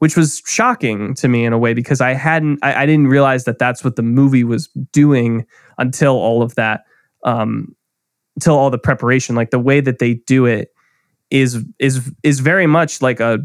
which 0.00 0.16
was 0.16 0.42
shocking 0.46 1.14
to 1.14 1.28
me 1.28 1.44
in 1.44 1.52
a 1.52 1.58
way 1.58 1.74
because 1.74 2.00
I 2.00 2.14
hadn't 2.14 2.58
I, 2.62 2.82
I 2.82 2.86
didn't 2.86 3.06
realize 3.08 3.44
that 3.44 3.58
that's 3.60 3.84
what 3.84 3.94
the 3.94 4.02
movie 4.02 4.42
was 4.42 4.66
doing 4.92 5.46
until 5.78 6.14
all 6.14 6.42
of 6.42 6.54
that 6.56 6.82
um 7.24 7.76
until 8.36 8.56
all 8.56 8.70
the 8.70 8.78
preparation 8.78 9.34
like 9.34 9.50
the 9.50 9.58
way 9.58 9.80
that 9.80 9.98
they 9.98 10.14
do 10.14 10.46
it 10.46 10.72
is 11.30 11.64
is 11.78 12.10
is 12.22 12.40
very 12.40 12.66
much 12.66 13.02
like 13.02 13.20
a 13.20 13.38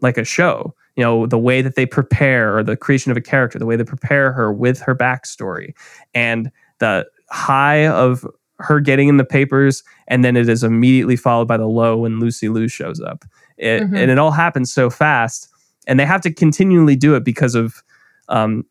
like 0.00 0.18
a 0.18 0.24
show 0.24 0.74
you 0.96 1.02
know 1.02 1.26
the 1.26 1.38
way 1.38 1.62
that 1.62 1.74
they 1.76 1.86
prepare 1.86 2.56
or 2.56 2.62
the 2.62 2.76
creation 2.76 3.10
of 3.10 3.16
a 3.16 3.20
character 3.20 3.58
the 3.58 3.66
way 3.66 3.76
they 3.76 3.84
prepare 3.84 4.32
her 4.32 4.52
with 4.52 4.80
her 4.80 4.94
backstory 4.94 5.72
and 6.14 6.50
the 6.78 7.06
high 7.30 7.86
of 7.88 8.26
her 8.58 8.80
getting 8.80 9.08
in 9.08 9.16
the 9.16 9.24
papers 9.24 9.82
and 10.08 10.24
then 10.24 10.36
it 10.36 10.48
is 10.48 10.62
immediately 10.62 11.16
followed 11.16 11.48
by 11.48 11.56
the 11.56 11.66
low 11.66 11.98
when 11.98 12.20
lucy 12.20 12.48
liu 12.48 12.68
shows 12.68 13.00
up 13.00 13.24
it, 13.56 13.82
Mhm. 13.82 13.96
and 13.96 14.10
it 14.10 14.18
all 14.18 14.30
happens 14.32 14.72
so 14.72 14.90
fast 14.90 15.48
and 15.86 15.98
they 16.00 16.06
have 16.06 16.20
to 16.22 16.32
continually 16.32 16.96
do 16.96 17.14
it 17.14 17.24
because 17.24 17.54
of 17.54 17.82
um 18.28 18.64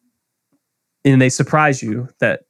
and 1.05 1.21
they 1.21 1.29
surprise 1.29 1.83
you 1.83 2.07
that 2.19 2.41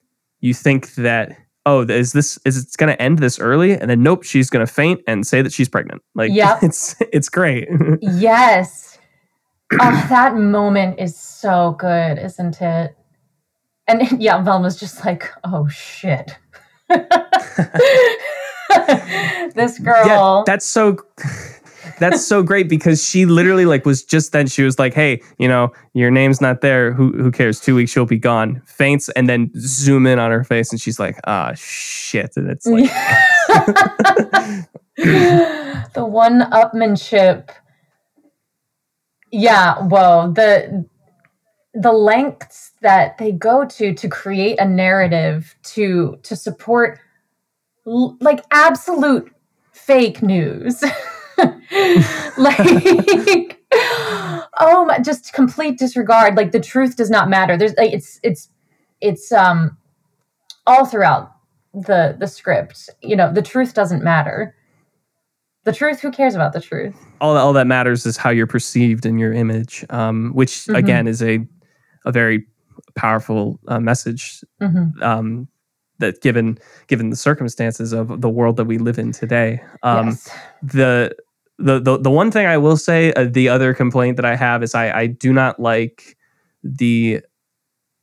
you 0.41 0.53
think 0.53 0.93
that 0.95 1.35
oh 1.65 1.81
is 1.81 2.13
this 2.13 2.37
is 2.45 2.57
it's 2.63 2.75
going 2.75 2.91
to 2.91 3.01
end 3.01 3.19
this 3.19 3.39
early 3.39 3.71
and 3.73 3.89
then 3.89 4.03
nope 4.03 4.23
she's 4.23 4.49
going 4.49 4.65
to 4.65 4.71
faint 4.71 5.01
and 5.07 5.25
say 5.25 5.41
that 5.41 5.51
she's 5.53 5.69
pregnant 5.69 6.01
like 6.15 6.31
Yep. 6.31 6.59
it's 6.63 6.95
it's 7.11 7.29
great 7.29 7.67
Yes. 8.01 8.89
Oh, 9.81 10.05
that 10.09 10.35
moment 10.35 10.99
is 10.99 11.17
so 11.17 11.75
good, 11.79 12.19
isn't 12.19 12.61
it? 12.61 12.95
And 13.87 14.03
yeah, 14.21 14.43
Velma's 14.43 14.79
just 14.79 15.03
like, 15.03 15.31
oh 15.43 15.67
shit. 15.67 16.37
this 19.55 19.79
girl. 19.79 20.05
yeah 20.05 20.43
that's 20.45 20.65
so 20.65 20.97
that's 21.99 22.25
so 22.25 22.43
great 22.43 22.69
because 22.69 23.03
she 23.03 23.25
literally 23.25 23.65
like 23.65 23.85
was 23.85 24.03
just 24.03 24.31
then 24.31 24.47
she 24.47 24.63
was 24.63 24.79
like 24.79 24.93
hey 24.93 25.21
you 25.37 25.47
know 25.47 25.71
your 25.93 26.11
name's 26.11 26.41
not 26.41 26.61
there 26.61 26.93
who 26.93 27.11
who 27.13 27.31
cares 27.31 27.59
two 27.59 27.75
weeks 27.75 27.91
she'll 27.91 28.05
be 28.05 28.17
gone 28.17 28.61
faints 28.65 29.09
and 29.09 29.27
then 29.27 29.51
zoom 29.57 30.05
in 30.07 30.19
on 30.19 30.31
her 30.31 30.43
face 30.43 30.71
and 30.71 30.79
she's 30.79 30.99
like 30.99 31.19
ah 31.25 31.51
shit 31.55 32.31
and 32.35 32.49
it's 32.49 32.65
like 32.65 32.89
the 35.93 36.05
one 36.05 36.41
upmanship. 36.51 37.49
Yeah, 39.31 39.85
well, 39.87 40.31
The 40.31 40.85
the 41.75 41.91
lengths 41.91 42.71
that 42.81 43.17
they 43.17 43.31
go 43.31 43.65
to 43.65 43.95
to 43.95 44.07
create 44.07 44.59
a 44.59 44.65
narrative 44.65 45.55
to 45.63 46.19
to 46.21 46.35
support 46.35 46.99
like 47.85 48.45
absolute 48.51 49.33
fake 49.71 50.21
news. 50.21 50.83
like 52.37 53.59
oh 54.59 54.85
my 54.87 54.99
just 54.99 55.33
complete 55.33 55.77
disregard. 55.77 56.35
Like 56.35 56.51
the 56.51 56.59
truth 56.59 56.95
does 56.95 57.09
not 57.09 57.29
matter. 57.29 57.57
There's 57.57 57.73
like 57.77 57.93
it's 57.93 58.19
it's 58.23 58.49
it's 59.01 59.31
um 59.31 59.77
all 60.67 60.85
throughout 60.85 61.31
the 61.73 62.15
the 62.19 62.27
script. 62.27 62.89
You 63.01 63.15
know 63.15 63.31
the 63.31 63.41
truth 63.41 63.73
doesn't 63.73 64.03
matter. 64.03 64.55
The 65.65 65.71
truth 65.73 66.01
who 66.01 66.11
cares 66.11 66.35
about 66.35 66.51
the 66.51 66.59
truth? 66.59 66.93
All, 67.21 67.37
all 67.37 67.53
that 67.53 67.67
matters 67.67 68.05
is 68.05 68.17
how 68.17 68.31
you're 68.31 68.47
perceived 68.47 69.05
in 69.05 69.17
your 69.17 69.31
image 69.31 69.85
um, 69.89 70.31
which 70.33 70.51
Mhm. 70.67 70.75
again 70.77 71.07
is 71.07 71.21
a 71.23 71.39
a 72.05 72.11
very 72.11 72.45
powerful 72.95 73.59
uh, 73.69 73.79
message 73.79 74.41
hmm 74.59 74.87
um, 75.01 75.47
that 75.99 76.21
given 76.21 76.57
given 76.87 77.09
the 77.09 77.15
circumstances 77.15 77.93
of 77.93 78.21
the 78.21 78.29
world 78.29 78.57
that 78.57 78.65
we 78.65 78.77
live 78.77 78.97
in 78.97 79.11
today 79.11 79.61
um, 79.83 80.07
yes 80.07 80.29
the 80.61 81.15
the 81.59 81.79
the 81.79 81.97
the 81.97 82.11
one 82.11 82.31
thing 82.31 82.45
I 82.45 82.57
will 82.57 82.77
say, 82.77 83.13
uh, 83.13 83.25
the 83.25 83.49
other 83.49 83.73
complaint 83.73 84.17
that 84.17 84.25
I 84.25 84.35
have 84.35 84.63
is 84.63 84.75
I 84.75 84.91
I 84.91 85.07
do 85.07 85.31
not 85.31 85.59
like 85.59 86.17
the 86.63 87.21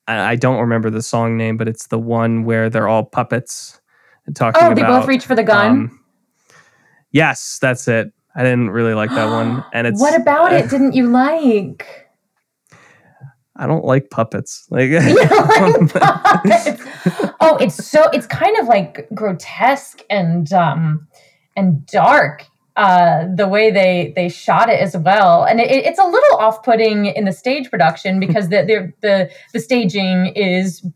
I 0.06 0.32
I 0.32 0.36
don't 0.36 0.60
remember 0.60 0.90
the 0.90 1.02
song 1.02 1.36
name, 1.36 1.56
but 1.56 1.68
it's 1.68 1.88
the 1.88 1.98
one 1.98 2.44
where 2.44 2.70
they're 2.70 2.88
all 2.88 3.04
puppets 3.04 3.80
and 4.26 4.36
talking 4.36 4.60
about 4.60 4.72
oh 4.72 4.74
they 4.74 4.82
about. 4.82 5.00
both 5.00 5.08
reach 5.08 5.26
for 5.26 5.34
the 5.34 5.42
gun 5.42 5.70
um, 5.70 6.00
yes, 7.12 7.58
that's 7.60 7.88
it. 7.88 8.12
I 8.36 8.42
didn't 8.42 8.70
really 8.70 8.94
like 8.94 9.10
that 9.10 9.30
one, 9.30 9.64
and 9.72 9.86
it's 9.86 10.00
what 10.00 10.18
about 10.18 10.52
uh, 10.52 10.56
it 10.56 10.70
didn't 10.70 10.94
you 10.94 11.08
like 11.08 12.08
I 13.60 13.66
don't 13.66 13.84
like 13.84 14.08
puppets. 14.08 14.66
Like, 14.70 14.90
like 14.90 15.92
puppets? 15.92 16.82
oh 17.40 17.56
it's 17.60 17.86
so 17.86 18.08
it's 18.12 18.26
kind 18.26 18.56
of 18.58 18.66
like 18.66 19.06
grotesque 19.14 20.02
and 20.08 20.52
um 20.52 21.06
and 21.56 21.84
dark 21.86 22.46
uh 22.76 23.26
the 23.34 23.46
way 23.46 23.70
they 23.70 24.12
they 24.16 24.28
shot 24.28 24.68
it 24.70 24.80
as 24.80 24.96
well 24.96 25.44
and 25.44 25.60
it, 25.60 25.70
it's 25.70 25.98
a 25.98 26.04
little 26.04 26.38
off-putting 26.38 27.06
in 27.06 27.24
the 27.24 27.32
stage 27.32 27.68
production 27.68 28.18
because 28.20 28.48
the 28.48 28.62
the 28.62 28.92
the, 29.06 29.30
the 29.52 29.60
staging 29.60 30.26
is 30.36 30.86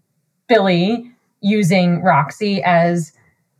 billy 0.48 1.10
using 1.40 2.00
roxie 2.02 2.62
as 2.62 3.12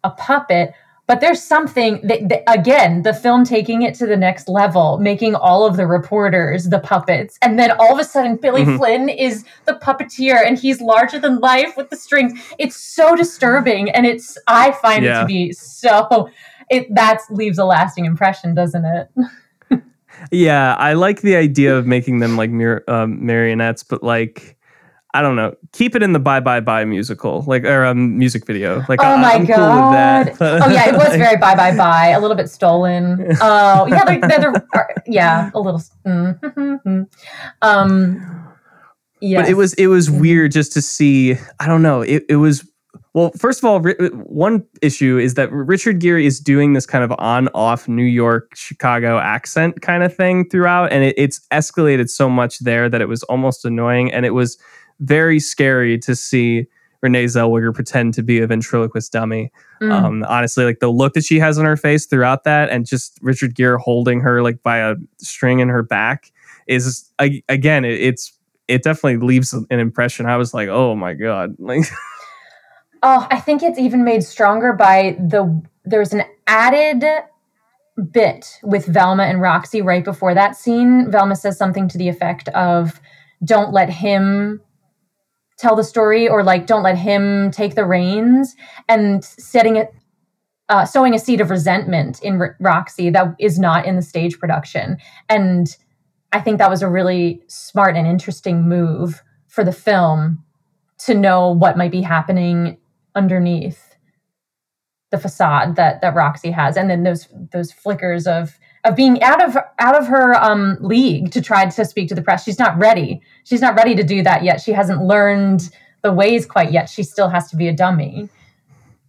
a 0.05 0.11
puppet 0.11 0.73
but 1.07 1.21
there's 1.21 1.43
something 1.43 2.01
that, 2.03 2.29
that 2.29 2.43
again 2.51 3.03
the 3.03 3.13
film 3.13 3.45
taking 3.45 3.83
it 3.83 3.95
to 3.95 4.07
the 4.07 4.17
next 4.17 4.49
level 4.49 4.99
making 4.99 5.35
all 5.35 5.67
of 5.67 5.77
the 5.77 5.87
reporters 5.87 6.69
the 6.71 6.79
puppets 6.79 7.39
and 7.43 7.59
then 7.59 7.71
all 7.73 7.93
of 7.93 7.99
a 7.99 8.05
sudden 8.05 8.37
billy 8.37 8.65
Mhm. 8.65 8.77
flynn 8.79 9.09
is 9.09 9.45
the 9.67 9.75
puppeteer 9.75 10.45
and 10.47 10.59
he's 10.59 10.81
larger 10.81 11.19
than 11.19 11.39
life 11.41 11.77
with 11.77 11.91
the 11.91 11.97
strings 11.97 12.39
it's 12.59 12.77
so 12.77 13.15
disturbing 13.17 13.91
and 13.91 14.07
it's 14.07 14.39
i 14.47 14.73
find 14.73 15.05
it 15.05 15.21
to 15.21 15.27
be 15.27 15.53
so 15.53 16.29
it 16.71 16.87
that 16.95 17.21
leaves 17.31 17.59
a 17.59 17.65
lasting 17.65 18.05
impression 18.07 18.55
doesn't 18.55 18.85
it 18.85 19.09
yeah, 20.31 20.75
I 20.77 20.93
like 20.95 21.23
the 21.23 21.35
idea 21.37 21.77
of 21.77 21.87
making 21.87 22.21
them 22.21 22.37
like 22.37 22.49
mir- 22.51 22.85
um, 22.89 23.25
marionettes, 23.27 23.83
but 23.83 24.03
like. 24.03 24.54
I 25.15 25.23
don't 25.23 25.37
know. 25.37 25.55
Keep 25.73 25.95
it 25.95 26.03
in 26.03 26.12
the 26.12 26.19
Bye 26.19 26.41
Bye 26.41 26.59
Bye 26.61 26.85
musical, 26.85 27.45
like 27.47 27.62
or 27.65 27.85
um, 27.85 28.19
music 28.19 28.47
video. 28.47 28.85
Like, 28.89 29.01
oh 29.01 29.05
I- 29.07 29.17
my 29.23 29.33
I'm 29.35 29.45
god 29.47 29.57
cool 29.57 30.29
with 30.29 30.39
that. 30.41 30.62
oh 30.65 30.69
yeah 30.71 30.89
it 30.89 30.97
was 30.97 31.09
very 31.17 31.37
bye 31.37 31.55
bye 31.55 31.77
bye 31.77 32.09
a 32.09 32.21
little 32.21 32.37
bit 32.37 32.51
stolen 32.51 33.25
oh 33.41 33.87
yeah 33.87 34.05
they're, 34.05 34.21
they're, 34.21 34.53
they're- 34.73 34.95
yeah 35.07 35.51
a 35.55 35.61
little 35.61 35.81
mm, 36.07 37.07
um 37.62 38.53
yeah 39.21 39.41
but 39.43 39.49
it 39.49 39.55
was 39.55 39.73
it 39.75 39.87
was 39.87 40.11
weird 40.11 40.51
just 40.53 40.73
to 40.73 40.83
see 40.83 41.37
i 41.61 41.67
don't 41.67 41.83
know 41.83 42.01
it, 42.03 42.25
it 42.29 42.37
was 42.37 42.69
well 43.15 43.31
first 43.39 43.61
of 43.61 43.65
all 43.65 43.81
one 44.27 44.65
issue 44.83 45.19
is 45.19 45.35
that 45.35 45.51
richard 45.53 46.01
gere 46.01 46.25
is 46.25 46.41
doing 46.41 46.73
this 46.73 46.87
kind 46.87 47.05
of 47.05 47.12
on 47.19 47.49
off 47.55 47.87
new 47.89 48.03
york 48.05 48.51
chicago 48.55 49.19
accent 49.19 49.81
kind 49.83 50.03
of 50.03 50.15
thing 50.15 50.49
throughout 50.49 50.91
and 50.93 51.05
it, 51.05 51.15
it's 51.17 51.41
escalated 51.53 52.09
so 52.09 52.29
much 52.29 52.59
there 52.61 52.89
that 52.89 53.01
it 53.01 53.09
was 53.09 53.23
almost 53.25 53.65
annoying 53.65 54.12
and 54.12 54.27
it 54.27 54.31
was 54.35 54.59
very 55.01 55.41
scary 55.41 55.99
to 55.99 56.15
see 56.17 56.67
renee 57.03 57.25
zellweger 57.27 57.75
pretend 57.75 58.15
to 58.15 58.23
be 58.23 58.41
a 58.41 58.47
ventriloquist 58.47 59.13
dummy 59.13 59.51
Mm. 59.83 59.93
um, 59.93 60.25
honestly, 60.29 60.65
like 60.65 60.79
the 60.79 60.89
look 60.89 61.15
that 61.15 61.25
she 61.25 61.39
has 61.41 61.59
on 61.59 61.65
her 61.65 61.77
face 61.77 62.07
throughout 62.07 62.45
that, 62.45 62.71
and 62.71 62.87
just 62.87 63.19
Richard 63.21 63.55
Gere 63.55 63.77
holding 63.77 64.21
her 64.21 64.41
like 64.43 64.63
by 64.63 64.79
a 64.79 64.95
string 65.19 65.59
in 65.59 65.69
her 65.69 65.83
back 65.83 66.33
is 66.67 67.11
again, 67.19 67.85
it, 67.85 68.01
it's 68.01 68.33
it 68.69 68.83
definitely 68.83 69.19
leaves 69.27 69.53
an 69.53 69.67
impression. 69.79 70.27
I 70.27 70.37
was 70.37 70.55
like, 70.55 70.69
oh 70.69 70.95
my 70.95 71.13
god, 71.15 71.57
like 71.59 71.85
Oh, 73.03 73.27
I 73.31 73.39
think 73.41 73.63
it's 73.63 73.79
even 73.79 74.05
made 74.05 74.23
stronger 74.23 74.73
by 74.73 75.17
the 75.21 75.63
there's 75.85 76.15
an 76.15 76.23
added 76.47 77.05
bit 78.11 78.59
with 78.63 78.87
Velma 78.87 79.25
and 79.25 79.43
Roxie 79.43 79.83
right 79.83 80.05
before 80.05 80.35
that 80.35 80.57
scene. 80.57 81.11
Velma 81.11 81.37
says 81.37 81.59
something 81.59 81.89
to 81.89 81.99
the 81.99 82.09
effect 82.09 82.49
of 82.51 83.01
don't 83.45 83.73
let 83.73 83.91
him 83.91 84.63
tell 85.59 85.77
the 85.77 85.85
story 85.85 86.29
or 86.29 86.43
like 86.43 86.67
don't 86.67 86.83
let 86.83 86.99
him 86.99 87.51
take 87.51 87.75
the 87.75 87.85
reins 87.85 88.55
and 88.89 89.25
setting 89.25 89.77
it 89.77 89.93
uh, 90.69 90.85
sowing 90.85 91.15
a 91.15 91.19
seed 91.19 91.41
of 91.41 91.51
resentment 91.51 92.23
in 92.23 92.41
R- 92.41 92.57
Roxie 92.59 93.11
that 93.11 93.35
is 93.39 93.59
not 93.59 93.85
in 93.85 93.97
the 93.97 94.03
stage 94.03 94.39
production. 94.39 94.97
And 95.29 95.77
I 96.33 96.41
think 96.41 96.59
that 96.59 96.71
was 96.71 96.83
a 96.83 96.89
really 96.89 97.43
smart 97.49 97.97
and 97.97 98.07
interesting 98.07 98.69
move 98.69 99.23
for 99.47 99.63
the 99.63 99.73
film 99.73 100.43
to 101.01 101.15
know 101.15 101.51
what 101.51 101.77
might 101.77 101.93
be 101.93 102.01
happening 102.03 102.79
underneath 103.15 103.95
the 105.11 105.19
facade 105.19 105.77
that 105.77 106.01
that 106.01 106.15
Roxie 106.15 106.51
has, 106.51 106.77
and 106.77 106.91
then 106.91 107.05
those 107.05 107.29
those 107.53 107.71
flickers 107.71 108.27
of 108.27 108.59
of 108.85 108.95
being 108.97 109.22
out 109.22 109.43
of 109.43 109.57
out 109.78 109.97
of 109.97 110.07
her 110.07 110.35
um, 110.35 110.76
league 110.80 111.30
to 111.32 111.41
try 111.41 111.66
to 111.68 111.85
speak 111.85 112.09
to 112.09 112.14
the 112.14 112.22
press. 112.22 112.45
She's 112.45 112.59
not 112.59 112.76
ready. 112.78 113.20
She's 113.45 113.61
not 113.61 113.74
ready 113.74 113.95
to 113.95 114.03
do 114.05 114.22
that 114.22 114.45
yet. 114.45 114.61
She 114.61 114.72
hasn't 114.72 115.03
learned 115.03 115.70
the 116.03 116.12
ways 116.12 116.45
quite 116.47 116.70
yet. 116.72 116.89
She 116.91 117.03
still 117.03 117.28
has 117.28 117.49
to 117.51 117.57
be 117.57 117.66
a 117.68 117.72
dummy 117.72 118.28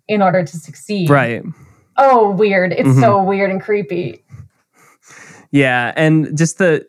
in 0.08 0.22
order 0.22 0.44
to 0.44 0.58
succeed. 0.58 1.10
right. 1.10 1.44
Oh, 1.98 2.32
weird. 2.32 2.74
It's 2.74 2.90
Mhm. 2.90 3.00
so 3.02 3.24
weird 3.24 3.50
and 3.52 3.62
creepy. 3.62 4.22
Yeah, 5.52 5.94
and 5.96 6.38
just 6.38 6.58
the 6.58 6.86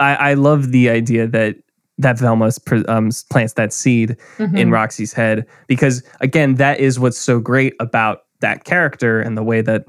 I, 0.00 0.14
I 0.30 0.34
love 0.34 0.72
the 0.72 0.88
idea 0.90 1.26
that 1.28 1.56
that 1.98 2.18
Velma 2.18 2.50
pr- 2.64 2.78
um, 2.88 3.10
plants 3.30 3.52
that 3.54 3.72
seed 3.72 4.16
in 4.38 4.46
Mhm. 4.50 4.72
Roxie's 4.72 5.12
head 5.12 5.46
because 5.66 6.02
again, 6.20 6.54
that 6.54 6.80
is 6.80 6.98
what's 6.98 7.18
so 7.18 7.38
great 7.38 7.74
about 7.78 8.20
that 8.40 8.64
character 8.64 9.20
and 9.20 9.36
the 9.36 9.42
way 9.42 9.60
that 9.60 9.84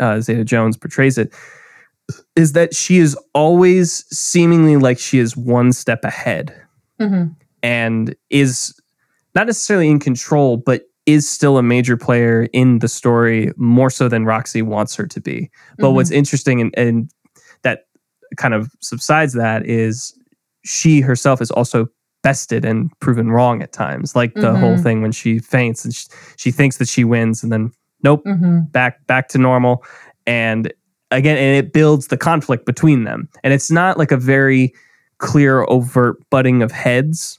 uh, 0.00 0.20
Zeta 0.20 0.44
Jones 0.44 0.76
portrays 0.78 1.18
it 1.18 1.32
is 2.36 2.52
that 2.52 2.74
she 2.74 2.98
is 2.98 3.16
always 3.34 4.04
seemingly 4.16 4.76
like 4.76 4.98
she 4.98 5.18
is 5.18 5.36
one 5.36 5.72
step 5.72 6.04
ahead 6.04 6.54
Mhm. 7.00 7.34
and 7.62 8.14
is 8.30 8.74
not 9.34 9.46
necessarily 9.46 9.90
in 9.90 9.98
control, 9.98 10.56
but 10.56 10.82
is 11.06 11.28
still 11.28 11.58
a 11.58 11.62
major 11.62 11.96
player 11.96 12.48
in 12.52 12.78
the 12.78 12.88
story 12.88 13.50
more 13.56 13.90
so 13.90 14.08
than 14.08 14.24
Roxie 14.24 14.62
wants 14.62 14.94
her 14.94 15.06
to 15.06 15.20
be. 15.20 15.50
But 15.78 15.88
Mhm. 15.88 15.94
what's 15.94 16.10
interesting 16.10 16.60
and, 16.60 16.72
and 16.76 17.10
that 17.62 17.80
kind 18.36 18.54
of 18.54 18.70
subsides 18.80 19.32
that 19.34 19.66
is 19.66 20.14
she 20.64 21.00
herself 21.00 21.40
is 21.42 21.50
also 21.50 21.86
bested 22.22 22.64
and 22.64 22.88
proven 23.00 23.30
wrong 23.32 23.62
at 23.62 23.72
times. 23.72 24.14
Like 24.14 24.32
the 24.34 24.54
whole 24.56 24.76
Mhm. 24.76 24.82
thing 24.82 25.02
when 25.02 25.10
she 25.12 25.40
faints 25.40 25.84
and 25.84 25.92
she, 25.92 26.06
she 26.36 26.50
thinks 26.52 26.76
that 26.78 26.88
she 26.88 27.02
wins 27.04 27.42
and 27.42 27.50
then 27.52 27.72
nope, 28.04 28.22
Mhm. 28.24 28.70
back 28.70 29.04
back 29.08 29.28
to 29.28 29.38
normal 29.38 29.84
and 30.26 30.72
again 31.12 31.36
and 31.36 31.56
it 31.56 31.72
builds 31.72 32.08
the 32.08 32.16
conflict 32.16 32.66
between 32.66 33.04
them 33.04 33.28
and 33.44 33.52
it's 33.52 33.70
not 33.70 33.98
like 33.98 34.10
a 34.12 34.16
very 34.16 34.72
clear 35.18 35.62
overt 35.68 36.16
butting 36.30 36.62
of 36.62 36.72
heads 36.72 37.38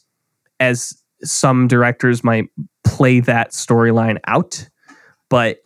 as 0.60 0.94
some 1.24 1.68
directors 1.68 2.24
might 2.24 2.46
play 2.84 3.20
that 3.20 3.52
storyline 3.52 4.18
out 4.28 4.68
but 5.30 5.60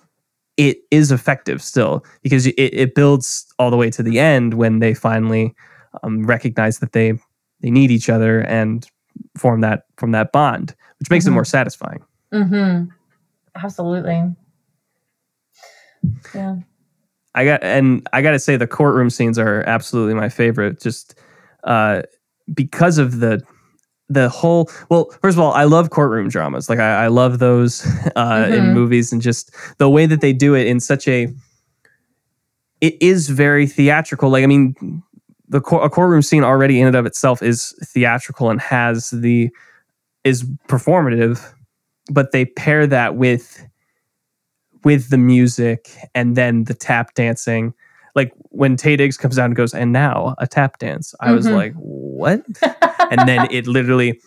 it 0.58 0.78
is 0.91 1.12
effective 1.12 1.62
still 1.62 2.03
because 2.24 2.47
it, 2.47 2.53
it 2.58 2.95
builds 2.95 3.45
all 3.60 3.70
the 3.70 3.78
way 3.78 3.89
to 3.91 4.01
the 4.01 4.20
end 4.20 4.55
when 4.55 4.80
they 4.80 4.93
finally 4.93 5.53
um, 6.03 6.26
recognize 6.26 6.80
that 6.80 6.93
they 6.93 7.14
they 7.62 7.70
need 7.70 7.91
each 7.91 8.10
other 8.10 8.41
and 8.41 8.88
form 9.38 9.62
that 9.62 9.84
from 9.97 10.12
that 10.12 10.32
bond 10.32 10.76
which 10.99 11.10
makes 11.10 11.26
it 11.28 11.30
Mhm. 11.30 11.34
more 11.34 11.45
satisfying 11.45 12.03
Mhm. 12.34 12.89
Absolutely. 13.55 14.36
Yeah. 16.36 16.58
I 17.38 17.46
got 17.46 17.64
and 17.64 18.08
I 18.14 18.22
got 18.24 18.32
to 18.32 18.40
say 18.40 18.58
the 18.58 18.66
courtroom 18.68 19.12
scenes 19.12 19.38
are 19.38 19.62
absolutely 19.68 20.16
my 20.16 20.28
favorite. 20.28 20.82
Just 20.82 21.14
uh, 21.64 22.02
because 22.54 22.98
of 22.98 23.20
the 23.20 23.44
the 24.10 24.28
whole. 24.28 24.72
Well, 24.90 25.12
first 25.22 25.38
of 25.38 25.40
all, 25.44 25.54
I 25.54 25.66
love 25.66 25.92
courtroom 25.92 26.30
dramas. 26.30 26.68
Like 26.68 26.80
I, 26.80 27.06
I 27.06 27.08
love 27.08 27.38
those 27.40 27.86
uh, 28.16 28.50
in 28.52 28.66
Mhm. 28.66 28.74
movies, 28.74 29.14
and 29.14 29.22
just 29.22 29.56
the 29.78 29.88
way 29.90 30.08
that 30.08 30.22
they 30.22 30.34
do 30.34 30.56
it 30.56 30.66
in 30.66 30.80
such 30.80 31.08
a. 31.08 31.28
It 32.82 32.96
is 33.02 33.30
very 33.30 33.68
theatrical. 33.68 34.30
Like 34.32 34.44
I 34.44 34.48
mean, 34.48 35.04
the 35.48 35.60
a 35.60 35.90
courtroom 35.90 36.24
scene 36.24 36.44
already 36.44 36.82
in 36.82 36.88
and 36.88 36.96
of 36.96 37.06
itself 37.06 37.44
is 37.44 37.74
theatrical 37.84 38.50
and 38.50 38.60
has 38.62 39.12
the 39.12 39.50
is 40.24 40.44
performative, 40.68 41.54
but 42.12 42.32
they 42.32 42.46
pair 42.46 42.88
that 42.88 43.16
with 43.16 43.64
with 44.88 45.10
the 45.10 45.18
music 45.18 45.90
and 46.16 46.36
then 46.38 46.64
the 46.64 46.74
tap 46.74 47.14
dancing. 47.14 47.74
Like 48.16 48.32
when 48.52 48.78
Taye 48.78 48.98
Diggs 48.98 49.18
comes 49.18 49.38
out 49.38 49.46
and 49.48 49.56
goes, 49.56 49.74
and 49.74 49.92
now 49.92 50.34
a 50.40 50.48
tap 50.48 50.80
dance. 50.80 51.14
I 51.20 51.32
was 51.34 51.46
Mhm. 51.46 51.56
like, 51.56 51.74
what? 51.76 52.42
and 53.12 53.28
then 53.28 53.48
it 53.52 53.68
literally 53.68 54.20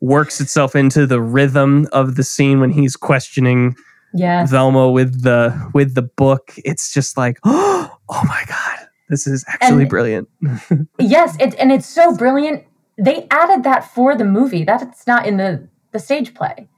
works 0.00 0.40
itself 0.40 0.76
into 0.76 1.06
the 1.06 1.20
rhythm 1.20 1.86
of 1.92 2.14
the 2.14 2.22
scene 2.22 2.60
when 2.60 2.70
he's 2.70 2.94
questioning 2.96 3.74
yes. 4.14 4.50
Velma 4.50 4.90
with 4.90 5.22
the 5.22 5.40
with 5.74 5.94
the 5.94 6.02
book. 6.02 6.52
It's 6.64 6.92
just 6.94 7.16
like, 7.18 7.38
oh 7.44 7.90
my 8.08 8.42
god, 8.46 8.78
this 9.10 9.26
is 9.26 9.44
actually 9.48 9.82
And- 9.82 9.90
brilliant. 9.90 10.28
Yes, 10.98 11.36
it, 11.40 11.54
and 11.58 11.72
it's 11.72 11.86
so 11.86 12.14
brilliant. 12.16 12.62
They 12.96 13.26
added 13.30 13.64
that 13.64 13.82
for 13.92 14.14
the 14.16 14.24
movie. 14.24 14.64
That's 14.64 15.06
not 15.06 15.26
in 15.26 15.36
the 15.36 15.68
the 15.92 15.98
stage 15.98 16.32
play, 16.34 16.68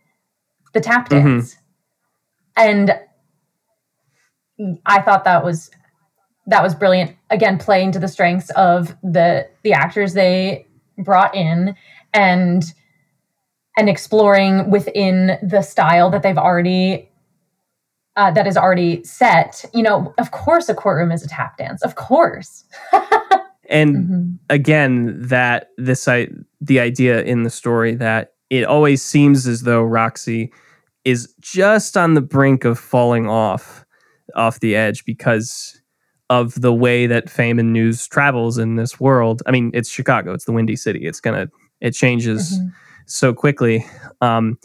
the 0.74 0.80
tap 0.80 1.08
Mhm. 1.08 1.22
dance, 1.22 1.56
and 2.56 2.98
I 4.86 5.00
thought 5.02 5.24
that 5.24 5.44
was 5.44 5.70
that 6.46 6.62
was 6.62 6.74
brilliant. 6.74 7.14
Again, 7.30 7.58
playing 7.58 7.92
to 7.92 7.98
the 7.98 8.08
strengths 8.08 8.50
of 8.50 8.96
the 9.02 9.48
the 9.62 9.72
actors 9.72 10.14
they 10.14 10.66
brought 10.98 11.34
in, 11.34 11.74
and 12.14 12.64
and 13.76 13.88
exploring 13.88 14.70
within 14.70 15.38
the 15.42 15.62
style 15.62 16.10
that 16.10 16.22
they've 16.22 16.38
already 16.38 17.08
uh, 18.16 18.30
that 18.32 18.46
is 18.46 18.56
already 18.56 19.04
set. 19.04 19.64
You 19.72 19.82
know, 19.82 20.12
of 20.18 20.32
course, 20.32 20.68
a 20.68 20.74
courtroom 20.74 21.12
is 21.12 21.24
a 21.24 21.28
tap 21.28 21.56
dance. 21.58 21.82
Of 21.82 21.94
course. 21.94 22.64
And 23.70 23.96
Mhm. 23.96 24.38
again 24.48 25.20
that 25.28 25.68
this 25.76 26.08
I 26.08 26.28
the 26.60 26.80
idea 26.80 27.22
in 27.22 27.42
the 27.42 27.50
story 27.50 27.94
that 27.96 28.32
it 28.48 28.64
always 28.64 29.02
seems 29.02 29.46
as 29.46 29.60
though 29.62 29.82
Roxie 29.82 30.50
is 31.04 31.34
just 31.40 31.94
on 31.94 32.14
the 32.14 32.22
brink 32.22 32.64
of 32.64 32.78
falling 32.78 33.28
off 33.28 33.84
off 34.34 34.60
the 34.60 34.76
edge 34.76 35.04
because 35.04 35.80
of 36.30 36.60
the 36.60 36.72
way 36.74 37.06
that 37.06 37.30
fame 37.30 37.58
and 37.58 37.72
news 37.72 38.06
travels 38.06 38.58
in 38.58 38.76
this 38.76 39.00
world. 39.00 39.42
I 39.46 39.50
mean, 39.50 39.70
it's 39.74 39.90
Chicago, 39.90 40.32
it's 40.34 40.44
the 40.44 40.52
windy 40.52 40.76
city. 40.76 41.06
It's 41.06 41.20
gonna 41.20 41.48
it 41.80 41.92
changes 41.92 42.58
Mhm. 42.58 42.72
so 43.06 43.32
quickly. 43.32 43.86
Um, 44.20 44.58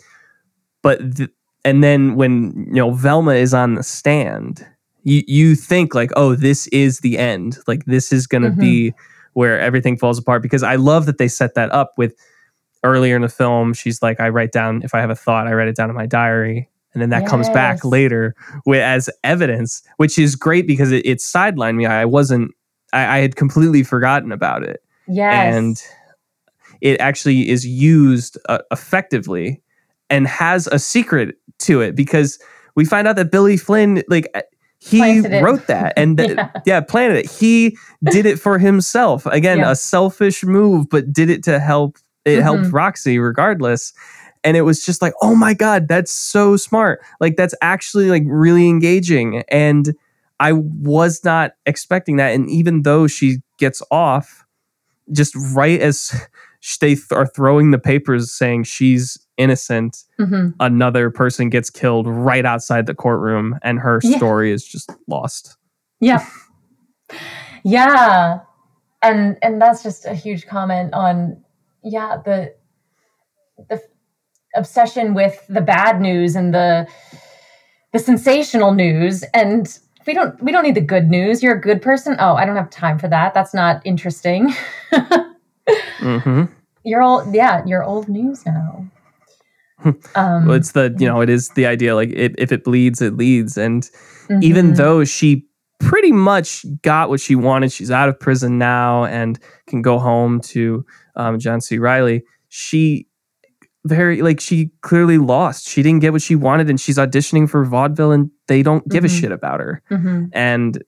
but 0.82 1.16
th- 1.16 1.30
and 1.64 1.84
then 1.84 2.16
when 2.16 2.66
you 2.68 2.76
know 2.76 2.92
Velma 2.92 3.34
is 3.36 3.54
on 3.54 3.76
the 3.76 3.84
stand, 3.84 4.66
you 5.04 5.24
you 5.28 5.56
think 5.56 5.96
like, 5.96 6.12
oh, 6.16 6.36
this 6.36 6.68
is 6.68 7.00
the 7.00 7.18
end. 7.18 7.58
Like 7.68 7.86
this 7.86 8.12
is 8.12 8.28
gonna 8.28 8.52
Mhm. 8.52 8.60
be 8.60 8.94
where 9.34 9.60
everything 9.60 9.98
falls 9.98 10.20
apart. 10.20 10.42
Because 10.42 10.64
I 10.64 10.76
love 10.76 11.06
that 11.06 11.18
they 11.18 11.28
set 11.30 11.56
that 11.56 11.72
up 11.72 11.94
with 11.98 12.16
earlier 12.84 13.16
in 13.16 13.22
the 13.22 13.30
film. 13.30 13.74
She's 13.74 14.02
like, 14.02 14.20
I 14.20 14.28
write 14.30 14.52
down 14.52 14.82
if 14.84 14.94
I 14.94 15.00
have 15.00 15.10
a 15.10 15.16
thought, 15.16 15.48
I 15.48 15.54
write 15.54 15.70
it 15.70 15.76
down 15.78 15.90
in 15.90 15.96
my 15.96 16.06
diary. 16.06 16.68
And 16.94 17.02
then 17.02 17.10
that 17.10 17.26
comes 17.28 17.50
back 17.50 17.84
later 17.84 18.36
with, 18.66 18.82
as 18.82 19.10
evidence, 19.24 19.82
which 19.98 20.20
is 20.20 20.36
great 20.36 20.68
because 20.68 20.92
it, 20.92 21.06
it 21.06 21.18
sidelined 21.20 21.76
me. 21.76 21.86
I 21.86 22.06
wasn't, 22.06 22.52
I, 22.94 23.18
I 23.18 23.22
had 23.22 23.36
completely 23.36 23.82
forgotten 23.84 24.32
about 24.32 24.64
it 24.64 24.84
Yes. 25.08 25.56
and 25.56 25.82
it 26.82 27.00
actually 27.00 27.50
is 27.50 27.66
used 27.66 28.38
uh, 28.50 28.60
effectively 28.72 29.62
and 30.10 30.28
has 30.28 30.68
a 30.68 30.78
secret 30.80 31.36
to 31.60 31.82
it 31.82 31.96
because 31.96 32.38
we 32.76 32.86
find 32.86 33.08
out 33.08 33.16
that 33.16 33.32
Billy 33.32 33.58
Flynn 33.58 34.04
like 34.08 34.28
uh, 34.36 34.42
he 34.80 34.98
Planted 35.00 35.32
it. 35.34 35.44
wrote 35.44 35.68
that 35.68 35.94
and 35.98 36.20
Yeah. 36.20 36.50
yeah. 36.66 36.82
planted 36.82 37.18
it 37.18 37.32
he 37.32 37.78
did 38.04 38.26
it 38.26 38.38
for 38.40 38.60
himself 38.60 39.26
again 39.28 39.60
Yeah. 39.60 39.72
a 39.72 39.76
selfish 39.76 40.44
move 40.44 40.88
but 40.90 41.12
did 41.14 41.30
it 41.30 41.42
to 41.46 41.60
help 41.60 41.98
it 42.26 42.42
helped 42.42 42.64
Mhm. 42.66 42.74
Roxie 42.74 43.18
regardless 43.18 43.94
and 44.44 44.58
it 44.58 44.62
was 44.62 44.86
just 44.86 45.02
like 45.02 45.14
oh 45.22 45.36
my 45.36 45.54
god 45.54 45.88
that's 45.88 46.12
so 46.12 46.56
smart 46.58 47.02
like 47.20 47.36
that's 47.36 47.56
actually 47.62 48.10
like 48.10 48.24
really 48.26 48.68
engaging 48.70 49.44
and 49.50 49.96
I 50.40 50.52
was 50.54 51.24
not 51.24 51.54
expecting 51.66 52.18
that 52.18 52.34
and 52.34 52.50
even 52.50 52.82
though 52.82 53.08
she 53.08 53.38
gets 53.60 53.82
off 53.92 54.46
just 55.12 55.34
right 55.54 55.80
as 55.80 56.28
they 56.82 56.96
th- 56.96 57.12
are 57.12 57.28
throwing 57.28 57.72
the 57.72 57.78
papers 57.78 58.32
saying 58.32 58.64
she's 58.64 59.18
innocent, 59.38 60.04
Mhm. 60.20 60.54
another 60.62 61.10
person 61.10 61.50
gets 61.50 61.70
killed 61.70 62.08
right 62.08 62.46
outside 62.46 62.86
the 62.86 62.94
courtroom, 62.96 63.58
and 63.64 63.80
her 63.80 64.00
Yeah. 64.02 64.16
story 64.18 64.52
is 64.52 64.66
just 64.66 64.90
lost. 65.08 65.58
Yeah. 66.00 66.26
Yeah. 67.64 68.40
And 69.02 69.38
and 69.42 69.62
that's 69.62 69.84
just 69.84 70.06
a 70.06 70.14
huge 70.14 70.48
comment 70.48 70.94
on 70.94 71.42
yeah 71.84 72.18
the 72.24 72.54
the 73.70 73.82
obsession 74.56 75.14
with 75.14 75.46
the 75.48 75.62
bad 75.62 76.02
news 76.02 76.36
and 76.36 76.54
the 76.54 76.88
the 77.92 78.00
sensational 78.00 78.74
news. 78.74 79.24
And 79.34 79.78
we 80.06 80.14
don't 80.14 80.42
we 80.44 80.52
don't 80.52 80.64
need 80.64 80.76
the 80.76 80.82
good 80.82 81.10
news. 81.10 81.42
You're 81.44 81.56
a 81.56 81.62
good 81.62 81.82
person. 81.82 82.16
Oh 82.20 82.36
i 82.36 82.46
don't 82.46 82.56
have 82.56 82.70
time 82.70 83.00
for 83.00 83.08
that. 83.08 83.34
That's 83.34 83.54
not 83.54 83.82
interesting. 83.86 84.54
Hmm 86.00 86.44
you're 86.84 87.02
old 87.02 87.34
yeah 87.34 87.64
you're 87.66 87.84
old 87.84 88.08
news 88.08 88.46
now. 88.46 88.86
Um 90.16 90.46
Well, 90.46 90.56
it's 90.56 90.72
the 90.72 90.96
you 90.98 91.08
know 91.08 91.22
it 91.22 91.30
is 91.30 91.50
the 91.50 91.66
idea 91.66 91.96
like 91.96 92.10
if, 92.10 92.34
if 92.38 92.52
it 92.52 92.64
bleeds, 92.64 93.02
it 93.02 93.18
leads, 93.18 93.58
and 93.58 93.90
even 94.42 94.72
mhm. 94.72 94.78
though 94.78 95.04
she 95.04 95.46
pretty 95.80 96.14
much 96.14 96.66
got 96.82 97.10
what 97.10 97.20
she 97.20 97.36
wanted, 97.36 97.70
she's 97.70 97.92
out 97.92 98.08
of 98.08 98.18
prison 98.18 98.58
now 98.58 99.04
and 99.04 99.38
can 99.68 99.82
go 99.82 100.00
home 100.00 100.40
to 100.40 100.86
um, 101.18 101.38
John 101.38 101.60
C. 101.60 101.78
Reilly. 101.80 102.24
She 102.48 103.08
very 103.86 104.22
like 104.22 104.40
she 104.40 104.70
clearly 104.82 105.18
lost. 105.18 105.68
She 105.68 105.84
didn't 105.84 106.02
get 106.02 106.14
what 106.14 106.22
she 106.22 106.36
wanted, 106.36 106.70
and 106.70 106.80
she's 106.80 106.98
auditioning 106.98 107.50
for 107.50 107.66
vaudeville, 107.66 108.12
and 108.12 108.30
they 108.48 108.64
don't 108.64 108.88
give 108.90 109.04
a 109.04 109.08
Mhm. 109.08 109.20
shit 109.20 109.32
about 109.32 109.60
her. 109.60 109.82
Mhm. 109.92 110.30
and 110.34 110.84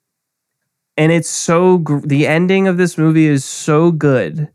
and 0.98 1.12
it's 1.12 1.30
so 1.30 1.80
gr- 1.80 2.00
the 2.06 2.26
ending 2.26 2.68
of 2.70 2.78
this 2.78 2.98
movie 2.98 3.28
is 3.28 3.44
so 3.44 3.92
good 3.92 4.48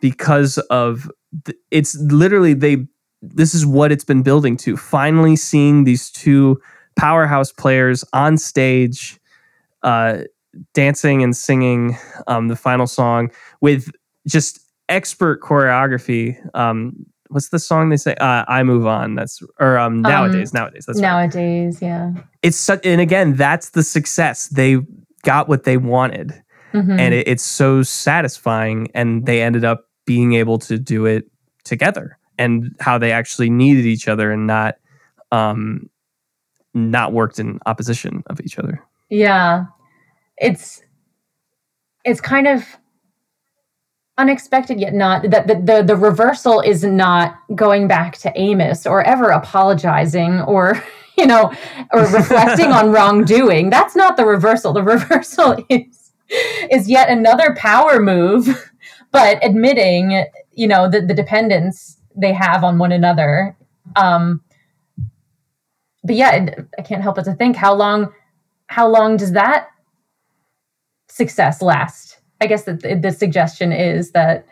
because 0.00 0.58
of 0.70 1.10
th- 1.44 1.56
it's 1.70 1.96
literally 1.96 2.52
they 2.54 2.86
this 3.22 3.54
is 3.54 3.64
what 3.66 3.90
it's 3.90 4.04
been 4.04 4.22
building 4.22 4.56
to 4.58 4.76
finally 4.76 5.34
seeing 5.34 5.84
these 5.84 6.10
two 6.10 6.60
powerhouse 6.96 7.50
players 7.52 8.04
on 8.12 8.36
stage 8.36 9.18
uh 9.82 10.18
dancing 10.74 11.22
and 11.22 11.34
singing 11.36 11.96
um 12.26 12.48
the 12.48 12.56
final 12.56 12.86
song 12.86 13.30
with 13.60 13.90
just 14.26 14.60
expert 14.88 15.40
choreography 15.40 16.36
um 16.54 16.92
what's 17.30 17.48
the 17.50 17.58
song 17.58 17.88
they 17.90 17.96
say? 17.96 18.14
Uh 18.14 18.44
i 18.48 18.62
move 18.62 18.86
on. 18.86 19.14
That's 19.14 19.42
or 19.60 19.78
um 19.78 20.02
nowadays 20.02 20.52
nowadays. 20.54 20.86
That's 20.86 21.00
right. 21.00 21.08
Nowadays 21.08 21.80
yeah. 21.82 22.12
It's 22.42 22.56
such 22.56 22.84
and 22.84 23.00
again 23.00 23.34
that's 23.34 23.70
the 23.70 23.82
success. 23.82 24.48
They 24.48 24.78
got 25.22 25.48
what 25.48 25.64
they 25.64 25.76
wanted. 25.76 26.42
Mhm. 26.74 26.98
and 27.00 27.14
it, 27.14 27.26
it's 27.26 27.42
so 27.42 27.82
satisfying 27.82 28.88
and 28.94 29.24
they 29.24 29.40
ended 29.40 29.64
up 29.64 29.86
being 30.04 30.34
able 30.34 30.58
to 30.58 30.78
do 30.78 31.06
it 31.06 31.24
together 31.64 32.18
and 32.36 32.76
how 32.78 32.98
they 32.98 33.10
actually 33.10 33.48
needed 33.48 33.86
each 33.86 34.06
other 34.06 34.30
and 34.30 34.46
not 34.46 34.74
um 35.32 35.88
not 36.74 37.12
worked 37.14 37.38
in 37.38 37.58
opposition 37.64 38.22
of 38.26 38.40
each 38.42 38.58
other. 38.58 38.82
Yeah. 39.08 39.64
It's 40.36 40.82
it's 42.04 42.20
kind 42.20 42.46
of 42.46 42.64
unexpected 44.18 44.80
yet 44.80 44.92
not 44.92 45.30
that 45.30 45.46
the, 45.46 45.54
the 45.54 45.82
the 45.82 45.96
reversal 45.96 46.60
is 46.60 46.82
not 46.84 47.38
going 47.54 47.86
back 47.88 48.18
to 48.18 48.32
Amos 48.34 48.84
or 48.86 49.02
ever 49.04 49.30
apologizing 49.30 50.40
or 50.42 50.82
you 51.16 51.26
know 51.26 51.52
or 51.92 52.02
reflecting 52.02 52.72
on 52.72 52.90
wrongdoing. 52.92 53.70
That's 53.70 53.96
not 53.96 54.16
the 54.16 54.26
reversal. 54.26 54.72
The 54.72 54.82
reversal 54.94 55.64
is 55.68 56.12
is 56.70 56.88
yet 56.88 57.08
another 57.08 57.54
power 57.56 58.02
move, 58.02 58.70
but 59.12 59.42
admitting, 59.42 60.26
you 60.52 60.66
know, 60.66 60.90
the, 60.90 61.00
the 61.00 61.14
dependence 61.14 61.96
they 62.14 62.32
have 62.32 62.64
on 62.64 62.78
one 62.78 62.92
another. 62.92 63.56
Um 63.96 64.42
but 66.04 66.16
yeah, 66.16 66.48
I 66.78 66.82
can't 66.82 67.02
help 67.02 67.16
but 67.16 67.24
to 67.26 67.34
think 67.34 67.56
how 67.56 67.74
long 67.74 68.12
how 68.66 68.88
long 68.88 69.16
does 69.16 69.32
that 69.32 69.68
success 71.08 71.62
last? 71.62 72.07
I 72.40 72.46
guess 72.46 72.64
that 72.64 72.82
the, 72.82 72.94
the 72.94 73.12
suggestion 73.12 73.72
is 73.72 74.12
that 74.12 74.46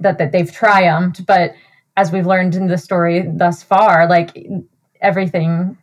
that 0.00 0.18
that 0.18 0.32
they've 0.32 0.50
triumphed, 0.50 1.26
but 1.26 1.54
as 1.96 2.10
we've 2.10 2.26
learned 2.26 2.54
in 2.54 2.68
the 2.68 2.78
story 2.78 3.24
thus 3.26 3.62
far, 3.62 4.08
like 4.08 4.46
everything, 5.00 5.76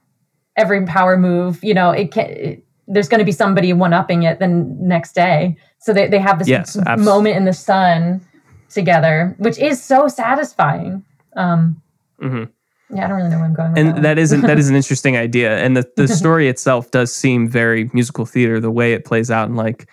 every 0.55 0.85
power 0.85 1.17
move, 1.17 1.63
you 1.63 1.73
know, 1.73 1.91
it 1.91 2.11
can. 2.11 2.29
It, 2.29 2.65
there's 2.91 3.07
going 3.07 3.19
to 3.19 3.25
be 3.25 3.31
somebody 3.31 3.71
one 3.71 3.93
upping 3.93 4.23
it 4.23 4.39
the 4.39 4.47
next 4.47 5.13
day. 5.13 5.55
So 5.77 5.93
they, 5.93 6.07
they 6.07 6.17
have 6.17 6.39
this 6.39 6.47
Yes, 6.47 6.75
moment 6.97 7.37
in 7.37 7.45
the 7.45 7.53
sun 7.53 8.19
together, 8.67 9.35
which 9.37 9.59
is 9.59 9.81
so 9.83 10.07
satisfying. 10.07 11.05
Um, 11.35 11.81
hmm 12.19 12.45
yeah, 12.91 13.05
I 13.05 13.07
don't 13.07 13.17
really 13.17 13.29
know 13.29 13.37
where 13.37 13.45
I'm 13.45 13.53
going. 13.53 13.71
With 13.73 13.79
and 13.79 13.97
that, 13.97 14.01
that 14.01 14.19
is 14.19 14.31
an, 14.31 14.41
that 14.41 14.57
is 14.57 14.69
an 14.69 14.75
interesting 14.81 15.15
idea 15.15 15.59
and 15.59 15.77
the, 15.77 15.89
the 15.95 16.07
story 16.21 16.47
itself 16.47 16.89
does 16.91 17.13
seem 17.13 17.47
very 17.47 17.89
musical 17.93 18.25
theater 18.25 18.59
the 18.59 18.71
way 18.71 18.93
it 18.93 19.05
plays 19.05 19.29
out 19.29 19.47
and 19.47 19.55
like 19.57 19.87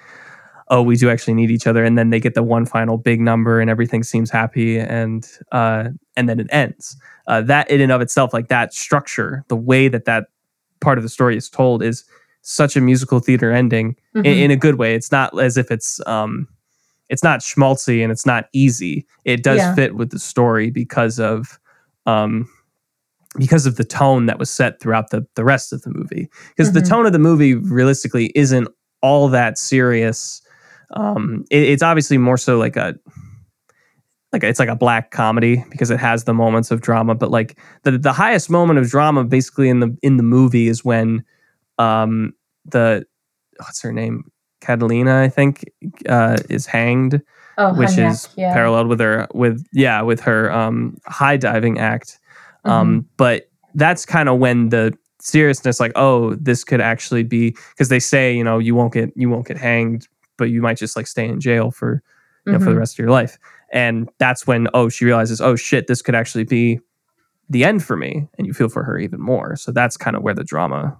oh 0.68 0.82
we 0.82 0.96
do 0.96 1.08
actually 1.10 1.34
need 1.34 1.50
each 1.50 1.66
other 1.66 1.84
and 1.84 1.96
then 1.96 2.10
they 2.10 2.20
get 2.20 2.34
the 2.34 2.42
one 2.42 2.66
final 2.66 2.96
big 2.96 3.20
number 3.20 3.60
and 3.60 3.70
everything 3.70 4.02
seems 4.02 4.30
happy 4.30 4.78
and 4.78 5.28
uh 5.52 5.88
and 6.16 6.28
then 6.28 6.40
it 6.40 6.46
ends 6.50 6.96
uh, 7.28 7.40
that 7.42 7.70
in 7.70 7.80
and 7.80 7.92
of 7.92 8.00
itself 8.00 8.32
like 8.32 8.48
that 8.48 8.72
structure 8.74 9.44
the 9.48 9.56
way 9.56 9.88
that 9.88 10.04
that 10.04 10.26
part 10.80 10.98
of 10.98 11.02
the 11.04 11.08
story 11.10 11.36
is 11.36 11.48
told 11.48 11.82
is 11.82 12.04
such 12.42 12.76
a 12.76 12.80
musical 12.80 13.18
theater 13.20 13.52
ending 13.52 13.96
in, 14.14 14.22
Mhm. 14.24 14.38
in 14.44 14.50
a 14.50 14.56
good 14.56 14.76
way 14.76 14.94
it's 14.94 15.10
not 15.12 15.38
as 15.40 15.56
if 15.56 15.70
it's 15.70 16.00
um 16.06 16.46
it's 17.08 17.22
not 17.22 17.40
schmaltzy 17.40 18.02
and 18.02 18.10
it's 18.10 18.26
not 18.26 18.46
easy 18.52 19.06
it 19.24 19.42
does 19.42 19.58
Yeah. 19.58 19.74
fit 19.74 19.94
with 19.96 20.10
the 20.10 20.18
story 20.18 20.70
because 20.70 21.18
of 21.20 21.58
um 22.06 22.48
because 23.38 23.66
of 23.66 23.76
the 23.76 23.84
tone 23.84 24.26
that 24.26 24.38
was 24.38 24.48
set 24.50 24.80
throughout 24.80 25.10
the 25.10 25.24
the 25.34 25.44
rest 25.44 25.72
of 25.72 25.82
the 25.82 25.90
movie 25.90 26.28
because 26.48 26.72
the 26.72 26.80
Mhm. 26.80 26.88
tone 26.88 27.06
of 27.06 27.12
the 27.12 27.18
movie 27.18 27.54
realistically 27.54 28.32
isn't 28.34 28.66
all 29.02 29.28
that 29.28 29.58
serious 29.58 30.40
um 30.90 31.44
it- 31.50 31.62
it's 31.64 31.82
obviously 31.82 32.18
more 32.18 32.36
so 32.36 32.58
like 32.58 32.76
a 32.76 32.94
like 34.32 34.42
it's 34.44 34.58
like 34.58 34.68
a 34.68 34.76
black 34.76 35.10
comedy 35.10 35.64
because 35.70 35.90
it 35.90 35.98
has 35.98 36.24
the 36.24 36.34
moments 36.34 36.70
of 36.70 36.80
drama 36.80 37.14
but 37.14 37.30
like 37.30 37.58
the 37.84 37.92
the 37.98 38.12
highest 38.12 38.50
moment 38.50 38.78
of 38.78 38.88
drama 38.88 39.24
basically 39.24 39.68
in 39.68 39.80
the 39.80 39.96
in 40.02 40.16
the 40.16 40.22
movie 40.22 40.68
is 40.68 40.84
when 40.84 41.24
um 41.78 42.32
the 42.64 43.04
what's 43.58 43.80
her 43.82 43.92
name 43.92 44.24
Catalina 44.60 45.22
I 45.22 45.28
think 45.28 45.64
uh 46.08 46.36
is 46.50 46.66
hanged 46.66 47.20
oh, 47.58 47.74
which 47.74 47.96
is 47.98 48.28
yeah. 48.36 48.52
paralleled 48.52 48.88
with 48.88 49.00
her 49.00 49.26
with 49.34 49.64
yeah 49.72 50.02
with 50.02 50.20
her 50.20 50.50
um 50.52 50.96
high 51.06 51.36
diving 51.36 51.78
act 51.78 52.18
um 52.64 53.00
Mm-hmm. 53.00 53.06
but 53.16 53.48
that's 53.74 54.04
kind 54.06 54.28
of 54.28 54.38
when 54.38 54.70
the 54.70 54.92
seriousness 55.20 55.78
like 55.80 55.92
oh 55.96 56.34
this 56.34 56.64
could 56.64 56.80
actually 56.80 57.22
be 57.22 57.50
because 57.70 57.88
they 57.88 58.00
say 58.00 58.34
you 58.36 58.42
know 58.44 58.58
you 58.58 58.74
won't 58.74 58.92
get 58.92 59.12
you 59.16 59.28
won't 59.30 59.46
get 59.46 59.56
hanged 59.56 60.08
but 60.38 60.50
you 60.50 60.60
might 60.62 60.76
just 60.78 60.96
like 60.96 61.06
stay 61.06 61.26
in 61.26 61.40
jail 61.40 61.70
for 61.70 62.02
you 62.46 62.52
know 62.52 62.58
for 62.58 62.66
the 62.66 62.70
Mhm. 62.72 62.78
rest 62.78 62.94
of 62.94 62.98
your 63.00 63.10
life 63.10 63.38
and 63.72 64.08
that's 64.18 64.46
when 64.46 64.68
oh 64.74 64.88
she 64.88 65.04
realizes 65.04 65.40
oh 65.40 65.56
shit 65.56 65.86
this 65.88 66.02
could 66.02 66.14
actually 66.14 66.44
be 66.44 66.78
the 67.50 67.64
end 67.64 67.82
for 67.84 67.96
me 67.96 68.28
and 68.38 68.46
you 68.46 68.52
feel 68.52 68.68
for 68.68 68.82
her 68.84 68.98
even 68.98 69.20
more 69.20 69.56
so 69.56 69.72
that's 69.72 69.96
kind 69.96 70.16
of 70.16 70.22
where 70.22 70.34
the 70.34 70.44
drama 70.44 70.96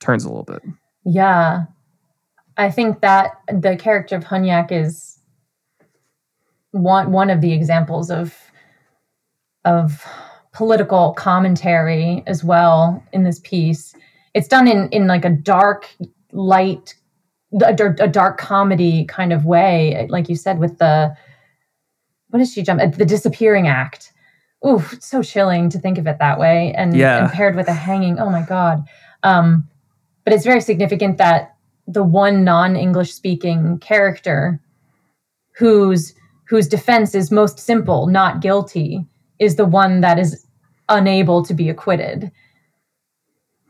turns 0.00 0.24
a 0.24 0.28
little 0.28 0.44
bit 0.44 0.62
Yeah. 1.04 1.64
I 2.58 2.70
think 2.70 3.02
that 3.02 3.32
the 3.52 3.76
character 3.76 4.16
of 4.16 4.24
Hunyak 4.24 4.72
is 4.72 5.18
one 6.70 7.12
one 7.12 7.28
of 7.30 7.40
the 7.42 7.52
examples 7.52 8.10
of 8.10 8.34
of 9.66 10.04
political 10.52 11.12
commentary 11.14 12.22
as 12.26 12.42
well 12.42 13.02
in 13.12 13.24
this 13.24 13.40
piece. 13.40 13.94
It's 14.34 14.48
done 14.48 14.66
in 14.68 14.88
in 14.90 15.06
like 15.06 15.24
a 15.24 15.30
dark, 15.30 15.86
light, 16.32 16.94
a, 17.52 17.94
a 18.00 18.08
dark 18.08 18.38
comedy 18.38 19.04
kind 19.04 19.32
of 19.32 19.44
way, 19.44 20.06
like 20.10 20.28
you 20.28 20.36
said, 20.36 20.58
with 20.58 20.78
the 20.78 21.14
what 22.28 22.40
does 22.40 22.52
she 22.52 22.62
jump? 22.62 22.80
The 22.96 23.04
disappearing 23.04 23.68
act. 23.68 24.12
Ooh, 24.66 24.82
it's 24.92 25.06
so 25.06 25.22
chilling 25.22 25.70
to 25.70 25.78
think 25.78 25.96
of 25.96 26.06
it 26.06 26.18
that 26.18 26.38
way, 26.38 26.74
and, 26.76 26.96
Yeah. 26.96 27.18
and 27.24 27.32
paired 27.32 27.54
with 27.54 27.68
a 27.68 27.72
hanging. 27.72 28.18
Oh 28.18 28.30
my 28.30 28.42
god! 28.42 28.84
Um, 29.22 29.68
but 30.24 30.32
it's 30.32 30.44
very 30.44 30.60
significant 30.60 31.18
that 31.18 31.54
the 31.86 32.02
one 32.02 32.42
non-English 32.42 33.14
speaking 33.14 33.78
character 33.78 34.60
whose 35.56 36.14
whose 36.48 36.68
defense 36.68 37.14
is 37.14 37.30
most 37.30 37.58
simple, 37.58 38.06
not 38.06 38.40
guilty, 38.40 39.06
is 39.38 39.56
the 39.56 39.64
one 39.64 40.00
that 40.00 40.18
is 40.18 40.46
unable 40.88 41.44
to 41.44 41.54
be 41.54 41.68
acquitted. 41.68 42.30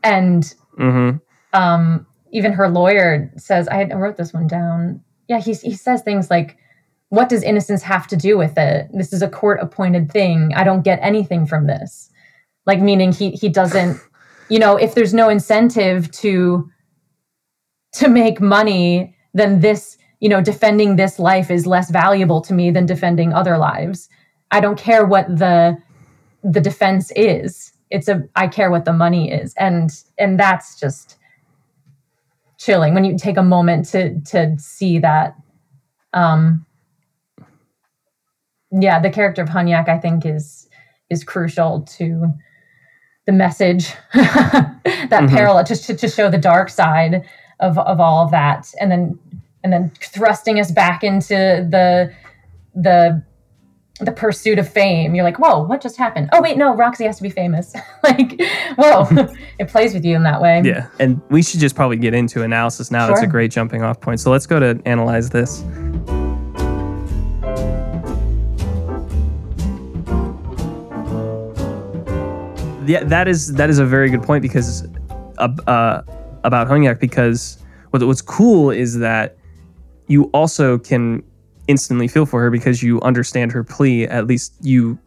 And 0.03 0.43
mm-hmm 0.77 1.17
um, 1.53 2.05
even 2.31 2.51
her 2.53 2.69
lawyer 2.69 3.31
says, 3.37 3.67
I, 3.67 3.85
wrote 3.85 4.17
this 4.17 4.33
one 4.33 4.47
down. 4.47 5.01
Yeah, 5.27 5.39
he, 5.39 5.53
he 5.53 5.73
says 5.73 6.01
things 6.01 6.29
like, 6.29 6.57
What 7.09 7.29
does 7.29 7.43
innocence 7.43 7.83
have 7.83 8.07
to 8.07 8.15
do 8.15 8.37
with 8.37 8.57
it? 8.57 8.89
This 8.93 9.13
is 9.13 9.21
a 9.21 9.29
court 9.29 9.59
appointed 9.61 10.11
thing. 10.11 10.53
I 10.55 10.63
don't 10.63 10.83
get 10.83 10.99
anything 11.01 11.45
from 11.45 11.67
this. 11.67 12.09
Like, 12.65 12.81
meaning 12.81 13.11
he, 13.11 13.31
he 13.31 13.49
doesn't, 13.49 13.99
you 14.49 14.59
know, 14.59 14.77
if 14.77 14.95
there's 14.95 15.13
no 15.13 15.29
incentive 15.29 16.11
to 16.11 16.69
to 17.93 18.09
make 18.09 18.39
money, 18.39 19.15
then 19.33 19.61
this, 19.61 19.97
you 20.19 20.29
know, 20.29 20.41
defending 20.41 20.97
this 20.97 21.19
life 21.19 21.49
is 21.49 21.65
less 21.65 21.89
valuable 21.89 22.41
to 22.41 22.53
me 22.53 22.69
than 22.69 22.85
defending 22.85 23.33
other 23.33 23.57
lives. 23.57 24.09
I 24.51 24.59
don't 24.59 24.77
care 24.77 25.05
what 25.05 25.27
the 25.27 25.77
the 26.43 26.61
defense 26.61 27.11
is. 27.15 27.73
It's 27.89 28.07
a 28.07 28.23
I 28.35 28.47
care 28.47 28.71
what 28.71 28.85
the 28.85 28.93
money 28.93 29.31
is. 29.31 29.53
And 29.55 29.91
and 30.17 30.39
that's 30.39 30.79
just 30.79 31.16
chilling 32.67 32.93
when 32.93 33.05
you 33.05 33.17
take 33.17 33.37
a 33.37 33.43
moment 33.43 33.85
to 33.87 34.19
to 34.21 34.57
see 34.59 34.99
that 34.99 35.35
um 36.13 36.65
yeah, 38.71 38.99
the 38.99 39.09
character 39.09 39.41
of 39.41 39.47
Hunyak, 39.49 39.87
I 39.87 39.97
think, 39.97 40.25
is 40.25 40.67
is 41.09 41.23
crucial 41.23 41.83
to 41.97 42.33
the 43.25 43.31
message 43.31 43.93
that 44.13 44.81
Mhm. 45.11 45.29
parallel 45.29 45.63
just 45.63 45.85
to, 45.85 45.95
to 45.95 46.07
show 46.09 46.29
the 46.29 46.37
dark 46.37 46.69
side 46.69 47.23
of 47.61 47.77
of 47.77 47.99
all 48.01 48.25
of 48.25 48.31
that, 48.31 48.73
and 48.81 48.91
then 48.91 49.17
and 49.63 49.71
then 49.71 49.89
thrusting 50.01 50.59
us 50.59 50.71
back 50.71 51.03
into 51.03 51.65
the 51.69 52.11
the 52.75 53.23
the 53.99 54.11
pursuit 54.11 54.59
of 54.59 54.69
fame. 54.69 55.15
You're 55.15 55.23
like, 55.23 55.39
whoa, 55.39 55.63
what 55.63 55.81
just 55.81 55.97
happened? 55.97 56.29
Oh 56.31 56.41
wait, 56.41 56.57
no, 56.57 56.75
Roxie 56.75 57.05
has 57.05 57.17
to 57.17 57.23
be 57.23 57.29
famous. 57.29 57.73
like, 58.03 58.39
whoa, 58.75 59.07
it 59.59 59.67
plays 59.67 59.93
with 59.93 60.05
you 60.05 60.15
in 60.15 60.23
that 60.23 60.41
way. 60.41 60.61
Yeah, 60.63 60.87
and 60.99 61.21
we 61.29 61.41
should 61.41 61.59
just 61.59 61.75
probably 61.75 61.97
get 61.97 62.13
into 62.13 62.43
analysis 62.43 62.91
now. 62.91 63.07
That's 63.07 63.21
a 63.21 63.27
great 63.27 63.51
jumping 63.51 63.83
off 63.83 63.99
point. 63.99 64.19
So 64.19 64.31
let's 64.31 64.45
go 64.45 64.59
to 64.59 64.79
analyze 64.85 65.29
this. 65.29 65.63
Yeah, 72.85 73.03
that 73.03 73.27
is 73.27 73.53
that 73.53 73.69
is 73.69 73.79
a 73.79 73.85
very 73.85 74.09
good 74.09 74.23
point 74.23 74.41
because 74.41 74.87
uh, 75.39 75.49
uh, 75.67 76.03
about 76.43 76.67
Hunyak 76.67 76.99
because 76.99 77.57
what, 77.89 78.01
what's 78.03 78.21
cool 78.21 78.69
is 78.69 78.99
that 78.99 79.37
you 80.07 80.25
also 80.25 80.77
can 80.77 81.21
instantly 81.67 82.07
feel 82.07 82.25
for 82.25 82.41
her 82.41 82.49
because 82.49 82.81
you 82.83 83.01
understand 83.01 83.51
her 83.51 83.63
plea. 83.63 84.07
At 84.07 84.27
least 84.27 84.53
you 84.61 84.97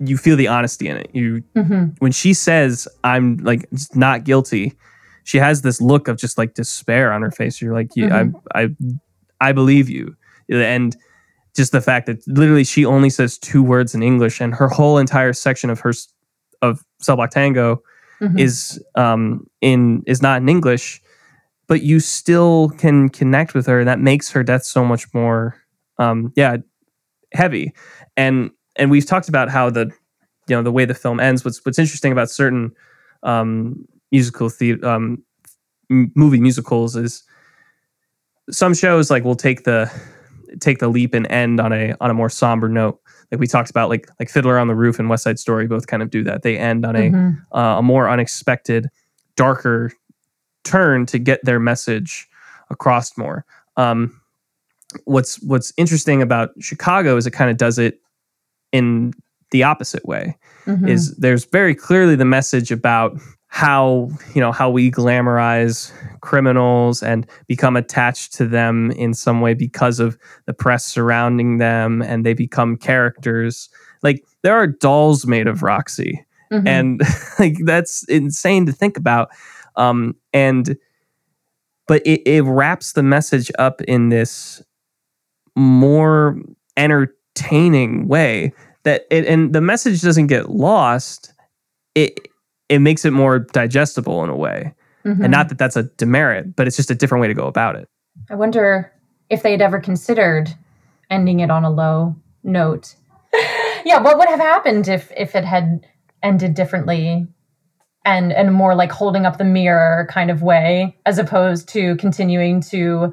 you 0.00 0.16
feel 0.16 0.36
the 0.36 0.48
honesty 0.48 0.88
in 0.88 0.96
it. 0.96 1.10
You 1.12 1.42
hmm 1.56 1.84
when 1.98 2.12
she 2.12 2.34
says 2.34 2.88
I'm 3.04 3.36
like 3.38 3.68
not 3.94 4.24
guilty, 4.24 4.74
she 5.24 5.38
has 5.38 5.62
this 5.62 5.80
look 5.80 6.08
of 6.08 6.16
just 6.18 6.36
like 6.38 6.54
despair 6.54 7.12
on 7.12 7.22
her 7.22 7.30
face. 7.30 7.60
You're 7.62 7.72
like, 7.74 7.90
yeah, 7.94 8.24
I, 8.54 8.64
I, 8.64 8.68
I 9.40 9.52
believe 9.52 9.88
you, 9.88 10.16
and 10.50 10.96
just 11.54 11.70
the 11.72 11.80
fact 11.80 12.06
that 12.06 12.26
literally 12.26 12.64
she 12.64 12.84
only 12.84 13.10
says 13.10 13.38
two 13.38 13.62
words 13.62 13.94
in 13.94 14.02
English, 14.02 14.40
and 14.40 14.54
her 14.54 14.68
whole 14.68 14.98
entire 14.98 15.32
section 15.32 15.70
of 15.70 15.80
her 15.80 15.92
of 16.62 16.84
Cell 17.00 17.16
Tango 17.28 17.82
Mhm. 18.20 18.38
is 18.38 18.82
um 18.94 19.46
in 19.60 20.02
is 20.06 20.22
not 20.22 20.40
in 20.42 20.48
English, 20.48 21.00
but 21.66 21.82
you 21.82 22.00
still 22.00 22.70
can 22.78 23.08
connect 23.08 23.54
with 23.54 23.66
her, 23.66 23.80
and 23.80 23.88
that 23.88 24.00
makes 24.00 24.30
her 24.30 24.42
death 24.42 24.64
so 24.64 24.84
much 24.84 25.12
more 25.14 25.56
um 25.98 26.32
yeah 26.36 26.56
heavy. 27.32 27.72
And 28.16 28.50
and 28.76 28.90
we've 28.90 29.06
talked 29.06 29.28
about 29.28 29.48
how 29.48 29.70
the 29.70 29.90
you 30.48 30.54
know 30.56 30.62
the 30.62 30.72
way 30.72 30.84
the 30.84 30.94
film 30.94 31.20
ends. 31.20 31.44
What's 31.44 31.64
what's 31.64 31.78
interesting 31.78 32.12
about 32.12 32.30
certain 32.30 32.72
um 33.22 33.84
musical 34.12 34.48
the 34.50 34.80
um 34.82 35.22
m- 35.90 36.12
movie 36.14 36.40
musicals 36.40 36.94
is 36.96 37.22
some 38.50 38.74
shows 38.74 39.10
like 39.10 39.24
will 39.24 39.34
take 39.36 39.64
the 39.64 39.90
take 40.60 40.78
the 40.78 40.88
leap 40.88 41.14
and 41.14 41.26
end 41.30 41.60
on 41.60 41.72
a 41.72 41.94
on 42.00 42.10
a 42.10 42.14
more 42.14 42.28
somber 42.28 42.68
note 42.68 43.00
like 43.32 43.40
we 43.40 43.46
talked 43.46 43.70
about 43.70 43.88
like 43.88 44.06
like 44.20 44.28
fiddler 44.28 44.58
on 44.58 44.68
the 44.68 44.74
roof 44.74 44.98
and 44.98 45.08
west 45.08 45.24
side 45.24 45.38
story 45.38 45.66
both 45.66 45.86
kind 45.86 46.02
of 46.02 46.10
do 46.10 46.22
that 46.22 46.42
they 46.42 46.56
end 46.58 46.84
on 46.84 46.94
a 46.94 47.10
Mhm. 47.10 47.38
uh, 47.52 47.76
a 47.78 47.82
more 47.82 48.08
unexpected, 48.08 48.88
darker 49.36 49.90
turn 50.64 51.06
to 51.06 51.18
get 51.18 51.40
their 51.44 51.58
message 51.58 52.28
across 52.70 53.16
more. 53.18 53.44
Um, 53.76 54.20
what's 55.04 55.42
what's 55.42 55.72
interesting 55.76 56.22
about 56.22 56.50
Chicago 56.60 57.16
is 57.16 57.26
it 57.26 57.32
kind 57.32 57.50
of 57.50 57.56
does 57.56 57.78
it 57.78 58.00
in 58.72 59.12
the 59.50 59.62
opposite 59.62 60.04
way. 60.06 60.36
Mhm. 60.66 60.88
Is 60.88 61.14
there's 61.16 61.44
very 61.44 61.74
clearly 61.74 62.16
the 62.16 62.24
message 62.24 62.70
about 62.72 63.16
how 63.48 64.08
you 64.34 64.40
know 64.40 64.50
how 64.50 64.68
we 64.68 64.90
glamorize 64.90 65.92
criminals 66.22 67.02
and 67.02 67.26
become 67.46 67.76
attached 67.76 68.32
to 68.34 68.46
them 68.46 68.90
in 68.92 69.14
some 69.14 69.40
way 69.40 69.54
because 69.54 70.00
of 70.00 70.18
the 70.46 70.52
press 70.54 70.84
surrounding 70.84 71.58
them 71.58 72.02
and 72.02 72.26
they 72.26 72.34
become 72.34 72.76
characters 72.76 73.68
like 74.02 74.24
there 74.42 74.54
are 74.56 74.66
dolls 74.66 75.24
made 75.26 75.46
of 75.46 75.62
roxie 75.62 76.24
Mhm. 76.50 76.66
and 76.66 77.00
like 77.38 77.56
that's 77.64 78.02
insane 78.08 78.66
to 78.66 78.72
think 78.72 78.96
about 78.96 79.28
um 79.76 80.16
and 80.32 80.76
but 81.86 82.02
it, 82.04 82.22
it 82.26 82.42
wraps 82.42 82.94
the 82.94 83.02
message 83.04 83.52
up 83.58 83.80
in 83.82 84.08
this 84.08 84.62
more 85.56 86.38
entertaining 86.76 88.08
way 88.08 88.52
that 88.84 89.04
it 89.10 89.26
and 89.26 89.52
the 89.54 89.60
message 89.60 90.00
doesn't 90.02 90.26
get 90.28 90.50
lost 90.50 91.32
it 91.94 92.18
it 92.68 92.78
makes 92.80 93.04
it 93.04 93.12
more 93.12 93.38
digestible 93.38 94.24
in 94.24 94.30
a 94.30 94.36
way 94.36 94.72
Mhm. 95.04 95.22
and 95.24 95.30
not 95.30 95.48
that 95.50 95.58
that's 95.58 95.76
a 95.76 95.84
demerit 95.84 96.56
but 96.56 96.66
it's 96.66 96.76
just 96.76 96.90
a 96.90 96.94
different 96.94 97.20
way 97.22 97.28
to 97.28 97.34
go 97.34 97.46
about 97.46 97.76
it 97.76 97.88
I 98.30 98.34
wonder 98.34 98.90
if 99.30 99.42
they 99.42 99.52
had 99.52 99.60
ever 99.62 99.78
considered 99.80 100.50
ending 101.10 101.40
it 101.40 101.50
on 101.50 101.64
a 101.64 101.70
low 101.70 102.16
note. 102.42 102.94
yeah, 103.84 104.00
what 104.00 104.16
would 104.18 104.28
have 104.28 104.40
happened 104.40 104.88
if 104.88 105.12
if 105.16 105.34
it 105.34 105.44
had 105.44 105.86
ended 106.22 106.54
differently 106.54 107.26
and 108.04 108.32
and 108.32 108.54
more 108.54 108.74
like 108.74 108.92
holding 108.92 109.26
up 109.26 109.36
the 109.38 109.44
mirror 109.44 110.06
kind 110.10 110.30
of 110.30 110.42
way 110.42 110.96
as 111.04 111.18
opposed 111.18 111.68
to 111.70 111.96
continuing 111.96 112.60
to 112.60 113.12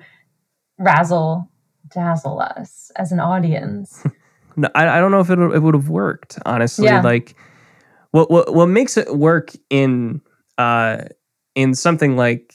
razzle 0.77 1.49
dazzle 1.93 2.39
us 2.39 2.91
as 2.95 3.11
an 3.11 3.19
audience. 3.19 4.05
No, 4.57 4.67
I, 4.75 4.97
I 4.97 4.99
don't 4.99 5.11
know 5.11 5.21
if 5.21 5.29
it, 5.29 5.39
it 5.39 5.59
would 5.63 5.73
have 5.73 5.87
worked 5.87 6.37
honestly 6.45 6.83
Yeah. 6.87 7.01
like 7.01 7.35
what, 8.11 8.29
what 8.29 8.53
what 8.53 8.65
makes 8.65 8.97
it 8.97 9.15
work 9.15 9.53
in 9.69 10.19
uh 10.57 11.03
in 11.55 11.73
something 11.73 12.17
like 12.17 12.53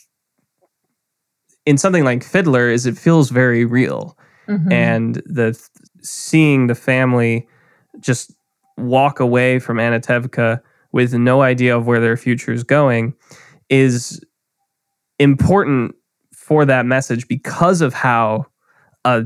in 1.64 1.78
something 1.78 2.04
like 2.04 2.22
fiddler 2.22 2.68
is 2.68 2.84
it 2.84 2.98
feels 2.98 3.30
very 3.30 3.64
real 3.64 4.18
Mhm. 4.46 4.70
and 4.70 5.14
the 5.24 5.58
seeing 6.02 6.66
the 6.66 6.74
family 6.74 7.48
just 7.98 8.30
walk 8.76 9.18
away 9.18 9.58
from 9.58 9.78
Anatevka 9.78 10.60
with 10.92 11.14
no 11.14 11.40
idea 11.40 11.74
of 11.74 11.86
where 11.86 11.98
their 11.98 12.18
future 12.18 12.52
is 12.52 12.62
going 12.62 13.14
is 13.70 14.22
important 15.18 15.94
for 16.34 16.66
that 16.66 16.84
message 16.84 17.26
because 17.26 17.80
of 17.80 17.94
how 17.94 18.44
a 19.06 19.24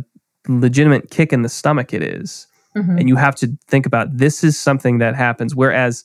legitimate 0.48 1.10
kick 1.10 1.32
in 1.32 1.42
the 1.42 1.48
stomach 1.48 1.92
it 1.92 2.02
is. 2.02 2.46
Mhm. 2.76 3.00
and 3.00 3.08
you 3.08 3.16
have 3.16 3.34
to 3.34 3.48
think 3.66 3.84
about 3.84 4.16
this 4.16 4.44
is 4.44 4.56
something 4.56 4.98
that 4.98 5.16
happens 5.16 5.56
whereas 5.56 6.04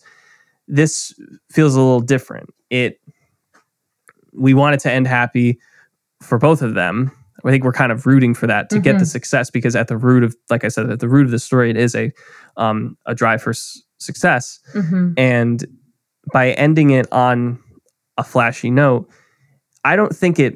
this 0.67 1.13
feels 1.51 1.75
a 1.75 1.79
little 1.79 1.99
different. 1.99 2.49
It 2.71 2.99
we 4.33 4.53
want 4.55 4.73
it 4.73 4.79
to 4.81 4.91
end 4.91 5.07
happy 5.07 5.59
for 6.23 6.37
both 6.39 6.61
of 6.63 6.73
them. 6.73 7.11
I 7.45 7.51
think 7.51 7.63
we're 7.63 7.71
kind 7.71 7.91
of 7.91 8.07
rooting 8.07 8.33
for 8.33 8.47
that 8.47 8.69
to 8.71 8.79
get 8.79 8.93
the 8.97 9.05
success 9.05 9.51
because 9.51 9.75
at 9.75 9.87
the 9.87 9.97
root 9.97 10.23
of 10.23 10.35
like 10.49 10.63
i 10.63 10.67
said 10.67 10.89
at 10.89 10.99
the 10.99 11.07
root 11.07 11.25
of 11.25 11.31
the 11.31 11.37
story 11.37 11.69
it 11.69 11.77
is 11.77 11.93
a 11.93 12.11
um 12.57 12.97
a 13.05 13.13
drive 13.13 13.43
for 13.43 13.51
s- 13.51 13.83
success. 13.99 14.59
Mhm. 14.73 15.13
and 15.17 15.65
by 16.33 16.51
ending 16.53 16.89
it 16.89 17.05
on 17.11 17.59
a 18.17 18.23
flashy 18.23 18.71
note 18.71 19.07
i 19.83 19.95
don't 19.95 20.15
think 20.15 20.39
it 20.39 20.55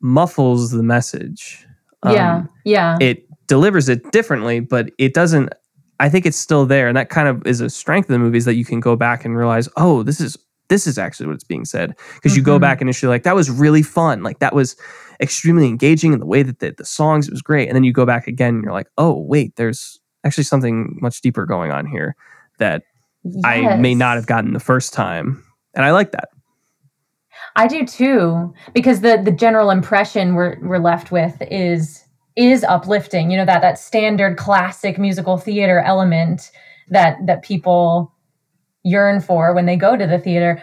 muffles 0.00 0.70
the 0.70 0.82
message 0.82 1.66
yeah, 2.04 2.36
Um, 2.36 2.48
yeah. 2.64 2.96
it 3.00 3.24
delivers 3.46 3.88
it 3.88 4.10
differently, 4.12 4.60
but 4.60 4.90
it 4.98 5.14
doesn't. 5.14 5.52
I 6.00 6.08
think 6.08 6.26
it's 6.26 6.36
still 6.36 6.66
there, 6.66 6.88
and 6.88 6.96
that 6.96 7.08
kind 7.08 7.28
of 7.28 7.46
is 7.46 7.60
a 7.60 7.70
strength 7.70 8.06
of 8.10 8.14
the 8.14 8.18
movie 8.18 8.38
is 8.38 8.44
that 8.46 8.54
you 8.54 8.64
can 8.64 8.80
go 8.80 8.96
back 8.96 9.24
and 9.24 9.36
realize, 9.36 9.68
oh, 9.76 10.02
this 10.02 10.20
is 10.20 10.36
this 10.68 10.86
is 10.86 10.98
actually 10.98 11.26
what's 11.26 11.44
being 11.44 11.64
said 11.64 11.94
because 12.14 12.34
you 12.36 12.42
go 12.42 12.56
Mhm. 12.56 12.62
back 12.62 12.80
and 12.80 12.88
initially 12.88 13.10
like 13.10 13.22
that 13.24 13.34
was 13.34 13.50
really 13.50 13.82
fun, 13.82 14.22
like 14.22 14.38
that 14.38 14.54
was 14.54 14.76
extremely 15.20 15.68
engaging 15.68 16.12
in 16.14 16.18
the 16.20 16.26
way 16.26 16.42
that 16.42 16.58
the, 16.58 16.74
the 16.76 16.84
songs 16.86 17.28
it 17.28 17.30
was 17.32 17.42
great, 17.42 17.68
and 17.68 17.76
then 17.76 17.84
you 17.84 17.92
go 17.92 18.06
back 18.06 18.26
again 18.26 18.54
and 18.56 18.64
you're 18.64 18.72
like, 18.72 18.88
oh, 18.98 19.18
wait, 19.20 19.54
there's 19.56 20.00
actually 20.24 20.44
something 20.44 20.96
much 21.02 21.20
deeper 21.20 21.44
going 21.46 21.70
on 21.70 21.86
here 21.86 22.16
that 22.58 22.82
I 23.44 23.76
may 23.76 23.94
not 23.94 24.16
have 24.16 24.26
gotten 24.26 24.52
the 24.54 24.58
first 24.60 24.92
time, 24.94 25.44
and 25.74 25.84
I 25.84 25.92
like 25.92 26.12
that. 26.12 26.28
I 27.56 27.66
do 27.68 27.86
too, 27.86 28.52
because 28.72 29.00
the 29.00 29.20
the 29.22 29.30
general 29.30 29.70
impression 29.70 30.34
we're 30.34 30.58
we're 30.60 30.78
left 30.78 31.12
with 31.12 31.40
is 31.50 32.04
is 32.36 32.64
uplifting. 32.64 33.30
You 33.30 33.36
know 33.36 33.44
that 33.44 33.62
that 33.62 33.78
standard 33.78 34.36
classic 34.36 34.98
musical 34.98 35.38
theater 35.38 35.80
element 35.80 36.50
that 36.90 37.18
that 37.26 37.42
people 37.42 38.12
yearn 38.82 39.20
for 39.20 39.54
when 39.54 39.66
they 39.66 39.76
go 39.76 39.96
to 39.96 40.06
the 40.06 40.18
theater. 40.18 40.62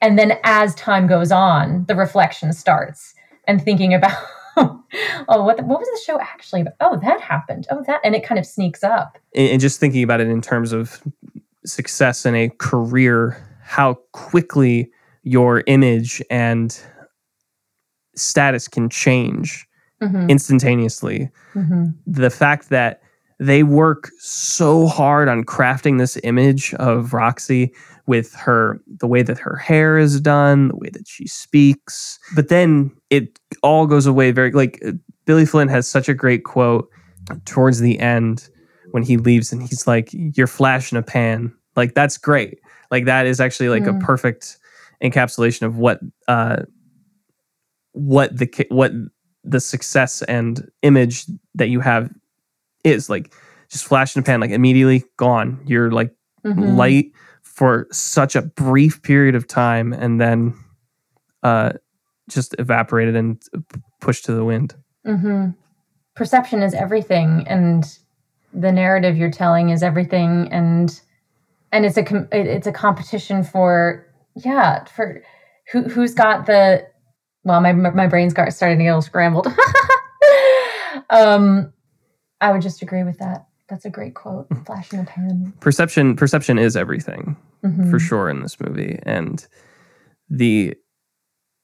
And 0.00 0.18
then 0.18 0.38
as 0.44 0.74
time 0.74 1.06
goes 1.06 1.32
on, 1.32 1.86
the 1.86 1.94
reflection 1.94 2.52
starts 2.52 3.14
and 3.46 3.62
thinking 3.62 3.94
about 3.94 4.16
oh 4.56 4.82
what 5.26 5.64
what 5.64 5.80
was 5.80 5.88
the 5.88 6.00
show 6.04 6.20
actually 6.20 6.60
about? 6.60 6.74
Oh, 6.80 6.98
that 7.02 7.20
happened. 7.22 7.66
Oh, 7.70 7.82
that 7.86 8.00
and 8.04 8.14
it 8.14 8.24
kind 8.24 8.38
of 8.38 8.46
sneaks 8.46 8.84
up. 8.84 9.18
and 9.34 9.60
just 9.60 9.80
thinking 9.80 10.02
about 10.02 10.20
it 10.20 10.28
in 10.28 10.42
terms 10.42 10.72
of 10.72 11.02
success 11.64 12.26
in 12.26 12.34
a 12.34 12.50
career, 12.58 13.42
how 13.62 13.94
quickly 14.12 14.90
your 15.24 15.62
image 15.66 16.22
and 16.30 16.78
status 18.16 18.68
can 18.68 18.88
change 18.88 19.66
Mhm, 20.02 20.28
instantaneously. 20.28 21.30
mhm. 21.54 21.94
The 22.06 22.30
fact 22.30 22.68
that 22.68 23.00
they 23.40 23.62
work 23.62 24.10
so 24.20 24.86
hard 24.86 25.28
on 25.28 25.44
crafting 25.44 25.98
this 25.98 26.16
image 26.22 26.72
of 26.74 27.12
Roxie 27.12 27.72
with 28.06 28.32
her 28.34 28.80
the 29.00 29.06
way 29.08 29.22
that 29.22 29.38
her 29.38 29.56
hair 29.56 29.98
is 29.98 30.20
done, 30.20 30.68
the 30.68 30.76
way 30.76 30.90
that 30.92 31.08
she 31.08 31.26
speaks, 31.26 32.18
but 32.36 32.48
then 32.48 32.90
it 33.10 33.38
all 33.62 33.86
goes 33.86 34.06
away 34.06 34.30
very 34.30 34.52
like 34.52 34.78
uh, 34.86 34.92
Billy 35.24 35.46
Flynn 35.46 35.68
has 35.68 35.88
such 35.88 36.08
a 36.08 36.14
great 36.14 36.44
quote 36.44 36.88
towards 37.46 37.80
the 37.80 37.98
end 37.98 38.48
when 38.92 39.02
he 39.02 39.16
leaves 39.16 39.52
and 39.52 39.62
he's 39.62 39.86
like, 39.86 40.10
"You're 40.12 40.46
flash 40.46 40.92
in 40.92 40.98
a 40.98 41.02
pan." 41.02 41.52
Like 41.76 41.94
that's 41.94 42.18
great. 42.18 42.60
Like 42.90 43.06
that 43.06 43.26
is 43.26 43.40
actually 43.40 43.70
like 43.70 43.84
Mm. 43.84 43.96
a 43.96 44.04
perfect 44.04 44.58
encapsulation 45.04 45.62
of 45.62 45.76
what 45.76 46.00
uh 46.28 46.62
what 47.92 48.36
the 48.36 48.66
what 48.70 48.92
the 49.44 49.60
success 49.60 50.22
and 50.22 50.68
image 50.82 51.26
that 51.54 51.68
you 51.68 51.80
have 51.80 52.10
is 52.82 53.08
like 53.10 53.32
just 53.70 53.84
flash 53.84 54.16
in 54.16 54.20
a 54.20 54.22
pan 54.22 54.40
like 54.40 54.50
immediately 54.50 55.04
gone. 55.16 55.60
You're 55.66 55.90
like 55.90 56.12
Mhm. 56.44 56.76
light 56.76 57.06
for 57.42 57.86
such 57.92 58.36
a 58.36 58.42
brief 58.42 59.02
period 59.02 59.34
of 59.34 59.46
time 59.46 59.92
and 59.92 60.20
then 60.20 60.54
uh 61.42 61.72
just 62.28 62.54
evaporated 62.58 63.14
and 63.16 63.42
pushed 64.00 64.24
to 64.26 64.32
the 64.32 64.44
wind. 64.44 64.74
Hmm 65.04 65.50
Perception 66.16 66.62
is 66.62 66.74
everything, 66.74 67.44
and 67.48 67.98
the 68.52 68.70
narrative 68.70 69.16
you're 69.16 69.32
telling 69.32 69.70
is 69.70 69.82
everything, 69.82 70.48
and 70.52 71.00
and 71.72 71.84
it's 71.84 71.96
a 71.96 72.04
com- 72.04 72.28
it's 72.30 72.68
a 72.68 72.72
competition 72.72 73.42
for 73.42 74.06
yeah 74.36 74.84
for 74.84 75.22
who 75.72 75.82
who's 75.84 76.14
got 76.14 76.46
the 76.46 76.86
well 77.44 77.60
my 77.60 77.72
my 77.72 78.06
brain's 78.06 78.34
got 78.34 78.52
starting 78.52 78.78
to 78.78 78.84
get 78.84 78.90
a 78.90 78.92
little 78.92 79.02
scrambled. 79.02 79.46
um, 81.10 81.72
I 82.40 82.52
would 82.52 82.62
just 82.62 82.82
agree 82.82 83.02
with 83.02 83.18
that. 83.18 83.46
That's 83.68 83.84
a 83.84 83.90
great 83.90 84.14
quote. 84.14 84.46
Flash 84.66 84.92
in 84.92 85.00
the 85.00 85.04
pan. 85.04 85.52
perception 85.60 86.16
perception 86.16 86.58
is 86.58 86.76
everything 86.76 87.36
Mhm. 87.64 87.90
for 87.90 87.98
sure 87.98 88.28
in 88.28 88.42
this 88.42 88.60
movie 88.60 88.98
and 89.04 89.46
the 90.28 90.74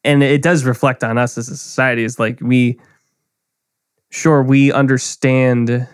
and 0.02 0.22
it 0.22 0.40
does 0.42 0.64
reflect 0.64 1.04
on 1.04 1.18
us 1.18 1.36
as 1.36 1.48
a 1.50 1.56
society 1.58 2.04
is 2.04 2.18
like 2.18 2.40
we 2.40 2.80
sure 4.10 4.42
we 4.42 4.72
understand 4.72 5.86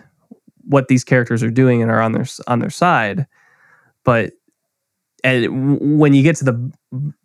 what 0.63 0.87
these 0.87 1.03
characters 1.03 1.43
are 1.43 1.49
doing 1.51 1.81
and 1.81 1.91
are 1.91 2.01
on 2.01 2.13
their 2.13 2.25
on 2.47 2.59
their 2.59 2.69
side 2.69 3.27
but 4.05 4.31
and 5.27 5.99
when 5.99 6.13
you 6.13 6.23
get 6.23 6.35
to 6.37 6.45
the 6.45 6.71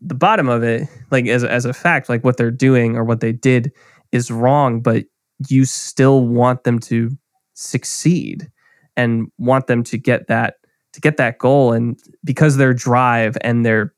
the 0.01 0.15
bottom 0.15 0.49
of 0.49 0.63
it 0.63 0.89
like 1.11 1.27
as 1.27 1.45
as 1.45 1.65
a 1.65 1.73
fact 1.73 2.09
like 2.09 2.25
what 2.25 2.37
they're 2.37 2.51
doing 2.51 2.97
or 2.97 3.05
what 3.05 3.21
they 3.21 3.33
did 3.33 3.73
is 4.13 4.31
wrong 4.31 4.81
but 4.81 5.05
you 5.49 5.65
still 5.65 6.27
want 6.27 6.65
them 6.65 6.79
to 6.79 7.11
succeed 7.55 8.51
and 8.97 9.31
want 9.39 9.67
them 9.67 9.83
to 9.85 9.99
get 9.99 10.27
that 10.29 10.57
to 10.93 11.01
get 11.01 11.17
that 11.17 11.39
goal. 11.39 11.73
And 11.73 11.99
because 12.25 12.57
their 12.57 12.75
drive 12.75 13.37
and 13.41 13.65
their 13.65 13.95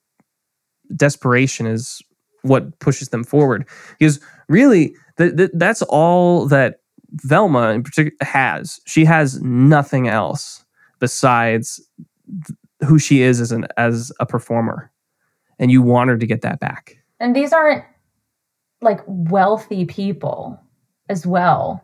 desperation 0.94 1.66
is 1.66 2.00
what 2.42 2.78
pushes 2.78 3.08
them 3.08 3.24
forward. 3.24 3.66
Because 3.98 4.20
really 4.48 4.94
th- 5.18 5.36
th- 5.36 5.50
that's 5.54 5.82
all 5.82 6.46
that 6.46 6.76
Velma 7.10 7.70
in 7.70 7.82
particular 7.82 8.16
has. 8.20 8.80
She 8.86 9.04
has 9.04 9.40
nothing 9.42 10.08
else 10.08 10.64
besides 11.00 11.80
who 12.84 12.98
she 12.98 13.22
is 13.22 13.40
as 13.40 13.52
an 13.52 13.66
as 13.76 14.12
a 14.20 14.26
performer. 14.26 14.90
And 15.58 15.70
you 15.70 15.82
want 15.82 16.10
her 16.10 16.18
to 16.18 16.26
get 16.26 16.42
that 16.42 16.60
back. 16.60 16.96
And 17.20 17.34
these 17.34 17.52
aren't 17.52 17.84
like 18.80 19.00
wealthy 19.06 19.84
people 19.84 20.58
as 21.08 21.26
well. 21.26 21.82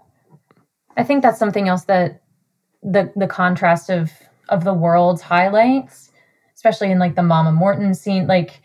I 0.96 1.04
think 1.04 1.22
that's 1.22 1.38
something 1.38 1.68
else 1.68 1.84
that 1.84 2.22
the 2.82 3.12
the 3.16 3.26
contrast 3.26 3.90
of 3.90 4.10
of 4.48 4.64
the 4.64 4.74
worlds 4.74 5.22
highlights, 5.22 6.10
especially 6.54 6.90
in 6.90 6.98
like 6.98 7.14
the 7.14 7.22
Mama 7.22 7.52
Morton 7.52 7.94
scene, 7.94 8.26
like 8.26 8.60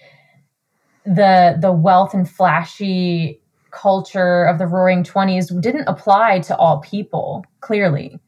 the 1.06 1.58
the 1.60 1.72
wealth 1.72 2.14
and 2.14 2.30
flashy 2.30 3.42
culture 3.72 4.46
of 4.46 4.58
the 4.58 4.66
roaring 4.66 5.04
20s 5.04 5.62
didn't 5.62 5.88
apply 5.88 6.40
to 6.40 6.56
all 6.58 6.80
people 6.80 7.46
clearly. 7.62 8.20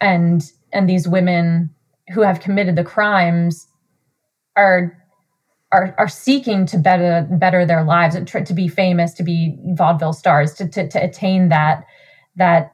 And 0.00 0.42
and 0.72 0.88
these 0.88 1.08
women 1.08 1.73
who 2.12 2.20
have 2.20 2.40
committed 2.40 2.76
the 2.76 2.84
crimes 2.84 3.66
are 4.56 4.96
are 5.72 5.94
are 5.98 6.08
seeking 6.08 6.66
to 6.66 6.78
better 6.78 7.26
better 7.32 7.66
their 7.66 7.84
lives 7.84 8.16
to 8.16 8.54
be 8.54 8.68
famous 8.68 9.12
to 9.14 9.22
be 9.22 9.56
vaudeville 9.72 10.12
stars 10.12 10.54
to, 10.54 10.68
to 10.68 10.88
to 10.88 11.02
attain 11.02 11.48
that 11.48 11.84
that 12.36 12.72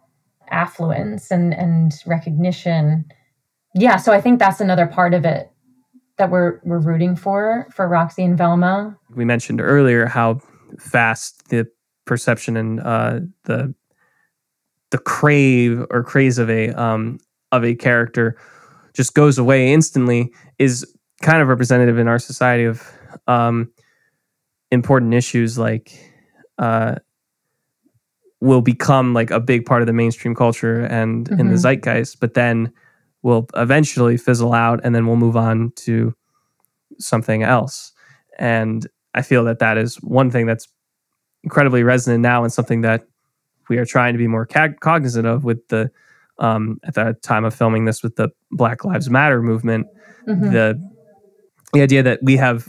affluence 0.51 1.31
and 1.31 1.55
and 1.55 1.94
recognition. 2.07 3.05
Yeah 3.74 3.97
so 3.97 4.12
i 4.12 4.20
think 4.20 4.39
that's 4.39 4.61
another 4.61 4.86
part 4.86 5.15
of 5.15 5.24
it 5.24 5.51
that 6.20 6.31
we're 6.31 6.61
we're 6.65 6.78
rooting 6.78 7.16
for 7.16 7.66
for 7.73 7.89
roxie 7.89 8.23
and 8.23 8.36
velma. 8.36 8.97
We 9.15 9.24
mentioned 9.24 9.61
earlier 9.61 10.07
how 10.07 10.40
fast 10.78 11.48
the 11.48 11.66
perception 12.05 12.57
and 12.57 12.81
uh, 12.81 13.20
the 13.44 13.74
the 14.90 14.98
crave 14.98 15.85
or 15.90 16.05
craze 16.05 16.39
of 16.39 16.51
a 16.51 16.70
um, 16.70 17.19
of 17.52 17.65
a 17.65 17.74
character 17.74 18.36
just 18.93 19.15
goes 19.15 19.39
away 19.39 19.73
instantly 19.73 20.33
is 20.59 20.87
kind 21.23 21.43
of 21.43 21.49
representative 21.49 21.99
in 21.99 22.09
our 22.09 22.19
society 22.19 22.65
of 22.65 22.83
um, 23.27 23.71
important 24.71 25.15
issues 25.15 25.59
like 25.59 25.93
uh, 26.59 26.97
will 28.41 28.62
become 28.62 29.12
like 29.12 29.31
a 29.31 29.41
big 29.41 29.67
part 29.67 29.83
of 29.83 29.87
the 29.87 29.93
mainstream 29.93 30.35
culture 30.35 30.81
and 30.81 31.29
in 31.29 31.49
the 31.49 31.57
zeitgeist, 31.57 32.21
but 32.21 32.35
then 32.35 32.73
will 33.23 33.47
eventually 33.55 34.17
fizzle 34.17 34.55
out 34.55 34.81
and 34.83 34.95
then 34.95 35.07
we'll 35.07 35.17
move 35.17 35.37
on 35.37 35.73
to 35.77 36.15
something 36.99 37.43
else. 37.43 37.93
And 38.39 38.87
I 39.15 39.23
feel 39.23 39.45
that 39.45 39.59
that 39.59 39.77
is 39.77 39.97
one 39.97 40.31
thing 40.31 40.47
that's 40.47 40.69
incredibly 41.43 41.83
resonant 41.83 42.23
now 42.23 42.43
and 42.45 42.53
something 42.53 42.81
that 42.83 43.03
we 43.69 43.77
are 43.79 43.85
trying 43.85 44.15
to 44.15 44.19
be 44.19 44.27
more 44.27 44.47
ca- 44.47 44.75
cognizant 44.81 45.27
of 45.27 45.45
with 45.45 45.69
the 45.69 45.91
um, 46.41 46.79
at 46.85 46.95
the 46.95 47.15
time 47.23 47.45
of 47.45 47.55
filming 47.55 47.85
this 47.85 48.03
with 48.03 48.17
the 48.17 48.29
Black 48.51 48.85
Lives 48.85 49.09
Matter 49.11 49.43
movement 49.43 49.87
Mhm. 50.29 50.53
the 50.53 50.91
the 51.73 51.83
idea 51.83 52.03
that 52.03 52.19
we 52.23 52.37
have 52.37 52.69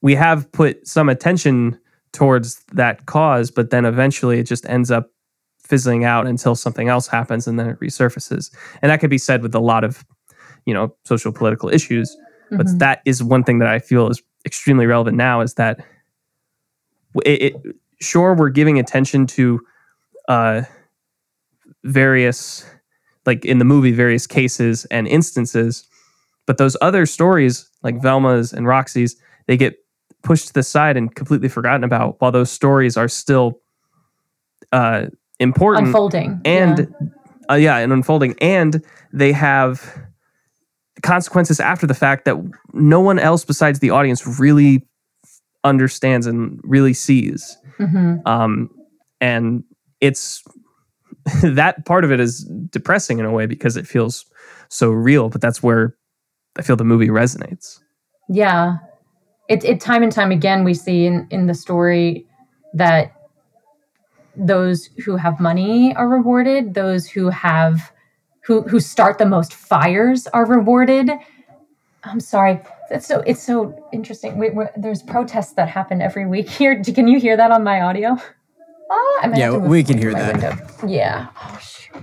we 0.00 0.14
have 0.16 0.50
put 0.52 0.86
some 0.86 1.08
attention 1.08 1.78
towards 2.12 2.62
that 2.72 3.06
cause 3.06 3.50
but 3.50 3.70
then 3.70 3.84
eventually 3.84 4.38
it 4.38 4.44
just 4.44 4.68
ends 4.68 4.90
up 4.90 5.10
fizzling 5.62 6.04
out 6.04 6.26
until 6.26 6.54
something 6.54 6.88
else 6.88 7.06
happens 7.06 7.46
and 7.46 7.58
then 7.58 7.68
it 7.68 7.78
resurfaces 7.80 8.50
and 8.82 8.90
that 8.90 8.98
could 9.00 9.10
be 9.10 9.18
said 9.18 9.42
with 9.42 9.54
a 9.54 9.60
lot 9.60 9.84
of 9.84 10.04
you 10.66 10.74
know 10.74 10.94
social 11.04 11.32
political 11.32 11.68
issues 11.68 12.16
but 12.50 12.66
Mhm. 12.66 12.78
that 12.80 13.00
is 13.06 13.22
one 13.22 13.44
thing 13.44 13.58
that 13.60 13.68
i 13.68 13.78
feel 13.78 14.08
is 14.08 14.20
extremely 14.44 14.86
relevant 14.86 15.16
now 15.16 15.40
is 15.40 15.54
that 15.54 15.80
it, 17.24 17.42
it 17.42 17.76
sure 18.00 18.34
we're 18.34 18.50
giving 18.50 18.78
attention 18.78 19.26
to 19.26 19.60
uh 20.28 20.62
various 21.84 22.64
like 23.26 23.44
in 23.44 23.58
the 23.58 23.64
movie 23.64 23.92
various 23.92 24.26
cases 24.26 24.84
and 24.86 25.06
instances 25.08 25.86
but 26.46 26.58
those 26.58 26.76
other 26.80 27.06
stories 27.06 27.68
like 27.82 28.00
velma's 28.00 28.52
and 28.52 28.66
roxie's 28.66 29.16
they 29.46 29.56
get 29.56 29.76
pushed 30.22 30.46
to 30.48 30.52
the 30.52 30.62
side 30.62 30.96
and 30.96 31.14
completely 31.14 31.48
forgotten 31.48 31.82
about 31.84 32.20
while 32.20 32.30
those 32.32 32.50
stories 32.50 32.96
are 32.96 33.08
still 33.08 33.60
uh 34.72 35.06
important 35.40 35.86
unfolding 35.86 36.40
and 36.44 36.78
yeah. 36.78 37.08
uh, 37.50 37.54
yeah 37.54 37.76
and 37.78 37.92
unfolding 37.92 38.34
and 38.40 38.84
they 39.12 39.32
have 39.32 39.98
consequences 41.02 41.58
after 41.58 41.86
the 41.86 41.94
fact 41.94 42.24
that 42.24 42.36
no 42.72 43.00
one 43.00 43.18
else 43.18 43.44
besides 43.44 43.80
the 43.80 43.90
audience 43.90 44.24
really 44.38 44.86
understands 45.64 46.26
and 46.26 46.60
really 46.62 46.92
sees 46.94 47.56
Mhm. 47.78 48.24
um, 48.26 48.70
and 49.20 49.64
it's 50.00 50.42
that 51.42 51.84
part 51.86 52.04
of 52.04 52.12
it 52.12 52.20
is 52.20 52.44
depressing 52.70 53.18
in 53.18 53.24
a 53.24 53.30
way 53.32 53.46
because 53.46 53.76
it 53.76 53.86
feels 53.86 54.26
so 54.68 54.90
real 54.90 55.28
but 55.28 55.40
that's 55.40 55.62
where 55.62 55.96
i 56.58 56.62
feel 56.62 56.76
the 56.76 56.84
movie 56.84 57.08
resonates 57.08 57.80
Yeah. 58.28 58.78
It, 59.48 59.64
it 59.64 59.80
time 59.80 60.02
and 60.02 60.12
time 60.12 60.30
again 60.30 60.64
we 60.64 60.74
see 60.74 61.04
in, 61.06 61.26
in 61.30 61.46
the 61.46 61.54
story 61.54 62.26
that 62.74 63.12
those 64.36 64.86
who 65.04 65.16
have 65.16 65.40
money 65.40 65.94
are 65.96 66.08
rewarded, 66.08 66.74
those 66.74 67.06
who 67.08 67.28
have 67.28 67.92
who 68.44 68.62
who 68.62 68.80
start 68.80 69.18
the 69.18 69.26
most 69.26 69.52
fires 69.52 70.26
are 70.28 70.46
rewarded. 70.46 71.10
I'm 72.04 72.20
sorry. 72.20 72.60
It's 72.90 73.06
so 73.06 73.20
it's 73.26 73.42
so 73.42 73.76
interesting. 73.92 74.38
We, 74.38 74.50
there's 74.76 75.02
protests 75.02 75.52
that 75.54 75.68
happen 75.68 76.00
every 76.00 76.26
week 76.26 76.48
here. 76.58 76.82
Can 76.82 77.08
you 77.08 77.20
hear 77.20 77.36
that 77.36 77.50
on 77.50 77.62
my 77.62 77.82
audio? 77.82 78.16
Ah, 78.94 79.20
I 79.22 79.26
might 79.28 79.38
Yeah, 79.38 79.52
have 79.52 79.62
to 79.62 79.68
we 79.68 79.82
can 79.84 79.96
hear 79.98 80.12
that. 80.12 80.32
window. 80.32 80.86
Yeah. 80.86 81.28
Oh, 81.42 81.58
shoot. 81.62 82.02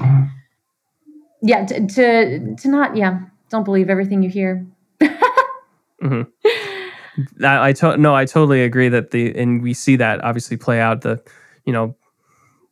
Yeah. 1.41 1.65
To, 1.65 1.87
to 1.87 2.55
to 2.55 2.67
not 2.67 2.95
yeah. 2.97 3.19
Don't 3.49 3.63
believe 3.63 3.89
everything 3.89 4.23
you 4.23 4.29
hear. 4.29 4.65
I, 7.43 7.69
I 7.69 7.73
to- 7.73 7.97
no, 7.97 8.15
I 8.15 8.25
totally 8.25 8.63
agree 8.63 8.89
that 8.89 9.11
the 9.11 9.35
and 9.35 9.61
we 9.61 9.73
see 9.73 9.95
that 9.97 10.23
obviously 10.23 10.57
play 10.57 10.79
out 10.79 11.01
the, 11.01 11.21
you 11.65 11.73
know, 11.73 11.95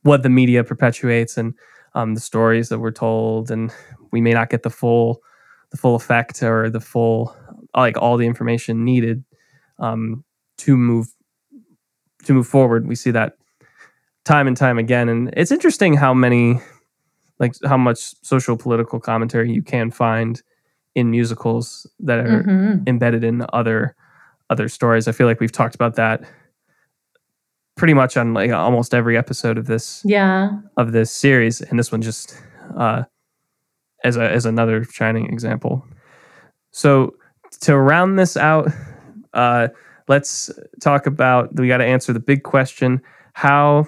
what 0.03 0.23
the 0.23 0.29
media 0.29 0.63
perpetuates 0.63 1.37
and 1.37 1.53
um, 1.95 2.13
the 2.15 2.21
stories 2.21 2.69
that 2.69 2.79
we're 2.79 2.91
told, 2.91 3.51
and 3.51 3.73
we 4.11 4.21
may 4.21 4.31
not 4.33 4.49
get 4.49 4.63
the 4.63 4.69
full, 4.69 5.21
the 5.71 5.77
full 5.77 5.95
effect 5.95 6.41
or 6.43 6.69
the 6.69 6.79
full, 6.79 7.35
like 7.75 7.97
all 7.97 8.15
the 8.17 8.25
information 8.27 8.85
needed 8.85 9.23
um, 9.79 10.23
to 10.59 10.77
move, 10.77 11.07
to 12.23 12.33
move 12.33 12.47
forward. 12.47 12.87
We 12.87 12.95
see 12.95 13.11
that 13.11 13.33
time 14.27 14.47
and 14.47 14.57
time 14.57 14.77
again, 14.77 15.09
and 15.09 15.33
it's 15.37 15.51
interesting 15.51 15.93
how 15.95 16.13
many 16.13 16.59
like 17.39 17.53
how 17.65 17.77
much 17.77 17.99
social 18.23 18.57
political 18.57 18.99
commentary 18.99 19.51
you 19.51 19.61
can 19.61 19.91
find 19.91 20.41
in 20.95 21.09
musicals 21.11 21.87
that 21.99 22.19
are 22.19 22.43
Mhm. 22.43 22.87
embedded 22.87 23.23
in 23.23 23.45
other 23.53 23.95
other 24.49 24.67
stories. 24.69 25.07
I 25.07 25.11
feel 25.11 25.27
like 25.27 25.39
we've 25.39 25.51
talked 25.51 25.75
about 25.75 25.95
that 25.95 26.23
pretty 27.75 27.93
much 27.93 28.17
on 28.17 28.33
like 28.33 28.51
almost 28.51 28.93
every 28.93 29.17
episode 29.17 29.57
of 29.57 29.67
this 29.67 30.01
Yeah. 30.05 30.49
of 30.77 30.91
this 30.91 31.11
series, 31.11 31.61
and 31.61 31.77
this 31.79 31.91
one 31.91 32.01
just 32.01 32.41
uh, 32.75 33.03
as 34.03 34.17
a 34.17 34.29
as 34.31 34.45
another 34.45 34.83
shining 34.83 35.27
example. 35.27 35.85
So 36.71 37.13
to 37.61 37.77
round 37.77 38.17
this 38.19 38.35
out, 38.37 38.71
uh, 39.33 39.67
let's 40.07 40.49
talk 40.81 41.05
about. 41.07 41.55
We 41.55 41.67
got 41.67 41.77
to 41.77 41.85
answer 41.85 42.13
the 42.13 42.19
big 42.19 42.43
question: 42.43 43.01
How 43.33 43.87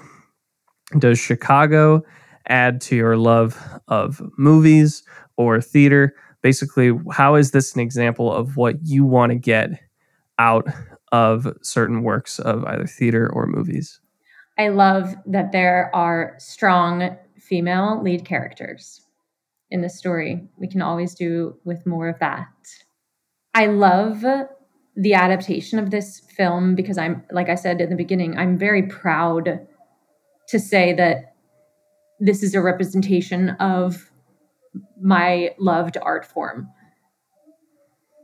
does 0.97 1.19
Chicago 1.19 2.03
add 2.47 2.81
to 2.81 2.95
your 2.95 3.17
love 3.17 3.61
of 3.87 4.21
movies 4.37 5.03
or 5.37 5.61
theater? 5.61 6.15
Basically, 6.41 6.91
how 7.11 7.35
is 7.35 7.51
this 7.51 7.75
an 7.75 7.81
example 7.81 8.33
of 8.33 8.57
what 8.57 8.75
you 8.83 9.05
want 9.05 9.31
to 9.31 9.37
get 9.37 9.69
out 10.39 10.67
of 11.11 11.47
certain 11.61 12.03
works 12.03 12.39
of 12.39 12.63
either 12.65 12.87
theater 12.87 13.29
or 13.33 13.45
movies? 13.45 13.99
I 14.57 14.69
love 14.69 15.15
that 15.25 15.51
there 15.51 15.89
are 15.93 16.35
strong 16.37 17.17
female 17.37 18.01
lead 18.01 18.25
characters 18.25 19.01
in 19.69 19.81
the 19.81 19.89
story. 19.89 20.47
We 20.57 20.67
can 20.67 20.81
always 20.81 21.13
do 21.13 21.57
with 21.63 21.85
more 21.85 22.09
of 22.09 22.19
that. 22.19 22.47
I 23.53 23.67
love 23.67 24.23
the 24.95 25.13
adaptation 25.13 25.79
of 25.79 25.91
this 25.91 26.19
film 26.19 26.75
because 26.75 26.97
I'm, 26.97 27.23
like 27.31 27.49
I 27.49 27.55
said 27.55 27.79
in 27.79 27.89
the 27.89 27.95
beginning, 27.95 28.37
I'm 28.37 28.57
very 28.57 28.83
proud 28.83 29.65
to 30.49 30.59
say 30.59 30.93
that 30.93 31.35
this 32.19 32.43
is 32.43 32.53
a 32.53 32.61
representation 32.61 33.49
of 33.51 34.11
my 35.01 35.51
loved 35.57 35.97
art 36.01 36.25
form. 36.25 36.67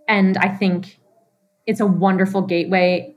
And 0.07 0.37
I 0.37 0.49
think 0.49 0.99
it's 1.65 1.79
a 1.79 1.85
wonderful 1.85 2.41
gateway 2.41 3.15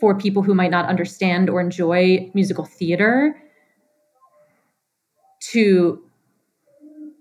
for 0.00 0.16
people 0.16 0.42
who 0.42 0.54
might 0.54 0.70
not 0.70 0.86
understand 0.86 1.48
or 1.48 1.60
enjoy 1.60 2.30
musical 2.34 2.64
theater 2.64 3.40
to 5.52 6.02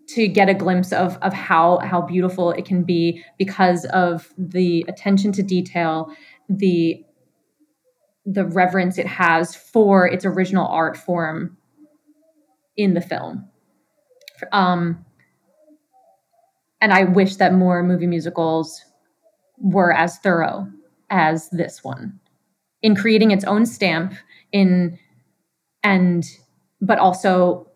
to 0.10 0.28
get 0.28 0.50
a 0.50 0.54
glimpse 0.54 0.92
of 0.92 1.18
of 1.22 1.34
how 1.34 1.80
how 1.80 2.02
beautiful 2.02 2.52
it 2.52 2.66
can 2.66 2.84
be 2.84 3.24
because 3.38 3.86
of 3.86 4.34
the 4.38 4.86
attention 4.88 5.32
to 5.34 5.44
detail 5.44 6.12
the 6.50 7.04
the 8.28 8.46
reverence 8.46 8.98
it 8.98 9.08
has 9.08 9.56
for 9.56 10.06
its 10.06 10.26
original 10.26 10.68
art 10.68 10.96
form 10.96 11.58
in 12.76 12.94
the 12.94 13.02
film. 13.02 13.48
Um 14.52 15.04
and 16.82 16.94
i 16.94 17.04
wish 17.04 17.36
that 17.38 17.54
more 17.54 17.84
movie 17.84 18.08
musicals 18.08 18.84
were 19.58 19.92
as 19.92 20.18
thorough 20.20 20.68
as 21.10 21.50
this 21.50 21.84
one 21.84 22.20
in 22.82 22.96
creating 22.96 23.32
its 23.32 23.44
own 23.46 23.66
stamp 23.66 24.14
in 24.52 24.98
and 25.84 26.26
but 26.82 27.00
also 27.00 27.68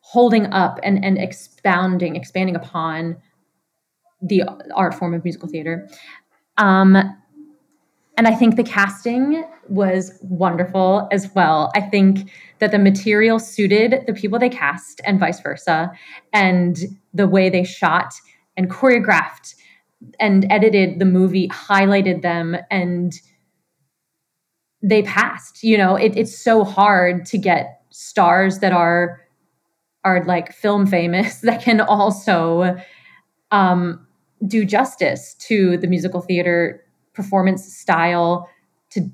holding 0.00 0.46
up 0.46 0.78
and 0.82 1.04
and 1.04 1.18
expounding 1.18 2.16
expanding 2.16 2.56
upon 2.56 3.16
the 4.20 4.42
art 4.74 4.94
form 4.94 5.14
of 5.14 5.24
musical 5.24 5.48
theater. 5.48 5.88
Um 6.58 7.16
and 8.16 8.28
i 8.28 8.34
think 8.34 8.56
the 8.56 8.64
casting 8.64 9.44
was 9.68 10.18
wonderful 10.22 11.08
as 11.10 11.32
well. 11.34 11.70
I 11.74 11.80
think 11.80 12.30
that 12.58 12.72
the 12.72 12.78
material 12.78 13.38
suited 13.38 14.04
the 14.06 14.12
people 14.12 14.38
they 14.38 14.48
cast 14.48 15.00
and 15.04 15.18
vice 15.18 15.40
versa. 15.40 15.90
And 16.32 16.78
the 17.14 17.26
way 17.26 17.48
they 17.48 17.64
shot 17.64 18.14
and 18.56 18.70
choreographed 18.70 19.54
and 20.18 20.46
edited 20.50 20.98
the 20.98 21.04
movie 21.04 21.48
highlighted 21.48 22.22
them 22.22 22.56
and 22.70 23.12
they 24.82 25.02
passed 25.02 25.62
you 25.62 25.78
know? 25.78 25.94
It, 25.94 26.16
it's 26.16 26.36
so 26.36 26.64
hard 26.64 27.24
to 27.26 27.38
get 27.38 27.82
stars 27.90 28.58
that 28.58 28.72
are 28.72 29.20
are 30.04 30.24
like 30.24 30.52
film 30.52 30.86
famous 30.86 31.36
that 31.42 31.62
can 31.62 31.80
also 31.80 32.76
um, 33.52 34.04
do 34.46 34.64
justice 34.64 35.34
to 35.34 35.76
the 35.76 35.86
musical 35.86 36.20
theater 36.20 36.84
performance 37.14 37.72
style 37.72 38.48
to 38.90 39.10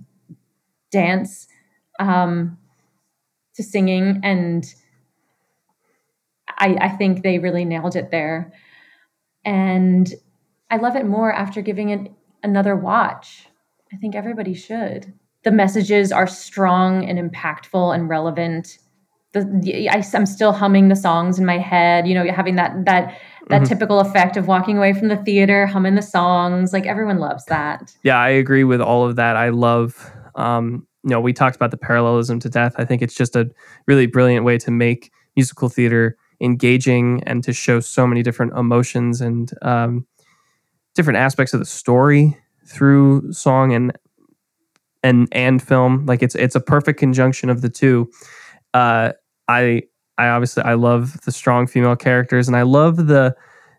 dance 0.90 1.48
um, 1.98 2.58
to 3.54 3.62
singing. 3.62 4.20
And 4.22 4.64
I, 6.48 6.76
I 6.80 6.88
think 6.90 7.22
they 7.22 7.38
really 7.38 7.64
nailed 7.64 7.96
it 7.96 8.10
there. 8.10 8.52
And 9.44 10.12
i 10.70 10.76
love 10.76 10.96
it 10.96 11.06
more 11.06 11.32
after 11.32 11.62
giving 11.62 11.88
it 11.88 12.12
another 12.42 12.76
watch. 12.76 13.48
I 13.92 13.96
think 13.96 14.14
everybody 14.14 14.54
should. 14.54 15.12
The 15.44 15.50
messages 15.50 16.12
are 16.12 16.26
strong 16.26 17.08
and 17.08 17.18
impactful 17.18 17.94
and 17.94 18.08
relevant 18.08 18.78
the, 19.32 19.44
the 19.62 19.88
I, 19.90 20.02
am 20.14 20.26
still 20.26 20.52
humming 20.52 20.88
the 20.88 20.96
songs 20.96 21.38
in 21.38 21.44
my 21.44 21.58
head 21.58 22.06
you 22.08 22.14
know 22.14 22.24
having 22.32 22.56
that 22.56 22.84
that 22.86 23.16
that 23.48 23.62
Mhm. 23.62 23.68
typical 23.68 24.00
effect 24.00 24.36
of 24.36 24.46
walking 24.46 24.76
away 24.76 24.92
from 24.92 25.08
the 25.08 25.16
theater 25.16 25.66
humming 25.66 25.94
the 25.94 26.02
songs 26.02 26.72
like 26.72 26.86
everyone 26.86 27.18
loves 27.18 27.44
that 27.46 27.94
Yeah, 28.02 28.18
I 28.18 28.28
agree 28.28 28.64
with 28.64 28.80
all 28.80 29.06
of 29.06 29.16
that. 29.16 29.36
I 29.36 29.48
love, 29.48 30.10
um, 30.34 30.86
you 31.02 31.10
know, 31.10 31.20
we 31.20 31.32
talked 31.32 31.56
about 31.56 31.70
the 31.70 31.78
parallelism 31.78 32.40
to 32.40 32.48
death. 32.50 32.74
I 32.76 32.84
think 32.84 33.00
it's 33.02 33.14
just 33.14 33.36
a 33.36 33.48
really 33.86 34.06
brilliant 34.06 34.44
way 34.44 34.58
to 34.58 34.70
make 34.70 35.10
musical 35.36 35.68
theater 35.68 36.16
engaging 36.40 37.22
and 37.24 37.42
to 37.44 37.52
show 37.52 37.80
so 37.80 38.06
many 38.06 38.22
different 38.22 38.52
emotions 38.52 39.20
and 39.20 39.50
um, 39.62 40.06
different 40.94 41.18
aspects 41.18 41.54
of 41.54 41.60
the 41.60 41.66
story 41.66 42.36
through 42.66 43.32
song 43.32 43.72
and 43.72 43.92
and 45.02 45.28
and 45.32 45.62
film. 45.62 46.04
Like 46.06 46.22
it's 46.22 46.34
it's 46.34 46.54
a 46.56 46.60
perfect 46.60 46.98
conjunction 46.98 47.48
of 47.50 47.62
the 47.62 47.70
two. 47.70 48.10
Uh, 48.74 49.12
I 49.48 49.82
I 50.18 50.28
obviously 50.28 50.62
I 50.64 50.74
love 50.74 51.20
the 51.22 51.32
strong 51.32 51.66
female 51.66 51.96
characters 51.96 52.48
and 52.48 52.56
I 52.56 52.62
love 52.62 53.06
the 53.06 53.34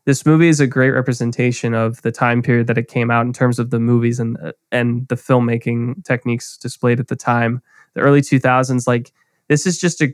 this 0.05 0.25
movie 0.25 0.47
is 0.47 0.59
a 0.59 0.67
great 0.67 0.91
representation 0.91 1.73
of 1.75 2.01
the 2.01 2.11
time 2.11 2.41
period 2.41 2.67
that 2.67 2.77
it 2.77 2.87
came 2.87 3.11
out 3.11 3.25
in 3.25 3.33
terms 3.33 3.59
of 3.59 3.69
the 3.69 3.79
movies 3.79 4.19
and 4.19 4.37
and 4.71 5.07
the 5.09 5.15
filmmaking 5.15 6.03
techniques 6.05 6.57
displayed 6.57 6.99
at 6.99 7.07
the 7.07 7.15
time. 7.15 7.61
The 7.95 8.01
early 8.01 8.21
2000s 8.21 8.87
like 8.87 9.11
this 9.47 9.65
is 9.65 9.79
just 9.79 10.01
a 10.01 10.13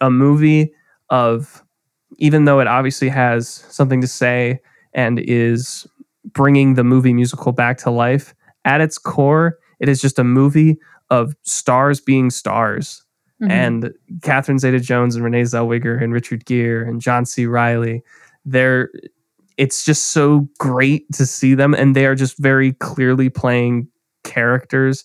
a 0.00 0.10
movie 0.10 0.72
of 1.10 1.64
even 2.18 2.44
though 2.44 2.60
it 2.60 2.66
obviously 2.66 3.08
has 3.08 3.48
something 3.48 4.00
to 4.00 4.06
say 4.06 4.60
and 4.94 5.20
is 5.20 5.86
bringing 6.32 6.74
the 6.74 6.84
movie 6.84 7.12
musical 7.14 7.52
back 7.52 7.78
to 7.78 7.90
life 7.90 8.34
at 8.64 8.80
its 8.80 8.98
core 8.98 9.58
it 9.80 9.88
is 9.88 10.00
just 10.00 10.18
a 10.18 10.24
movie 10.24 10.78
of 11.10 11.34
stars 11.42 12.00
being 12.00 12.30
stars 12.30 13.04
Mhm. 13.42 13.50
and 13.50 13.92
Catherine 14.22 14.58
Zeta-Jones 14.58 15.14
and 15.16 15.24
Renee 15.24 15.42
Zellweger 15.42 16.02
and 16.02 16.12
Richard 16.12 16.44
Gere 16.44 16.86
and 16.86 17.00
John 17.00 17.24
C. 17.24 17.46
Reilly. 17.46 18.02
They're 18.44 18.90
it's 19.56 19.84
just 19.84 20.08
so 20.08 20.48
great 20.58 21.10
to 21.12 21.26
see 21.26 21.54
them 21.54 21.74
and 21.74 21.94
they 21.94 22.06
are 22.06 22.14
just 22.14 22.38
very 22.38 22.72
clearly 22.74 23.28
playing 23.28 23.86
characters 24.24 25.04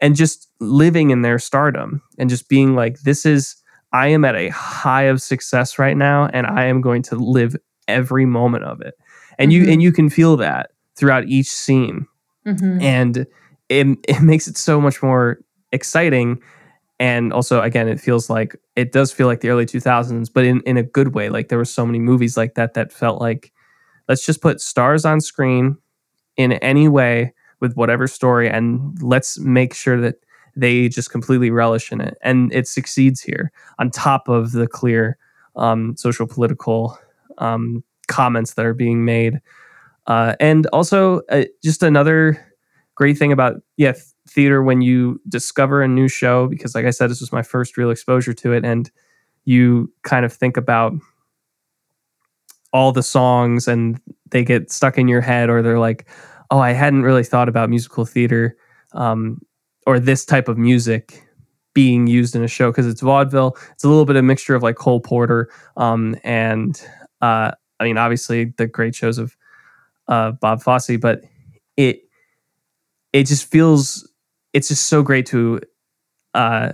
and 0.00 0.14
just 0.16 0.50
living 0.60 1.10
in 1.10 1.22
their 1.22 1.38
stardom 1.38 2.02
and 2.18 2.28
just 2.28 2.48
being 2.48 2.74
like 2.74 3.00
this 3.00 3.24
is 3.24 3.56
I 3.92 4.08
am 4.08 4.24
at 4.24 4.34
a 4.36 4.48
high 4.50 5.04
of 5.04 5.22
success 5.22 5.78
right 5.78 5.96
now 5.96 6.26
and 6.32 6.46
I 6.46 6.64
am 6.66 6.80
going 6.82 7.02
to 7.04 7.14
live 7.16 7.56
every 7.88 8.26
moment 8.26 8.64
of 8.64 8.80
it. 8.82 8.94
And 9.38 9.52
you 9.52 9.64
Mhm. 9.64 9.72
and 9.74 9.82
you 9.82 9.92
can 9.92 10.10
feel 10.10 10.36
that 10.38 10.70
throughout 10.96 11.24
each 11.28 11.50
scene 11.50 12.06
Mhm. 12.46 12.82
and 12.82 13.26
it, 13.68 13.86
it 14.08 14.20
makes 14.22 14.46
it 14.48 14.56
so 14.58 14.80
much 14.80 15.02
more 15.02 15.38
exciting 15.72 16.38
and 16.98 17.32
also 17.32 17.60
again 17.62 17.88
it 17.88 18.00
feels 18.00 18.30
like 18.30 18.56
it 18.76 18.92
does 18.92 19.12
feel 19.12 19.26
like 19.26 19.40
the 19.40 19.48
early 19.50 19.66
2000s 19.66 20.28
but 20.32 20.44
in, 20.44 20.60
in 20.62 20.76
a 20.76 20.82
good 20.82 21.14
way. 21.14 21.28
Like 21.28 21.48
there 21.48 21.58
were 21.58 21.64
so 21.64 21.86
many 21.86 21.98
movies 21.98 22.36
like 22.36 22.54
that 22.54 22.74
that 22.74 22.92
felt 22.92 23.20
like 23.20 23.52
let's 24.08 24.24
just 24.24 24.40
put 24.40 24.60
stars 24.60 25.04
on 25.04 25.20
screen 25.20 25.76
in 26.36 26.52
any 26.54 26.88
way 26.88 27.34
with 27.60 27.74
whatever 27.74 28.06
story 28.06 28.48
and 28.48 29.00
let's 29.02 29.38
make 29.38 29.74
sure 29.74 30.00
that 30.00 30.16
they 30.56 30.88
just 30.88 31.10
completely 31.10 31.50
relish 31.50 31.92
in 31.92 32.00
it. 32.00 32.16
And 32.22 32.52
it 32.52 32.66
succeeds 32.66 33.20
here 33.20 33.52
on 33.78 33.90
top 33.90 34.28
of 34.28 34.52
the 34.52 34.66
clear 34.66 35.18
um, 35.56 35.96
social 35.96 36.26
political 36.26 36.98
um, 37.38 37.84
comments 38.08 38.54
that 38.54 38.64
are 38.64 38.74
being 38.74 39.04
made. 39.04 39.40
Uh, 40.06 40.34
and 40.40 40.66
also 40.68 41.20
uh, 41.30 41.44
just 41.62 41.82
another 41.82 42.42
great 42.94 43.18
thing 43.18 43.32
about 43.32 43.56
yeah 43.76 43.92
theater 44.36 44.62
when 44.62 44.82
you 44.82 45.20
discover 45.28 45.82
a 45.82 45.88
new 45.88 46.06
show 46.06 46.46
because 46.46 46.74
like 46.76 46.84
i 46.84 46.90
said 46.90 47.10
this 47.10 47.20
was 47.20 47.32
my 47.32 47.42
first 47.42 47.76
real 47.76 47.90
exposure 47.90 48.32
to 48.32 48.52
it 48.52 48.64
and 48.64 48.90
you 49.44 49.92
kind 50.02 50.24
of 50.24 50.32
think 50.32 50.56
about 50.56 50.92
all 52.72 52.92
the 52.92 53.02
songs 53.02 53.66
and 53.66 54.00
they 54.30 54.44
get 54.44 54.70
stuck 54.70 54.98
in 54.98 55.08
your 55.08 55.20
head 55.20 55.50
or 55.50 55.62
they're 55.62 55.80
like 55.80 56.08
oh 56.52 56.60
i 56.60 56.72
hadn't 56.72 57.02
really 57.02 57.24
thought 57.24 57.48
about 57.48 57.68
musical 57.68 58.04
theater 58.04 58.56
um, 58.92 59.40
or 59.86 59.98
this 59.98 60.24
type 60.24 60.48
of 60.48 60.56
music 60.58 61.26
being 61.76 62.06
used 62.06 62.34
in 62.34 62.42
a 62.42 62.48
show 62.48 62.70
because 62.70 62.86
it's 62.86 63.02
vaudeville. 63.02 63.54
It's 63.72 63.84
a 63.84 63.88
little 63.88 64.06
bit 64.06 64.16
of 64.16 64.20
a 64.20 64.22
mixture 64.22 64.54
of 64.54 64.62
like 64.62 64.76
Cole 64.76 64.98
Porter, 64.98 65.50
um, 65.76 66.16
and 66.24 66.80
uh, 67.20 67.50
I 67.78 67.84
mean, 67.84 67.98
obviously 67.98 68.54
the 68.56 68.66
great 68.66 68.94
shows 68.94 69.18
of 69.18 69.36
uh, 70.08 70.30
Bob 70.32 70.62
Fosse, 70.62 70.96
but 70.98 71.20
it 71.76 72.00
it 73.12 73.24
just 73.24 73.44
feels 73.44 74.10
it's 74.56 74.68
just 74.68 74.84
so 74.86 75.02
great 75.02 75.26
to 75.26 75.60
uh, 76.32 76.72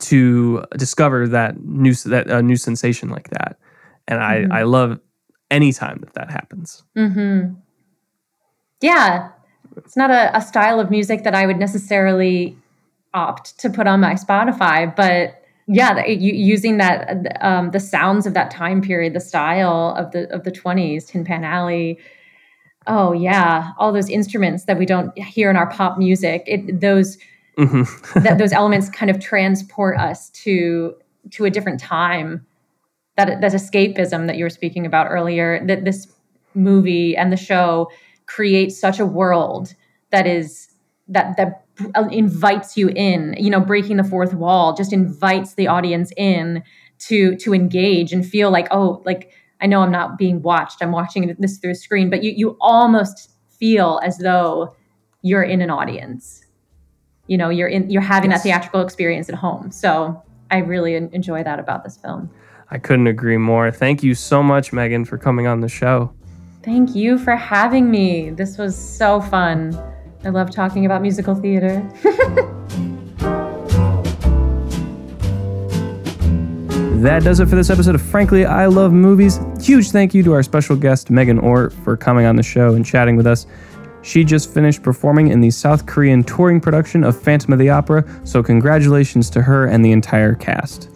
to 0.00 0.64
discover 0.76 1.26
that 1.28 1.60
new 1.64 1.92
that 1.94 2.30
uh, 2.30 2.40
new 2.40 2.56
sensation 2.56 3.08
like 3.08 3.30
that, 3.30 3.58
and 4.06 4.20
Mhm. 4.20 4.52
I 4.52 4.60
I 4.60 4.62
love 4.62 5.00
any 5.50 5.72
time 5.72 5.98
that 6.02 6.14
that 6.14 6.30
happens. 6.30 6.84
Mm-hmm. 6.96 7.54
Yeah, 8.80 9.30
it's 9.76 9.96
not 9.96 10.10
a, 10.12 10.36
a 10.36 10.40
style 10.40 10.78
of 10.78 10.88
music 10.88 11.24
that 11.24 11.34
I 11.34 11.46
would 11.46 11.58
necessarily 11.58 12.56
opt 13.12 13.58
to 13.58 13.68
put 13.68 13.86
on 13.88 14.00
my 14.00 14.14
Spotify, 14.14 14.94
but 14.94 15.42
yeah, 15.66 15.94
the, 15.94 16.12
using 16.12 16.76
that 16.76 17.38
um, 17.40 17.70
the 17.72 17.80
sounds 17.80 18.26
of 18.26 18.34
that 18.34 18.50
time 18.52 18.82
period, 18.82 19.14
the 19.14 19.20
style 19.20 19.96
of 19.98 20.12
the 20.12 20.32
of 20.32 20.44
the 20.44 20.52
twenties, 20.52 21.06
Tin 21.06 21.24
Pan 21.24 21.42
Alley. 21.42 21.98
Oh 22.86 23.12
yeah, 23.12 23.70
all 23.78 23.92
those 23.92 24.10
instruments 24.10 24.64
that 24.64 24.78
we 24.78 24.86
don't 24.86 25.16
hear 25.18 25.50
in 25.50 25.56
our 25.56 25.70
pop 25.70 25.98
music. 25.98 26.44
It 26.46 26.80
those 26.80 27.18
Mhm. 27.58 28.22
that 28.24 28.38
those 28.38 28.52
elements 28.52 28.88
kind 28.88 29.10
of 29.10 29.20
transport 29.20 29.98
us 29.98 30.30
to 30.30 30.94
to 31.30 31.44
a 31.44 31.50
different 31.50 31.80
time 31.80 32.44
that 33.16 33.40
that 33.40 33.52
escapism 33.52 34.26
that 34.26 34.36
you 34.36 34.44
were 34.44 34.50
speaking 34.50 34.84
about 34.84 35.06
earlier 35.08 35.64
that 35.66 35.84
this 35.84 36.08
movie 36.54 37.16
and 37.16 37.32
the 37.32 37.36
show 37.36 37.88
creates 38.26 38.78
such 38.78 38.98
a 38.98 39.06
world 39.06 39.74
that 40.10 40.26
is 40.26 40.68
that 41.08 41.36
that 41.36 41.64
invites 42.10 42.76
you 42.76 42.88
in 42.88 43.34
you 43.38 43.50
know 43.50 43.60
breaking 43.60 43.96
the 43.96 44.04
fourth 44.04 44.34
wall 44.34 44.74
just 44.74 44.92
invites 44.92 45.54
the 45.54 45.66
audience 45.68 46.12
in 46.16 46.62
to 46.98 47.36
to 47.36 47.54
engage 47.54 48.12
and 48.12 48.26
feel 48.26 48.50
like 48.50 48.66
oh 48.70 49.02
like 49.04 49.30
i 49.64 49.66
know 49.66 49.80
i'm 49.80 49.90
not 50.00 50.18
being 50.18 50.38
watched. 50.42 50.78
I'm 50.82 50.92
watching 50.92 51.34
this 51.44 51.58
through 51.58 51.72
a 51.72 51.74
screen 51.86 52.10
but 52.10 52.22
you 52.24 52.30
you 52.40 52.56
almost 52.60 53.16
feel 53.60 53.90
as 54.08 54.18
though 54.18 54.74
you're 55.22 55.42
in 55.54 55.60
an 55.66 55.70
audience. 55.70 56.44
You 57.26 57.38
know 57.38 57.48
you're 57.48 57.68
in 57.76 57.88
you're 57.88 58.02
having 58.14 58.30
Yes. 58.30 58.42
that 58.42 58.48
theatrical 58.48 58.80
experience 58.82 59.28
at 59.30 59.34
home. 59.46 59.70
So 59.70 60.22
i 60.50 60.58
really 60.58 60.94
enjoy 60.94 61.42
that 61.48 61.58
about 61.58 61.82
this 61.84 61.96
film. 61.96 62.30
I 62.70 62.78
couldn't 62.78 63.06
agree 63.06 63.38
more. 63.38 63.70
Thank 63.70 64.02
you 64.02 64.14
so 64.14 64.42
much, 64.42 64.72
Megan, 64.72 65.04
for 65.04 65.16
coming 65.18 65.46
on 65.46 65.60
the 65.60 65.68
show. 65.68 66.12
thank 66.62 66.94
you 66.94 67.18
for 67.18 67.36
having 67.36 67.90
me. 67.90 68.30
This 68.30 68.58
was 68.58 68.74
so 68.76 69.20
fun. 69.34 69.56
I 70.24 70.30
love 70.30 70.50
talking 70.50 70.84
about 70.86 71.00
musical 71.02 71.34
theater 71.34 71.74
That 77.04 77.22
does 77.22 77.38
it 77.38 77.50
for 77.50 77.54
this 77.54 77.68
episode 77.68 77.94
of 77.94 78.00
Frankly 78.00 78.46
I 78.46 78.64
Love 78.64 78.90
Movies. 78.90 79.38
Huge 79.60 79.90
thank 79.90 80.14
you 80.14 80.22
to 80.22 80.32
our 80.32 80.42
special 80.42 80.74
guest, 80.74 81.10
Megan 81.10 81.38
Ort, 81.38 81.74
for 81.74 81.98
coming 81.98 82.24
on 82.24 82.34
the 82.34 82.42
show 82.42 82.76
and 82.76 82.82
chatting 82.82 83.14
with 83.14 83.26
us. 83.26 83.46
She 84.00 84.24
just 84.24 84.54
finished 84.54 84.82
performing 84.82 85.28
in 85.28 85.42
the 85.42 85.50
South 85.50 85.84
Korean 85.84 86.24
touring 86.24 86.62
production 86.62 87.04
of 87.04 87.20
Phantom 87.20 87.52
of 87.52 87.58
the 87.58 87.68
Opera, 87.68 88.06
so 88.24 88.42
congratulations 88.42 89.28
to 89.30 89.42
her 89.42 89.66
and 89.66 89.84
the 89.84 89.92
entire 89.92 90.34
cast. 90.34 90.88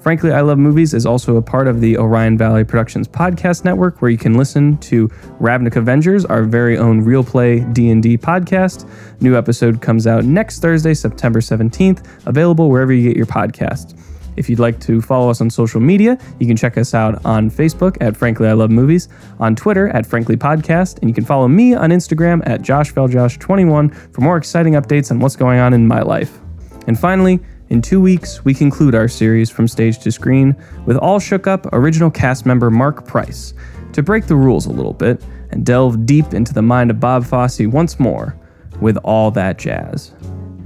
Frankly, 0.00 0.32
I 0.32 0.40
Love 0.40 0.58
Movies 0.58 0.92
is 0.92 1.06
also 1.06 1.36
a 1.36 1.42
part 1.42 1.68
of 1.68 1.80
the 1.80 1.98
Orion 1.98 2.36
Valley 2.36 2.64
Productions 2.64 3.06
podcast 3.06 3.64
network, 3.64 4.02
where 4.02 4.10
you 4.10 4.18
can 4.18 4.34
listen 4.34 4.76
to 4.78 5.06
Ravnik 5.40 5.76
Avengers, 5.76 6.24
our 6.24 6.42
very 6.42 6.78
own 6.78 7.02
real 7.02 7.22
play 7.22 7.60
D&D 7.60 8.18
podcast. 8.18 8.90
New 9.20 9.36
episode 9.36 9.80
comes 9.80 10.08
out 10.08 10.24
next 10.24 10.58
Thursday, 10.58 10.94
September 10.94 11.38
17th, 11.38 12.04
available 12.26 12.70
wherever 12.70 12.92
you 12.92 13.06
get 13.08 13.16
your 13.16 13.26
podcast. 13.26 13.96
If 14.36 14.48
you'd 14.48 14.58
like 14.58 14.80
to 14.80 15.00
follow 15.00 15.30
us 15.30 15.40
on 15.40 15.50
social 15.50 15.80
media, 15.80 16.18
you 16.38 16.46
can 16.46 16.56
check 16.56 16.76
us 16.76 16.94
out 16.94 17.24
on 17.24 17.50
Facebook 17.50 17.96
at 18.00 18.16
Frankly 18.16 18.48
I 18.48 18.52
Love 18.52 18.70
Movies, 18.70 19.08
on 19.38 19.54
Twitter 19.54 19.88
at 19.88 20.06
Frankly 20.06 20.36
Podcast, 20.36 20.98
and 21.00 21.08
you 21.08 21.14
can 21.14 21.24
follow 21.24 21.48
me 21.48 21.74
on 21.74 21.90
Instagram 21.90 22.42
at 22.46 22.62
JoshValJosh21 22.62 24.14
for 24.14 24.20
more 24.20 24.36
exciting 24.36 24.74
updates 24.74 25.10
on 25.10 25.20
what's 25.20 25.36
going 25.36 25.60
on 25.60 25.72
in 25.72 25.86
my 25.86 26.02
life. 26.02 26.38
And 26.86 26.98
finally, 26.98 27.40
in 27.70 27.80
two 27.80 28.00
weeks, 28.00 28.44
we 28.44 28.54
conclude 28.54 28.94
our 28.94 29.08
series 29.08 29.50
from 29.50 29.66
stage 29.66 29.98
to 30.00 30.12
screen 30.12 30.54
with 30.86 30.96
All 30.98 31.18
Shook 31.18 31.46
Up 31.46 31.66
original 31.72 32.10
cast 32.10 32.44
member 32.44 32.70
Mark 32.70 33.06
Price 33.06 33.54
to 33.92 34.02
break 34.02 34.26
the 34.26 34.36
rules 34.36 34.66
a 34.66 34.70
little 34.70 34.92
bit 34.92 35.22
and 35.50 35.64
delve 35.64 36.04
deep 36.04 36.34
into 36.34 36.52
the 36.52 36.62
mind 36.62 36.90
of 36.90 37.00
Bob 37.00 37.24
Fosse 37.24 37.60
once 37.60 37.98
more 37.98 38.36
with 38.80 38.96
all 38.98 39.30
that 39.30 39.58
jazz. 39.58 40.12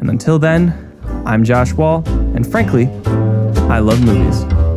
And 0.01 0.11
until 0.11 0.39
then, 0.39 0.75
I'm 1.25 1.45
Josh 1.45 1.73
Wall, 1.73 2.03
and 2.07 2.47
frankly, 2.51 2.87
I 3.71 3.81
love 3.81 4.03
movies. 4.03 4.68